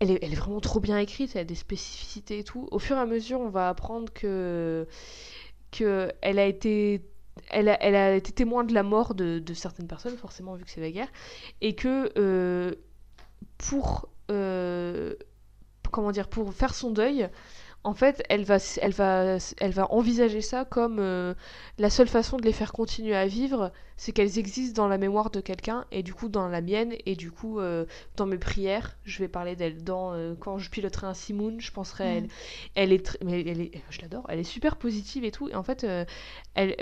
elle 0.00 0.10
est, 0.10 0.18
elle 0.22 0.32
est 0.32 0.36
vraiment 0.36 0.60
trop 0.60 0.80
bien 0.80 0.98
écrite, 0.98 1.32
elle 1.34 1.42
a 1.42 1.44
des 1.44 1.54
spécificités 1.54 2.38
et 2.38 2.44
tout. 2.44 2.68
Au 2.70 2.78
fur 2.78 2.96
et 2.96 3.00
à 3.00 3.06
mesure, 3.06 3.40
on 3.40 3.50
va 3.50 3.68
apprendre 3.68 4.10
que, 4.12 4.86
que 5.72 6.10
elle 6.22 6.38
a 6.38 6.46
été, 6.46 7.02
elle 7.50 7.68
a, 7.68 7.82
elle 7.82 7.94
a 7.94 8.14
été 8.14 8.32
témoin 8.32 8.64
de 8.64 8.74
la 8.74 8.82
mort 8.82 9.14
de, 9.14 9.38
de 9.38 9.54
certaines 9.54 9.86
personnes, 9.88 10.16
forcément 10.16 10.54
vu 10.54 10.64
que 10.64 10.70
c'est 10.70 10.80
la 10.80 10.90
guerre, 10.90 11.08
et 11.60 11.74
que 11.74 12.12
euh, 12.18 12.74
pour, 13.58 14.08
euh, 14.30 15.14
comment 15.90 16.12
dire, 16.12 16.28
pour 16.28 16.52
faire 16.54 16.74
son 16.74 16.90
deuil, 16.90 17.28
en 17.82 17.94
fait, 17.94 18.22
elle 18.28 18.44
va, 18.44 18.58
elle 18.82 18.92
va, 18.92 19.38
elle 19.58 19.70
va 19.72 19.90
envisager 19.90 20.42
ça 20.42 20.66
comme 20.66 20.98
euh, 20.98 21.32
la 21.78 21.88
seule 21.88 22.08
façon 22.08 22.36
de 22.36 22.42
les 22.42 22.52
faire 22.52 22.72
continuer 22.72 23.16
à 23.16 23.26
vivre, 23.26 23.72
c'est 23.96 24.12
qu'elles 24.12 24.38
existent 24.38 24.82
dans 24.82 24.88
la 24.88 24.98
mémoire 24.98 25.30
de 25.30 25.40
quelqu'un 25.40 25.86
et 25.90 26.02
du 26.02 26.12
coup 26.12 26.28
dans 26.28 26.48
la 26.48 26.60
mienne 26.60 26.92
et 27.06 27.16
du 27.16 27.30
coup 27.30 27.58
euh, 27.58 27.86
dans 28.16 28.26
mes 28.26 28.36
prières, 28.36 28.98
je 29.04 29.18
vais 29.20 29.28
parler 29.28 29.56
d'elle 29.56 29.82
dans 29.82 30.12
euh, 30.12 30.34
quand 30.38 30.58
je 30.58 30.68
piloterai 30.68 31.06
un 31.06 31.14
Simoun, 31.14 31.58
je 31.58 31.72
penserai 31.72 32.04
à 32.04 32.12
elle. 32.16 32.24
Mm. 32.24 32.28
Elle 32.74 32.92
est, 32.92 33.06
tr- 33.06 33.16
mais 33.24 33.40
elle 33.40 33.60
est, 33.62 33.70
je 33.88 34.02
l'adore, 34.02 34.26
elle 34.28 34.40
est 34.40 34.44
super 34.44 34.76
positive 34.76 35.24
et 35.24 35.30
tout 35.30 35.48
et 35.48 35.54
en 35.54 35.62
fait 35.62 35.86
elle 36.54 36.76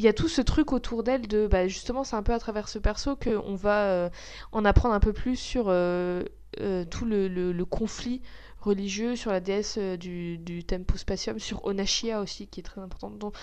il 0.00 0.04
y 0.04 0.08
a 0.08 0.14
tout 0.14 0.28
ce 0.28 0.40
truc 0.40 0.72
autour 0.72 1.02
d'elle 1.02 1.28
de 1.28 1.46
bah, 1.46 1.68
justement 1.68 2.04
c'est 2.04 2.16
un 2.16 2.22
peu 2.22 2.32
à 2.32 2.38
travers 2.38 2.68
ce 2.68 2.78
perso 2.78 3.16
que 3.16 3.30
on 3.44 3.54
va 3.54 3.82
euh, 3.84 4.08
en 4.52 4.64
apprendre 4.64 4.94
un 4.94 5.00
peu 5.00 5.12
plus 5.12 5.36
sur 5.36 5.66
euh, 5.68 6.22
euh, 6.60 6.86
tout 6.86 7.04
le, 7.04 7.28
le- 7.28 7.52
le 7.52 7.64
conflit 7.66 8.22
religieux 8.62 9.14
sur 9.14 9.30
la 9.30 9.40
déesse 9.40 9.76
du, 9.78 10.38
du 10.38 10.64
Tempo 10.64 10.96
Spatium, 10.96 11.38
sur 11.38 11.64
Onashia 11.66 12.20
aussi, 12.20 12.46
qui 12.46 12.60
est 12.60 12.62
très 12.62 12.80
importante. 12.80 13.18
Donc, 13.18 13.34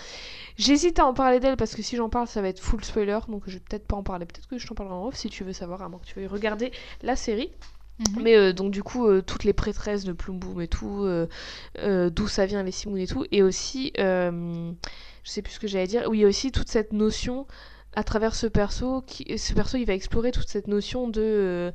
j'hésite 0.57 0.99
à 0.99 1.05
en 1.05 1.13
parler 1.13 1.39
d'elle 1.39 1.57
parce 1.57 1.75
que 1.75 1.81
si 1.83 1.95
j'en 1.95 2.09
parle, 2.09 2.27
ça 2.27 2.41
va 2.41 2.49
être 2.49 2.59
full 2.59 2.83
spoiler, 2.83 3.19
donc 3.27 3.43
je 3.47 3.53
vais 3.53 3.59
peut-être 3.59 3.87
pas 3.87 3.95
en 3.95 4.03
parler. 4.03 4.25
Peut-être 4.25 4.47
que 4.47 4.57
je 4.59 4.67
t'en 4.67 4.75
parlerai 4.75 4.95
en 4.95 5.05
off 5.07 5.15
si 5.15 5.29
tu 5.29 5.43
veux 5.43 5.53
savoir, 5.53 5.81
à 5.83 5.89
moins 5.89 5.99
que 5.99 6.05
tu 6.05 6.15
veuilles 6.15 6.27
regarder 6.27 6.71
la 7.03 7.15
série. 7.15 7.51
Mhm. 7.99 8.21
Mais 8.23 8.35
euh, 8.35 8.53
donc 8.53 8.71
du 8.71 8.83
coup, 8.83 9.07
euh, 9.07 9.21
toutes 9.23 9.43
les 9.43 9.53
prêtresses 9.53 10.03
de 10.03 10.13
Plum 10.13 10.37
Boom 10.37 10.61
et 10.61 10.67
tout, 10.67 11.03
euh, 11.05 12.09
d'où 12.11 12.27
ça 12.27 12.45
vient 12.45 12.61
les 12.61 12.71
Simoun 12.71 12.99
et 12.99 13.07
tout, 13.07 13.25
et 13.31 13.41
aussi, 13.41 13.91
je 15.27 15.31
sais 15.33 15.41
plus 15.41 15.51
ce 15.55 15.59
que 15.59 15.67
j'allais 15.67 15.87
dire, 15.87 16.05
oui, 16.09 16.19
il 16.19 16.21
y 16.21 16.25
a 16.25 16.27
aussi 16.29 16.53
toute 16.53 16.69
cette 16.69 16.93
notion 16.93 17.47
à 17.95 18.03
travers 18.05 18.33
ce 18.33 18.47
perso, 18.47 19.01
qui, 19.01 19.37
ce 19.37 19.53
perso, 19.53 19.77
il 19.77 19.85
va 19.85 19.93
explorer 19.93 20.31
toute 20.31 20.47
cette 20.47 20.67
notion 20.67 21.09
de 21.09 21.21
euh, 21.21 21.71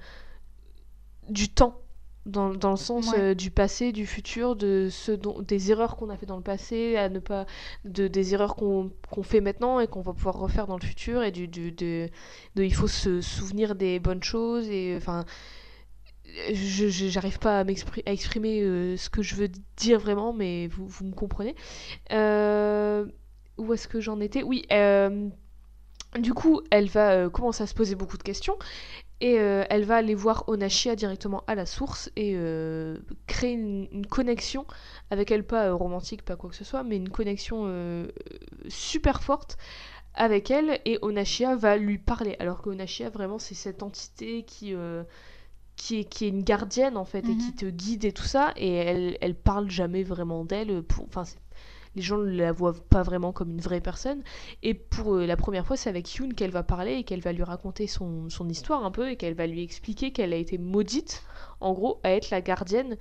du 1.28 1.48
temps. 1.50 1.78
Dans, 2.24 2.50
dans 2.54 2.70
le 2.70 2.76
sens 2.76 3.10
Ouais. 3.10 3.18
euh, 3.18 3.34
du 3.34 3.50
passé, 3.50 3.90
du 3.90 4.06
futur, 4.06 4.54
de 4.54 4.86
ce 4.92 5.10
dont, 5.10 5.42
des 5.42 5.72
erreurs 5.72 5.96
qu'on 5.96 6.08
a 6.08 6.16
fait 6.16 6.24
dans 6.24 6.36
le 6.36 6.42
passé, 6.42 6.96
à 6.96 7.08
ne 7.08 7.18
pas, 7.18 7.46
de, 7.84 8.06
des 8.06 8.32
erreurs 8.32 8.54
qu'on 8.54 8.92
qu'on 9.10 9.24
fait 9.24 9.40
maintenant 9.40 9.80
et 9.80 9.88
qu'on 9.88 10.02
va 10.02 10.12
pouvoir 10.12 10.38
refaire 10.38 10.68
dans 10.68 10.76
le 10.76 10.86
futur, 10.86 11.24
et 11.24 11.32
du, 11.32 11.48
du- 11.48 11.72
de, 11.72 12.08
de- 12.54 12.62
il 12.62 12.72
faut 12.72 12.86
se 12.86 13.20
souvenir 13.20 13.74
des 13.74 13.98
bonnes 13.98 14.22
choses, 14.22 14.68
et 14.68 14.94
enfin, 14.96 15.24
je 16.52 16.86
j'arrive 16.88 17.40
pas 17.40 17.58
à, 17.58 17.64
m'expri- 17.64 18.02
à 18.06 18.12
exprimer 18.12 18.62
euh, 18.62 18.96
ce 18.96 19.10
que 19.10 19.22
je 19.22 19.34
veux 19.34 19.48
dire 19.76 19.98
vraiment, 19.98 20.32
mais 20.32 20.68
vous, 20.68 20.86
vous 20.86 21.04
me 21.04 21.14
comprenez. 21.14 21.56
Euh, 22.12 23.04
où 23.58 23.72
est-ce 23.74 23.88
que 23.88 24.00
j'en 24.00 24.20
étais 24.20 24.42
Oui, 24.42 24.64
euh, 24.72 25.28
du 26.18 26.34
coup, 26.34 26.60
elle 26.70 26.88
va 26.88 27.12
euh, 27.12 27.30
commencer 27.30 27.62
à 27.62 27.66
se 27.66 27.74
poser 27.74 27.94
beaucoup 27.94 28.18
de 28.18 28.22
questions 28.22 28.58
et 29.20 29.38
euh, 29.38 29.64
elle 29.70 29.84
va 29.84 29.96
aller 29.96 30.14
voir 30.14 30.44
Onashia 30.48 30.96
directement 30.96 31.44
à 31.46 31.54
la 31.54 31.64
source 31.66 32.10
et 32.16 32.36
créer 33.28 33.52
une, 33.52 33.88
une 33.92 34.06
connexion 34.06 34.66
avec 35.10 35.30
elle, 35.30 35.44
pas 35.46 35.72
romantique, 35.72 36.22
pas 36.22 36.36
quoi 36.36 36.50
que 36.50 36.56
ce 36.56 36.64
soit, 36.64 36.82
mais 36.82 36.96
une 36.96 37.08
connexion 37.08 38.06
super 38.68 39.22
forte 39.22 39.56
avec 40.14 40.50
elle 40.50 40.80
et 40.84 40.98
Onashia 41.02 41.56
va 41.56 41.76
lui 41.76 41.98
parler. 41.98 42.36
Alors 42.40 42.62
que 42.62 42.70
Onashia, 42.70 43.10
vraiment, 43.10 43.38
c'est 43.38 43.54
cette 43.54 43.82
entité 43.84 44.42
qui, 44.42 44.74
qui, 45.76 46.00
est, 46.00 46.04
qui 46.04 46.24
est 46.26 46.28
une 46.28 46.42
gardienne 46.42 46.96
en 46.96 47.04
fait 47.04 47.28
et 47.28 47.32
Mhm. 47.32 47.38
qui 47.38 47.52
te 47.54 47.66
guide 47.66 48.04
et 48.04 48.12
tout 48.12 48.24
ça. 48.24 48.52
Et 48.56 48.72
elle, 48.74 49.18
elle 49.20 49.34
parle 49.36 49.70
jamais 49.70 50.02
vraiment 50.02 50.44
d'elle. 50.44 50.82
Enfin, 51.08 51.24
c'est- 51.24 51.38
les 51.94 52.02
gens 52.02 52.18
ne 52.18 52.30
la 52.30 52.52
voient 52.52 52.74
pas 52.90 53.02
vraiment 53.02 53.32
comme 53.32 53.50
une 53.50 53.60
vraie 53.60 53.80
personne. 53.80 54.22
Et 54.62 54.74
pour 54.74 55.14
euh, 55.14 55.26
la 55.26 55.36
première 55.36 55.66
fois, 55.66 55.76
c'est 55.76 55.90
avec 55.90 56.14
Yoon 56.14 56.30
qu'elle 56.30 56.50
va 56.50 56.62
parler 56.62 56.94
et 56.94 57.04
qu'elle 57.04 57.20
va 57.20 57.32
lui 57.32 57.42
raconter 57.42 57.86
son, 57.86 58.28
son 58.30 58.48
histoire 58.48 58.84
un 58.84 58.90
peu 58.90 59.10
et 59.10 59.16
qu'elle 59.16 59.34
va 59.34 59.46
lui 59.46 59.62
expliquer 59.62 60.10
qu'elle 60.12 60.32
a 60.32 60.36
été 60.36 60.56
maudite, 60.58 61.22
en 61.60 61.72
gros, 61.72 62.00
à 62.02 62.10
être 62.10 62.30
la 62.30 62.40
gardienne 62.40 62.96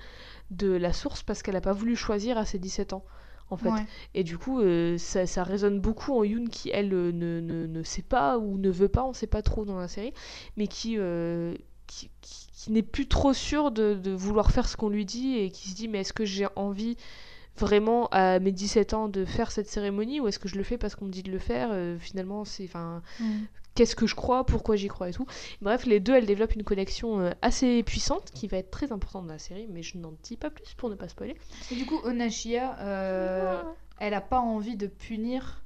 de 0.49 0.71
la 0.71 0.91
source 0.93 1.23
parce 1.23 1.41
qu'elle 1.43 1.53
n'a 1.55 1.61
pas 1.61 1.71
voulu 1.73 1.95
choisir 1.95 2.37
à 2.37 2.45
ses 2.45 2.59
17 2.59 2.93
ans. 2.93 3.05
En 3.49 3.57
fait. 3.57 3.69
Ouais. 3.69 3.85
Et 4.13 4.23
du 4.23 4.37
coup, 4.37 4.61
euh, 4.61 4.97
ça, 4.97 5.25
ça 5.25 5.43
résonne 5.43 5.81
beaucoup 5.81 6.13
en 6.17 6.23
Yoon 6.23 6.45
qui, 6.45 6.69
elle, 6.69 6.93
euh, 6.93 7.11
ne, 7.11 7.41
ne, 7.41 7.67
ne 7.67 7.83
sait 7.83 8.01
pas 8.01 8.37
ou 8.37 8.57
ne 8.57 8.69
veut 8.69 8.87
pas, 8.87 9.03
on 9.03 9.11
sait 9.11 9.27
pas 9.27 9.41
trop 9.41 9.65
dans 9.65 9.77
la 9.77 9.89
série, 9.89 10.13
mais 10.55 10.67
qui, 10.67 10.95
euh, 10.97 11.53
qui, 11.85 12.09
qui- 12.21 12.47
qui 12.53 12.71
n'est 12.71 12.83
plus 12.83 13.07
trop 13.07 13.33
sûre 13.33 13.71
de, 13.71 13.95
de 13.95 14.11
vouloir 14.11 14.51
faire 14.51 14.67
ce 14.69 14.77
qu'on 14.77 14.87
lui 14.89 15.03
dit 15.05 15.35
et 15.37 15.49
qui 15.49 15.69
se 15.69 15.75
dit 15.75 15.87
mais 15.87 16.01
est-ce 16.01 16.13
que 16.13 16.25
j'ai 16.25 16.45
envie 16.55 16.95
vraiment 17.57 18.07
à 18.11 18.39
mes 18.39 18.51
17 18.51 18.93
ans 18.93 19.07
de 19.07 19.25
faire 19.25 19.51
cette 19.51 19.67
cérémonie 19.69 20.19
ou 20.19 20.27
est-ce 20.27 20.39
que 20.39 20.47
je 20.47 20.55
le 20.55 20.63
fais 20.63 20.77
parce 20.77 20.95
qu'on 20.95 21.05
me 21.05 21.11
dit 21.11 21.23
de 21.23 21.31
le 21.31 21.39
faire 21.39 21.69
Euh, 21.71 21.97
Finalement, 21.99 22.45
c'est... 22.45 22.63
Enfin, 22.65 23.01
Mhm. 23.19 23.45
qu'est-ce 23.75 23.95
que 23.95 24.07
je 24.07 24.15
crois, 24.15 24.45
pourquoi 24.45 24.75
j'y 24.75 24.87
crois 24.87 25.09
et 25.09 25.13
tout. 25.13 25.25
Bref, 25.61 25.85
les 25.85 25.99
deux, 25.99 26.13
elles 26.15 26.25
développent 26.25 26.55
une 26.55 26.63
connexion 26.63 27.19
euh, 27.21 27.31
assez 27.41 27.83
puissante 27.83 28.31
qui 28.33 28.47
va 28.47 28.57
être 28.57 28.71
très 28.71 28.91
importante 28.91 29.27
dans 29.27 29.33
la 29.33 29.39
série, 29.39 29.67
mais 29.69 29.83
je 29.83 29.97
n'en 29.97 30.13
dis 30.23 30.37
pas 30.37 30.49
plus 30.49 30.73
pour 30.75 30.89
ne 30.89 30.95
pas 30.95 31.07
spoiler. 31.07 31.35
Et 31.71 31.75
du 31.75 31.85
coup, 31.85 31.99
Onashia, 32.03 32.77
euh, 32.79 33.61
elle 33.99 34.13
a 34.13 34.21
pas 34.21 34.39
envie 34.39 34.75
de 34.75 34.87
punir 34.87 35.63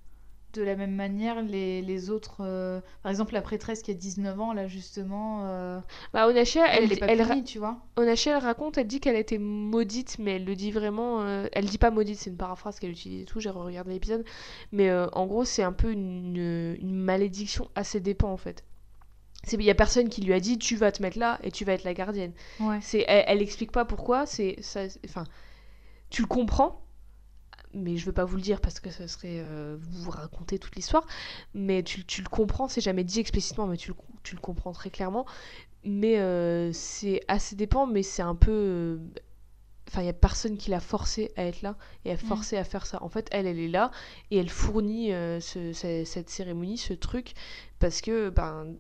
de 0.56 0.64
la 0.64 0.76
même 0.76 0.96
manière 0.96 1.42
les, 1.42 1.82
les 1.82 2.10
autres. 2.10 2.38
euh, 2.42 2.80
Par 3.04 3.12
exemple, 3.12 3.34
la 3.34 3.42
prêtresse 3.42 3.82
qui 3.82 3.92
a 3.92 3.94
19 3.94 4.40
ans, 4.40 4.54
là, 4.54 4.68
justement, 4.68 5.42
euh, 5.46 5.80
Bah, 6.14 6.28
elle 6.30 6.38
elle, 6.38 6.90
n'est 6.90 6.96
pas 6.96 7.06
elle, 7.08 7.26
punie, 7.28 7.44
tu 7.44 7.60
vois. 7.60 7.78
Onashia, 7.98 8.38
elle 8.38 8.44
raconte, 8.44 8.78
elle 8.78 8.88
dit 8.88 9.00
qu'elle 9.00 9.16
a 9.16 9.20
été 9.20 9.38
maudite, 9.38 10.18
mais 10.20 10.38
elle 10.38 10.46
le 10.46 10.56
dit 10.56 10.72
vraiment. 10.72 11.22
euh, 11.22 11.48
elle 11.52 11.66
dit 11.66 11.78
pas 11.78 11.92
maudite, 11.92 12.18
c'est 12.18 12.30
une 12.30 12.38
paraphrase 12.38 12.80
qu'elle 12.80 12.92
utilise 12.92 13.22
et 13.24 13.26
tout. 13.26 13.40
J'ai 13.40 13.50
regardé 13.50 13.92
l'épisode, 13.94 14.24
mais 14.72 14.90
euh, 14.90 15.08
en 15.14 15.26
gros, 15.26 15.46
c'est 15.46 15.64
un 15.64 15.74
peu 15.74 15.92
une, 15.92 16.76
une 16.80 16.94
malédiction 16.96 17.70
à 17.76 17.84
ses 17.84 18.00
dépens 18.00 18.32
en 18.32 18.38
fait. 18.38 18.64
Il 19.52 19.62
y 19.62 19.70
a 19.70 19.76
personne 19.76 20.10
qui 20.10 20.22
lui 20.22 20.34
a 20.34 20.40
dit 20.40 20.58
tu 20.58 20.76
vas 20.76 20.92
te 20.92 21.04
mettre 21.04 21.20
là 21.20 21.38
et 21.44 21.52
tu 21.52 21.66
vas 21.66 21.74
être 21.74 21.84
la 21.84 21.94
gardienne. 21.94 22.32
Ouais. 22.60 22.80
C'est, 22.82 23.06
elle, 23.08 23.26
elle 23.28 23.42
explique 23.44 23.72
pas 23.72 23.86
pourquoi. 23.86 24.26
C'est, 24.26 24.56
ça, 24.62 24.82
enfin, 25.06 25.24
tu 26.10 26.22
le 26.24 26.28
comprends, 26.28 26.85
mais 27.76 27.98
je 27.98 28.06
veux 28.06 28.14
pas 28.14 28.26
vous 28.26 28.38
le 28.38 28.42
dire 28.42 28.62
parce 28.62 28.80
que 28.80 28.90
ça 28.90 29.08
serait 29.08 29.44
euh, 29.48 29.78
vous 29.80 30.10
raconter 30.12 30.60
toute 30.60 30.76
l'histoire. 30.76 31.06
Mais 31.54 31.84
tu, 31.84 32.06
tu 32.06 32.22
le 32.24 32.30
comprends, 32.30 32.68
c'est 32.68 32.82
jamais 32.82 33.04
dit 33.04 33.20
explicitement, 33.20 33.68
mais 33.68 33.78
tu 33.78 33.90
le, 33.92 33.96
tu 34.24 34.36
le 34.36 34.42
comprends 34.42 34.72
très 34.72 34.90
clairement. 34.90 35.26
Mais 35.84 36.20
euh, 36.20 36.72
c'est 36.74 37.22
assez 37.28 37.56
dépend, 37.56 37.86
mais 37.88 38.04
c'est 38.04 38.24
un 38.24 38.36
peu. 38.36 38.52
euh, 38.52 38.98
Enfin, 39.88 40.02
il 40.02 40.06
y 40.08 40.10
a 40.10 40.14
personne 40.14 40.58
qui 40.58 40.72
l'a 40.72 40.80
forcé 40.80 41.32
à 41.38 41.44
être 41.46 41.62
là 41.62 41.78
et 42.06 42.12
a 42.12 42.18
forcé 42.18 42.58
à 42.58 42.64
faire 42.64 42.88
ça. 42.88 43.02
En 43.04 43.10
fait, 43.10 43.28
elle, 43.32 43.46
elle 43.46 43.60
est 43.60 43.68
là 43.68 43.92
et 44.32 44.38
elle 44.38 44.50
fournit 44.50 45.14
euh, 45.14 45.40
ce- 45.40 45.74
ce- 45.74 46.04
cette 46.06 46.30
cérémonie, 46.32 46.78
ce 46.80 46.94
truc, 46.94 47.34
parce 47.80 48.02
que 48.02 48.30
ben 48.30 48.74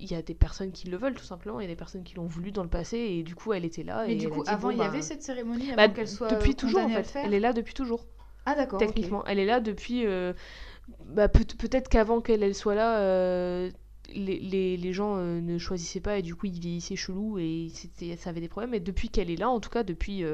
il 0.00 0.10
y 0.10 0.14
a 0.14 0.22
des 0.22 0.34
personnes 0.34 0.72
qui 0.72 0.88
le 0.88 0.98
veulent 0.98 1.14
tout 1.14 1.24
simplement, 1.24 1.60
il 1.60 1.62
y 1.62 1.66
a 1.66 1.68
des 1.70 1.76
personnes 1.76 2.04
qui 2.04 2.14
l'ont 2.16 2.26
voulu 2.26 2.52
dans 2.52 2.62
le 2.62 2.68
passé 2.68 2.98
et 2.98 3.22
du 3.22 3.34
coup 3.34 3.52
elle 3.54 3.64
était 3.64 3.84
là. 3.84 4.04
Mais 4.06 4.12
et 4.14 4.16
du 4.16 4.28
coup, 4.28 4.42
avant, 4.46 4.68
bon, 4.68 4.70
il 4.72 4.76
y 4.76 4.78
ben, 4.80 4.86
avait 4.86 5.02
cette 5.02 5.22
cérémonie 5.22 5.68
avant 5.72 5.76
bah, 5.76 5.88
qu'elle 5.88 6.08
soit 6.08 6.28
depuis 6.28 6.54
toujours 6.56 6.80
en 6.82 6.94
à 6.94 7.02
fait. 7.02 7.22
Elle 7.24 7.32
est 7.34 7.40
là 7.40 7.52
depuis 7.54 7.74
toujours 7.74 8.04
Ah, 8.46 8.54
d'accord. 8.54 8.78
techniquement. 8.78 9.24
Elle 9.26 9.38
est 9.38 9.46
là 9.46 9.60
depuis. 9.60 10.06
euh, 10.06 10.32
bah, 11.06 11.28
peut- 11.28 11.44
peut-être 11.58 11.88
qu'avant 11.88 12.20
qu'elle 12.20 12.42
elle 12.42 12.54
soit 12.54 12.74
là, 12.74 12.98
euh, 13.00 13.70
les, 14.14 14.92
gens 14.92 15.16
euh, 15.16 15.40
ne 15.40 15.58
choisissaient 15.58 16.00
pas 16.00 16.18
et 16.18 16.22
du 16.22 16.34
coup 16.34 16.46
ils 16.46 16.60
vieillissaient 16.60 16.96
chelou 16.96 17.38
et 17.38 17.70
ça 18.18 18.30
avait 18.30 18.40
des 18.40 18.48
problèmes. 18.48 18.74
Et 18.74 18.80
depuis 18.80 19.08
qu'elle 19.08 19.30
est 19.30 19.36
là, 19.36 19.48
en 19.48 19.60
tout 19.60 19.70
cas 19.70 19.82
depuis 19.82 20.24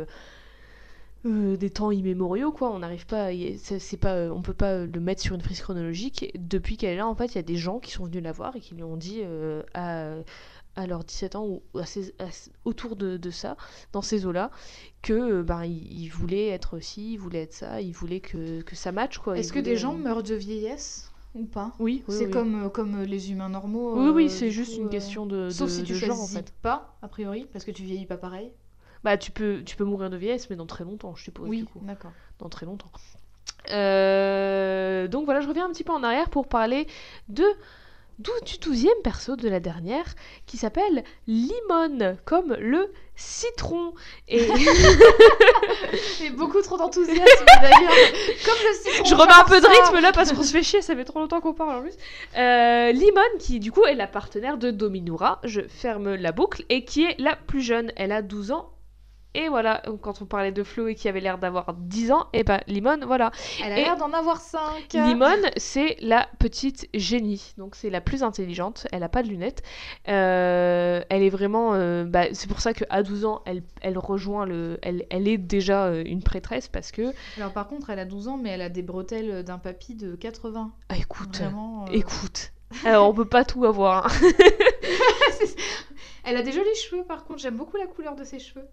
des 1.24 1.70
temps 1.70 1.90
immémoriaux, 1.90 2.50
quoi, 2.50 2.72
on 2.72 2.78
n'arrive 2.80 3.06
pas. 3.06 3.28
c'est 3.58 3.96
pas, 3.98 4.28
peut 4.42 4.54
pas 4.54 4.86
le 4.86 5.00
mettre 5.00 5.22
sur 5.22 5.34
une 5.34 5.42
frise 5.42 5.60
chronologique. 5.60 6.32
Depuis 6.38 6.76
qu'elle 6.76 6.94
est 6.94 6.96
là, 6.96 7.06
en 7.06 7.14
fait, 7.14 7.26
il 7.26 7.34
y 7.36 7.38
a 7.38 7.42
des 7.42 7.56
gens 7.56 7.78
qui 7.78 7.92
sont 7.92 8.04
venus 8.06 8.22
la 8.22 8.32
voir 8.32 8.56
et 8.56 8.60
qui 8.60 8.74
lui 8.74 8.82
ont 8.82 8.96
dit 8.96 9.22
à 9.74 10.14
à 10.80 10.86
leurs 10.86 11.04
17 11.04 11.36
ans 11.36 11.46
ou 11.46 11.62
à 11.78 11.86
ces- 11.86 12.14
à 12.18 12.30
c- 12.30 12.50
autour 12.64 12.96
de, 12.96 13.16
de 13.16 13.30
ça, 13.30 13.56
dans 13.92 14.02
ces 14.02 14.26
eaux-là, 14.26 14.50
que 15.02 15.12
euh, 15.12 15.42
ben, 15.42 15.64
ils, 15.64 16.02
ils 16.02 16.08
voulaient 16.08 16.48
être 16.48 16.78
ci, 16.80 17.12
ils 17.14 17.16
voulaient 17.18 17.42
être 17.42 17.52
ça, 17.54 17.80
ils 17.80 17.92
voulaient 17.92 18.20
que, 18.20 18.62
que 18.62 18.74
ça 18.76 18.92
matche. 18.92 19.18
quoi. 19.18 19.38
Est-ce 19.38 19.52
que 19.52 19.58
des 19.58 19.76
gens 19.76 19.94
euh, 19.94 19.98
meurent 19.98 20.22
de 20.22 20.34
vieillesse 20.34 21.12
ou 21.34 21.44
pas? 21.44 21.72
Oui, 21.78 22.02
oui, 22.08 22.14
C'est 22.18 22.26
oui. 22.26 22.30
comme, 22.32 22.64
euh, 22.64 22.68
comme 22.68 23.02
les 23.02 23.30
humains 23.32 23.48
normaux. 23.48 23.94
Oui, 24.02 24.10
oui, 24.14 24.24
euh, 24.26 24.28
c'est 24.28 24.50
juste 24.50 24.74
coup, 24.74 24.80
une 24.82 24.86
euh, 24.88 24.90
question 24.90 25.26
de, 25.26 25.48
Sauf 25.50 25.68
de- 25.68 25.74
si 25.74 25.82
tu 25.84 25.94
genre, 25.94 26.20
en 26.20 26.26
fait. 26.26 26.52
pas, 26.62 26.96
a 27.02 27.08
priori, 27.08 27.46
parce 27.52 27.64
que 27.64 27.70
tu 27.70 27.82
vieillis 27.84 28.06
pas 28.06 28.16
pareil. 28.18 28.52
Bah, 29.04 29.16
tu 29.16 29.30
peux, 29.30 29.62
tu 29.64 29.76
peux 29.76 29.84
mourir 29.84 30.10
de 30.10 30.16
vieillesse, 30.16 30.50
mais 30.50 30.56
dans 30.56 30.66
très 30.66 30.84
longtemps, 30.84 31.14
je 31.14 31.22
suppose. 31.24 31.48
Oui, 31.48 31.58
du 31.60 31.64
coup. 31.66 31.80
d'accord. 31.82 32.12
Dans 32.38 32.48
très 32.48 32.66
longtemps. 32.66 32.90
Euh, 33.70 35.08
donc 35.08 35.24
voilà, 35.24 35.40
je 35.40 35.48
reviens 35.48 35.66
un 35.66 35.70
petit 35.72 35.84
peu 35.84 35.92
en 35.92 36.02
arrière 36.02 36.30
pour 36.30 36.48
parler 36.48 36.86
de 37.28 37.44
du 38.44 38.58
douzième 38.58 39.00
perso 39.02 39.36
de 39.36 39.48
la 39.48 39.60
dernière 39.60 40.04
qui 40.46 40.56
s'appelle 40.56 41.04
Limon, 41.26 42.16
comme 42.24 42.54
le 42.58 42.92
citron. 43.16 43.92
Et 44.28 44.42
Et 46.24 46.30
beaucoup 46.30 46.60
trop 46.62 46.76
d'enthousiasme 46.76 47.44
d'ailleurs. 47.60 47.92
Comme 48.44 48.58
le 48.62 48.74
citron. 48.74 49.04
je 49.04 49.14
remets 49.14 49.32
un 49.32 49.44
peu 49.44 49.60
de 49.60 49.66
rythme 49.66 50.00
là 50.00 50.12
parce 50.12 50.32
qu'on 50.32 50.42
se 50.42 50.52
fait 50.52 50.62
chier, 50.62 50.82
ça 50.82 50.94
fait 50.94 51.04
trop 51.04 51.20
longtemps 51.20 51.40
qu'on 51.40 51.54
parle 51.54 51.78
en 51.78 51.82
plus. 51.82 51.94
Euh, 52.36 52.92
Limon 52.92 53.20
qui 53.38 53.60
du 53.60 53.72
coup 53.72 53.84
est 53.84 53.94
la 53.94 54.06
partenaire 54.06 54.58
de 54.58 54.70
Dominura, 54.70 55.40
je 55.44 55.62
ferme 55.62 56.14
la 56.14 56.32
boucle, 56.32 56.64
et 56.68 56.84
qui 56.84 57.04
est 57.04 57.16
la 57.18 57.36
plus 57.36 57.62
jeune, 57.62 57.92
elle 57.96 58.12
a 58.12 58.22
12 58.22 58.52
ans. 58.52 58.70
Et 59.34 59.48
voilà, 59.48 59.80
quand 60.02 60.22
on 60.22 60.26
parlait 60.26 60.50
de 60.50 60.64
Flo 60.64 60.88
et 60.88 60.96
qui 60.96 61.08
avait 61.08 61.20
l'air 61.20 61.38
d'avoir 61.38 61.72
10 61.74 62.10
ans, 62.10 62.26
et 62.32 62.42
ben 62.42 62.60
Limon, 62.66 62.98
voilà. 63.06 63.30
Elle 63.64 63.72
a 63.72 63.76
l'air 63.76 63.96
d'en 63.96 64.12
avoir 64.12 64.40
5. 64.40 64.92
Limon, 64.92 65.36
c'est 65.56 65.96
la 66.00 66.26
petite 66.40 66.88
génie, 66.94 67.54
donc 67.56 67.76
c'est 67.76 67.90
la 67.90 68.00
plus 68.00 68.24
intelligente. 68.24 68.88
Elle 68.90 69.04
a 69.04 69.08
pas 69.08 69.22
de 69.22 69.28
lunettes. 69.28 69.62
Euh, 70.08 71.00
elle 71.10 71.22
est 71.22 71.30
vraiment. 71.30 71.74
euh, 71.74 72.04
bah, 72.04 72.24
c'est 72.32 72.48
pour 72.48 72.60
ça 72.60 72.74
qu'à 72.74 73.04
12 73.04 73.24
ans, 73.24 73.42
elle, 73.46 73.62
elle 73.82 73.98
rejoint 73.98 74.46
le. 74.46 74.78
Elle, 74.82 75.06
elle 75.10 75.28
est 75.28 75.38
déjà 75.38 75.84
euh, 75.84 76.02
une 76.04 76.24
prêtresse 76.24 76.66
parce 76.66 76.90
que. 76.90 77.12
Alors 77.36 77.52
par 77.52 77.68
contre, 77.68 77.90
elle 77.90 78.00
a 78.00 78.06
12 78.06 78.26
ans, 78.26 78.36
mais 78.36 78.50
elle 78.50 78.62
a 78.62 78.68
des 78.68 78.82
bretelles 78.82 79.44
d'un 79.44 79.58
papy 79.58 79.94
de 79.94 80.16
80. 80.16 80.72
Ah, 80.88 80.96
écoute, 80.96 81.36
Vraiment. 81.38 81.84
euh, 81.86 81.92
écoute. 81.92 82.50
Alors, 82.84 83.08
on 83.08 83.14
peut 83.14 83.28
pas 83.28 83.44
tout 83.44 83.64
avoir. 83.64 84.06
hein. 84.06 84.10
Elle 86.24 86.36
a 86.36 86.42
des 86.42 86.52
jolis 86.52 86.74
cheveux 86.76 87.04
par 87.04 87.24
contre, 87.24 87.40
j'aime 87.40 87.56
beaucoup 87.56 87.76
la 87.76 87.86
couleur 87.86 88.14
de 88.14 88.24
ses 88.24 88.38
cheveux. 88.38 88.66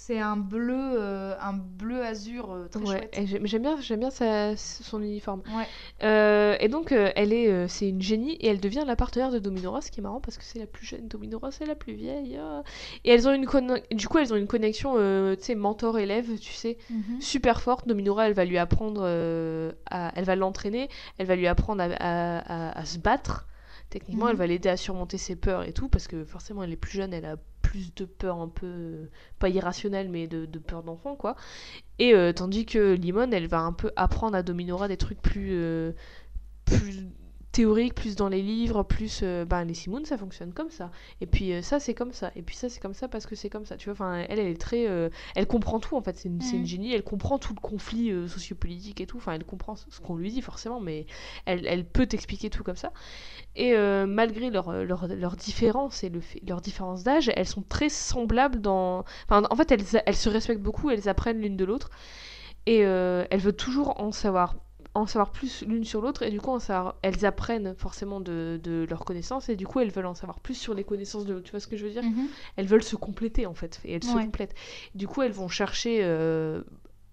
C'est 0.00 0.20
un 0.20 0.36
bleu, 0.36 0.74
euh, 0.96 1.34
un 1.40 1.52
bleu 1.54 2.02
azur 2.04 2.52
euh, 2.52 2.68
très 2.68 2.80
Ouais, 2.80 2.86
chouette. 2.98 3.18
et 3.18 3.26
j'aime 3.26 3.62
bien, 3.62 3.80
j'aime 3.80 3.98
bien 3.98 4.10
sa- 4.10 4.56
son 4.56 5.02
uniforme. 5.02 5.42
Ouais. 5.54 5.66
Euh, 6.04 6.56
et 6.60 6.68
donc, 6.68 6.92
elle 6.92 7.32
est, 7.32 7.66
c'est 7.66 7.88
une 7.88 8.00
génie 8.00 8.34
et 8.36 8.46
elle 8.46 8.60
devient 8.60 8.84
la 8.86 8.94
partenaire 8.94 9.32
de 9.32 9.40
Dominora, 9.40 9.80
ce 9.82 9.90
qui 9.90 9.98
est 9.98 10.02
marrant 10.02 10.20
parce 10.20 10.38
que 10.38 10.44
c'est 10.44 10.60
la 10.60 10.66
plus 10.66 10.86
jeune. 10.86 11.08
Dominora, 11.08 11.50
c'est 11.50 11.66
la 11.66 11.74
plus 11.74 11.94
vieille. 11.94 12.38
ah. 12.40 12.62
Et 13.04 13.10
elles 13.10 13.26
ont 13.28 13.32
une 13.34 13.44
conne- 13.44 13.80
du 13.90 14.06
coup, 14.06 14.18
elles 14.18 14.32
ont 14.32 14.36
une 14.36 14.46
connexion, 14.46 14.94
tu 15.36 15.42
sais, 15.42 15.56
mentor-élève, 15.56 16.38
tu 16.38 16.52
sais, 16.52 16.78
Mhm. 16.90 17.20
super 17.20 17.60
forte. 17.60 17.88
Dominora, 17.88 18.28
elle 18.28 18.34
va 18.34 18.44
lui 18.44 18.56
apprendre, 18.56 19.02
à- 19.90 20.12
elle 20.14 20.24
va 20.24 20.36
l'entraîner, 20.36 20.88
elle 21.18 21.26
va 21.26 21.34
lui 21.34 21.48
apprendre 21.48 21.82
à- 21.98 22.78
à 22.78 22.84
se 22.84 22.98
battre. 22.98 23.47
Techniquement, 23.90 24.26
Mhm. 24.26 24.30
elle 24.32 24.36
va 24.36 24.46
l'aider 24.46 24.68
à 24.68 24.76
surmonter 24.76 25.18
ses 25.18 25.36
peurs 25.36 25.62
et 25.64 25.72
tout, 25.72 25.88
parce 25.88 26.08
que 26.08 26.24
forcément, 26.24 26.62
elle 26.62 26.72
est 26.72 26.76
plus 26.76 26.92
jeune, 26.92 27.12
elle 27.14 27.24
a 27.24 27.36
plus 27.62 27.94
de 27.94 28.04
peur 28.04 28.38
un 28.40 28.48
peu, 28.48 29.08
pas 29.38 29.48
irrationnelle, 29.48 30.08
mais 30.10 30.26
de, 30.26 30.46
de 30.46 30.58
peur 30.58 30.82
d'enfant, 30.82 31.16
quoi. 31.16 31.36
Et 31.98 32.14
euh, 32.14 32.32
tandis 32.32 32.66
que 32.66 32.94
Limon, 32.94 33.30
elle 33.32 33.46
va 33.48 33.60
un 33.60 33.72
peu 33.72 33.90
apprendre 33.96 34.36
à 34.36 34.42
Dominora 34.42 34.88
des 34.88 34.96
trucs 34.96 35.20
plus, 35.22 35.50
euh, 35.52 35.92
plus 36.64 37.06
théoriques, 37.58 37.94
plus 37.94 38.14
dans 38.14 38.28
les 38.28 38.40
livres, 38.42 38.84
plus 38.84 39.20
euh, 39.22 39.44
ben, 39.44 39.64
les 39.64 39.74
Simoun, 39.74 40.04
ça 40.04 40.16
fonctionne 40.16 40.52
comme 40.52 40.70
ça. 40.70 40.90
Et 41.20 41.26
puis 41.26 41.52
euh, 41.52 41.60
ça, 41.62 41.80
c'est 41.80 41.94
comme 41.94 42.12
ça. 42.12 42.30
Et 42.36 42.42
puis 42.42 42.54
ça, 42.54 42.68
c'est 42.68 42.78
comme 42.80 42.94
ça 42.94 43.08
parce 43.08 43.26
que 43.26 43.34
c'est 43.34 43.50
comme 43.50 43.66
ça. 43.66 43.76
Tu 43.76 43.86
vois, 43.86 43.94
enfin, 43.94 44.24
elle, 44.28 44.38
elle 44.38 44.46
est 44.46 44.60
très, 44.60 44.86
euh, 44.88 45.08
elle 45.34 45.46
comprend 45.46 45.80
tout 45.80 45.96
en 45.96 46.02
fait. 46.02 46.16
C'est 46.16 46.28
une, 46.28 46.40
une 46.52 46.66
génie. 46.66 46.92
Elle 46.94 47.02
comprend 47.02 47.38
tout 47.38 47.54
le 47.54 47.60
conflit 47.60 48.12
sociopolitique 48.28 49.00
et 49.00 49.06
tout. 49.06 49.16
Enfin, 49.16 49.32
elle 49.32 49.44
comprend 49.44 49.74
ce 49.76 50.00
qu'on 50.00 50.16
lui 50.16 50.30
dit 50.30 50.42
forcément, 50.42 50.80
mais 50.80 51.06
elle, 51.46 51.66
elle 51.66 51.84
peut 51.84 52.06
t'expliquer 52.06 52.50
tout 52.50 52.62
comme 52.62 52.76
ça. 52.76 52.92
Et 53.56 53.74
malgré 54.06 54.50
leurs 54.50 54.72
leur, 54.84 55.08
leur 55.08 55.36
différences 55.36 56.04
et 56.04 56.10
le 56.10 56.20
fait- 56.20 56.42
leurs 56.48 56.60
différences 56.60 57.02
d'âge, 57.04 57.30
elles 57.34 57.46
sont 57.48 57.62
très 57.68 57.88
semblables 57.88 58.60
dans. 58.60 59.04
Enfin, 59.28 59.42
en 59.50 59.56
fait, 59.56 59.72
elles, 59.72 59.84
elles 60.06 60.16
se 60.16 60.28
respectent 60.28 60.62
beaucoup, 60.62 60.90
elles 60.90 61.08
apprennent 61.08 61.40
l'une 61.40 61.56
de 61.56 61.64
l'autre. 61.64 61.90
Et 62.66 62.78
elles 62.80 63.40
veulent 63.40 63.56
toujours 63.56 64.00
en 64.00 64.12
savoir, 64.12 64.56
en 64.94 65.06
savoir 65.06 65.30
plus 65.30 65.62
l'une 65.66 65.84
sur 65.84 66.00
l'autre. 66.00 66.22
Et 66.22 66.30
du 66.30 66.40
coup, 66.40 66.50
en 66.50 66.58
savoir- 66.58 66.96
elles 67.02 67.24
apprennent 67.24 67.74
forcément 67.76 68.20
de, 68.20 68.58
de 68.62 68.86
leurs 68.88 69.04
connaissances. 69.04 69.48
Et 69.48 69.56
du 69.56 69.66
coup, 69.66 69.80
elles 69.80 69.90
veulent 69.90 70.06
en 70.06 70.14
savoir 70.14 70.40
plus 70.40 70.54
sur 70.54 70.74
les 70.74 70.84
connaissances 70.84 71.24
de 71.24 71.34
l'autre. 71.34 71.44
Tu 71.44 71.50
vois 71.52 71.60
ce 71.60 71.66
que 71.68 71.76
je 71.76 71.84
veux 71.84 71.90
dire? 71.92 72.02
Mhm. 72.02 72.26
elles 72.56 72.66
veulent 72.66 72.82
se 72.82 72.96
compléter 72.96 73.46
en 73.46 73.54
fait 73.54 73.80
et 73.84 73.94
elles 73.94 74.02
se 74.04 74.16
complètent. 74.24 74.54
Du 74.94 75.06
coup, 75.06 75.22
elles 75.22 75.32
vont 75.32 75.48
chercher 75.48 76.00
euh, 76.02 76.62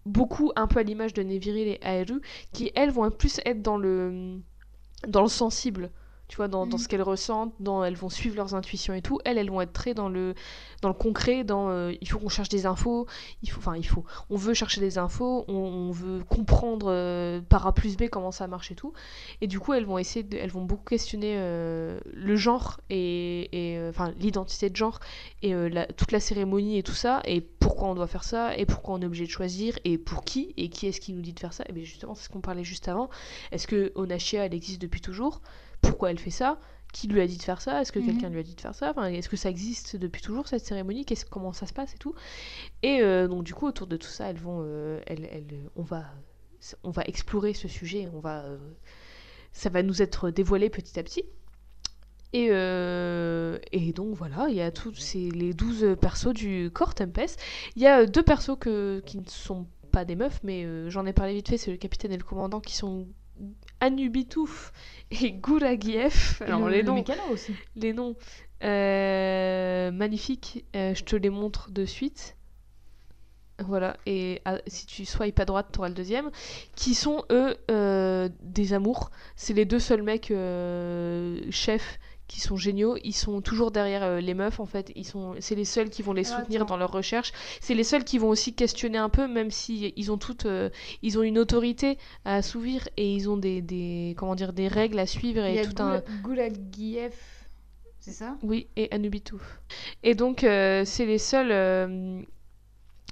beaucoup 0.06 0.52
un 0.56 0.68
peu 0.68 0.80
à 0.80 0.84
l'image 0.84 1.14
de 1.14 1.22
Neviril 1.24 1.68
et 1.68 1.80
Aeru 1.82 2.22
qui 2.54 2.72
elles 2.76 2.92
vont 2.92 3.10
plus 3.12 3.40
être 3.46 3.62
dans 3.62 3.78
le 3.78 4.38
dans 5.08 5.22
le 5.22 5.28
sensible. 5.30 5.92
Tu 6.28 6.38
vois, 6.38 6.48
dans, 6.48 6.66
dans 6.66 6.78
Mhm. 6.78 6.84
ce 6.84 6.88
qu'elles 6.88 7.02
ressentent, 7.04 7.54
dans, 7.60 7.84
elles 7.84 7.96
vont 7.96 8.10
suivre 8.10 8.36
leurs 8.36 8.56
intuitions 8.56 8.94
et 8.96 9.02
tout. 9.02 9.20
Elles, 9.26 9.38
elles 9.38 9.50
vont 9.52 9.62
être 9.62 9.74
très 9.74 9.94
dans 9.94 10.10
le, 10.10 10.34
dans 10.82 10.90
le 10.90 10.96
concret, 10.96 11.44
dans 11.44 11.70
euh, 11.70 11.94
il 12.02 12.08
faut 12.10 12.18
qu'on 12.20 12.30
cherche 12.30 12.50
des 12.50 12.66
infos, 12.66 13.06
il 13.44 13.50
faut, 13.52 13.60
enfin 13.60 13.76
il 13.76 13.86
faut, 13.86 14.04
on 14.32 14.36
veut 14.36 14.54
chercher 14.56 14.82
des 14.82 14.98
infos, 14.98 15.46
on, 15.48 15.54
on 15.54 15.92
veut 15.92 16.24
comprendre 16.24 16.88
euh, 16.90 17.42
par 17.42 17.68
A 17.68 17.74
plus 17.74 17.96
B 17.96 18.10
comment 18.10 18.32
ça 18.32 18.48
marche 18.48 18.72
et 18.72 18.76
tout. 18.76 18.92
Et 19.42 19.48
du 19.48 19.60
coup, 19.60 19.74
elles 19.74 19.86
vont 19.86 19.98
essayer, 19.98 20.24
de- 20.24 20.38
elles 20.38 20.50
vont 20.52 20.64
beaucoup 20.66 20.86
questionner 20.86 21.36
euh, 21.38 22.00
le 22.12 22.36
genre 22.36 22.80
et, 22.90 23.78
enfin 23.90 24.12
l'identité 24.20 24.70
de 24.70 24.76
genre 24.76 25.00
et 25.42 25.54
la- 25.70 25.86
toute 25.88 26.12
la 26.12 26.20
cérémonie 26.20 26.78
et 26.78 26.84
tout 26.84 26.94
ça, 26.94 27.22
et 27.26 27.42
pourquoi 27.42 27.90
on 27.90 27.96
doit 27.96 28.08
faire 28.08 28.24
ça, 28.24 28.56
et 28.58 28.66
pourquoi 28.66 28.96
on 28.96 29.02
est 29.02 29.06
obligé 29.06 29.26
de 29.26 29.32
choisir, 29.32 29.78
et 29.84 29.98
pour 29.98 30.24
qui, 30.24 30.54
et 30.58 30.70
qui 30.70 30.88
est-ce 30.88 31.00
qui 31.02 31.14
nous 31.14 31.22
dit 31.22 31.34
de 31.34 31.40
faire 31.40 31.54
ça. 31.54 31.64
Et 31.70 31.74
bien 31.74 31.84
justement, 31.84 32.16
c'est 32.16 32.24
ce 32.26 32.30
qu'on 32.30 32.42
parlait 32.42 32.64
juste 32.64 32.88
avant. 32.88 33.10
Est-ce 33.52 33.68
que 33.68 33.92
Onashia, 33.96 34.46
elle 34.46 34.54
existe 34.54 34.82
depuis 34.82 35.02
toujours? 35.02 35.42
Pourquoi 35.86 36.12
elle 36.12 36.20
fait 36.20 36.30
ça 36.32 36.60
Qui 36.94 37.08
lui 37.08 37.22
a 37.22 37.28
dit 37.28 37.38
de 37.38 37.44
faire 37.44 37.62
ça 37.62 37.82
Est-ce 37.82 37.92
que 37.92 38.00
Mhm. 38.00 38.06
quelqu'un 38.06 38.30
lui 38.30 38.40
a 38.40 38.44
dit 38.44 38.56
de 38.56 38.62
faire 38.62 38.76
ça 38.76 38.90
enfin, 38.92 39.08
Est-ce 39.08 39.30
que 39.30 39.36
ça 39.38 39.50
existe 39.50 39.96
depuis 39.96 40.22
toujours 40.22 40.48
cette 40.48 40.66
cérémonie 40.66 41.06
Qu'est-ce, 41.06 41.26
Comment 41.26 41.54
ça 41.54 41.66
se 41.68 41.74
passe 41.74 41.94
et 41.94 41.98
tout 41.98 42.14
Et 42.84 43.02
euh, 43.02 43.28
donc 43.28 43.44
du 43.44 43.54
coup, 43.54 43.68
autour 43.68 43.88
de 43.88 43.98
tout 43.98 44.08
ça, 44.08 44.30
elles 44.30 44.38
vont, 44.40 44.60
euh, 44.64 45.00
elles, 45.08 45.28
elles- 45.32 45.70
on 45.76 45.84
va, 45.84 46.06
on 46.84 46.90
va 46.92 47.04
explorer 47.06 47.54
ce 47.54 47.68
sujet, 47.68 48.10
on 48.14 48.20
va, 48.20 48.44
euh, 48.46 48.58
ça 49.52 49.70
va 49.70 49.84
nous 49.84 50.02
être 50.02 50.30
dévoilé 50.32 50.70
petit 50.70 51.00
à 51.00 51.04
petit. 51.04 51.24
Et, 52.34 52.48
et 53.72 53.94
donc 53.94 54.14
voilà, 54.16 54.48
il 54.50 54.56
y 54.56 54.62
a 54.62 54.70
tous 54.72 54.94
ces, 54.96 55.30
les 55.32 55.54
12 55.54 55.96
persos 56.02 56.34
du 56.34 56.70
corps 56.74 56.94
Tempest. 56.94 57.40
Il 57.78 57.82
y 57.82 57.88
a 57.88 58.06
deux 58.06 58.24
persos 58.24 58.58
que, 58.60 59.02
qui 59.06 59.18
ne 59.20 59.24
sont 59.28 59.68
pas 59.92 60.04
des 60.04 60.16
meufs, 60.18 60.42
mais 60.44 60.90
j'en 60.90 61.06
ai 61.06 61.14
parlé 61.14 61.34
vite 61.34 61.48
fait, 61.48 61.58
c'est 61.58 61.72
le 61.72 61.78
capitaine 61.78 62.12
et 62.12 62.18
le 62.18 62.24
commandant 62.26 62.60
qui 62.60 62.76
sont 62.76 63.08
Anubitouf 63.80 64.72
et 65.12 65.32
Gouragiev. 65.34 66.42
Alors 66.42 66.66
le- 66.66 66.72
les 66.72 66.82
le 66.82 66.88
noms, 66.88 67.04
aussi. 67.32 67.54
les 67.76 67.94
noms 67.94 68.16
euh, 68.64 69.92
magnifiques, 69.92 70.66
euh, 70.76 70.94
je 70.96 71.04
te 71.04 71.16
les 71.16 71.30
montre 71.30 71.72
de 71.72 71.86
suite. 71.86 72.36
Voilà, 73.64 73.96
et 74.06 74.42
ah, 74.44 74.58
si 74.68 74.86
tu 74.86 75.06
swipes 75.06 75.40
à 75.40 75.46
droite, 75.46 75.68
tu 75.72 75.80
auras 75.80 75.88
le 75.88 75.94
deuxième. 75.96 76.30
Qui 76.76 76.94
sont, 76.94 77.24
eux, 77.32 77.56
euh, 77.72 78.28
des 78.42 78.74
amours. 78.74 79.12
C'est 79.38 79.54
les 79.54 79.64
deux 79.64 79.80
seuls 79.80 80.04
mecs 80.04 80.30
euh, 80.32 81.40
chefs 81.52 81.98
qui 82.28 82.40
sont 82.42 82.56
géniaux. 82.58 82.98
Ils 83.04 83.14
sont 83.14 83.42
toujours 83.42 83.72
derrière 83.72 84.04
euh, 84.04 84.20
les 84.20 84.34
meufs, 84.34 84.60
en 84.60 84.66
fait. 84.66 84.92
Ils 84.96 85.06
sont, 85.06 85.36
c'est 85.40 85.56
les 85.56 85.66
seuls 85.66 85.90
qui 85.90 86.02
vont 86.02 86.14
les 86.14 86.26
Ah, 86.32 86.40
soutenir 86.40 86.66
dans 86.66 86.78
leur 86.78 86.92
recherche. 86.92 87.32
C'est 87.62 87.74
les 87.76 87.84
seuls 87.84 88.04
qui 88.04 88.18
vont 88.18 88.30
aussi 88.30 88.54
questionner 88.54 88.98
un 88.98 89.10
peu, 89.10 89.28
même 89.28 89.52
si 89.52 89.94
ils 89.96 90.12
ont 90.12 90.18
toutes, 90.18 90.46
euh, 90.46 90.70
ils 91.02 91.18
ont 91.20 91.24
une 91.24 91.38
autorité 91.38 91.98
à 92.26 92.36
assouvir 92.36 92.88
et 92.98 93.14
ils 93.14 93.30
ont 93.30 93.38
des, 93.38 93.62
des, 93.62 94.16
comment 94.18 94.36
dire, 94.36 94.54
des 94.54 94.68
règles 94.68 95.00
à 95.00 95.06
suivre 95.06 95.46
Il 95.46 95.54
y 95.54 95.58
et 95.58 95.62
a 95.62 95.66
tout 95.66 95.82
un. 95.82 96.02
Goulagiev. 96.24 97.14
C'est 98.00 98.12
ça? 98.12 98.38
Oui, 98.44 98.68
et 98.76 98.92
Anubitouf. 98.94 99.60
Et 100.04 100.14
donc, 100.14 100.44
euh, 100.44 100.84
c'est 100.86 101.06
les 101.08 101.18
seuls. 101.18 102.26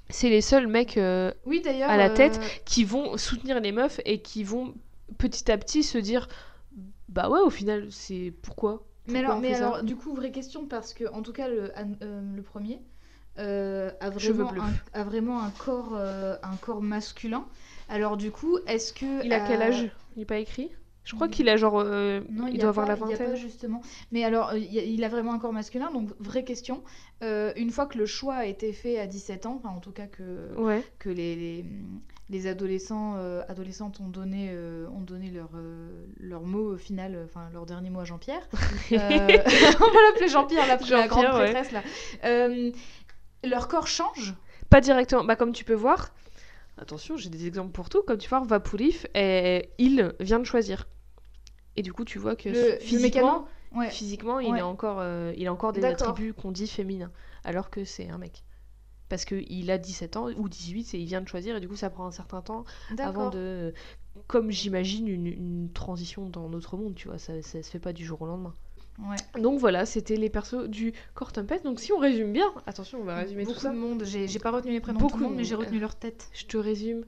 c'est 0.08 0.28
les 0.28 0.40
seuls 0.40 0.66
mecs 0.68 0.96
euh, 0.98 1.32
Oui. 1.46 1.62
À 1.66 1.96
la 1.96 2.10
euh, 2.10 2.14
tête. 2.14 2.40
qui 2.64 2.84
vont 2.84 3.16
soutenir 3.16 3.60
les 3.60 3.72
meufs 3.72 4.00
et 4.04 4.20
qui 4.20 4.44
vont 4.44 4.74
petit 5.18 5.50
à 5.50 5.58
petit 5.58 5.82
se 5.82 5.98
dire 5.98 6.28
bah 7.08 7.28
ouais 7.28 7.40
au 7.40 7.50
final 7.50 7.88
c'est 7.90 8.32
pourquoi? 8.42 8.82
Mais 9.06 9.18
alors, 9.18 9.40
mais 9.40 9.54
alors 9.54 9.82
du 9.82 9.96
coup, 9.96 10.14
vraie 10.14 10.32
question, 10.32 10.66
parce 10.66 10.94
que, 10.94 11.04
en 11.12 11.22
tout 11.22 11.32
cas, 11.32 11.48
le, 11.48 11.72
euh, 12.02 12.22
le 12.34 12.42
premier 12.42 12.80
euh, 13.38 13.90
a, 14.00 14.10
vraiment 14.10 14.50
un, 14.52 14.72
a 14.92 15.04
vraiment 15.04 15.42
un 15.42 15.50
corps, 15.50 15.92
euh, 15.94 16.36
un 16.42 16.56
corps 16.56 16.82
masculin. 16.82 17.44
Alors, 17.88 18.16
du 18.16 18.30
coup, 18.30 18.58
est-ce 18.66 18.92
que. 18.92 19.24
il 19.24 19.32
a 19.32 19.40
quel 19.40 19.62
âge? 19.62 19.90
Il 20.16 20.20
n'est 20.20 20.24
pas 20.24 20.38
écrit? 20.38 20.70
Je 21.04 21.14
crois 21.14 21.26
Mm. 21.26 21.30
qu'il 21.30 21.48
a 21.50 21.56
genre 21.58 21.80
euh, 21.80 22.22
Non, 22.30 22.46
il 22.46 22.58
doit 22.58 22.70
avoir 22.70 22.86
pas- 22.86 22.92
la 22.92 22.94
a 22.94 22.96
pas, 22.96 23.08
vingtaine 23.08 23.36
justement. 23.36 23.82
Mais 24.10 24.24
alors, 24.24 24.50
euh, 24.50 24.58
y 24.58 24.78
a- 24.78 24.84
il 24.84 25.04
a 25.04 25.08
vraiment 25.10 25.34
un 25.34 25.38
corps 25.38 25.52
masculin, 25.52 25.90
donc 25.92 26.08
vraie 26.18 26.44
question. 26.44 26.82
Euh, 27.22 27.52
une 27.56 27.70
fois 27.70 27.84
que 27.86 27.98
le 27.98 28.06
choix 28.06 28.36
a 28.36 28.46
été 28.46 28.72
fait 28.72 28.98
à 28.98 29.06
17 29.06 29.44
ans, 29.44 29.56
enfin 29.62 29.68
en 29.76 29.80
tout 29.80 29.92
cas 29.92 30.06
que, 30.06 30.54
ouais 30.56 30.82
que 30.98 31.10
les, 31.10 31.36
les, 31.36 31.64
les 32.30 32.46
adolescents, 32.46 33.14
euh, 33.16 33.42
adolescentes 33.48 34.00
ont 34.00 34.08
donné, 34.08 34.48
euh, 34.50 34.88
ont 34.88 35.00
donné 35.00 35.30
leur, 35.30 35.50
euh, 35.54 36.06
leur 36.18 36.42
mot 36.42 36.76
final, 36.76 37.20
enfin 37.24 37.48
leur 37.52 37.66
dernier 37.66 37.90
mot 37.90 38.00
à 38.00 38.04
Jean-Pierre. 38.04 38.48
On 38.90 38.96
va 38.96 39.08
l'appeler 39.28 40.28
Jean-Pierre, 40.28 40.66
la, 40.66 41.06
grande 41.06 41.24
ouais. 41.24 41.52
prêtresse 41.52 41.72
là. 41.72 41.82
Leur 43.44 43.68
corps 43.68 43.86
change. 43.86 44.34
pas 44.70 44.80
directement 44.80 45.22
bah 45.22 45.36
comme 45.36 45.52
tu 45.52 45.64
peux 45.64 45.74
voir 45.74 46.14
attention 46.78 47.18
j'ai 47.18 47.28
des 47.28 47.46
exemples 47.46 47.72
pour 47.72 47.90
tout 47.90 48.02
comme 48.02 48.16
tu 48.16 48.28
vois 48.28 48.40
Vapourif 48.40 49.06
et 49.14 49.68
il 49.76 50.14
vient 50.18 50.38
de 50.38 50.44
choisir 50.44 50.88
et 51.76 51.82
du 51.82 51.92
coup 51.92 52.06
tu 52.06 52.18
vois 52.18 52.36
que 52.36 52.48
Le, 52.48 52.78
physiquement 52.80 53.46
Ouais. 53.74 53.90
physiquement 53.90 54.38
il 54.38 54.62
encore 54.62 54.98
euh, 55.00 55.32
il 55.36 55.48
a 55.48 55.52
encore 55.52 55.72
des 55.72 55.84
attributs 55.84 56.32
qu'on 56.32 56.52
dit 56.52 56.68
féminins 56.68 57.10
alors 57.42 57.70
que 57.70 57.84
c'est 57.84 58.08
un 58.08 58.18
mec 58.18 58.44
parce 59.08 59.24
qu'il 59.24 59.70
a 59.70 59.78
17 59.78 60.16
ans 60.16 60.28
ou 60.36 60.48
18 60.48 60.94
et 60.94 60.98
il 60.98 61.06
vient 61.06 61.20
de 61.20 61.28
choisir 61.28 61.56
et 61.56 61.60
du 61.60 61.68
coup 61.68 61.76
ça 61.76 61.90
prend 61.90 62.06
un 62.06 62.10
certain 62.10 62.40
temps 62.42 62.64
avant 62.98 63.30
de 63.30 63.72
comme 64.26 64.50
j'imagine 64.50 65.08
une, 65.08 65.26
une 65.26 65.70
transition 65.72 66.28
dans 66.28 66.48
notre 66.48 66.76
monde 66.76 66.94
tu 66.94 67.08
vois 67.08 67.18
ça, 67.18 67.40
ça 67.42 67.62
se 67.62 67.70
fait 67.70 67.78
pas 67.78 67.92
du 67.92 68.04
jour 68.04 68.22
au 68.22 68.26
lendemain 68.26 68.54
Ouais. 69.00 69.16
Donc 69.42 69.58
voilà, 69.58 69.86
c'était 69.86 70.14
les 70.16 70.30
persos 70.30 70.68
du 70.68 70.92
corps 71.14 71.32
tempête. 71.32 71.64
Donc 71.64 71.80
si 71.80 71.92
on 71.92 71.98
résume 71.98 72.32
bien, 72.32 72.46
attention, 72.64 73.00
on 73.00 73.04
va 73.04 73.16
résumer 73.16 73.42
Beaucoup 73.42 73.56
tout 73.56 73.62
ça. 73.62 73.70
de 73.72 73.76
monde. 73.76 74.04
J'ai 74.04 74.38
pas 74.38 74.52
retenu 74.52 74.70
les 74.70 74.78
prénoms 74.78 74.98
de 74.98 75.02
Beaucoup 75.02 75.14
tout 75.16 75.18
le 75.18 75.24
monde, 75.24 75.32
de 75.32 75.38
mais 75.38 75.44
j'ai 75.44 75.56
retenu 75.56 75.80
leur 75.80 75.96
tête. 75.96 76.28
Je 76.32 76.46
te 76.46 76.56
résume 76.56 77.04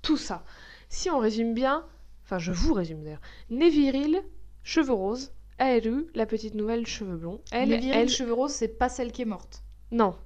tout 0.00 0.16
ça. 0.16 0.42
Si 0.88 1.10
on 1.10 1.18
résume 1.18 1.52
bien, 1.52 1.84
enfin 2.24 2.38
je 2.38 2.50
vous 2.50 2.72
résume 2.72 3.04
d'ailleurs. 3.04 3.20
Neviril, 3.50 4.22
cheveux 4.62 4.94
roses. 4.94 5.32
Aeru, 5.58 6.06
la 6.14 6.24
petite 6.24 6.54
nouvelle, 6.54 6.86
cheveux 6.86 7.16
blonds. 7.18 7.42
Elle, 7.52 7.72
Elle, 7.72 7.84
elle, 7.90 8.08
cheveux 8.08 8.32
roses, 8.32 8.52
c'est 8.52 8.68
pas 8.78 8.88
celle 8.88 9.12
qui 9.12 9.20
est 9.20 9.26
morte. 9.26 9.64
non. 9.90 10.16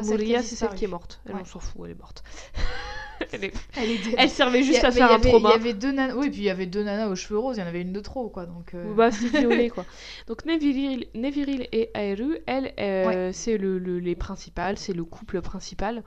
Ah, 0.00 0.42
c'est 0.42 0.56
celle 0.56 0.74
qui 0.74 0.84
est 0.84 0.88
morte. 0.88 1.20
Elle, 1.26 1.34
Ouais. 1.34 1.40
on 1.42 1.44
s'en 1.44 1.60
fout, 1.60 1.82
elle 1.84 1.92
est 1.92 1.98
morte. 1.98 2.22
elle, 3.32 3.44
est- 3.44 3.54
Elle, 3.76 3.90
est 3.90 4.14
elle 4.16 4.30
servait 4.30 4.62
juste 4.62 4.84
a- 4.84 4.88
à 4.88 4.90
faire 4.92 5.10
un 5.10 5.16
avait- 5.16 5.28
trauma. 5.30 5.50
Il 5.50 5.58
y 5.58 5.60
avait 5.60 5.74
deux 5.74 5.92
nanas. 5.92 6.14
Oui, 6.14 6.30
puis 6.30 6.40
il 6.40 6.44
y 6.44 6.50
avait 6.50 6.66
deux 6.66 6.82
nanas 6.84 7.08
aux 7.08 7.16
cheveux 7.16 7.38
roses. 7.38 7.56
Il 7.56 7.60
y 7.60 7.62
en 7.62 7.66
avait 7.66 7.82
une 7.82 7.92
de 7.92 8.00
trop, 8.00 8.28
quoi. 8.28 8.46
Donc. 8.46 8.74
euh, 8.74 8.94
Bah, 8.94 9.10
c'est 9.10 9.28
violet 9.28 9.68
quoi. 9.70 9.84
Donc 10.28 10.44
Neviril, 10.44 11.06
Neviril 11.14 11.66
et 11.72 11.90
Aeru, 11.94 12.38
elles, 12.46 12.72
euh, 12.78 13.30
c'est 13.32 13.58
le, 13.58 13.78
le- 13.78 13.98
les 13.98 14.14
principales, 14.14 14.78
c'est 14.78 14.92
le 14.94 15.04
couple 15.04 15.40
principal. 15.42 16.02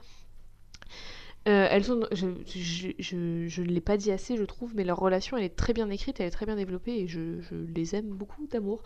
Euh, 1.48 1.66
elles 1.70 1.84
sont, 1.84 2.06
je, 2.12 3.16
ne 3.16 3.66
l'ai 3.66 3.80
pas 3.80 3.96
dit 3.96 4.12
assez, 4.12 4.36
je 4.36 4.44
trouve, 4.44 4.74
mais 4.76 4.84
leur 4.84 4.98
relation, 4.98 5.36
elle 5.36 5.42
est 5.44 5.56
très 5.56 5.72
bien 5.72 5.90
écrite, 5.90 6.20
elle 6.20 6.26
est 6.26 6.30
très 6.30 6.46
bien 6.46 6.54
développée, 6.54 7.00
et 7.00 7.08
je, 7.08 7.40
les 7.74 7.96
aime 7.96 8.10
beaucoup 8.10 8.46
d'amour. 8.46 8.82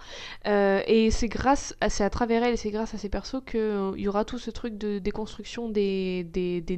Euh, 0.46 0.80
et 0.86 1.10
c'est 1.10 1.28
grâce, 1.28 1.76
à, 1.80 1.90
c'est 1.90 2.04
à 2.04 2.10
travers 2.10 2.42
elles, 2.42 2.56
c'est 2.56 2.70
grâce 2.70 2.94
à 2.94 2.98
ces 2.98 3.10
persos 3.10 3.42
qu'il 3.44 3.94
y 3.96 4.08
aura 4.08 4.24
tout 4.24 4.38
ce 4.38 4.50
truc 4.50 4.78
de 4.78 4.98
déconstruction 4.98 5.68
des, 5.68 6.24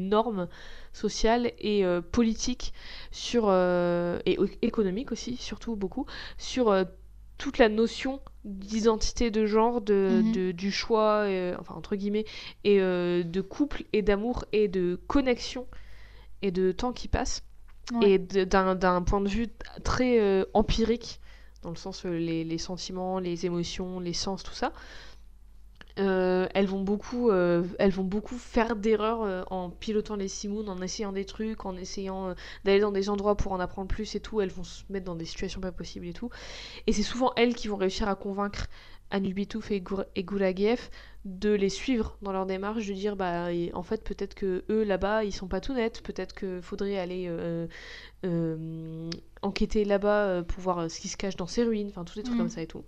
normes 0.00 0.48
sociales 0.92 1.52
et 1.58 1.84
euh, 1.84 2.00
politiques 2.00 2.72
sur 3.12 3.44
euh, 3.48 4.18
et 4.26 4.38
économiques 4.62 5.12
aussi, 5.12 5.36
surtout 5.36 5.76
beaucoup, 5.76 6.06
sur 6.38 6.70
euh, 6.70 6.84
toute 7.38 7.58
la 7.58 7.68
notion 7.68 8.20
d'identité 8.44 9.30
de 9.30 9.46
genre, 9.46 9.80
de, 9.80 10.22
Mhm. 10.24 10.32
de- 10.32 10.52
du 10.52 10.70
choix, 10.72 11.24
euh, 11.26 11.54
enfin 11.60 11.74
entre 11.74 11.96
guillemets, 11.96 12.24
et 12.64 12.80
euh, 12.80 13.22
de 13.22 13.40
couple 13.40 13.84
et 13.92 14.02
d'amour 14.02 14.44
et 14.52 14.68
de 14.68 15.00
connexion 15.06 15.66
et 16.42 16.50
de 16.50 16.72
temps 16.72 16.92
qui 16.92 17.08
passe, 17.08 17.42
Ouais. 17.92 18.12
et 18.12 18.18
d'un 18.18 19.02
point 19.02 19.20
de 19.20 19.28
vue 19.28 19.48
très 19.84 20.20
euh, 20.20 20.44
empirique, 20.54 21.20
dans 21.62 21.70
le 21.70 21.76
sens 21.76 22.04
les, 22.04 22.44
les 22.44 22.58
sentiments, 22.58 23.18
les 23.18 23.46
émotions, 23.46 23.98
les 24.00 24.12
sens, 24.12 24.42
tout 24.42 24.52
ça. 24.54 24.72
Euh, 25.98 26.46
elles 26.54 26.66
vont 26.66 26.80
beaucoup, 26.82 27.30
euh, 27.30 27.64
elles 27.80 27.90
vont 27.90 28.04
beaucoup 28.04 28.38
faire 28.38 28.76
d'erreurs 28.76 29.22
euh, 29.22 29.42
en 29.50 29.68
pilotant 29.70 30.14
les 30.14 30.28
Simoun, 30.28 30.68
en 30.68 30.80
essayant 30.80 31.12
des 31.12 31.24
trucs, 31.24 31.64
en 31.66 31.76
essayant 31.76 32.34
d'aller 32.64 32.78
dans 32.80 32.92
des 32.92 33.10
endroits 33.10 33.36
pour 33.36 33.50
en 33.52 33.58
apprendre 33.60 33.88
plus 33.88 34.14
et 34.14 34.20
tout. 34.20 34.40
Elles 34.40 34.50
vont 34.52 34.62
se 34.64 34.84
mettre 34.90 35.06
dans 35.06 35.16
des 35.16 35.24
situations 35.24 35.60
pas 35.60 35.72
possibles 35.72 36.06
et 36.06 36.12
tout. 36.12 36.30
Et 36.86 36.92
c'est 36.92 37.02
souvent 37.04 37.32
elles 37.36 37.54
qui 37.54 37.68
vont 37.68 37.76
réussir 37.76 38.08
à 38.08 38.14
convaincre 38.16 38.66
Anubitouf 39.10 39.70
et, 39.70 39.80
Gour- 39.80 40.04
et 40.16 40.24
Gouragiev 40.24 40.90
de 41.24 41.50
les 41.52 41.70
suivre 41.70 42.18
dans 42.22 42.32
leur 42.32 42.46
démarche, 42.46 42.86
de 42.86 42.92
dire 42.94 43.16
bah 43.16 43.48
en 43.74 43.82
fait 43.82 44.04
peut-être 44.04 44.34
que 44.34 44.64
eux 44.70 44.84
là-bas 44.84 45.24
ils 45.24 45.32
sont 45.32 45.48
pas 45.48 45.60
tout 45.60 45.74
nets, 45.74 46.02
peut-être 46.02 46.34
que 46.34 46.60
faudrait 46.60 46.98
aller 46.98 47.26
euh, 47.28 47.66
euh, 48.26 49.10
enquêter 49.42 49.84
là-bas 49.84 50.42
pour 50.44 50.62
voir 50.62 50.90
ce 50.90 51.00
qui 51.00 51.08
se 51.08 51.16
cache 51.16 51.36
dans 51.36 51.46
ces 51.46 51.64
ruines, 51.64 51.88
enfin 51.88 52.04
tous 52.04 52.16
des 52.16 52.22
trucs 52.22 52.36
Mhm. 52.36 52.38
comme 52.38 52.48
ça 52.50 52.62
et 52.62 52.66
tout. 52.66 52.84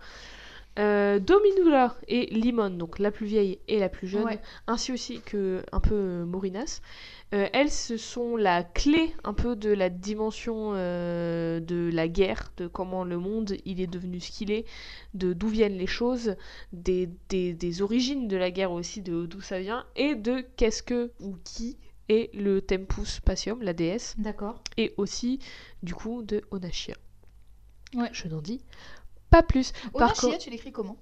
Euh, 0.81 1.19
Dominula 1.20 1.94
et 2.09 2.27
Limon, 2.35 2.70
donc 2.70 2.98
la 2.98 3.11
plus 3.11 3.27
vieille 3.27 3.59
et 3.69 3.78
la 3.78 3.89
plus 3.89 4.09
jeune, 4.09 4.24
Ouais. 4.24 4.40
ainsi 4.66 4.90
aussi 4.93 5.20
que 5.20 5.62
un 5.73 5.81
peu 5.81 5.94
euh, 5.94 6.24
Morinas. 6.24 6.81
Euh, 7.32 7.47
elles, 7.52 7.70
ce 7.70 7.97
sont 7.97 8.36
la 8.36 8.65
clé 8.65 9.15
un 9.23 9.35
peu 9.35 9.55
de 9.55 9.70
la 9.70 9.89
dimension 9.89 10.73
euh, 10.74 11.61
de 11.61 11.89
la 11.93 12.09
guerre, 12.09 12.51
de 12.57 12.66
comment 12.66 13.05
le 13.05 13.19
monde 13.19 13.55
il 13.65 13.81
est 13.81 13.86
devenu 13.86 14.19
ce 14.19 14.32
qu'il 14.32 14.51
est, 14.51 14.65
de 15.15 15.32
d'où 15.32 15.47
viennent 15.47 15.77
les 15.77 15.86
choses, 15.86 16.35
des, 16.73 17.09
des, 17.28 17.52
des 17.52 17.82
origines 17.82 18.27
de 18.27 18.36
la 18.36 18.51
guerre 18.51 18.73
aussi, 18.73 19.01
de 19.01 19.27
d'où 19.27 19.40
ça 19.40 19.61
vient, 19.61 19.85
et 19.94 20.16
de 20.16 20.44
qu'est-ce 20.57 20.82
que 20.82 21.12
ou 21.20 21.36
qui 21.44 21.77
est 22.09 22.35
le 22.35 22.61
Tempus 22.62 23.20
Pasium, 23.20 23.62
la 23.62 23.74
déesse, 23.74 24.16
D'accord. 24.19 24.61
et 24.77 24.93
aussi 24.97 25.39
du 25.85 25.94
coup 25.94 26.23
de 26.24 26.43
Onashia. 26.51 26.94
Ouais. 27.94 28.09
Je 28.12 28.27
n'en 28.28 28.40
dis 28.40 28.61
pas 29.31 29.43
plus. 29.43 29.73
Par 29.97 30.11
Onashia, 30.11 30.39
tu 30.39 30.51
l'écris 30.51 30.73
comment 30.73 30.97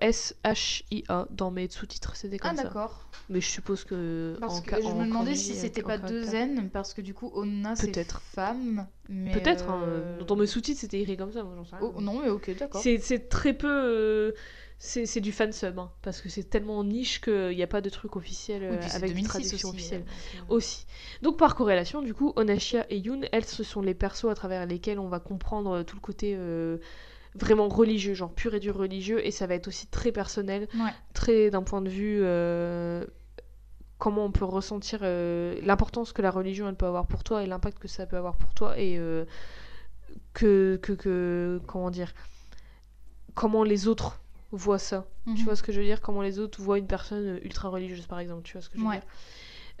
O-N-A-S-H-I-A. 0.00 1.26
Dans 1.30 1.50
mes 1.50 1.68
sous-titres, 1.68 2.16
c'était 2.16 2.38
comme 2.38 2.52
Ah, 2.52 2.56
ça. 2.56 2.62
d'accord. 2.64 3.06
Mais 3.28 3.40
je 3.40 3.46
suppose 3.48 3.84
que. 3.84 4.36
Parce 4.40 4.60
que 4.62 4.80
je 4.82 4.88
me 4.88 5.04
demandais 5.04 5.34
si 5.34 5.52
euh, 5.52 5.56
c'était 5.56 5.82
pas 5.82 5.98
deux. 5.98 6.34
N, 6.34 6.70
parce 6.70 6.94
que 6.94 7.02
du 7.02 7.12
coup, 7.14 7.30
Onna, 7.34 7.76
c'est 7.76 7.92
femme. 8.20 8.86
mais, 9.08 9.32
Peut-être. 9.32 9.68
hein, 9.68 9.82
euh, 9.86 10.22
Dans 10.24 10.36
mes 10.36 10.46
sous-titres, 10.46 10.80
c'était 10.80 11.00
écrit 11.00 11.16
comme 11.16 11.32
ça. 11.32 11.40
J'en 11.40 11.64
sais 11.64 11.76
rien. 11.76 11.92
Oh, 11.94 12.00
non, 12.00 12.20
mais 12.22 12.30
ok, 12.30 12.56
d'accord. 12.58 12.80
C'est 12.82 12.98
c'est 12.98 13.28
très 13.28 13.52
peu. 13.52 14.34
C'est 14.82 15.04
c'est 15.04 15.20
du 15.20 15.30
fansub, 15.30 15.78
hein, 15.78 15.90
parce 16.00 16.22
que 16.22 16.30
c'est 16.30 16.44
tellement 16.44 16.82
niche 16.82 17.20
qu'il 17.20 17.50
n'y 17.54 17.62
a 17.62 17.66
pas 17.66 17.82
de 17.82 17.90
truc 17.90 18.16
officiel 18.16 18.62
euh, 18.64 18.80
avec 18.94 19.10
des 19.10 19.20
2006 19.20 19.28
traductions 19.28 19.68
aussi, 19.68 19.76
officielles. 19.76 20.00
euh, 20.00 20.38
donc, 20.40 20.50
euh, 20.50 20.54
Aussi. 20.54 20.86
Donc 21.20 21.36
par 21.38 21.54
corrélation, 21.54 22.00
du 22.00 22.14
coup, 22.14 22.32
Onashia 22.36 22.86
et 22.88 22.96
Yoon, 22.96 23.20
elles, 23.30 23.44
ce 23.44 23.62
sont 23.62 23.82
les 23.82 23.92
persos 23.92 24.30
à 24.30 24.34
travers 24.34 24.64
lesquels 24.64 24.98
on 24.98 25.08
va 25.08 25.20
comprendre 25.20 25.82
tout 25.82 25.96
le 25.96 26.00
côté 26.00 26.34
euh, 26.34 26.78
vraiment 27.34 27.68
religieux, 27.68 28.14
genre 28.14 28.32
pur 28.32 28.54
et 28.54 28.58
dur 28.58 28.74
religieux, 28.74 29.24
et 29.24 29.30
ça 29.30 29.46
va 29.46 29.54
être 29.54 29.68
aussi 29.68 29.86
très 29.86 30.12
personnel, 30.12 30.66
Ouais. 30.74 30.92
très 31.12 31.50
d'un 31.50 31.62
point 31.62 31.82
de 31.82 31.90
vue 31.90 32.22
comment 33.98 34.24
on 34.24 34.32
peut 34.32 34.46
ressentir 34.46 35.00
l'importance 35.02 36.14
que 36.14 36.22
la 36.22 36.30
religion 36.30 36.66
elle 36.70 36.74
peut 36.74 36.86
avoir 36.86 37.06
pour 37.06 37.22
toi 37.22 37.42
et 37.42 37.46
l'impact 37.46 37.78
que 37.78 37.86
ça 37.86 38.06
peut 38.06 38.16
avoir 38.16 38.36
pour 38.38 38.54
toi 38.54 38.78
et 38.78 38.98
que, 40.32 40.78
que, 40.82 40.92
que 40.94 41.60
comment 41.66 41.90
dire 41.90 42.12
comment 43.34 43.62
les 43.62 43.86
autres 43.88 44.20
voient 44.52 44.78
ça 44.78 45.06
tu 45.34 45.42
Mhm. 45.42 45.44
vois 45.44 45.54
ce 45.56 45.62
que 45.62 45.70
je 45.70 45.80
veux 45.80 45.86
dire? 45.86 46.00
Comment 46.00 46.22
les 46.22 46.38
autres 46.40 46.60
voient 46.60 46.78
une 46.78 46.88
personne 46.88 47.24
euh, 47.36 47.44
ultra 47.44 47.68
religieuse, 47.68 48.06
par 48.06 48.18
exemple. 48.18 48.42
Tu 48.42 48.54
vois 48.54 48.62
ce 48.62 48.68
que 48.68 48.76
je 48.78 48.82
veux 48.82 48.88
Ouais. 48.88 48.96
dire? 48.96 49.06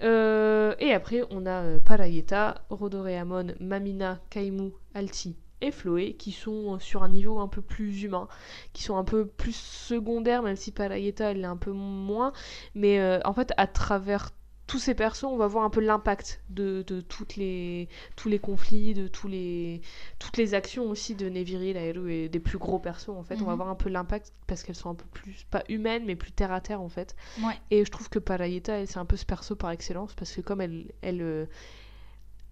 Euh, 0.02 0.74
Et 0.78 0.92
après, 0.92 1.22
on 1.30 1.44
a 1.46 1.62
euh, 1.64 1.78
Parayeta, 1.78 2.62
Rodoreamon, 2.70 3.54
Mamina, 3.60 4.20
Kaimu, 4.30 4.70
Alti 4.94 5.36
et 5.60 5.72
Floé, 5.72 6.14
qui 6.14 6.32
sont 6.32 6.76
euh, 6.76 6.78
sur 6.78 7.02
un 7.02 7.08
niveau 7.08 7.38
un 7.40 7.48
peu 7.48 7.62
plus 7.62 8.02
humain, 8.04 8.28
qui 8.72 8.82
sont 8.82 8.96
un 8.96 9.04
peu 9.04 9.26
plus 9.26 9.54
secondaires, 9.56 10.42
même 10.42 10.56
si 10.56 10.72
Parayeta, 10.72 11.32
elle 11.32 11.40
est 11.40 11.44
un 11.44 11.56
peu 11.56 11.72
moins. 11.72 12.32
Mais 12.74 13.00
euh, 13.00 13.18
en 13.24 13.32
fait, 13.34 13.52
à 13.56 13.66
travers 13.66 14.30
tous 14.70 14.78
ces 14.78 14.94
persos, 14.94 15.24
on 15.24 15.36
va 15.36 15.48
voir 15.48 15.64
un 15.64 15.70
peu 15.70 15.80
l'impact 15.80 16.42
de, 16.48 16.82
de 16.86 17.00
toutes 17.00 17.34
les, 17.34 17.88
tous 18.14 18.28
les 18.28 18.38
conflits, 18.38 18.94
de 18.94 19.08
tous 19.08 19.26
les, 19.26 19.80
toutes 20.20 20.36
les 20.36 20.54
actions 20.54 20.88
aussi 20.88 21.16
de 21.16 21.28
Neviril, 21.28 21.76
Aeru 21.76 22.12
et 22.12 22.28
des 22.28 22.38
plus 22.40 22.58
gros 22.58 22.78
persos 22.78 23.08
en 23.10 23.24
fait. 23.24 23.42
On 23.42 23.46
va 23.46 23.52
Mhm. 23.52 23.56
voir 23.56 23.68
un 23.68 23.74
peu 23.74 23.88
l'impact 23.88 24.32
parce 24.46 24.62
qu'elles 24.62 24.76
sont 24.76 24.90
un 24.90 24.94
peu 24.94 25.06
plus, 25.12 25.44
pas 25.50 25.64
humaines, 25.68 26.04
mais 26.06 26.14
plus 26.16 26.30
terre 26.32 26.52
à 26.52 26.60
terre 26.60 26.80
en 26.82 26.88
fait. 26.88 27.16
Ouais. 27.36 27.60
Et 27.70 27.84
je 27.84 27.90
trouve 27.90 28.08
que 28.10 28.20
Parayeta, 28.20 28.86
c'est 28.86 28.98
un 28.98 29.06
peu 29.06 29.16
ce 29.16 29.26
perso 29.26 29.56
par 29.56 29.70
excellence 29.72 30.14
parce 30.14 30.32
que 30.34 30.42
comme 30.42 30.60
elle, 30.60 30.92
elle, 31.02 31.22
euh, 31.22 31.46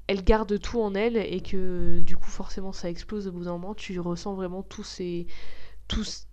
elle 0.07 0.25
garde 0.25 0.59
tout 0.61 0.81
en 0.81 0.95
elle 0.95 1.17
et 1.17 1.41
que 1.43 2.01
du 2.01 2.17
coup 2.17 2.31
forcément 2.31 2.73
ça 2.73 2.89
explose 2.91 3.29
au 3.29 3.33
bout 3.33 3.45
d'un 3.45 3.53
moment, 3.53 3.75
tu 3.75 3.99
ressens 4.01 4.35
vraiment 4.35 4.63
tous 4.63 4.85
ces... 4.85 5.27
Tous, 5.89 6.28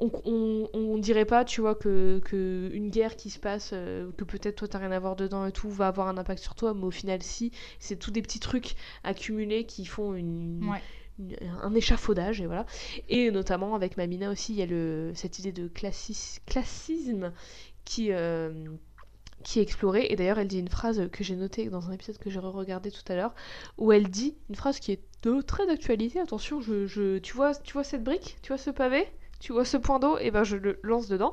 on, 0.00 0.10
on, 0.24 0.68
on 0.74 0.98
dirait 0.98 1.24
pas, 1.24 1.44
tu 1.44 1.60
vois, 1.60 1.74
que, 1.74 2.20
que 2.24 2.70
une 2.72 2.90
guerre 2.90 3.16
qui 3.16 3.30
se 3.30 3.38
passe, 3.38 3.70
euh, 3.72 4.10
que 4.16 4.24
peut-être 4.24 4.56
toi 4.56 4.68
t'as 4.68 4.78
rien 4.78 4.90
à 4.92 4.98
voir 4.98 5.16
dedans 5.16 5.46
et 5.46 5.52
tout, 5.52 5.70
va 5.70 5.86
avoir 5.88 6.08
un 6.08 6.18
impact 6.18 6.42
sur 6.42 6.54
toi, 6.54 6.74
mais 6.74 6.84
au 6.84 6.90
final 6.90 7.22
si, 7.22 7.52
c'est 7.78 7.96
tous 7.96 8.10
des 8.10 8.22
petits 8.22 8.40
trucs 8.40 8.74
accumulés 9.04 9.66
qui 9.66 9.84
font 9.86 10.14
une, 10.14 10.68
Ouais. 10.70 10.80
une- 11.18 11.36
un 11.62 11.74
échafaudage 11.74 12.40
et 12.40 12.46
voilà. 12.46 12.66
Et 13.08 13.30
notamment 13.30 13.74
avec 13.74 13.96
Mamina 13.96 14.30
aussi, 14.30 14.52
il 14.52 14.58
y 14.58 14.62
a 14.62 14.66
le, 14.66 15.12
cette 15.14 15.38
idée 15.38 15.52
de 15.52 15.68
classis- 15.68 16.40
classisme 16.46 17.32
qui 17.84 18.08
euh, 18.12 18.52
qui 19.42 19.58
est 19.58 19.62
explorée. 19.62 20.06
Et 20.08 20.16
d'ailleurs, 20.16 20.38
elle 20.38 20.48
dit 20.48 20.58
une 20.58 20.68
phrase 20.68 21.08
que 21.12 21.22
j'ai 21.22 21.36
notée 21.36 21.68
dans 21.68 21.88
un 21.90 21.92
épisode 21.92 22.16
que 22.18 22.30
j'ai 22.30 22.38
re-regardé 22.38 22.90
tout 22.90 23.02
à 23.08 23.14
l'heure, 23.14 23.34
où 23.76 23.92
elle 23.92 24.08
dit 24.08 24.36
une 24.48 24.54
phrase 24.54 24.80
qui 24.80 24.92
est 24.92 25.02
de 25.22 25.42
très 25.42 25.66
d'actualité. 25.66 26.18
Attention, 26.18 26.60
je, 26.62 26.86
je- 26.86 27.18
tu 27.18 27.34
vois, 27.34 27.54
tu 27.54 27.74
vois 27.74 27.84
cette 27.84 28.02
brique, 28.02 28.38
tu 28.42 28.48
vois 28.48 28.58
ce 28.58 28.70
pavé? 28.70 29.06
Tu 29.40 29.52
vois 29.52 29.64
ce 29.64 29.76
point 29.76 29.98
d'eau, 29.98 30.16
et 30.18 30.30
ben 30.30 30.42
je 30.44 30.56
le 30.56 30.78
lance 30.82 31.08
dedans. 31.08 31.32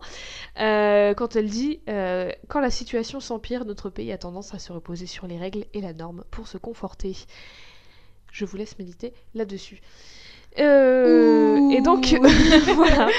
Euh, 0.59 1.13
quand 1.13 1.35
elle 1.35 1.47
dit 1.49 1.79
euh, 1.87 2.29
Quand 2.49 2.59
la 2.59 2.69
situation 2.71 3.19
s'empire, 3.19 3.63
notre 3.65 3.89
pays 3.89 4.11
a 4.11 4.17
tendance 4.17 4.53
à 4.53 4.59
se 4.59 4.73
reposer 4.73 5.05
sur 5.05 5.27
les 5.27 5.37
règles 5.37 5.65
et 5.73 5.79
la 5.81 5.93
norme 5.93 6.23
pour 6.31 6.47
se 6.47 6.57
conforter. 6.57 7.15
Je 8.31 8.43
vous 8.45 8.57
laisse 8.57 8.77
méditer 8.79 9.13
là-dessus. 9.33 9.81
Euh, 10.59 11.69
et 11.69 11.79
donc, 11.81 12.19
voilà. 12.75 13.07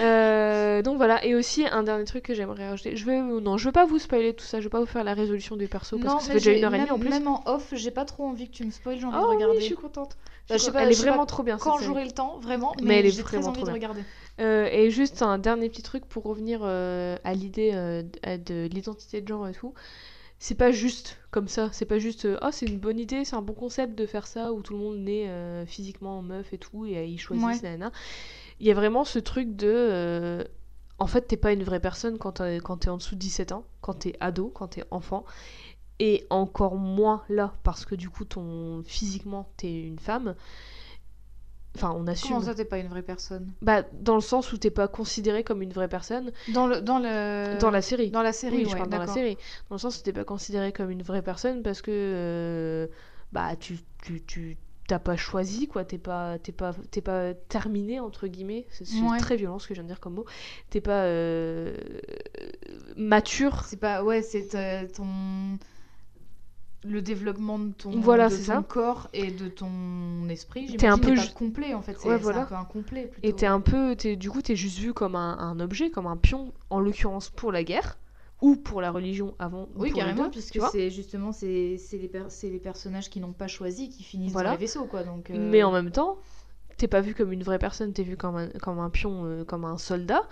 Euh, 0.00 0.82
donc 0.82 0.96
voilà. 0.96 1.24
Et 1.24 1.34
aussi, 1.34 1.64
un 1.66 1.82
dernier 1.82 2.04
truc 2.04 2.24
que 2.24 2.34
j'aimerais 2.34 2.68
rajouter. 2.68 2.96
Je 2.96 3.04
vais, 3.06 3.20
non, 3.20 3.56
je 3.58 3.66
veux 3.66 3.72
pas 3.72 3.84
vous 3.84 3.98
spoiler 3.98 4.34
tout 4.34 4.44
ça. 4.44 4.58
Je 4.58 4.64
veux 4.64 4.70
pas 4.70 4.80
vous 4.80 4.86
faire 4.86 5.04
la 5.04 5.14
résolution 5.14 5.56
des 5.56 5.68
persos 5.68 6.00
parce 6.00 6.12
non, 6.14 6.18
que 6.18 6.24
ça 6.24 6.28
fait 6.32 6.38
déjà 6.38 6.50
j'ai- 6.52 6.58
une 6.58 6.64
heure 6.64 6.74
et 6.74 6.78
demie 6.78 6.90
en 6.90 6.98
plus. 6.98 7.08
même 7.10 7.28
en 7.28 7.42
off, 7.46 7.68
j'ai 7.72 7.90
pas 7.90 8.04
trop 8.04 8.24
envie 8.24 8.48
que 8.48 8.54
tu 8.56 8.64
me 8.64 8.70
spoiles, 8.70 8.98
j'ai 8.98 9.04
envie 9.06 9.16
Oh 9.20 9.22
de 9.26 9.34
regarder. 9.34 9.56
oui, 9.56 9.60
je 9.60 9.66
suis 9.66 9.74
contente. 9.76 10.16
Bah, 10.48 10.56
je 10.56 10.62
sais 10.62 10.72
pas- 10.72 10.82
elle 10.82 10.88
je 10.88 10.92
est 10.92 10.94
sais 10.96 11.02
pas 11.04 11.10
vraiment 11.10 11.26
trop 11.26 11.42
bien. 11.42 11.56
Quand 11.58 11.78
j'aurai 11.78 12.04
le 12.04 12.10
temps, 12.12 12.38
vraiment, 12.40 12.74
Mais 12.80 12.88
mais, 12.88 12.98
elle 13.00 13.06
est 13.06 13.22
très 13.22 13.36
vraiment 13.36 13.48
envie 13.50 13.58
trop 13.58 13.66
de 13.66 13.70
bien. 13.70 13.74
regarder. 13.74 14.02
Euh, 14.40 14.66
et 14.72 14.90
juste 14.90 15.22
un 15.22 15.38
dernier 15.38 15.68
petit 15.68 15.82
truc 15.82 16.04
pour 16.06 16.24
revenir 16.24 16.60
euh, 16.62 17.16
à 17.24 17.34
l'idée 17.34 17.70
euh, 17.74 18.02
de, 18.02 18.36
de 18.36 18.68
l'identité 18.74 19.20
de 19.20 19.28
genre 19.28 19.46
et 19.48 19.52
tout. 19.52 19.74
c'est 20.38 20.54
pas 20.56 20.72
juste 20.72 21.18
comme 21.30 21.48
ça. 21.48 21.68
C'est 21.72 21.84
pas 21.86 21.98
juste, 21.98 22.26
ah, 22.40 22.50
c'est 22.50 22.66
une 22.66 22.78
bonne 22.78 22.98
idée, 22.98 23.24
c'est 23.24 23.36
un 23.36 23.42
bon 23.42 23.52
concept 23.54 23.94
de 23.96 24.06
faire 24.06 24.26
ça 24.26 24.52
où 24.52 24.62
tout 24.62 24.72
le 24.72 24.78
monde 24.80 24.98
naît 24.98 25.30
physiquement 25.66 26.18
en 26.18 26.22
meuf 26.22 26.52
et 26.52 26.58
tout, 26.58 26.86
et 26.86 27.06
ils 27.06 27.18
choisissent, 27.20 27.44
Ouais. 27.44 27.60
nanana. 27.62 27.92
Il 28.60 28.66
y 28.66 28.70
a 28.70 28.74
vraiment 28.74 29.04
ce 29.04 29.18
truc 29.20 29.54
de. 29.56 30.46
en 30.98 31.06
fait, 31.06 31.22
t'es 31.22 31.36
pas 31.36 31.52
une 31.52 31.62
vraie 31.64 31.80
personne 31.80 32.18
quand 32.18 32.32
t'es, 32.32 32.58
quand 32.58 32.78
t'es 32.78 32.88
en 32.88 32.96
dessous 32.96 33.14
de 33.14 33.20
17 33.20 33.52
ans, 33.52 33.64
quand 33.80 33.94
t'es 33.94 34.14
ado, 34.20 34.50
quand 34.54 34.68
t'es 34.68 34.84
enfant. 34.90 35.24
Et 35.98 36.26
encore 36.30 36.76
moins 36.76 37.22
là, 37.28 37.54
parce 37.62 37.84
que 37.84 37.94
du 37.94 38.08
coup, 38.10 38.24
ton 38.24 38.82
physiquement, 38.84 39.48
t'es 39.56 39.72
une 39.82 39.98
femme. 39.98 40.34
Enfin, 41.76 41.94
on 41.96 42.06
assume. 42.06 42.30
Comment 42.32 42.42
ça, 42.42 42.54
t'es 42.54 42.64
pas 42.66 42.78
une 42.78 42.88
vraie 42.88 43.02
personne? 43.02 43.50
Bah, 43.62 43.82
dans 44.00 44.14
le 44.16 44.20
sens 44.20 44.52
où 44.52 44.58
t'es 44.58 44.70
pas 44.70 44.88
considérée 44.88 45.42
comme 45.44 45.62
une 45.62 45.72
vraie 45.72 45.88
personne 45.88 46.30
Dans 46.52 46.66
le 46.66 46.80
dans 46.82 46.98
le 46.98 47.56
dans 47.58 47.70
la 47.70 47.80
série. 47.80 48.10
dans 48.10 48.22
la 48.22 48.32
série, 48.34 48.56
Oui, 48.56 48.64
je 48.64 48.70
ouais, 48.72 48.76
parle 48.76 48.90
dans 48.90 48.98
la 48.98 49.06
série. 49.06 49.36
Dans 49.70 49.76
le 49.76 49.78
sens 49.80 49.98
où 49.98 50.02
t'es 50.02 50.12
pas 50.12 50.24
considérée 50.24 50.72
comme 50.72 50.90
une 50.90 51.02
vraie 51.02 51.22
personne 51.22 51.62
parce 51.62 51.80
que 51.80 51.90
euh, 51.90 52.86
bah 53.32 53.56
tu 53.56 53.78
tu 54.02 54.22
tu 54.22 54.58
t'as 54.86 54.98
pas 54.98 55.16
choisi 55.16 55.66
quoi. 55.66 55.84
T'es 55.86 55.96
pas 55.96 56.38
t'es 56.38 56.52
pas 56.52 56.74
t'es 56.90 57.00
pas 57.00 57.32
terminé 57.32 58.00
entre 58.00 58.26
guillemets. 58.26 58.66
C'est 58.70 58.84
Ouais. 59.00 59.18
très 59.18 59.36
violent 59.36 59.58
ce 59.58 59.66
que 59.68 59.72
je 59.74 59.80
viens 59.80 59.84
de 59.84 59.88
dire 59.88 60.00
comme 60.00 60.14
mot. 60.14 60.26
T'es 60.68 60.82
pas 60.82 61.04
euh, 61.04 61.74
mature. 62.96 63.64
C'est 63.64 63.78
pas 63.80 64.04
ouais, 64.04 64.20
c'est 64.20 64.54
euh, 64.54 64.86
ton 64.94 65.06
le 66.84 67.00
développement 67.02 67.58
de 67.58 67.72
ton 67.72 67.90
Voilà, 68.00 68.28
de 68.28 68.34
c'est 68.34 68.46
ton 68.52 68.58
ça. 68.60 68.64
corps 68.68 69.08
et 69.12 69.30
de 69.30 69.48
ton 69.48 70.28
esprit, 70.28 70.66
T'es 70.76 70.86
un 70.88 70.98
peu 70.98 71.10
n'est 71.10 71.16
pas 71.16 71.22
ju- 71.22 71.32
complet 71.32 71.74
en 71.74 71.82
fait, 71.82 71.96
c'est 71.98 72.08
Ouais, 72.08 72.16
c'est 72.16 72.22
voilà. 72.22 72.42
un 72.42 72.46
peu 72.46 72.54
incomplet 72.56 73.06
plutôt. 73.06 73.28
Et 73.28 73.32
t'es 73.34 73.46
un 73.46 73.60
peu 73.60 73.94
t'es 73.96 74.16
du 74.16 74.30
coup 74.30 74.42
t'es 74.42 74.56
juste 74.56 74.78
vu 74.78 74.92
comme 74.92 75.14
un, 75.14 75.38
un 75.38 75.60
objet, 75.60 75.90
comme 75.90 76.06
un 76.06 76.16
pion 76.16 76.52
en 76.70 76.80
l'occurrence 76.80 77.30
pour 77.30 77.52
la 77.52 77.62
guerre 77.62 77.98
ou 78.40 78.56
pour 78.56 78.80
la 78.80 78.90
religion 78.90 79.34
avant. 79.38 79.64
ou 79.76 79.82
Oui, 79.82 79.90
pour 79.90 79.98
carrément, 80.00 80.28
puisque 80.28 80.58
c'est 80.72 80.90
justement 80.90 81.30
c'est 81.30 81.78
les, 81.92 82.08
per- 82.08 82.26
les 82.42 82.58
personnages 82.58 83.08
qui 83.10 83.20
n'ont 83.20 83.32
pas 83.32 83.46
choisi 83.46 83.88
qui 83.88 84.02
finissent 84.02 84.32
Voilà. 84.32 84.50
dans 84.50 84.54
les 84.56 84.60
vaisseaux 84.60 84.84
quoi. 84.86 85.04
Donc 85.04 85.30
euh, 85.30 85.36
Mais 85.50 85.62
en 85.62 85.70
même 85.70 85.92
temps, 85.92 86.18
t'es 86.78 86.88
pas 86.88 87.00
vu 87.00 87.14
comme 87.14 87.30
une 87.32 87.44
vraie 87.44 87.60
personne, 87.60 87.92
t'es 87.92 88.02
vu 88.02 88.16
comme 88.16 88.34
un, 88.36 88.48
comme 88.60 88.80
un 88.80 88.90
pion, 88.90 89.24
euh, 89.26 89.44
comme 89.44 89.64
un 89.64 89.78
soldat. 89.78 90.22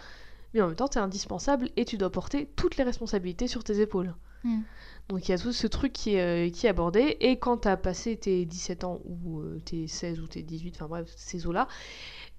Mais 0.53 0.61
en 0.63 0.67
même 0.67 0.75
temps, 0.75 0.89
t'es 0.89 0.99
indispensable 0.99 1.69
et 1.77 1.85
tu 1.85 1.97
dois 1.97 2.11
porter 2.11 2.49
toutes 2.57 2.77
les 2.77 2.83
responsabilités 2.83 3.47
sur 3.47 3.63
tes 3.63 3.81
épaules. 3.81 4.13
Hmm. 4.43 4.63
Donc 5.11 5.29
il 5.29 5.33
y 5.33 5.35
a 5.35 5.39
tout 5.39 5.53
ce 5.53 5.67
truc 5.67 5.93
qui 5.93 6.15
est, 6.15 6.49
euh, 6.49 6.51
qui 6.51 6.67
est 6.67 6.71
abordé. 6.71 7.17
Et 7.21 7.39
quand 7.39 7.59
t'as 7.59 7.77
passé 7.77 8.17
tes 8.17 8.45
17 8.47 8.85
ans 8.85 9.01
ou 9.05 9.41
euh, 9.41 9.61
tes 9.65 9.87
16 9.89 10.21
ou 10.21 10.27
tes 10.29 10.43
18, 10.43 10.77
enfin 10.77 10.87
bref, 10.89 11.07
ces 11.17 11.47
eaux-là, 11.47 11.67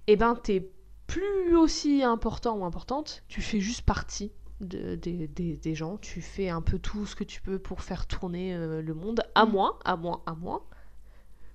et 0.08 0.16
ben 0.16 0.36
t'es 0.42 0.70
plus 1.06 1.56
aussi 1.56 2.02
important 2.02 2.58
ou 2.58 2.64
importante. 2.66 3.24
Tu 3.28 3.42
fais 3.42 3.60
juste 3.60 3.82
partie 3.82 4.32
de- 4.62 4.96
des- 4.96 5.76
gens. 5.76 5.98
Tu 5.98 6.22
fais 6.22 6.48
un 6.50 6.62
peu 6.62 6.80
tout 6.80 7.06
ce 7.06 7.16
que 7.16 7.24
tu 7.26 7.42
peux 7.42 7.60
pour 7.60 7.82
faire 7.82 8.08
tourner 8.08 8.56
euh, 8.56 8.82
le 8.82 8.94
monde. 8.94 9.22
À 9.36 9.46
Mm. 9.46 9.52
moins, 9.52 9.78
à 9.84 9.98
moins, 9.98 10.22
à 10.26 10.34
moins 10.34 10.62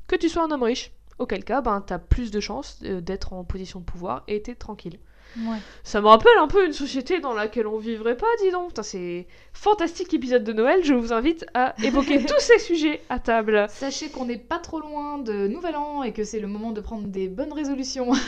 que 0.07 0.17
tu 0.17 0.29
sois 0.29 0.45
un 0.45 0.51
homme 0.51 0.63
riche. 0.65 0.93
Auquel 1.19 1.45
cas, 1.45 1.63
ben, 1.63 1.81
t'as 1.81 1.99
plus 1.99 2.31
de 2.31 2.41
chances 2.41 2.81
d'être 2.83 3.33
en 3.33 3.43
position 3.43 3.81
de 3.81 3.85
pouvoir 3.87 4.23
et 4.29 4.43
t'es 4.43 4.55
tranquille. 4.55 4.99
Ouais. 5.39 5.59
Ça 5.83 6.01
me 6.01 6.07
rappelle 6.07 6.37
un 6.39 6.49
peu 6.49 6.67
une 6.67 6.73
société 6.73 7.21
dans 7.21 7.35
laquelle 7.35 7.67
on 7.67 7.79
vivrait 7.79 8.17
pas, 8.17 8.27
dis 8.43 8.51
donc. 8.51 8.69
Putain, 8.69 8.83
c'est 8.83 9.27
fantastique 9.53 10.13
épisode 10.15 10.45
de 10.45 10.53
Noël. 10.53 10.81
Je 10.85 10.95
vous 10.95 11.13
invite 11.13 11.47
à 11.55 11.75
évoquer 11.83 12.25
tous 12.27 12.41
ces 12.41 12.59
sujets 12.59 13.03
à 13.09 13.19
table. 13.19 13.67
Sachez 13.69 14.09
qu'on 14.09 14.25
n'est 14.25 14.39
pas 14.39 14.59
trop 14.59 14.81
loin 14.81 15.19
de 15.19 15.47
Nouvel 15.47 15.77
An 15.77 16.03
et 16.03 16.13
que 16.13 16.25
c'est 16.25 16.41
le 16.41 16.49
moment 16.49 16.73
de 16.73 16.81
prendre 16.81 17.07
des 17.09 17.29
bonnes 17.29 17.53
résolutions. 17.53 18.13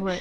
Ouais. 0.00 0.18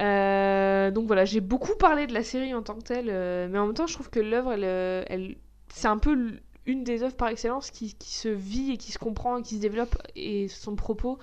Euh, 0.00 0.90
donc 0.90 1.06
voilà, 1.06 1.24
j'ai 1.24 1.40
beaucoup 1.40 1.76
parlé 1.76 2.06
de 2.06 2.14
la 2.14 2.22
série 2.22 2.54
en 2.54 2.62
tant 2.62 2.74
que 2.74 2.82
telle, 2.82 3.08
euh, 3.08 3.48
mais 3.50 3.58
en 3.58 3.66
même 3.66 3.74
temps, 3.74 3.86
je 3.86 3.94
trouve 3.94 4.10
que 4.10 4.20
l'œuvre, 4.20 4.52
elle, 4.52 4.64
euh, 4.64 5.04
elle, 5.08 5.36
c'est 5.68 5.88
un 5.88 5.98
peu 5.98 6.32
une 6.66 6.84
des 6.84 7.02
œuvres 7.02 7.16
par 7.16 7.28
excellence 7.28 7.70
qui, 7.70 7.94
qui 7.94 8.14
se 8.14 8.28
vit 8.28 8.72
et 8.72 8.76
qui 8.76 8.92
se 8.92 8.98
comprend 8.98 9.38
et 9.38 9.42
qui 9.42 9.56
se 9.56 9.60
développe 9.60 9.96
et 10.16 10.48
son 10.48 10.76
propos 10.76 11.18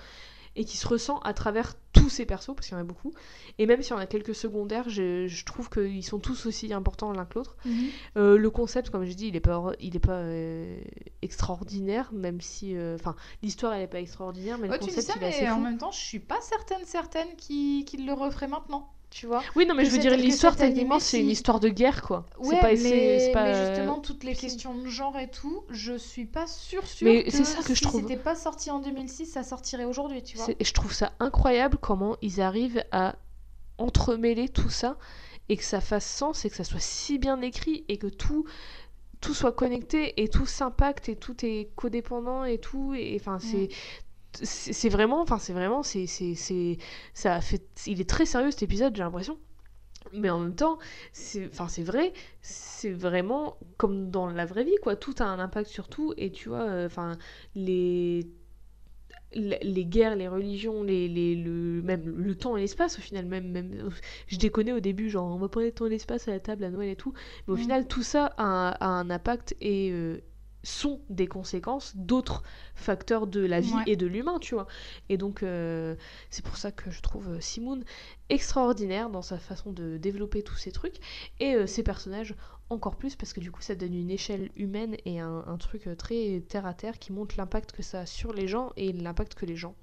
et 0.55 0.65
qui 0.65 0.77
se 0.77 0.87
ressent 0.87 1.19
à 1.19 1.33
travers 1.33 1.73
tous 1.93 2.09
ces 2.09 2.25
persos, 2.25 2.53
parce 2.55 2.67
qu'il 2.67 2.75
y 2.75 2.77
en 2.77 2.81
a 2.81 2.85
beaucoup. 2.85 3.13
Et 3.57 3.65
même 3.65 3.81
si 3.81 3.93
on 3.93 3.97
a 3.97 4.05
quelques 4.05 4.33
secondaires, 4.35 4.89
je, 4.89 5.27
je 5.27 5.45
trouve 5.45 5.69
qu'ils 5.69 6.03
sont 6.05 6.19
tous 6.19 6.45
aussi 6.45 6.73
importants 6.73 7.11
l'un 7.13 7.25
que 7.25 7.35
l'autre. 7.39 7.55
Euh, 8.17 8.37
le 8.37 8.49
concept, 8.49 8.89
comme 8.89 9.05
je 9.05 9.13
dis, 9.13 9.27
il 9.27 9.35
est 9.35 9.39
pas, 9.41 9.71
il 9.79 9.95
est 9.95 9.99
pas 9.99 10.13
euh, 10.19 10.79
extraordinaire, 11.21 12.11
même 12.13 12.41
si, 12.41 12.75
euh, 12.75 12.95
enfin, 12.95 13.15
l'histoire 13.43 13.73
elle 13.73 13.83
est 13.83 13.87
pas 13.87 13.99
extraordinaire, 14.01 14.57
mais 14.57 14.67
Ouais, 14.69 14.77
le 14.77 14.83
tu 14.83 14.89
dis 14.89 14.95
concept 14.95 15.07
ça, 15.07 15.13
il 15.17 15.23
est 15.23 15.27
assez 15.27 15.41
mais 15.43 15.49
en 15.51 15.55
fou. 15.55 15.61
même 15.61 15.77
temps, 15.77 15.91
je 15.91 15.99
suis 15.99 16.19
pas 16.19 16.39
certaine 16.41 16.85
certaine 16.85 17.35
qui 17.37 17.85
qu'il 17.85 18.05
le 18.05 18.13
referait 18.13 18.47
maintenant. 18.47 18.89
Tu 19.11 19.27
vois 19.27 19.43
Oui, 19.55 19.65
non, 19.67 19.75
mais 19.75 19.83
que 19.83 19.89
je 19.89 19.91
veux 19.91 19.99
dire, 19.99 20.15
l'histoire, 20.15 20.55
techniquement, 20.55 20.99
c'est 20.99 21.19
une 21.19 21.27
si- 21.27 21.33
histoire 21.33 21.59
de 21.59 21.69
guerre, 21.69 22.01
quoi. 22.01 22.25
Ouais, 22.39 22.59
pas, 22.59 22.75
mais, 22.75 23.29
pas, 23.33 23.53
justement, 23.53 23.99
toutes 23.99 24.23
les 24.23 24.35
questions 24.35 24.73
de 24.73 24.87
genre 24.87 25.17
et 25.19 25.29
tout, 25.29 25.63
je 25.69 25.97
suis 25.97 26.25
pas 26.25 26.47
sûre, 26.47 26.87
sûre 26.87 27.07
Mais 27.07 27.23
que 27.23 27.31
c'est 27.31 27.43
ça 27.43 27.61
que 27.61 27.73
je 27.75 27.79
si 27.79 27.83
trouve. 27.83 28.01
c'était 28.03 28.17
pas 28.17 28.35
sorti 28.35 28.71
en 28.71 28.79
2006, 28.79 29.25
ça 29.25 29.43
sortirait 29.43 29.83
aujourd'hui, 29.85 30.23
tu 30.23 30.37
vois. 30.37 30.47
je 30.61 30.71
trouve 30.71 30.93
ça 30.93 31.11
incroyable 31.19 31.77
comment 31.77 32.15
ils 32.21 32.41
arrivent 32.41 32.83
à 32.91 33.15
entremêler 33.77 34.49
tout 34.49 34.69
ça 34.69 34.97
et 35.49 35.57
que 35.57 35.63
ça 35.63 35.81
fasse 35.81 36.05
sens 36.05 36.45
et 36.45 36.49
que 36.49 36.55
ça 36.55 36.63
soit 36.63 36.79
si 36.79 37.17
bien 37.19 37.41
écrit 37.41 37.85
et 37.89 37.97
que 37.97 38.07
tout 38.07 38.45
tout 39.21 39.33
soit 39.33 39.51
connecté 39.53 40.21
et 40.21 40.29
tout 40.29 40.45
s'impacte 40.47 41.09
et 41.09 41.15
tout 41.15 41.45
est 41.45 41.69
codépendant 41.75 42.43
et 42.43 42.57
tout 42.59 42.93
et 42.95 43.17
enfin 43.19 43.39
c'est 43.39 43.69
c'est 43.69 43.69
c'est 44.33 44.89
vraiment 44.89 45.21
enfin 45.21 45.39
c'est 45.39 45.53
vraiment 45.53 45.83
c'est 45.83 46.07
c'est 46.07 46.35
c'est 46.35 46.77
ça 47.13 47.35
a 47.35 47.41
fait 47.41 47.63
il 47.87 48.01
est 48.01 48.09
très 48.09 48.25
sérieux 48.25 48.51
cet 48.51 48.63
épisode 48.63 48.95
j'ai 48.95 49.03
l'impression. 49.03 49.37
Mais 50.13 50.29
en 50.29 50.39
même 50.39 50.55
temps 50.55 50.79
c'est 51.13 51.47
enfin 51.47 51.67
c'est 51.67 51.83
vrai 51.83 52.13
c'est 52.41 52.91
vraiment 52.91 53.57
comme 53.77 54.09
dans 54.11 54.27
la 54.27 54.45
vraie 54.45 54.63
vie 54.63 54.75
quoi. 54.81 54.95
Tout 54.95 55.15
a 55.19 55.25
un 55.25 55.39
impact 55.39 55.69
sur 55.69 55.89
tout. 55.89 56.13
Et 56.17 56.31
tu 56.31 56.49
vois 56.49 56.63
euh, 56.63 56.85
enfin 56.87 57.17
les 57.55 58.27
les 59.33 59.59
les 59.63 59.85
guerres, 59.85 60.15
les 60.15 60.27
religions, 60.27 60.83
les, 60.83 61.07
les, 61.07 61.35
le, 61.35 61.81
même 61.83 62.03
le 62.17 62.35
temps 62.35 62.57
et 62.57 62.61
l'espace 62.61 62.97
au 62.99 63.01
final, 63.01 63.25
même, 63.25 63.49
même 63.49 63.89
je 64.27 64.37
déconnais 64.37 64.73
au 64.73 64.79
début, 64.81 65.09
genre 65.09 65.33
on 65.33 65.37
va 65.37 65.47
parler 65.49 65.71
de 65.71 65.75
temps 65.75 65.85
et 65.85 65.89
l'espace 65.89 66.27
à 66.27 66.31
la 66.31 66.39
table 66.39 66.63
à 66.65 66.69
Noël 66.69 66.89
et 66.89 66.95
tout, 66.97 67.13
mais 67.47 67.53
au 67.53 67.57
Mm. 67.57 67.57
final 67.57 67.87
tout 67.87 68.03
ça 68.03 68.27
a 68.37 68.43
un, 68.43 68.69
a 68.71 68.87
un 68.87 69.09
impact 69.09 69.55
et 69.61 69.91
euh, 69.91 70.19
sont 70.63 71.01
des 71.09 71.27
conséquences 71.27 71.95
d'autres 71.95 72.43
facteurs 72.75 73.27
de 73.27 73.41
la 73.45 73.59
vie 73.61 73.73
Ouais. 73.73 73.83
et 73.87 73.95
de 73.95 74.05
l'humain, 74.05 74.37
tu 74.39 74.53
vois. 74.55 74.67
Et 75.09 75.17
donc 75.17 75.43
euh, 75.43 75.95
c'est 76.29 76.43
pour 76.45 76.57
ça 76.57 76.71
que 76.71 76.91
je 76.91 77.01
trouve 77.01 77.29
euh, 77.29 77.39
Simoun 77.39 77.83
extraordinaire 78.29 79.09
dans 79.09 79.21
sa 79.21 79.37
façon 79.37 79.71
de 79.71 79.97
développer 79.97 80.43
tous 80.43 80.55
ces 80.57 80.71
trucs 80.71 80.97
et 81.39 81.55
euh, 81.55 81.67
ses 81.67 81.83
personnages 81.83 82.35
encore 82.69 82.95
plus 82.95 83.15
parce 83.15 83.33
que 83.33 83.39
du 83.41 83.51
coup 83.51 83.61
ça 83.61 83.75
donne 83.75 83.93
une 83.93 84.09
échelle 84.11 84.49
humaine 84.55 84.95
et 85.05 85.19
un, 85.19 85.43
un 85.45 85.57
truc 85.57 85.89
très 85.97 86.41
terre 86.47 86.65
à 86.65 86.73
terre 86.73 86.99
qui 86.99 87.11
montre 87.11 87.35
l'impact 87.37 87.71
que 87.73 87.83
ça 87.83 88.01
a 88.01 88.05
sur 88.05 88.31
les 88.33 88.47
gens 88.47 88.71
et 88.77 88.93
l'impact 88.93 89.35
que 89.35 89.45
les 89.45 89.57
gens 89.57 89.75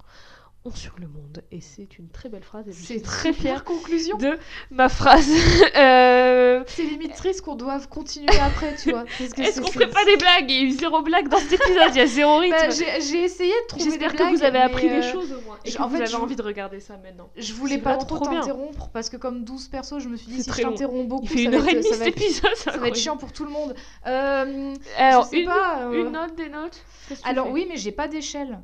ont 0.68 0.74
sur 0.74 0.94
le 0.98 1.06
monde. 1.08 1.42
Et 1.50 1.60
c'est 1.60 1.98
une 1.98 2.08
très 2.08 2.28
belle 2.28 2.42
phrase 2.44 2.64
C'est 2.72 3.02
très 3.02 3.32
fière 3.32 3.64
conclusion. 3.64 4.16
de 4.18 4.38
ma 4.70 4.88
phrase. 4.88 5.28
Euh, 5.76 6.62
C'est 6.66 6.82
limite 6.82 7.14
triste 7.14 7.42
qu'on 7.42 7.54
doive 7.54 7.88
continuer 7.88 8.26
après, 8.40 8.74
tu 8.76 8.90
vois. 8.90 9.04
Est-ce 9.20 9.60
qu'on 9.60 9.66
c'est- 9.66 9.72
ferait 9.72 9.90
pas 9.90 10.04
des 10.04 10.16
blagues? 10.16 10.50
Il 10.50 10.56
y 10.56 10.60
a 10.60 10.62
eu 10.64 10.70
zéro 10.72 11.02
blague 11.02 11.28
dans 11.28 11.38
cet 11.38 11.52
épisode, 11.52 11.90
il 11.90 11.96
y 11.96 12.00
a 12.00 12.06
zéro 12.06 12.38
rythme. 12.38 12.56
Bah, 12.56 12.70
J'ai 12.70 13.00
j'ai 13.00 13.22
essayé 13.24 13.52
de 13.52 13.66
trouver 13.68 13.84
des 13.84 13.90
J'espère 13.90 14.14
que 14.16 14.34
vous 14.36 14.42
avez 14.42 14.58
appris 14.58 14.88
des 14.88 14.96
euh, 14.96 15.12
choses 15.12 15.32
au 15.32 15.40
moins 15.42 15.58
et 15.64 15.70
je- 15.70 15.76
que 15.76 15.82
en 15.82 15.88
vous 15.88 15.96
fait, 15.96 16.02
avez 16.02 16.10
je- 16.12 16.16
envie 16.16 16.36
de 16.36 16.42
regarder 16.42 16.80
ça 16.80 16.96
maintenant. 16.96 17.30
Je 17.36 17.52
voulais 17.52 17.78
pas 17.78 17.96
trop 17.96 18.18
t'interrompre 18.18 18.88
parce 18.92 19.08
que 19.10 19.16
comme 19.16 19.44
12 19.44 19.68
persos, 19.68 19.98
je 20.00 20.08
me 20.08 20.16
suis 20.16 20.26
dit 20.32 20.42
si 20.42 20.50
je 20.50 20.62
t'interromps 20.62 21.08
beaucoup, 21.08 21.24
Il 21.24 21.28
fait 21.28 21.36
ça 21.36 21.42
une 21.44 21.50
va 21.58 21.70
être- 21.70 21.74
demie 21.76 21.82
ça 21.84 21.90
cet 21.90 21.98
va 22.00 22.06
être- 22.08 22.16
épisode, 22.22 22.56
ça 22.56 22.70
va 22.76 22.88
être 22.88 22.96
chiant 22.96 23.16
pour 23.16 23.32
tout 23.32 23.44
le 23.44 23.50
monde. 23.50 23.74
Euh, 24.06 24.74
Alors, 24.96 25.24
je 25.24 25.28
sais 25.30 25.40
une, 25.40 25.46
pas. 25.48 25.88
une 25.92 26.10
note, 26.12 26.34
des 26.36 26.48
notes 26.48 26.82
Alors 27.24 27.50
oui, 27.50 27.66
mais 27.68 27.76
j'ai 27.76 27.92
pas 27.92 28.08
d'échelle. 28.08 28.58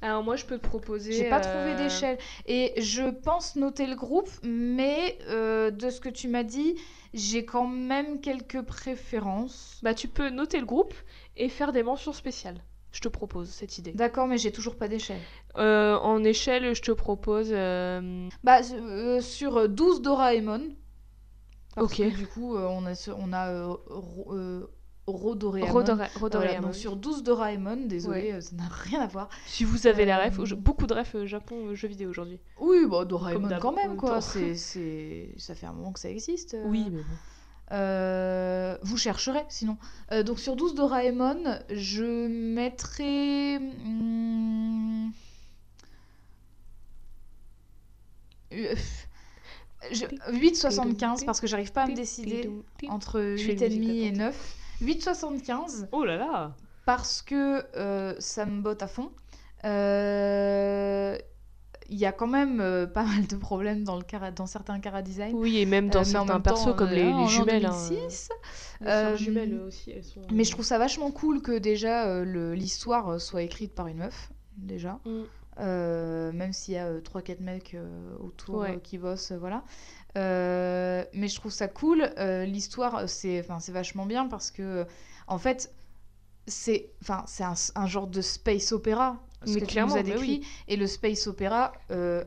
Alors 0.00 0.22
moi 0.22 0.36
je 0.36 0.44
peux 0.44 0.58
te 0.58 0.66
proposer. 0.66 1.12
J'ai 1.12 1.28
pas 1.28 1.38
euh, 1.38 1.40
trouvé 1.40 1.74
d'échelle. 1.74 2.18
Et 2.46 2.72
je 2.80 3.10
pense 3.10 3.56
noter 3.56 3.86
le 3.86 3.96
groupe, 3.96 4.30
mais 4.44 5.18
euh, 5.28 5.70
de 5.70 5.90
ce 5.90 6.00
que 6.00 6.08
tu 6.08 6.28
m'as 6.28 6.44
dit, 6.44 6.76
j'ai 7.14 7.44
quand 7.44 7.66
même 7.66 8.20
quelques 8.20 8.62
préférences. 8.62 9.80
Bah 9.82 9.94
tu 9.94 10.06
peux 10.08 10.30
noter 10.30 10.60
le 10.60 10.66
groupe 10.66 10.94
et 11.36 11.48
faire 11.48 11.72
des 11.72 11.82
mentions 11.82 12.12
spéciales. 12.12 12.62
Je 12.92 13.00
te 13.00 13.08
propose 13.08 13.50
cette 13.50 13.76
idée. 13.78 13.92
D'accord, 13.92 14.26
mais 14.28 14.38
j'ai 14.38 14.50
toujours 14.52 14.76
pas 14.76 14.88
d'échelle. 14.88 15.20
Euh, 15.56 15.96
en 15.98 16.24
échelle, 16.24 16.74
je 16.74 16.80
te 16.82 16.92
propose. 16.92 17.48
euh, 17.52 18.28
Bah, 18.44 18.60
euh, 18.72 19.20
sur 19.20 19.68
12 19.68 20.00
Doraemon. 20.00 20.62
Parce 21.74 21.92
Ok. 21.92 21.96
que 21.98 22.16
du 22.16 22.26
coup, 22.26 22.56
euh, 22.56 22.66
on 22.70 22.86
a, 22.86 22.94
ce- 22.94 23.10
on 23.10 23.32
a 23.32 23.76
Ro- 25.12 25.28
Rodoraemon. 25.30 25.72
Voilà, 26.20 26.60
donc 26.60 26.74
sur 26.74 26.96
12 26.96 27.22
Doraemon, 27.22 27.86
désolé, 27.86 28.20
Ouais. 28.20 28.32
euh, 28.34 28.40
ça 28.40 28.54
n'a 28.56 28.68
rien 28.68 29.00
à 29.00 29.06
voir. 29.06 29.28
Si 29.46 29.64
vous 29.64 29.86
avez 29.86 30.04
la 30.04 30.20
Euh, 30.20 30.24
ref, 30.28 30.44
je- 30.44 30.54
beaucoup 30.54 30.86
de 30.86 30.94
refs 30.94 31.14
euh, 31.14 31.26
Japon 31.26 31.56
euh, 31.68 31.74
jeux 31.74 31.88
vidéo 31.88 32.10
aujourd'hui. 32.10 32.38
Oui, 32.60 32.78
bah 32.90 33.04
Doraemon 33.04 33.48
quand 33.60 33.72
même, 33.72 33.96
quoi. 33.96 34.20
C'est, 34.20 34.54
c'est... 34.54 35.30
Ça 35.38 35.54
fait 35.54 35.66
un 35.66 35.72
moment 35.72 35.92
que 35.92 36.00
ça 36.00 36.10
existe. 36.10 36.54
euh. 36.54 36.66
mais 36.68 36.84
bon. 36.90 37.02
Euh, 37.70 38.78
vous 38.82 38.96
chercherez 38.96 39.44
sinon. 39.50 39.76
Donc 40.24 40.38
sur 40.40 40.56
12 40.56 40.74
Doraemon, 40.74 41.58
je 41.70 42.26
mettrai. 42.26 43.58
hmm, 43.58 45.10
je- 49.92 50.06
8,75 50.32 51.24
parce 51.24 51.40
que 51.40 51.46
j'arrive 51.46 51.72
pas 51.72 51.82
à 51.82 51.86
me 51.88 51.94
décider 51.94 52.50
entre 52.88 53.34
Je 53.36 53.44
fais 53.44 53.52
une 53.52 53.58
8,5 53.58 53.64
et 53.64 53.78
musique, 53.78 54.16
9. 54.16 54.54
8,75 54.82 55.88
Oh 55.92 56.04
là 56.04 56.16
là 56.16 56.52
parce 56.86 57.20
que 57.20 57.62
euh, 57.76 58.14
ça 58.18 58.46
me 58.46 58.62
botte 58.62 58.82
à 58.82 58.86
fond. 58.86 59.10
Euh, 59.64 61.16
Il 61.90 61.96
y 61.98 62.04
a 62.06 62.12
quand 62.12 62.26
même 62.26 62.60
euh, 62.60 62.86
pas 62.86 63.02
mal 63.04 63.26
de 63.26 63.36
problèmes 63.36 63.82
dans, 63.84 63.96
le 63.96 64.02
cara- 64.04 64.30
dans 64.30 64.46
certains 64.46 64.78
cara 64.80 65.00
design. 65.02 65.34
Oui, 65.34 65.58
et 65.58 65.66
même 65.66 65.88
dans 65.88 66.00
Euh, 66.00 66.04
certains 66.04 66.34
même 66.34 66.42
persos 66.42 66.64
temps, 66.66 66.72
comme 66.74 66.88
euh, 66.90 66.94
les, 66.94 67.12
les 67.12 67.26
jumelles. 67.26 67.66
hein, 67.66 67.76
2006. 67.90 68.28
les 68.80 68.86
Euh, 68.86 69.16
jumelles 69.16 69.60
aussi, 69.66 69.90
elles 69.90 70.04
sont. 70.04 70.20
Mais 70.32 70.44
je 70.44 70.50
trouve 70.50 70.64
ça 70.66 70.78
vachement 70.78 71.10
cool 71.10 71.40
que 71.42 71.58
déjà 71.58 72.06
euh, 72.06 72.24
le- 72.24 72.54
l'histoire 72.54 73.08
euh, 73.12 73.18
soit 73.18 73.42
écrite 73.42 73.74
par 73.74 73.86
une 73.86 73.98
meuf, 73.98 74.30
déjà. 74.56 74.98
Mm. 75.06 75.22
Euh, 75.60 76.30
même 76.32 76.52
s'il 76.52 76.74
y 76.74 76.78
a 76.78 77.00
3-4 77.00 77.40
mecs 77.42 77.74
euh, 77.74 78.16
autour 78.20 78.58
Ouais. 78.58 78.76
euh, 78.76 78.78
qui 78.78 78.96
bossent, 78.96 79.32
euh, 79.32 79.38
voilà. 79.38 79.62
Euh, 80.18 81.04
mais 81.14 81.28
je 81.28 81.36
trouve 81.36 81.52
ça 81.52 81.68
cool. 81.68 82.10
Euh, 82.18 82.44
L'histoire, 82.44 83.08
c'est 83.08 83.40
enfin, 83.40 83.60
c'est 83.60 83.72
vachement 83.72 84.06
bien 84.06 84.26
parce 84.26 84.50
que, 84.50 84.62
euh, 84.62 84.84
en 85.26 85.38
fait, 85.38 85.72
c'est 86.46 86.90
enfin, 87.02 87.24
c'est 87.26 87.44
un, 87.44 87.54
un 87.74 87.86
genre 87.86 88.06
de 88.06 88.20
space 88.20 88.72
opéra, 88.72 89.22
ce 89.44 89.52
Mais 89.54 89.60
que 89.60 89.66
tu 89.66 89.80
nous 89.80 89.96
as 89.96 90.02
décrit. 90.02 90.40
oui. 90.40 90.46
Et 90.66 90.76
le 90.76 90.86
space 90.86 91.26
opéra, 91.26 91.72
euh, 91.90 92.24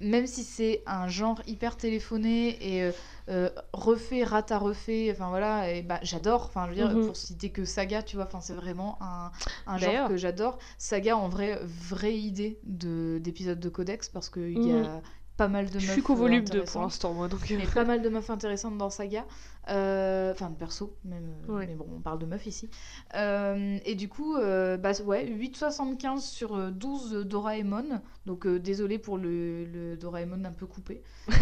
même 0.00 0.26
si 0.26 0.42
c'est 0.42 0.82
un 0.86 1.06
genre 1.06 1.40
hyper 1.46 1.76
téléphoné 1.76 2.58
et 2.76 2.82
euh, 2.82 2.92
euh, 3.28 3.50
refait, 3.72 4.24
rate 4.24 4.50
à 4.50 4.58
refait, 4.58 5.10
enfin 5.12 5.28
voilà, 5.28 5.70
et 5.72 5.82
bah, 5.82 6.00
j'adore. 6.02 6.46
Enfin, 6.46 6.64
je 6.64 6.70
veux 6.70 6.74
dire, 6.76 6.90
Mhm. 6.90 7.06
pour 7.06 7.16
citer 7.16 7.50
que 7.50 7.64
Saga, 7.64 8.02
tu 8.02 8.16
vois, 8.16 8.24
enfin, 8.26 8.40
c'est 8.40 8.54
vraiment 8.54 8.98
un, 9.00 9.30
un 9.68 9.78
genre 9.78 10.08
que 10.08 10.16
j'adore. 10.16 10.58
Saga, 10.76 11.16
en 11.16 11.28
vrai, 11.28 11.60
vraie 11.62 12.16
idée 12.18 12.58
de- 12.64 13.18
d'épisode 13.22 13.60
de 13.60 13.68
Codex 13.68 14.08
parce 14.08 14.28
qu'il 14.28 14.58
y 14.66 14.72
a 14.72 15.00
pas 15.42 15.48
mal 15.48 15.66
de 15.70 15.78
Je 15.78 15.84
meufs. 15.86 15.92
suis 15.92 16.02
qu'au 16.02 16.14
euh, 16.14 16.16
volume 16.16 16.40
2 16.44 16.44
pour 16.44 16.52
intéressantes. 16.54 16.82
l'instant, 16.82 17.12
moi. 17.14 17.28
Donc... 17.28 17.40
Mais 17.50 17.66
pas 17.66 17.84
mal 17.84 18.02
de 18.02 18.08
meufs 18.08 18.30
intéressantes 18.30 18.78
dans 18.78 18.90
Saga. 18.90 19.24
Euh, 19.68 20.32
Enfin, 20.32 20.50
de 20.50 20.56
perso, 20.56 20.96
même. 21.04 21.28
euh, 21.48 21.52
Ouais. 21.52 21.66
Mais 21.66 21.74
bon, 21.74 21.86
on 21.96 22.00
parle 22.00 22.18
de 22.18 22.26
meufs 22.26 22.46
ici. 22.46 22.68
Euh, 23.14 23.78
et 23.84 23.94
du 23.94 24.08
coup, 24.08 24.34
euh, 24.36 24.76
bah, 24.76 24.90
ouais, 25.04 25.26
8,75 25.26 26.20
sur 26.20 26.54
euh, 26.56 26.70
12 26.70 27.24
Doraemon. 27.26 28.00
Donc, 28.26 28.46
euh, 28.46 28.58
désolé 28.58 28.98
pour 28.98 29.18
le, 29.18 29.64
le 29.64 29.96
Doraemon 29.96 30.44
un 30.44 30.52
peu 30.52 30.66
coupé. 30.66 31.02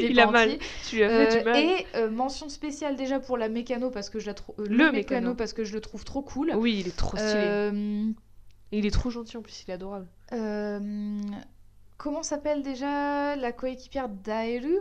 Il 0.00 0.18
a 0.20 0.30
mal. 0.30 0.48
entier. 0.48 0.58
Tu 0.88 0.96
lui 0.96 1.04
as 1.04 1.08
fait 1.08 1.36
Euh, 1.36 1.38
du 1.38 1.44
mal. 1.44 1.56
et 1.58 1.86
euh, 1.96 2.10
mention 2.10 2.48
spéciale 2.48 2.96
déjà 2.96 3.18
pour 3.20 3.36
la 3.38 3.48
mécano 3.48 3.90
parce 3.90 4.10
que 4.10 4.18
je 4.18 4.26
la 4.26 4.34
trouve. 4.34 4.54
Le 4.58 4.90
mécano. 4.92 5.34
parce 5.34 5.52
que 5.52 5.64
je 5.64 5.72
le 5.74 5.80
trouve 5.80 6.04
trop 6.04 6.22
cool. 6.22 6.52
Oui, 6.56 6.78
il 6.80 6.88
est 6.88 6.96
trop 6.96 7.16
stylé. 7.16 7.32
Euh, 7.36 8.10
Il 8.72 8.86
est 8.86 8.90
trop 8.90 9.10
gentil 9.10 9.36
en 9.36 9.42
plus, 9.42 9.64
il 9.66 9.70
est 9.70 9.74
adorable. 9.74 10.06
euh, 10.32 11.18
comment 12.02 12.22
s'appelle 12.24 12.62
déjà 12.62 13.36
la 13.36 13.52
coéquipière 13.52 14.08
d'Aeru? 14.08 14.76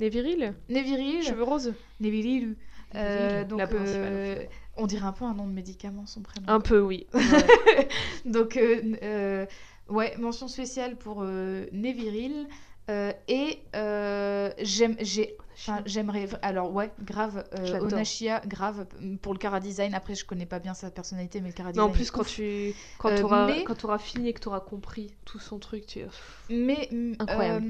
Les 0.00 0.08
virils 0.08 0.52
Neviril. 0.68 1.22
Cheveux 1.22 1.44
roses 1.44 1.74
Neviril. 2.00 2.56
Euh, 2.96 3.28
Neviril, 3.28 3.46
donc, 3.46 3.58
la 3.60 3.66
principale, 3.68 4.12
euh, 4.12 4.44
on 4.76 4.86
dirait 4.86 5.06
un 5.06 5.12
peu 5.12 5.24
un 5.24 5.34
nom 5.34 5.46
de 5.46 5.52
médicament, 5.52 6.06
son 6.06 6.22
prénom. 6.22 6.48
Un 6.48 6.60
peu, 6.60 6.80
oui. 6.80 7.06
Donc, 8.24 8.56
euh, 8.56 9.46
ouais, 9.88 10.16
mention 10.18 10.48
spéciale 10.48 10.96
pour 10.96 11.22
Neviril. 11.22 12.48
Euh, 12.90 13.12
et 13.28 13.60
euh, 13.76 14.50
j'aime, 14.58 14.96
j'ai, 15.00 15.36
enfin, 15.54 15.80
j'aimerais, 15.86 16.28
alors 16.42 16.72
ouais, 16.72 16.90
grave, 17.04 17.44
euh. 17.58 17.78
Onashia, 17.80 18.40
grave 18.46 18.86
pour 19.22 19.32
le 19.32 19.38
cara 19.38 19.60
design. 19.60 19.94
Après, 19.94 20.14
je 20.16 20.24
connais 20.24 20.46
pas 20.46 20.58
bien 20.58 20.74
sa 20.74 20.90
personnalité, 20.90 21.40
mais 21.40 21.48
le 21.48 21.54
cara 21.54 21.70
Mais 21.74 21.80
en 21.80 21.90
plus, 21.90 22.10
quand 22.10 22.24
tu 22.24 22.74
quand 22.98 23.10
Euh, 23.10 23.22
auras 23.22 23.46
mais- 23.46 23.64
quand 23.64 23.76
t'auras 23.76 23.98
fini 23.98 24.28
et 24.28 24.32
que 24.32 24.40
t'auras 24.40 24.60
compris 24.60 25.14
tout 25.24 25.38
son 25.38 25.58
truc, 25.58 25.86
tu 25.86 26.00
Mais 26.48 26.88
mm, 26.90 27.12
Incroyable. 27.20 27.66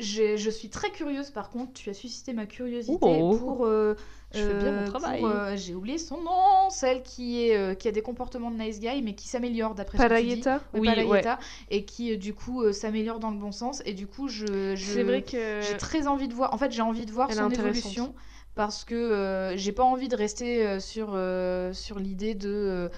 Je 0.00 0.50
suis 0.50 0.68
très 0.70 0.90
curieuse 0.90 1.30
par 1.30 1.50
contre, 1.50 1.72
tu 1.72 1.90
as 1.90 1.94
suscité 1.94 2.32
ma 2.32 2.46
curiosité 2.46 2.96
Oh. 3.00 3.36
pour. 3.38 3.66
euh, 3.66 3.94
Je 4.34 4.40
fais 4.40 4.54
bien 4.54 4.72
mon 4.72 4.82
euh, 4.82 4.86
travail. 4.86 5.24
euh, 5.24 5.56
j'ai 5.56 5.74
oublié 5.74 5.98
son 5.98 6.20
nom, 6.20 6.68
celle 6.70 7.02
qui, 7.02 7.42
est, 7.48 7.78
qui 7.78 7.88
a 7.88 7.92
des 7.92 8.02
comportements 8.02 8.50
de 8.50 8.56
nice 8.58 8.80
guy 8.80 9.00
mais 9.02 9.14
qui 9.14 9.28
s'améliore 9.28 9.74
d'après 9.74 9.98
ce 9.98 10.02
que 10.02 10.08
tu 10.08 10.14
dis. 10.22 10.40
Parayeta 10.40 10.60
Oui, 10.74 10.80
Oui, 10.80 10.88
ouais. 10.88 10.94
Parayeta, 11.22 11.38
et 11.70 11.84
qui 11.84 12.16
du 12.18 12.34
coup 12.34 12.72
s'améliore 12.72 13.18
dans 13.20 13.30
le 13.30 13.38
bon 13.38 13.52
sens. 13.52 13.82
Et 13.86 13.92
du 13.94 14.06
coup, 14.06 14.28
je, 14.28 14.74
je- 14.74 14.92
C'est 14.94 15.02
vrai 15.04 15.22
que 15.22 15.60
j'ai 15.62 15.76
très 15.76 16.06
envie 16.06 16.28
de 16.28 16.34
voir. 16.34 16.52
En 16.52 16.58
fait, 16.58 16.70
j'ai 16.72 16.82
envie 16.82 17.06
de 17.06 17.12
voir 17.12 17.28
Elle 17.30 17.36
son 17.36 17.50
évolution 17.50 18.14
parce 18.54 18.84
que 18.84 19.52
j'ai 19.56 19.72
pas 19.72 19.84
envie 19.84 20.08
de 20.08 20.16
rester 20.16 20.80
sur, 20.80 21.08
sur 21.72 21.98
l'idée 21.98 22.34
de. 22.34 22.90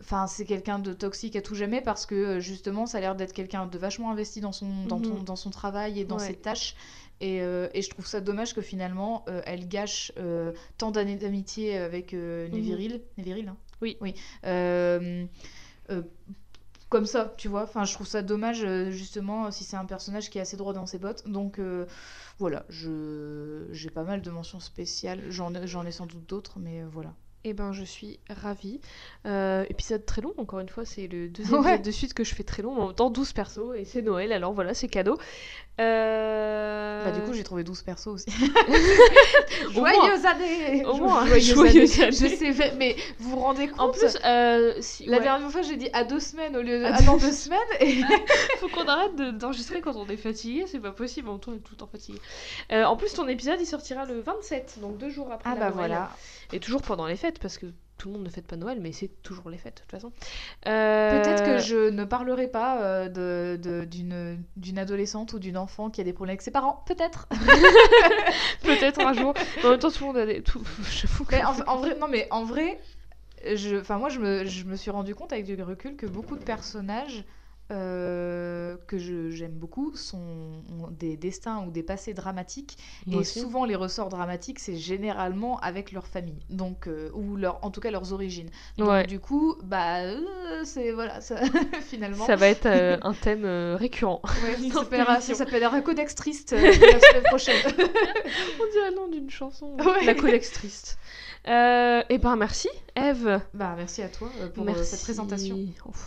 Enfin, 0.00 0.26
c'est 0.26 0.44
quelqu'un 0.44 0.78
de 0.78 0.92
toxique 0.92 1.34
à 1.36 1.42
tout 1.42 1.54
jamais 1.54 1.80
parce 1.80 2.06
que 2.06 2.14
euh, 2.14 2.40
justement, 2.40 2.86
ça 2.86 2.98
a 2.98 3.00
l'air 3.00 3.16
d'être 3.16 3.32
quelqu'un 3.32 3.66
de 3.66 3.78
vachement 3.78 4.10
investi 4.10 4.40
dans 4.40 4.52
son, 4.52 4.84
dans, 4.86 5.00
ton- 5.00 5.14
Mhm. 5.18 5.24
dans 5.24 5.36
son 5.36 5.50
travail 5.50 5.98
et 6.00 6.04
dans 6.04 6.18
Ouais. 6.18 6.26
ses 6.26 6.34
tâches. 6.34 6.76
Et, 7.20 7.42
euh, 7.42 7.68
et 7.74 7.82
je 7.82 7.90
trouve 7.90 8.06
ça 8.06 8.20
dommage 8.20 8.54
que 8.54 8.60
finalement, 8.60 9.24
euh, 9.28 9.42
elle 9.44 9.66
gâche 9.68 10.12
euh, 10.18 10.52
tant 10.76 10.92
d'années 10.92 11.16
d'amitié 11.16 11.76
avec 11.78 12.12
Mhm. 12.12 12.48
Neviril. 12.52 13.02
Neviril, 13.16 13.48
hein 13.48 13.56
Oui. 13.82 13.96
Oui. 14.00 14.14
Comme 16.88 17.04
ça, 17.04 17.34
tu 17.36 17.48
vois. 17.48 17.64
Enfin, 17.64 17.84
je 17.84 17.92
trouve 17.92 18.06
ça 18.06 18.22
dommage, 18.22 18.64
justement, 18.90 19.50
si 19.50 19.62
c'est 19.64 19.76
un 19.76 19.84
personnage 19.84 20.30
qui 20.30 20.38
est 20.38 20.40
assez 20.40 20.56
droit 20.56 20.72
dans 20.72 20.86
ses 20.86 20.98
bottes. 20.98 21.28
Donc, 21.28 21.60
voilà, 22.38 22.64
je 22.70 23.66
j'ai 23.72 23.90
pas 23.90 24.04
mal 24.04 24.22
de 24.22 24.30
mentions 24.30 24.60
spéciales. 24.60 25.22
J'en 25.28 25.54
ai, 25.54 25.66
j'en 25.66 25.84
ai 25.84 25.92
sans 25.92 26.06
doute 26.06 26.26
d'autres, 26.26 26.58
mais 26.58 26.82
voilà. 26.84 27.12
Eh 27.44 27.52
ben, 27.54 27.72
je 27.72 27.84
suis 27.84 28.18
ravie. 28.28 28.80
Euh, 29.24 29.64
épisode 29.70 30.04
très 30.04 30.20
long, 30.20 30.34
encore 30.38 30.58
une 30.58 30.68
fois, 30.68 30.84
c'est 30.84 31.06
le 31.06 31.28
deuxième 31.28 31.60
Ouais. 31.60 31.68
épisode 31.74 31.82
de 31.86 31.90
suite 31.92 32.12
que 32.14 32.24
je 32.24 32.34
fais 32.34 32.42
très 32.42 32.62
long, 32.62 32.74
mais 32.74 32.80
en 32.82 32.86
même 32.88 32.94
temps 32.96 33.10
12 33.10 33.32
persos, 33.32 33.74
et 33.76 33.84
c'est 33.84 34.02
Noël, 34.02 34.32
alors 34.32 34.52
voilà, 34.52 34.74
c'est 34.74 34.88
cadeau. 34.88 35.16
Euh... 35.80 37.04
Bah, 37.04 37.12
du 37.12 37.20
coup, 37.20 37.32
j'ai 37.32 37.44
trouvé 37.44 37.62
12 37.62 37.82
persos 37.82 38.08
aussi. 38.08 38.26
Joyeuses 39.72 40.26
années 40.26 40.84
Au 40.84 40.96
moins, 40.96 41.24
Joyeuses 41.26 41.54
joyeuses 41.54 42.00
années. 42.00 42.10
Je 42.12 42.26
sais, 42.52 42.72
mais- 42.76 42.96
vous 43.20 43.30
vous 43.30 43.38
rendez 43.38 43.68
compte 43.68 43.80
En 43.80 43.90
plus, 43.90 44.18
euh, 44.24 44.74
si, 44.80 45.06
La 45.06 45.18
ouais, 45.18 45.22
dernière 45.22 45.50
fois, 45.50 45.62
j'ai 45.62 45.76
dit 45.76 45.88
à 45.92 46.02
deux 46.04 46.20
semaines 46.20 46.56
au 46.56 46.62
lieu 46.62 46.80
de 46.80 46.84
À 46.84 47.00
dans 47.02 47.16
deux 47.16 47.30
semaines. 47.32 47.58
Et... 47.80 48.00
faut 48.58 48.68
qu'on 48.68 48.86
arrête 48.86 49.14
de- 49.16 49.30
d'enregistrer 49.30 49.80
quand 49.80 49.94
on 49.94 50.06
est 50.08 50.16
fatigué, 50.16 50.64
c'est 50.66 50.80
pas 50.80 50.90
possible, 50.92 51.28
en 51.28 51.32
même 51.32 51.40
temps 51.40 51.52
on 51.52 51.56
est 51.56 51.58
tout 51.58 51.72
le 51.72 51.76
temps 51.78 51.86
fatigué. 51.90 52.18
Euh, 52.72 52.84
en 52.84 52.96
plus, 52.96 53.12
ton 53.14 53.28
épisode 53.28 53.58
il 53.60 53.66
sortira 53.66 54.04
le 54.04 54.20
27, 54.20 54.78
donc 54.82 54.98
deux 54.98 55.10
jours 55.10 55.30
après 55.30 55.48
Ah 55.50 55.54
la 55.54 55.60
bah 55.70 55.76
Noël. 55.76 55.76
voilà. 55.90 56.10
Et 56.52 56.60
toujours 56.60 56.82
pendant 56.82 57.06
les 57.06 57.16
fêtes, 57.16 57.38
parce 57.40 57.58
que 57.58 57.66
tout 57.98 58.08
le 58.08 58.14
monde 58.14 58.24
ne 58.24 58.30
fête 58.30 58.46
pas 58.46 58.56
Noël, 58.56 58.78
mais 58.80 58.92
c'est 58.92 59.10
toujours 59.22 59.50
les 59.50 59.58
fêtes 59.58 59.74
de 59.76 59.80
toute 59.80 59.90
façon. 59.90 60.12
Euh, 60.66 61.20
Peut-être 61.22 61.44
que 61.44 61.58
je 61.58 61.90
ne 61.90 62.04
parlerai 62.04 62.46
pas 62.46 62.80
euh, 62.82 63.08
de- 63.08 63.84
d'une 63.84 64.38
d'une 64.56 64.78
adolescente 64.78 65.32
ou 65.32 65.38
d'une 65.40 65.56
enfant 65.58 65.90
qui 65.90 66.00
a 66.00 66.04
des 66.04 66.12
problèmes 66.12 66.32
avec 66.34 66.42
ses 66.42 66.52
parents. 66.52 66.84
Peut-être. 66.86 67.26
Peut-être 68.62 69.00
un 69.00 69.12
jour. 69.12 69.34
En 69.64 69.70
même 69.70 69.78
temps, 69.78 69.90
tout 69.90 70.00
le 70.00 70.06
monde 70.06 70.16
a 70.18 70.26
des. 70.26 70.42
Tout... 70.42 70.62
J'avoue 70.90 71.24
que- 71.24 71.34
Mais 71.36 71.44
en, 71.44 71.54
en 71.66 71.76
vrai, 71.78 71.96
non, 71.98 72.08
mais 72.08 72.28
en 72.30 72.44
vrai, 72.44 72.78
je, 73.54 73.76
enfin 73.80 73.98
moi, 73.98 74.08
je 74.08 74.20
me, 74.20 74.44
je 74.46 74.64
me 74.64 74.76
suis 74.76 74.90
rendu 74.90 75.14
compte 75.14 75.32
avec 75.32 75.44
du 75.44 75.60
recul 75.62 75.96
que 75.96 76.06
beaucoup 76.06 76.36
de 76.36 76.44
personnages 76.44 77.24
euh, 77.70 78.76
que 78.86 78.98
j'aime 78.98 79.52
beaucoup 79.52 79.94
sont 79.94 80.16
ont 80.18 80.88
des 80.90 81.16
destins 81.16 81.64
ou 81.66 81.70
des 81.70 81.82
passés 81.82 82.14
dramatiques. 82.14 82.78
Moi 83.06 83.16
et 83.16 83.20
aussi. 83.20 83.40
souvent, 83.40 83.64
les 83.64 83.76
ressorts 83.76 84.08
dramatiques, 84.08 84.58
c'est 84.58 84.76
généralement 84.76 85.58
avec 85.60 85.92
leur 85.92 86.06
famille, 86.06 86.38
donc 86.50 86.86
euh, 86.86 87.10
ou 87.14 87.36
leur, 87.36 87.62
en 87.64 87.70
tout 87.70 87.80
cas 87.80 87.90
leurs 87.90 88.12
origines. 88.12 88.48
Donc 88.78 88.88
Ouais. 88.88 89.06
du 89.06 89.20
coup, 89.20 89.56
bah, 89.64 90.00
euh, 90.00 90.62
c'est 90.64 90.92
voilà, 90.92 91.20
ça, 91.20 91.36
finalement. 91.82 92.24
Ça 92.24 92.36
va 92.36 92.48
être 92.48 92.66
un 92.66 93.14
thème 93.14 93.44
récurrent. 93.74 94.22
Ouais, 94.24 94.52
ça 94.52 94.56
l'émission. 94.56 95.34
s'appellera 95.34 95.80
Codex 95.82 96.14
Triste 96.14 96.52
la 96.52 96.72
semaine 96.72 97.22
prochaine. 97.24 97.56
On 97.66 98.72
dirait 98.72 98.90
le 98.90 98.96
nom 98.96 99.08
d'une 99.08 99.30
chanson. 99.30 99.76
Ouais. 99.78 100.04
La 100.06 100.14
Codex 100.14 100.52
Triste. 100.52 100.98
Eh 101.46 102.18
ben 102.18 102.36
merci, 102.36 102.68
Eve. 102.98 103.40
bah, 103.54 103.74
merci 103.76 104.02
à 104.02 104.08
toi 104.08 104.28
euh, 104.40 104.48
pour 104.50 104.62
euh, 104.64 104.66
merci. 104.66 104.84
cette 104.84 105.02
présentation. 105.02 105.56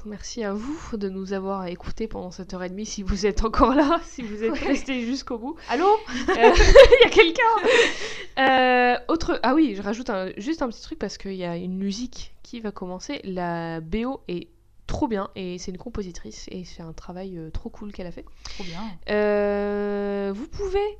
Merci 0.06 0.44
à 0.44 0.54
vous 0.54 0.98
de 0.98 1.10
nous 1.10 1.34
avoir 1.34 1.66
écoutés 1.68 2.08
pendant 2.08 2.32
cette 2.32 2.54
heure 2.54 2.64
et 2.64 2.70
demie 2.70 2.86
si 2.86 3.04
vous 3.04 3.26
êtes 3.26 3.44
encore 3.44 3.74
là, 3.76 4.00
si 4.06 4.22
vous 4.22 4.44
êtes 4.44 4.52
Ouais. 4.52 4.68
restés 4.68 5.06
jusqu'au 5.06 5.38
bout. 5.38 5.56
Allô 5.70 5.86
Euh, 5.88 5.94
Il 6.36 7.04
y 7.04 7.06
a 7.06 7.10
quelqu'un 7.10 7.42
Euh, 8.40 8.98
Autre... 9.08 9.40
Ah 9.44 9.54
oui, 9.56 9.74
je 9.76 9.82
rajoute 9.82 10.10
un- 10.10 10.32
juste 10.38 10.62
un 10.62 10.70
petit 10.70 10.82
truc 10.82 11.00
parce 11.00 11.18
qu'il 11.18 11.36
y 11.36 11.44
a 11.46 11.56
une 11.58 11.78
musique 11.78 12.34
qui 12.44 12.60
va 12.60 12.72
commencer. 12.72 13.22
La 13.24 13.80
BO 13.82 14.22
est 14.28 14.50
trop 14.88 15.08
bien 15.08 15.30
et 15.36 15.58
c'est 15.58 15.72
une 15.72 15.78
compositrice 15.78 16.48
et 16.52 16.66
c'est 16.66 16.82
un 16.82 16.92
travail 16.94 17.38
euh, 17.38 17.50
trop 17.50 17.70
cool 17.70 17.92
qu'elle 17.94 18.08
a 18.08 18.12
fait. 18.12 18.26
Trop 18.44 18.64
bien. 18.64 18.82
Vous 20.34 20.48
pouvez 20.48 20.98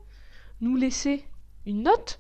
nous 0.62 0.76
laisser 0.76 1.26
une 1.66 1.84
note 1.84 2.20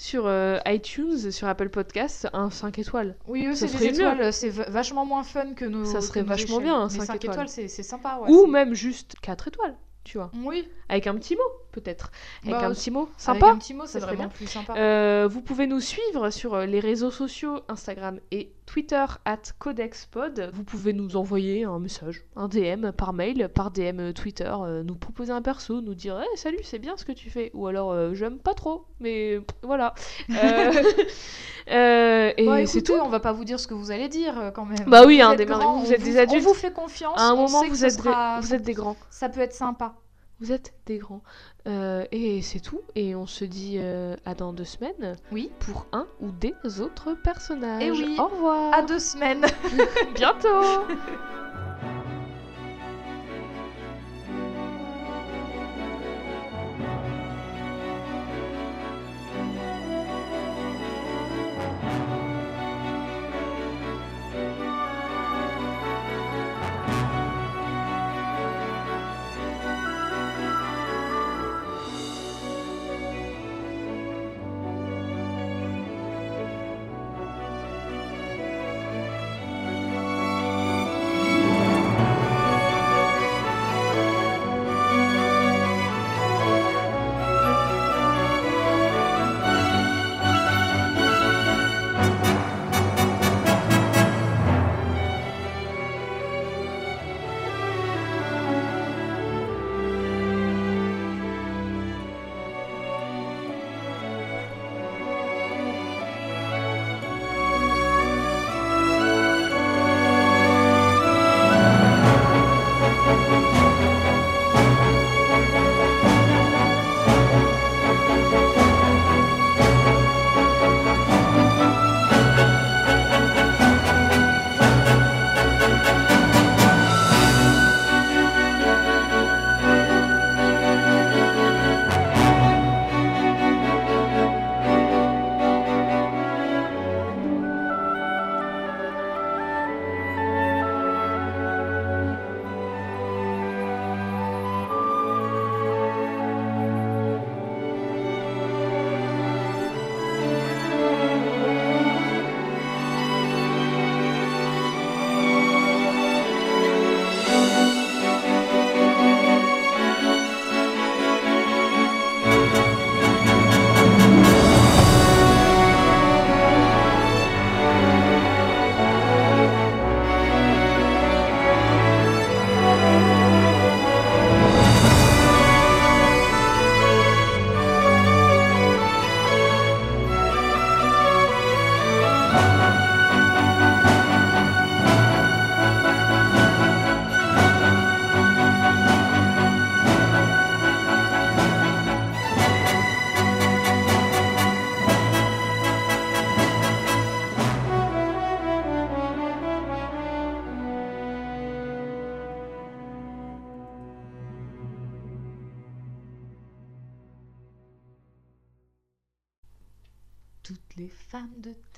sur 0.00 0.26
euh, 0.26 0.56
iTunes, 0.66 1.30
sur 1.30 1.46
Apple 1.46 1.68
Podcasts, 1.68 2.26
un 2.32 2.48
5 2.48 2.78
étoiles. 2.78 3.16
Oui, 3.28 3.44
eux, 3.46 3.54
c'est 3.54 3.66
des 3.66 3.84
étoiles, 3.88 4.32
c'est 4.32 4.48
va- 4.48 4.64
vachement 4.70 5.04
moins 5.04 5.22
fun 5.24 5.52
que 5.52 5.66
nos. 5.66 5.84
Ça 5.84 6.00
serait 6.00 6.22
vachement 6.22 6.56
échelles. 6.56 6.64
bien, 6.64 6.74
un 6.80 6.84
Mais 6.88 6.98
cinq 7.00 7.04
5 7.04 7.14
étoiles. 7.16 7.32
étoiles, 7.34 7.48
c'est 7.68 7.82
sympa. 7.82 8.18
Ouais, 8.22 8.30
Ou 8.30 8.46
même 8.46 8.72
juste 8.72 9.14
4 9.20 9.48
étoiles, 9.48 9.76
tu 10.04 10.16
vois. 10.16 10.30
Oui, 10.42 10.66
Avec 10.90 11.06
un 11.06 11.14
petit 11.14 11.36
mot. 11.36 11.42
peut-être. 11.72 12.10
Avec 12.42 12.56
Bah, 12.60 12.66
un 12.66 12.72
petit 12.72 12.90
mot 12.90 13.02
Avec 13.02 13.12
sympa. 13.20 13.46
un 13.50 13.56
petit 13.56 13.74
mot, 13.74 13.84
c'est 13.86 14.00
vraiment 14.00 14.24
bien. 14.24 14.28
plus 14.28 14.48
sympa. 14.48 14.74
Euh, 14.76 15.28
vous 15.30 15.40
pouvez 15.40 15.68
nous 15.68 15.78
suivre 15.80 16.30
sur 16.30 16.54
euh, 16.54 16.66
les 16.66 16.80
réseaux 16.80 17.12
sociaux 17.12 17.60
Instagram 17.68 18.18
et 18.32 18.50
Twitter 18.66 19.04
at 19.24 19.38
CodexPod. 19.60 20.50
Vous 20.52 20.64
pouvez 20.64 20.92
nous 20.92 21.16
envoyer 21.16 21.62
un 21.64 21.78
message, 21.78 22.24
un 22.34 22.48
DM 22.48 22.90
par 22.90 23.12
mail, 23.12 23.48
par 23.54 23.70
DM 23.70 24.12
Twitter, 24.12 24.52
euh, 24.62 24.82
nous 24.82 24.96
proposer 24.96 25.30
un 25.32 25.42
perso, 25.42 25.80
nous 25.80 25.94
dire 25.94 26.20
Eh, 26.20 26.36
salut, 26.36 26.58
c'est 26.64 26.80
bien 26.80 26.96
ce 26.96 27.04
que 27.04 27.12
tu 27.12 27.30
fais. 27.30 27.52
Ou 27.54 27.68
alors 27.68 27.92
euh, 27.92 28.12
j'aime 28.14 28.38
pas 28.38 28.54
trop, 28.54 28.84
mais 28.98 29.38
voilà. 29.62 29.94
Et 31.68 32.44
Bon, 32.46 32.66
c'est 32.66 32.82
tout. 32.82 32.94
on 33.00 33.08
va 33.08 33.20
pas 33.20 33.32
vous 33.32 33.44
dire 33.44 33.60
ce 33.60 33.66
que 33.68 33.74
vous 33.74 33.90
allez 33.92 34.08
dire 34.08 34.50
quand 34.54 34.64
même. 34.64 34.84
Bah 34.88 35.04
oui, 35.06 35.20
hein, 35.22 35.32
êtes 35.32 35.46
grands, 35.46 35.78
vous 35.78 35.92
êtes 35.92 36.02
des 36.02 36.18
adultes. 36.18 36.44
On 36.44 36.48
vous 36.48 36.54
fait 36.54 36.72
confiance. 36.72 37.18
À 37.20 37.28
un 37.28 37.36
moment, 37.36 37.62
vous 37.68 37.84
êtes, 37.84 37.92
sera- 37.92 38.40
vous 38.40 38.54
êtes 38.54 38.62
des 38.62 38.72
grands. 38.74 38.96
Ça 39.10 39.28
peut 39.28 39.40
être 39.40 39.52
sympa. 39.54 39.94
Vous 40.40 40.52
êtes 40.52 40.72
des 40.86 40.96
grands. 40.98 41.22
Euh, 41.66 42.04
et 42.12 42.40
c'est 42.40 42.60
tout. 42.60 42.80
Et 42.94 43.14
on 43.14 43.26
se 43.26 43.44
dit 43.44 43.76
euh, 43.78 44.16
à 44.24 44.34
dans 44.34 44.52
deux 44.54 44.64
semaines 44.64 45.16
Oui. 45.32 45.50
pour 45.60 45.86
un 45.92 46.06
ou 46.20 46.30
des 46.30 46.54
autres 46.80 47.14
personnages. 47.14 47.82
Eh 47.84 47.90
oui. 47.90 48.16
Au 48.18 48.26
revoir. 48.28 48.72
À 48.72 48.82
deux 48.82 48.98
semaines. 48.98 49.44
bientôt. 50.14 50.48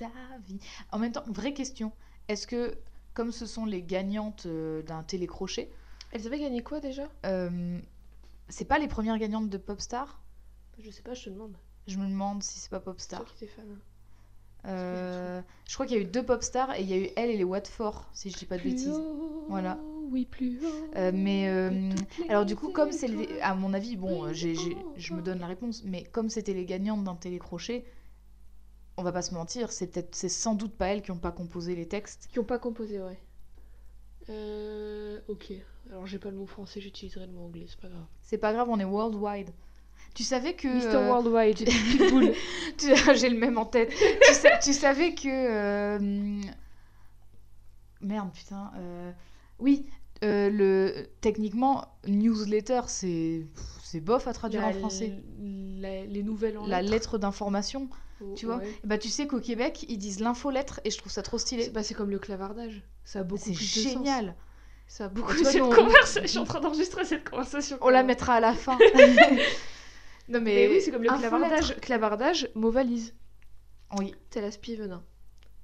ta 0.09 0.37
vie. 0.45 0.59
En 0.91 0.99
même 0.99 1.11
temps, 1.11 1.23
vraie 1.27 1.53
question. 1.53 1.91
Est-ce 2.27 2.47
que, 2.47 2.75
comme 3.13 3.31
ce 3.31 3.45
sont 3.45 3.65
les 3.65 3.81
gagnantes 3.83 4.45
euh, 4.45 4.81
d'un 4.83 5.03
télécrochet, 5.03 5.69
Elles 6.11 6.25
avaient 6.27 6.39
gagné 6.39 6.61
quoi 6.63 6.79
déjà? 6.79 7.03
euh, 7.25 7.79
c'est 8.49 8.65
pas 8.65 8.77
les 8.79 8.87
premières 8.87 9.17
gagnantes 9.17 9.49
de 9.49 9.57
Popstar? 9.57 10.21
Je 10.79 10.89
sais 10.91 11.01
pas, 11.01 11.13
je 11.13 11.25
te 11.25 11.29
demande. 11.29 11.55
Je 11.87 11.97
me 11.97 12.07
demande 12.07 12.43
si 12.43 12.59
c'est 12.59 12.69
pas 12.69 12.79
Popstar. 12.79 13.23
t'es 13.39 13.47
fan. 13.47 13.65
Euh, 14.65 15.41
je 15.67 15.73
crois 15.73 15.85
qu'il 15.85 15.97
y 15.97 15.99
a 15.99 16.03
eu 16.03 16.05
deux 16.05 16.23
Popstars 16.23 16.73
et 16.75 16.81
il 16.81 16.89
y 16.89 16.93
a 16.93 16.97
eu 16.97 17.09
elle 17.17 17.29
et 17.29 17.35
les 17.37 17.43
Watford, 17.43 18.05
si 18.13 18.29
je 18.31 18.37
dis 18.37 18.45
pas 18.45 18.55
de 18.55 18.61
Plus 18.61 18.71
bêtises. 18.71 18.87
haut, 18.97 19.45
Voilà. 19.49 19.77
Oui, 20.09 20.25
plus 20.25 20.57
haut. 20.63 20.69
Euh, 20.95 21.11
mais 21.13 21.49
euh, 21.49 21.89
alors 22.29 22.45
du 22.45 22.55
coup, 22.55 22.69
comme 22.71 22.91
c'est 22.93 23.41
à 23.41 23.55
mon 23.55 23.73
avis, 23.73 23.97
bon, 23.97 24.31
je 24.33 25.13
me 25.13 25.21
donne 25.21 25.39
la 25.39 25.47
réponse, 25.47 25.83
mais 25.83 26.03
comme 26.03 26.29
c'était 26.29 26.53
les 26.53 26.65
gagnantes 26.65 27.03
d'un 27.03 27.15
télécrochet, 27.15 27.83
on 28.97 29.03
va 29.03 29.11
pas 29.11 29.21
se 29.21 29.33
mentir, 29.33 29.71
c'est 29.71 29.87
peut-être, 29.87 30.13
c'est 30.15 30.29
sans 30.29 30.53
doute 30.55 30.73
pas 30.75 30.87
elles 30.87 31.01
qui 31.01 31.11
ont 31.11 31.17
pas 31.17 31.31
composé 31.31 31.75
les 31.75 31.87
textes. 31.87 32.27
Qui 32.31 32.39
ont 32.39 32.43
pas 32.43 32.59
composé, 32.59 33.01
ouais. 33.01 33.19
Euh, 34.29 35.19
ok. 35.27 35.51
Alors 35.89 36.05
j'ai 36.07 36.19
pas 36.19 36.29
le 36.29 36.37
mot 36.37 36.45
français, 36.45 36.79
j'utiliserai 36.79 37.25
le 37.25 37.33
mot 37.33 37.45
anglais, 37.45 37.65
c'est 37.67 37.79
pas 37.79 37.89
grave. 37.89 38.05
C'est 38.21 38.37
pas 38.37 38.53
grave, 38.53 38.69
on 38.69 38.79
est 38.79 38.83
worldwide. 38.85 39.49
Tu 40.13 40.23
savais 40.23 40.53
que 40.53 40.67
Mr. 40.67 40.95
euh, 40.95 41.07
Worldwide, 41.09 41.57
Pitbull. 41.65 42.33
tu- 42.77 43.15
j'ai 43.15 43.29
le 43.29 43.37
même 43.37 43.57
en 43.57 43.65
tête. 43.65 43.89
tu, 43.91 44.47
tu 44.63 44.73
savais 44.73 45.13
que 45.15 45.27
euh, 45.27 46.41
merde, 48.01 48.31
putain. 48.33 48.71
euh, 48.77 49.11
Oui, 49.59 49.85
le 50.21 51.05
techniquement 51.21 51.85
newsletter, 52.07 52.81
c'est 52.87 53.45
c'est 53.83 53.99
bof 53.99 54.27
à 54.27 54.33
traduire 54.33 54.61
La- 54.61 54.69
en 54.69 54.73
français. 54.73 55.13
la- 55.41 56.05
les 56.05 56.23
nouvelles 56.23 56.57
en 56.57 56.65
La 56.65 56.81
lettres. 56.81 56.91
lettre 56.93 57.17
d'information, 57.17 57.89
Tu 58.35 58.45
vois. 58.45 58.57
ouais. 58.57 58.71
Bah 58.83 58.97
tu 58.97 59.09
sais 59.09 59.27
qu'au 59.27 59.39
Québec, 59.39 59.85
ils 59.89 59.97
disent 59.97 60.19
l'infolettre 60.19 60.79
et 60.83 60.91
je 60.91 60.97
trouve 60.97 61.11
ça 61.11 61.21
trop 61.21 61.37
stylé. 61.37 61.63
C'est 61.65 61.69
bah, 61.71 61.83
c'est 61.83 61.93
comme 61.93 62.09
le 62.09 62.19
clavardage. 62.19 62.83
Ça 63.05 63.19
a 63.19 63.23
beaucoup 63.23 63.43
C'est 63.43 63.53
plus 63.53 63.75
de 63.75 63.81
sens. 63.81 63.93
génial. 63.93 64.35
Ça 64.87 65.05
a 65.05 65.07
beaucoup 65.09 65.33
Tu 65.33 65.43
vois, 65.43 65.51
cette 65.51 65.61
on- 65.61 65.69
conversation. 65.69 66.21
Je 66.23 66.27
suis 66.27 66.37
en 66.39 66.43
train 66.45 66.59
d'enregistrer 66.59 67.05
cette 67.05 67.29
conversation. 67.29 67.77
On 67.81 67.89
la 67.89 68.03
mettra 68.03 68.35
à 68.35 68.39
la 68.39 68.53
fin. 68.53 68.77
non 70.29 70.39
Mais 70.41 70.67
oui, 70.67 70.81
c'est 70.81 70.91
comme 70.91 71.03
le 71.03 71.09
clavardage. 71.09 71.75
Clavardage, 71.79 72.49
mot 72.55 72.71
valise. 72.71 73.13
Oui, 73.97 74.13
C'est 74.29 74.41
la 74.41 74.51
Spivenin. 74.51 75.03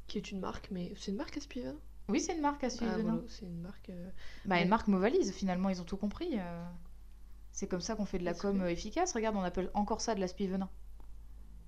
Qui 0.08 0.18
est 0.18 0.32
une 0.32 0.40
marque, 0.40 0.70
mais 0.72 0.92
c'est 0.98 1.12
une 1.12 1.18
marque 1.18 1.38
à 1.38 1.42
Spivenin 1.42 1.76
oui, 2.12 2.20
c'est 2.20 2.34
une 2.34 2.42
marque 2.42 2.64
à. 2.64 2.70
Ah, 2.82 2.98
voilà, 3.00 3.20
c'est 3.28 3.46
une 3.46 3.62
marque. 3.62 3.90
euh, 3.92 4.10
Bah, 4.46 4.60
une 4.60 4.68
marque 4.68 4.88
Movalise, 4.88 5.32
finalement, 5.32 5.70
ils 5.70 5.80
ont 5.80 5.84
tout 5.84 5.96
compris. 5.96 6.40
euh. 6.40 6.64
C'est 7.52 7.68
comme 7.68 7.82
ça 7.82 7.94
qu'on 7.96 8.06
fait 8.06 8.18
de 8.18 8.24
la 8.26 8.32
Est-ce 8.32 8.42
com 8.42 8.58
que- 8.58 8.64
euh, 8.64 8.70
efficace. 8.72 9.14
Regarde, 9.14 9.36
on 9.36 9.44
appelle 9.44 9.70
encore 9.76 10.02
ça 10.02 10.16
de 10.16 10.20
la 10.20 10.28
spivenin. 10.28 10.70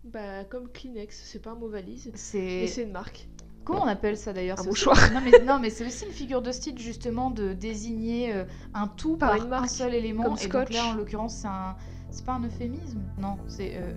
Bah, 0.03 0.44
comme 0.49 0.68
Kleenex, 0.69 1.22
c'est 1.23 1.40
pas 1.41 1.52
un 1.52 1.56
mot 1.56 1.68
valise. 1.69 2.11
C'est. 2.15 2.68
C'est 2.68 2.84
une 2.84 2.91
marque. 2.91 3.28
Comment 3.64 3.84
on 3.84 3.88
appelle 3.88 4.18
ça 4.18 4.34
d'ailleurs 4.34 4.57
Un 4.57 4.61
aussi- 4.61 4.69
mouchoir. 4.69 4.98
Non 5.14 5.22
mais, 5.23 5.45
non, 5.45 5.60
mais 5.60 5.69
c'est 5.69 5.86
aussi 5.86 6.06
une 6.06 6.11
figure 6.11 6.41
de 6.41 6.52
style 6.52 6.78
justement 6.80 7.30
de 7.30 7.53
désigner 7.53 8.34
euh, 8.34 8.44
un 8.73 8.88
tout 8.88 9.18
Par 9.18 9.30
par, 9.32 9.38
une 9.44 9.49
marque, 9.49 9.65
un 9.65 9.68
seul 9.68 9.94
élément. 9.94 10.23
comme 10.23 10.38
et 10.41 10.48
donc 10.48 10.69
là, 10.72 10.86
en 10.88 10.94
l'occurrence, 10.95 11.36
c'est 11.36 11.48
un... 11.48 11.76
C'est 12.10 12.26
pas 12.26 12.34
un 12.34 12.44
euphémisme? 12.44 13.02
Non, 13.19 13.38
c'est... 13.48 13.76
euh, 13.78 13.94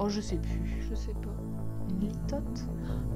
Oh, 0.00 0.08
je 0.08 0.20
sais 0.20 0.36
plus. 0.36 0.82
Je 0.90 0.94
sais 0.96 1.12
pas. 1.14 1.30
Une 1.90 2.00
litote? 2.08 2.64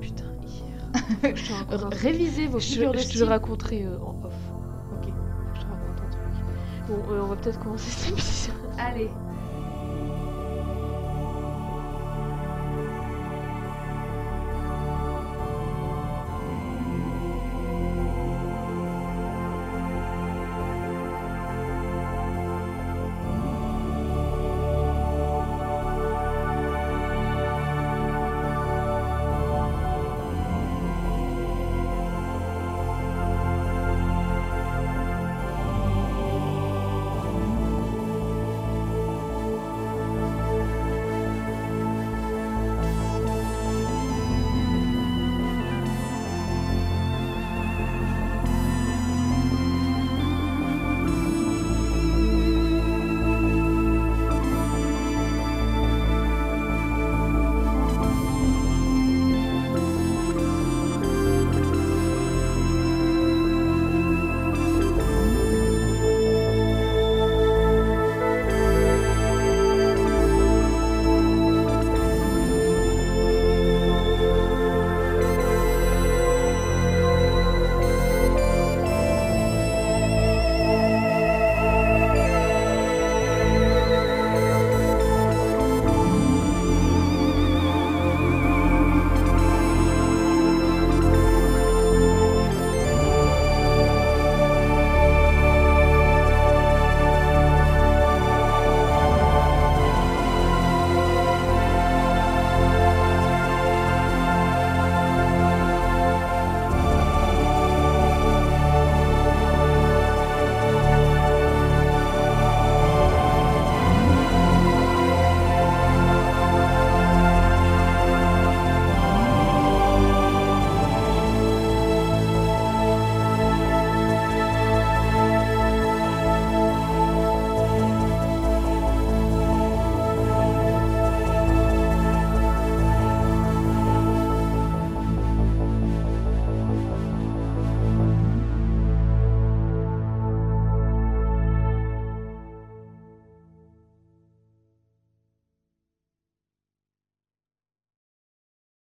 Putain, 0.01 0.25
hier. 0.47 1.35
Je 1.37 1.53
te. 1.77 1.95
Révisez 1.97 2.47
vos 2.47 2.59
Je, 2.61 2.67
figures 2.67 2.93
de 2.93 2.99
je 2.99 3.03
te 3.03 3.09
style. 3.09 3.21
le 3.21 3.27
raconterai 3.27 3.85
euh, 3.85 3.99
en 3.99 4.21
off. 4.25 4.35
Ok. 4.97 5.13
Je 5.55 5.61
te 5.61 5.67
raconte 5.67 6.01
un 6.01 6.11
truc. 6.11 6.23
Bon, 6.89 7.13
euh, 7.13 7.23
on 7.23 7.27
va 7.27 7.37
peut-être 7.37 7.61
commencer 7.61 7.91
cette 7.91 8.13
émission. 8.13 8.53
Allez. 8.79 9.09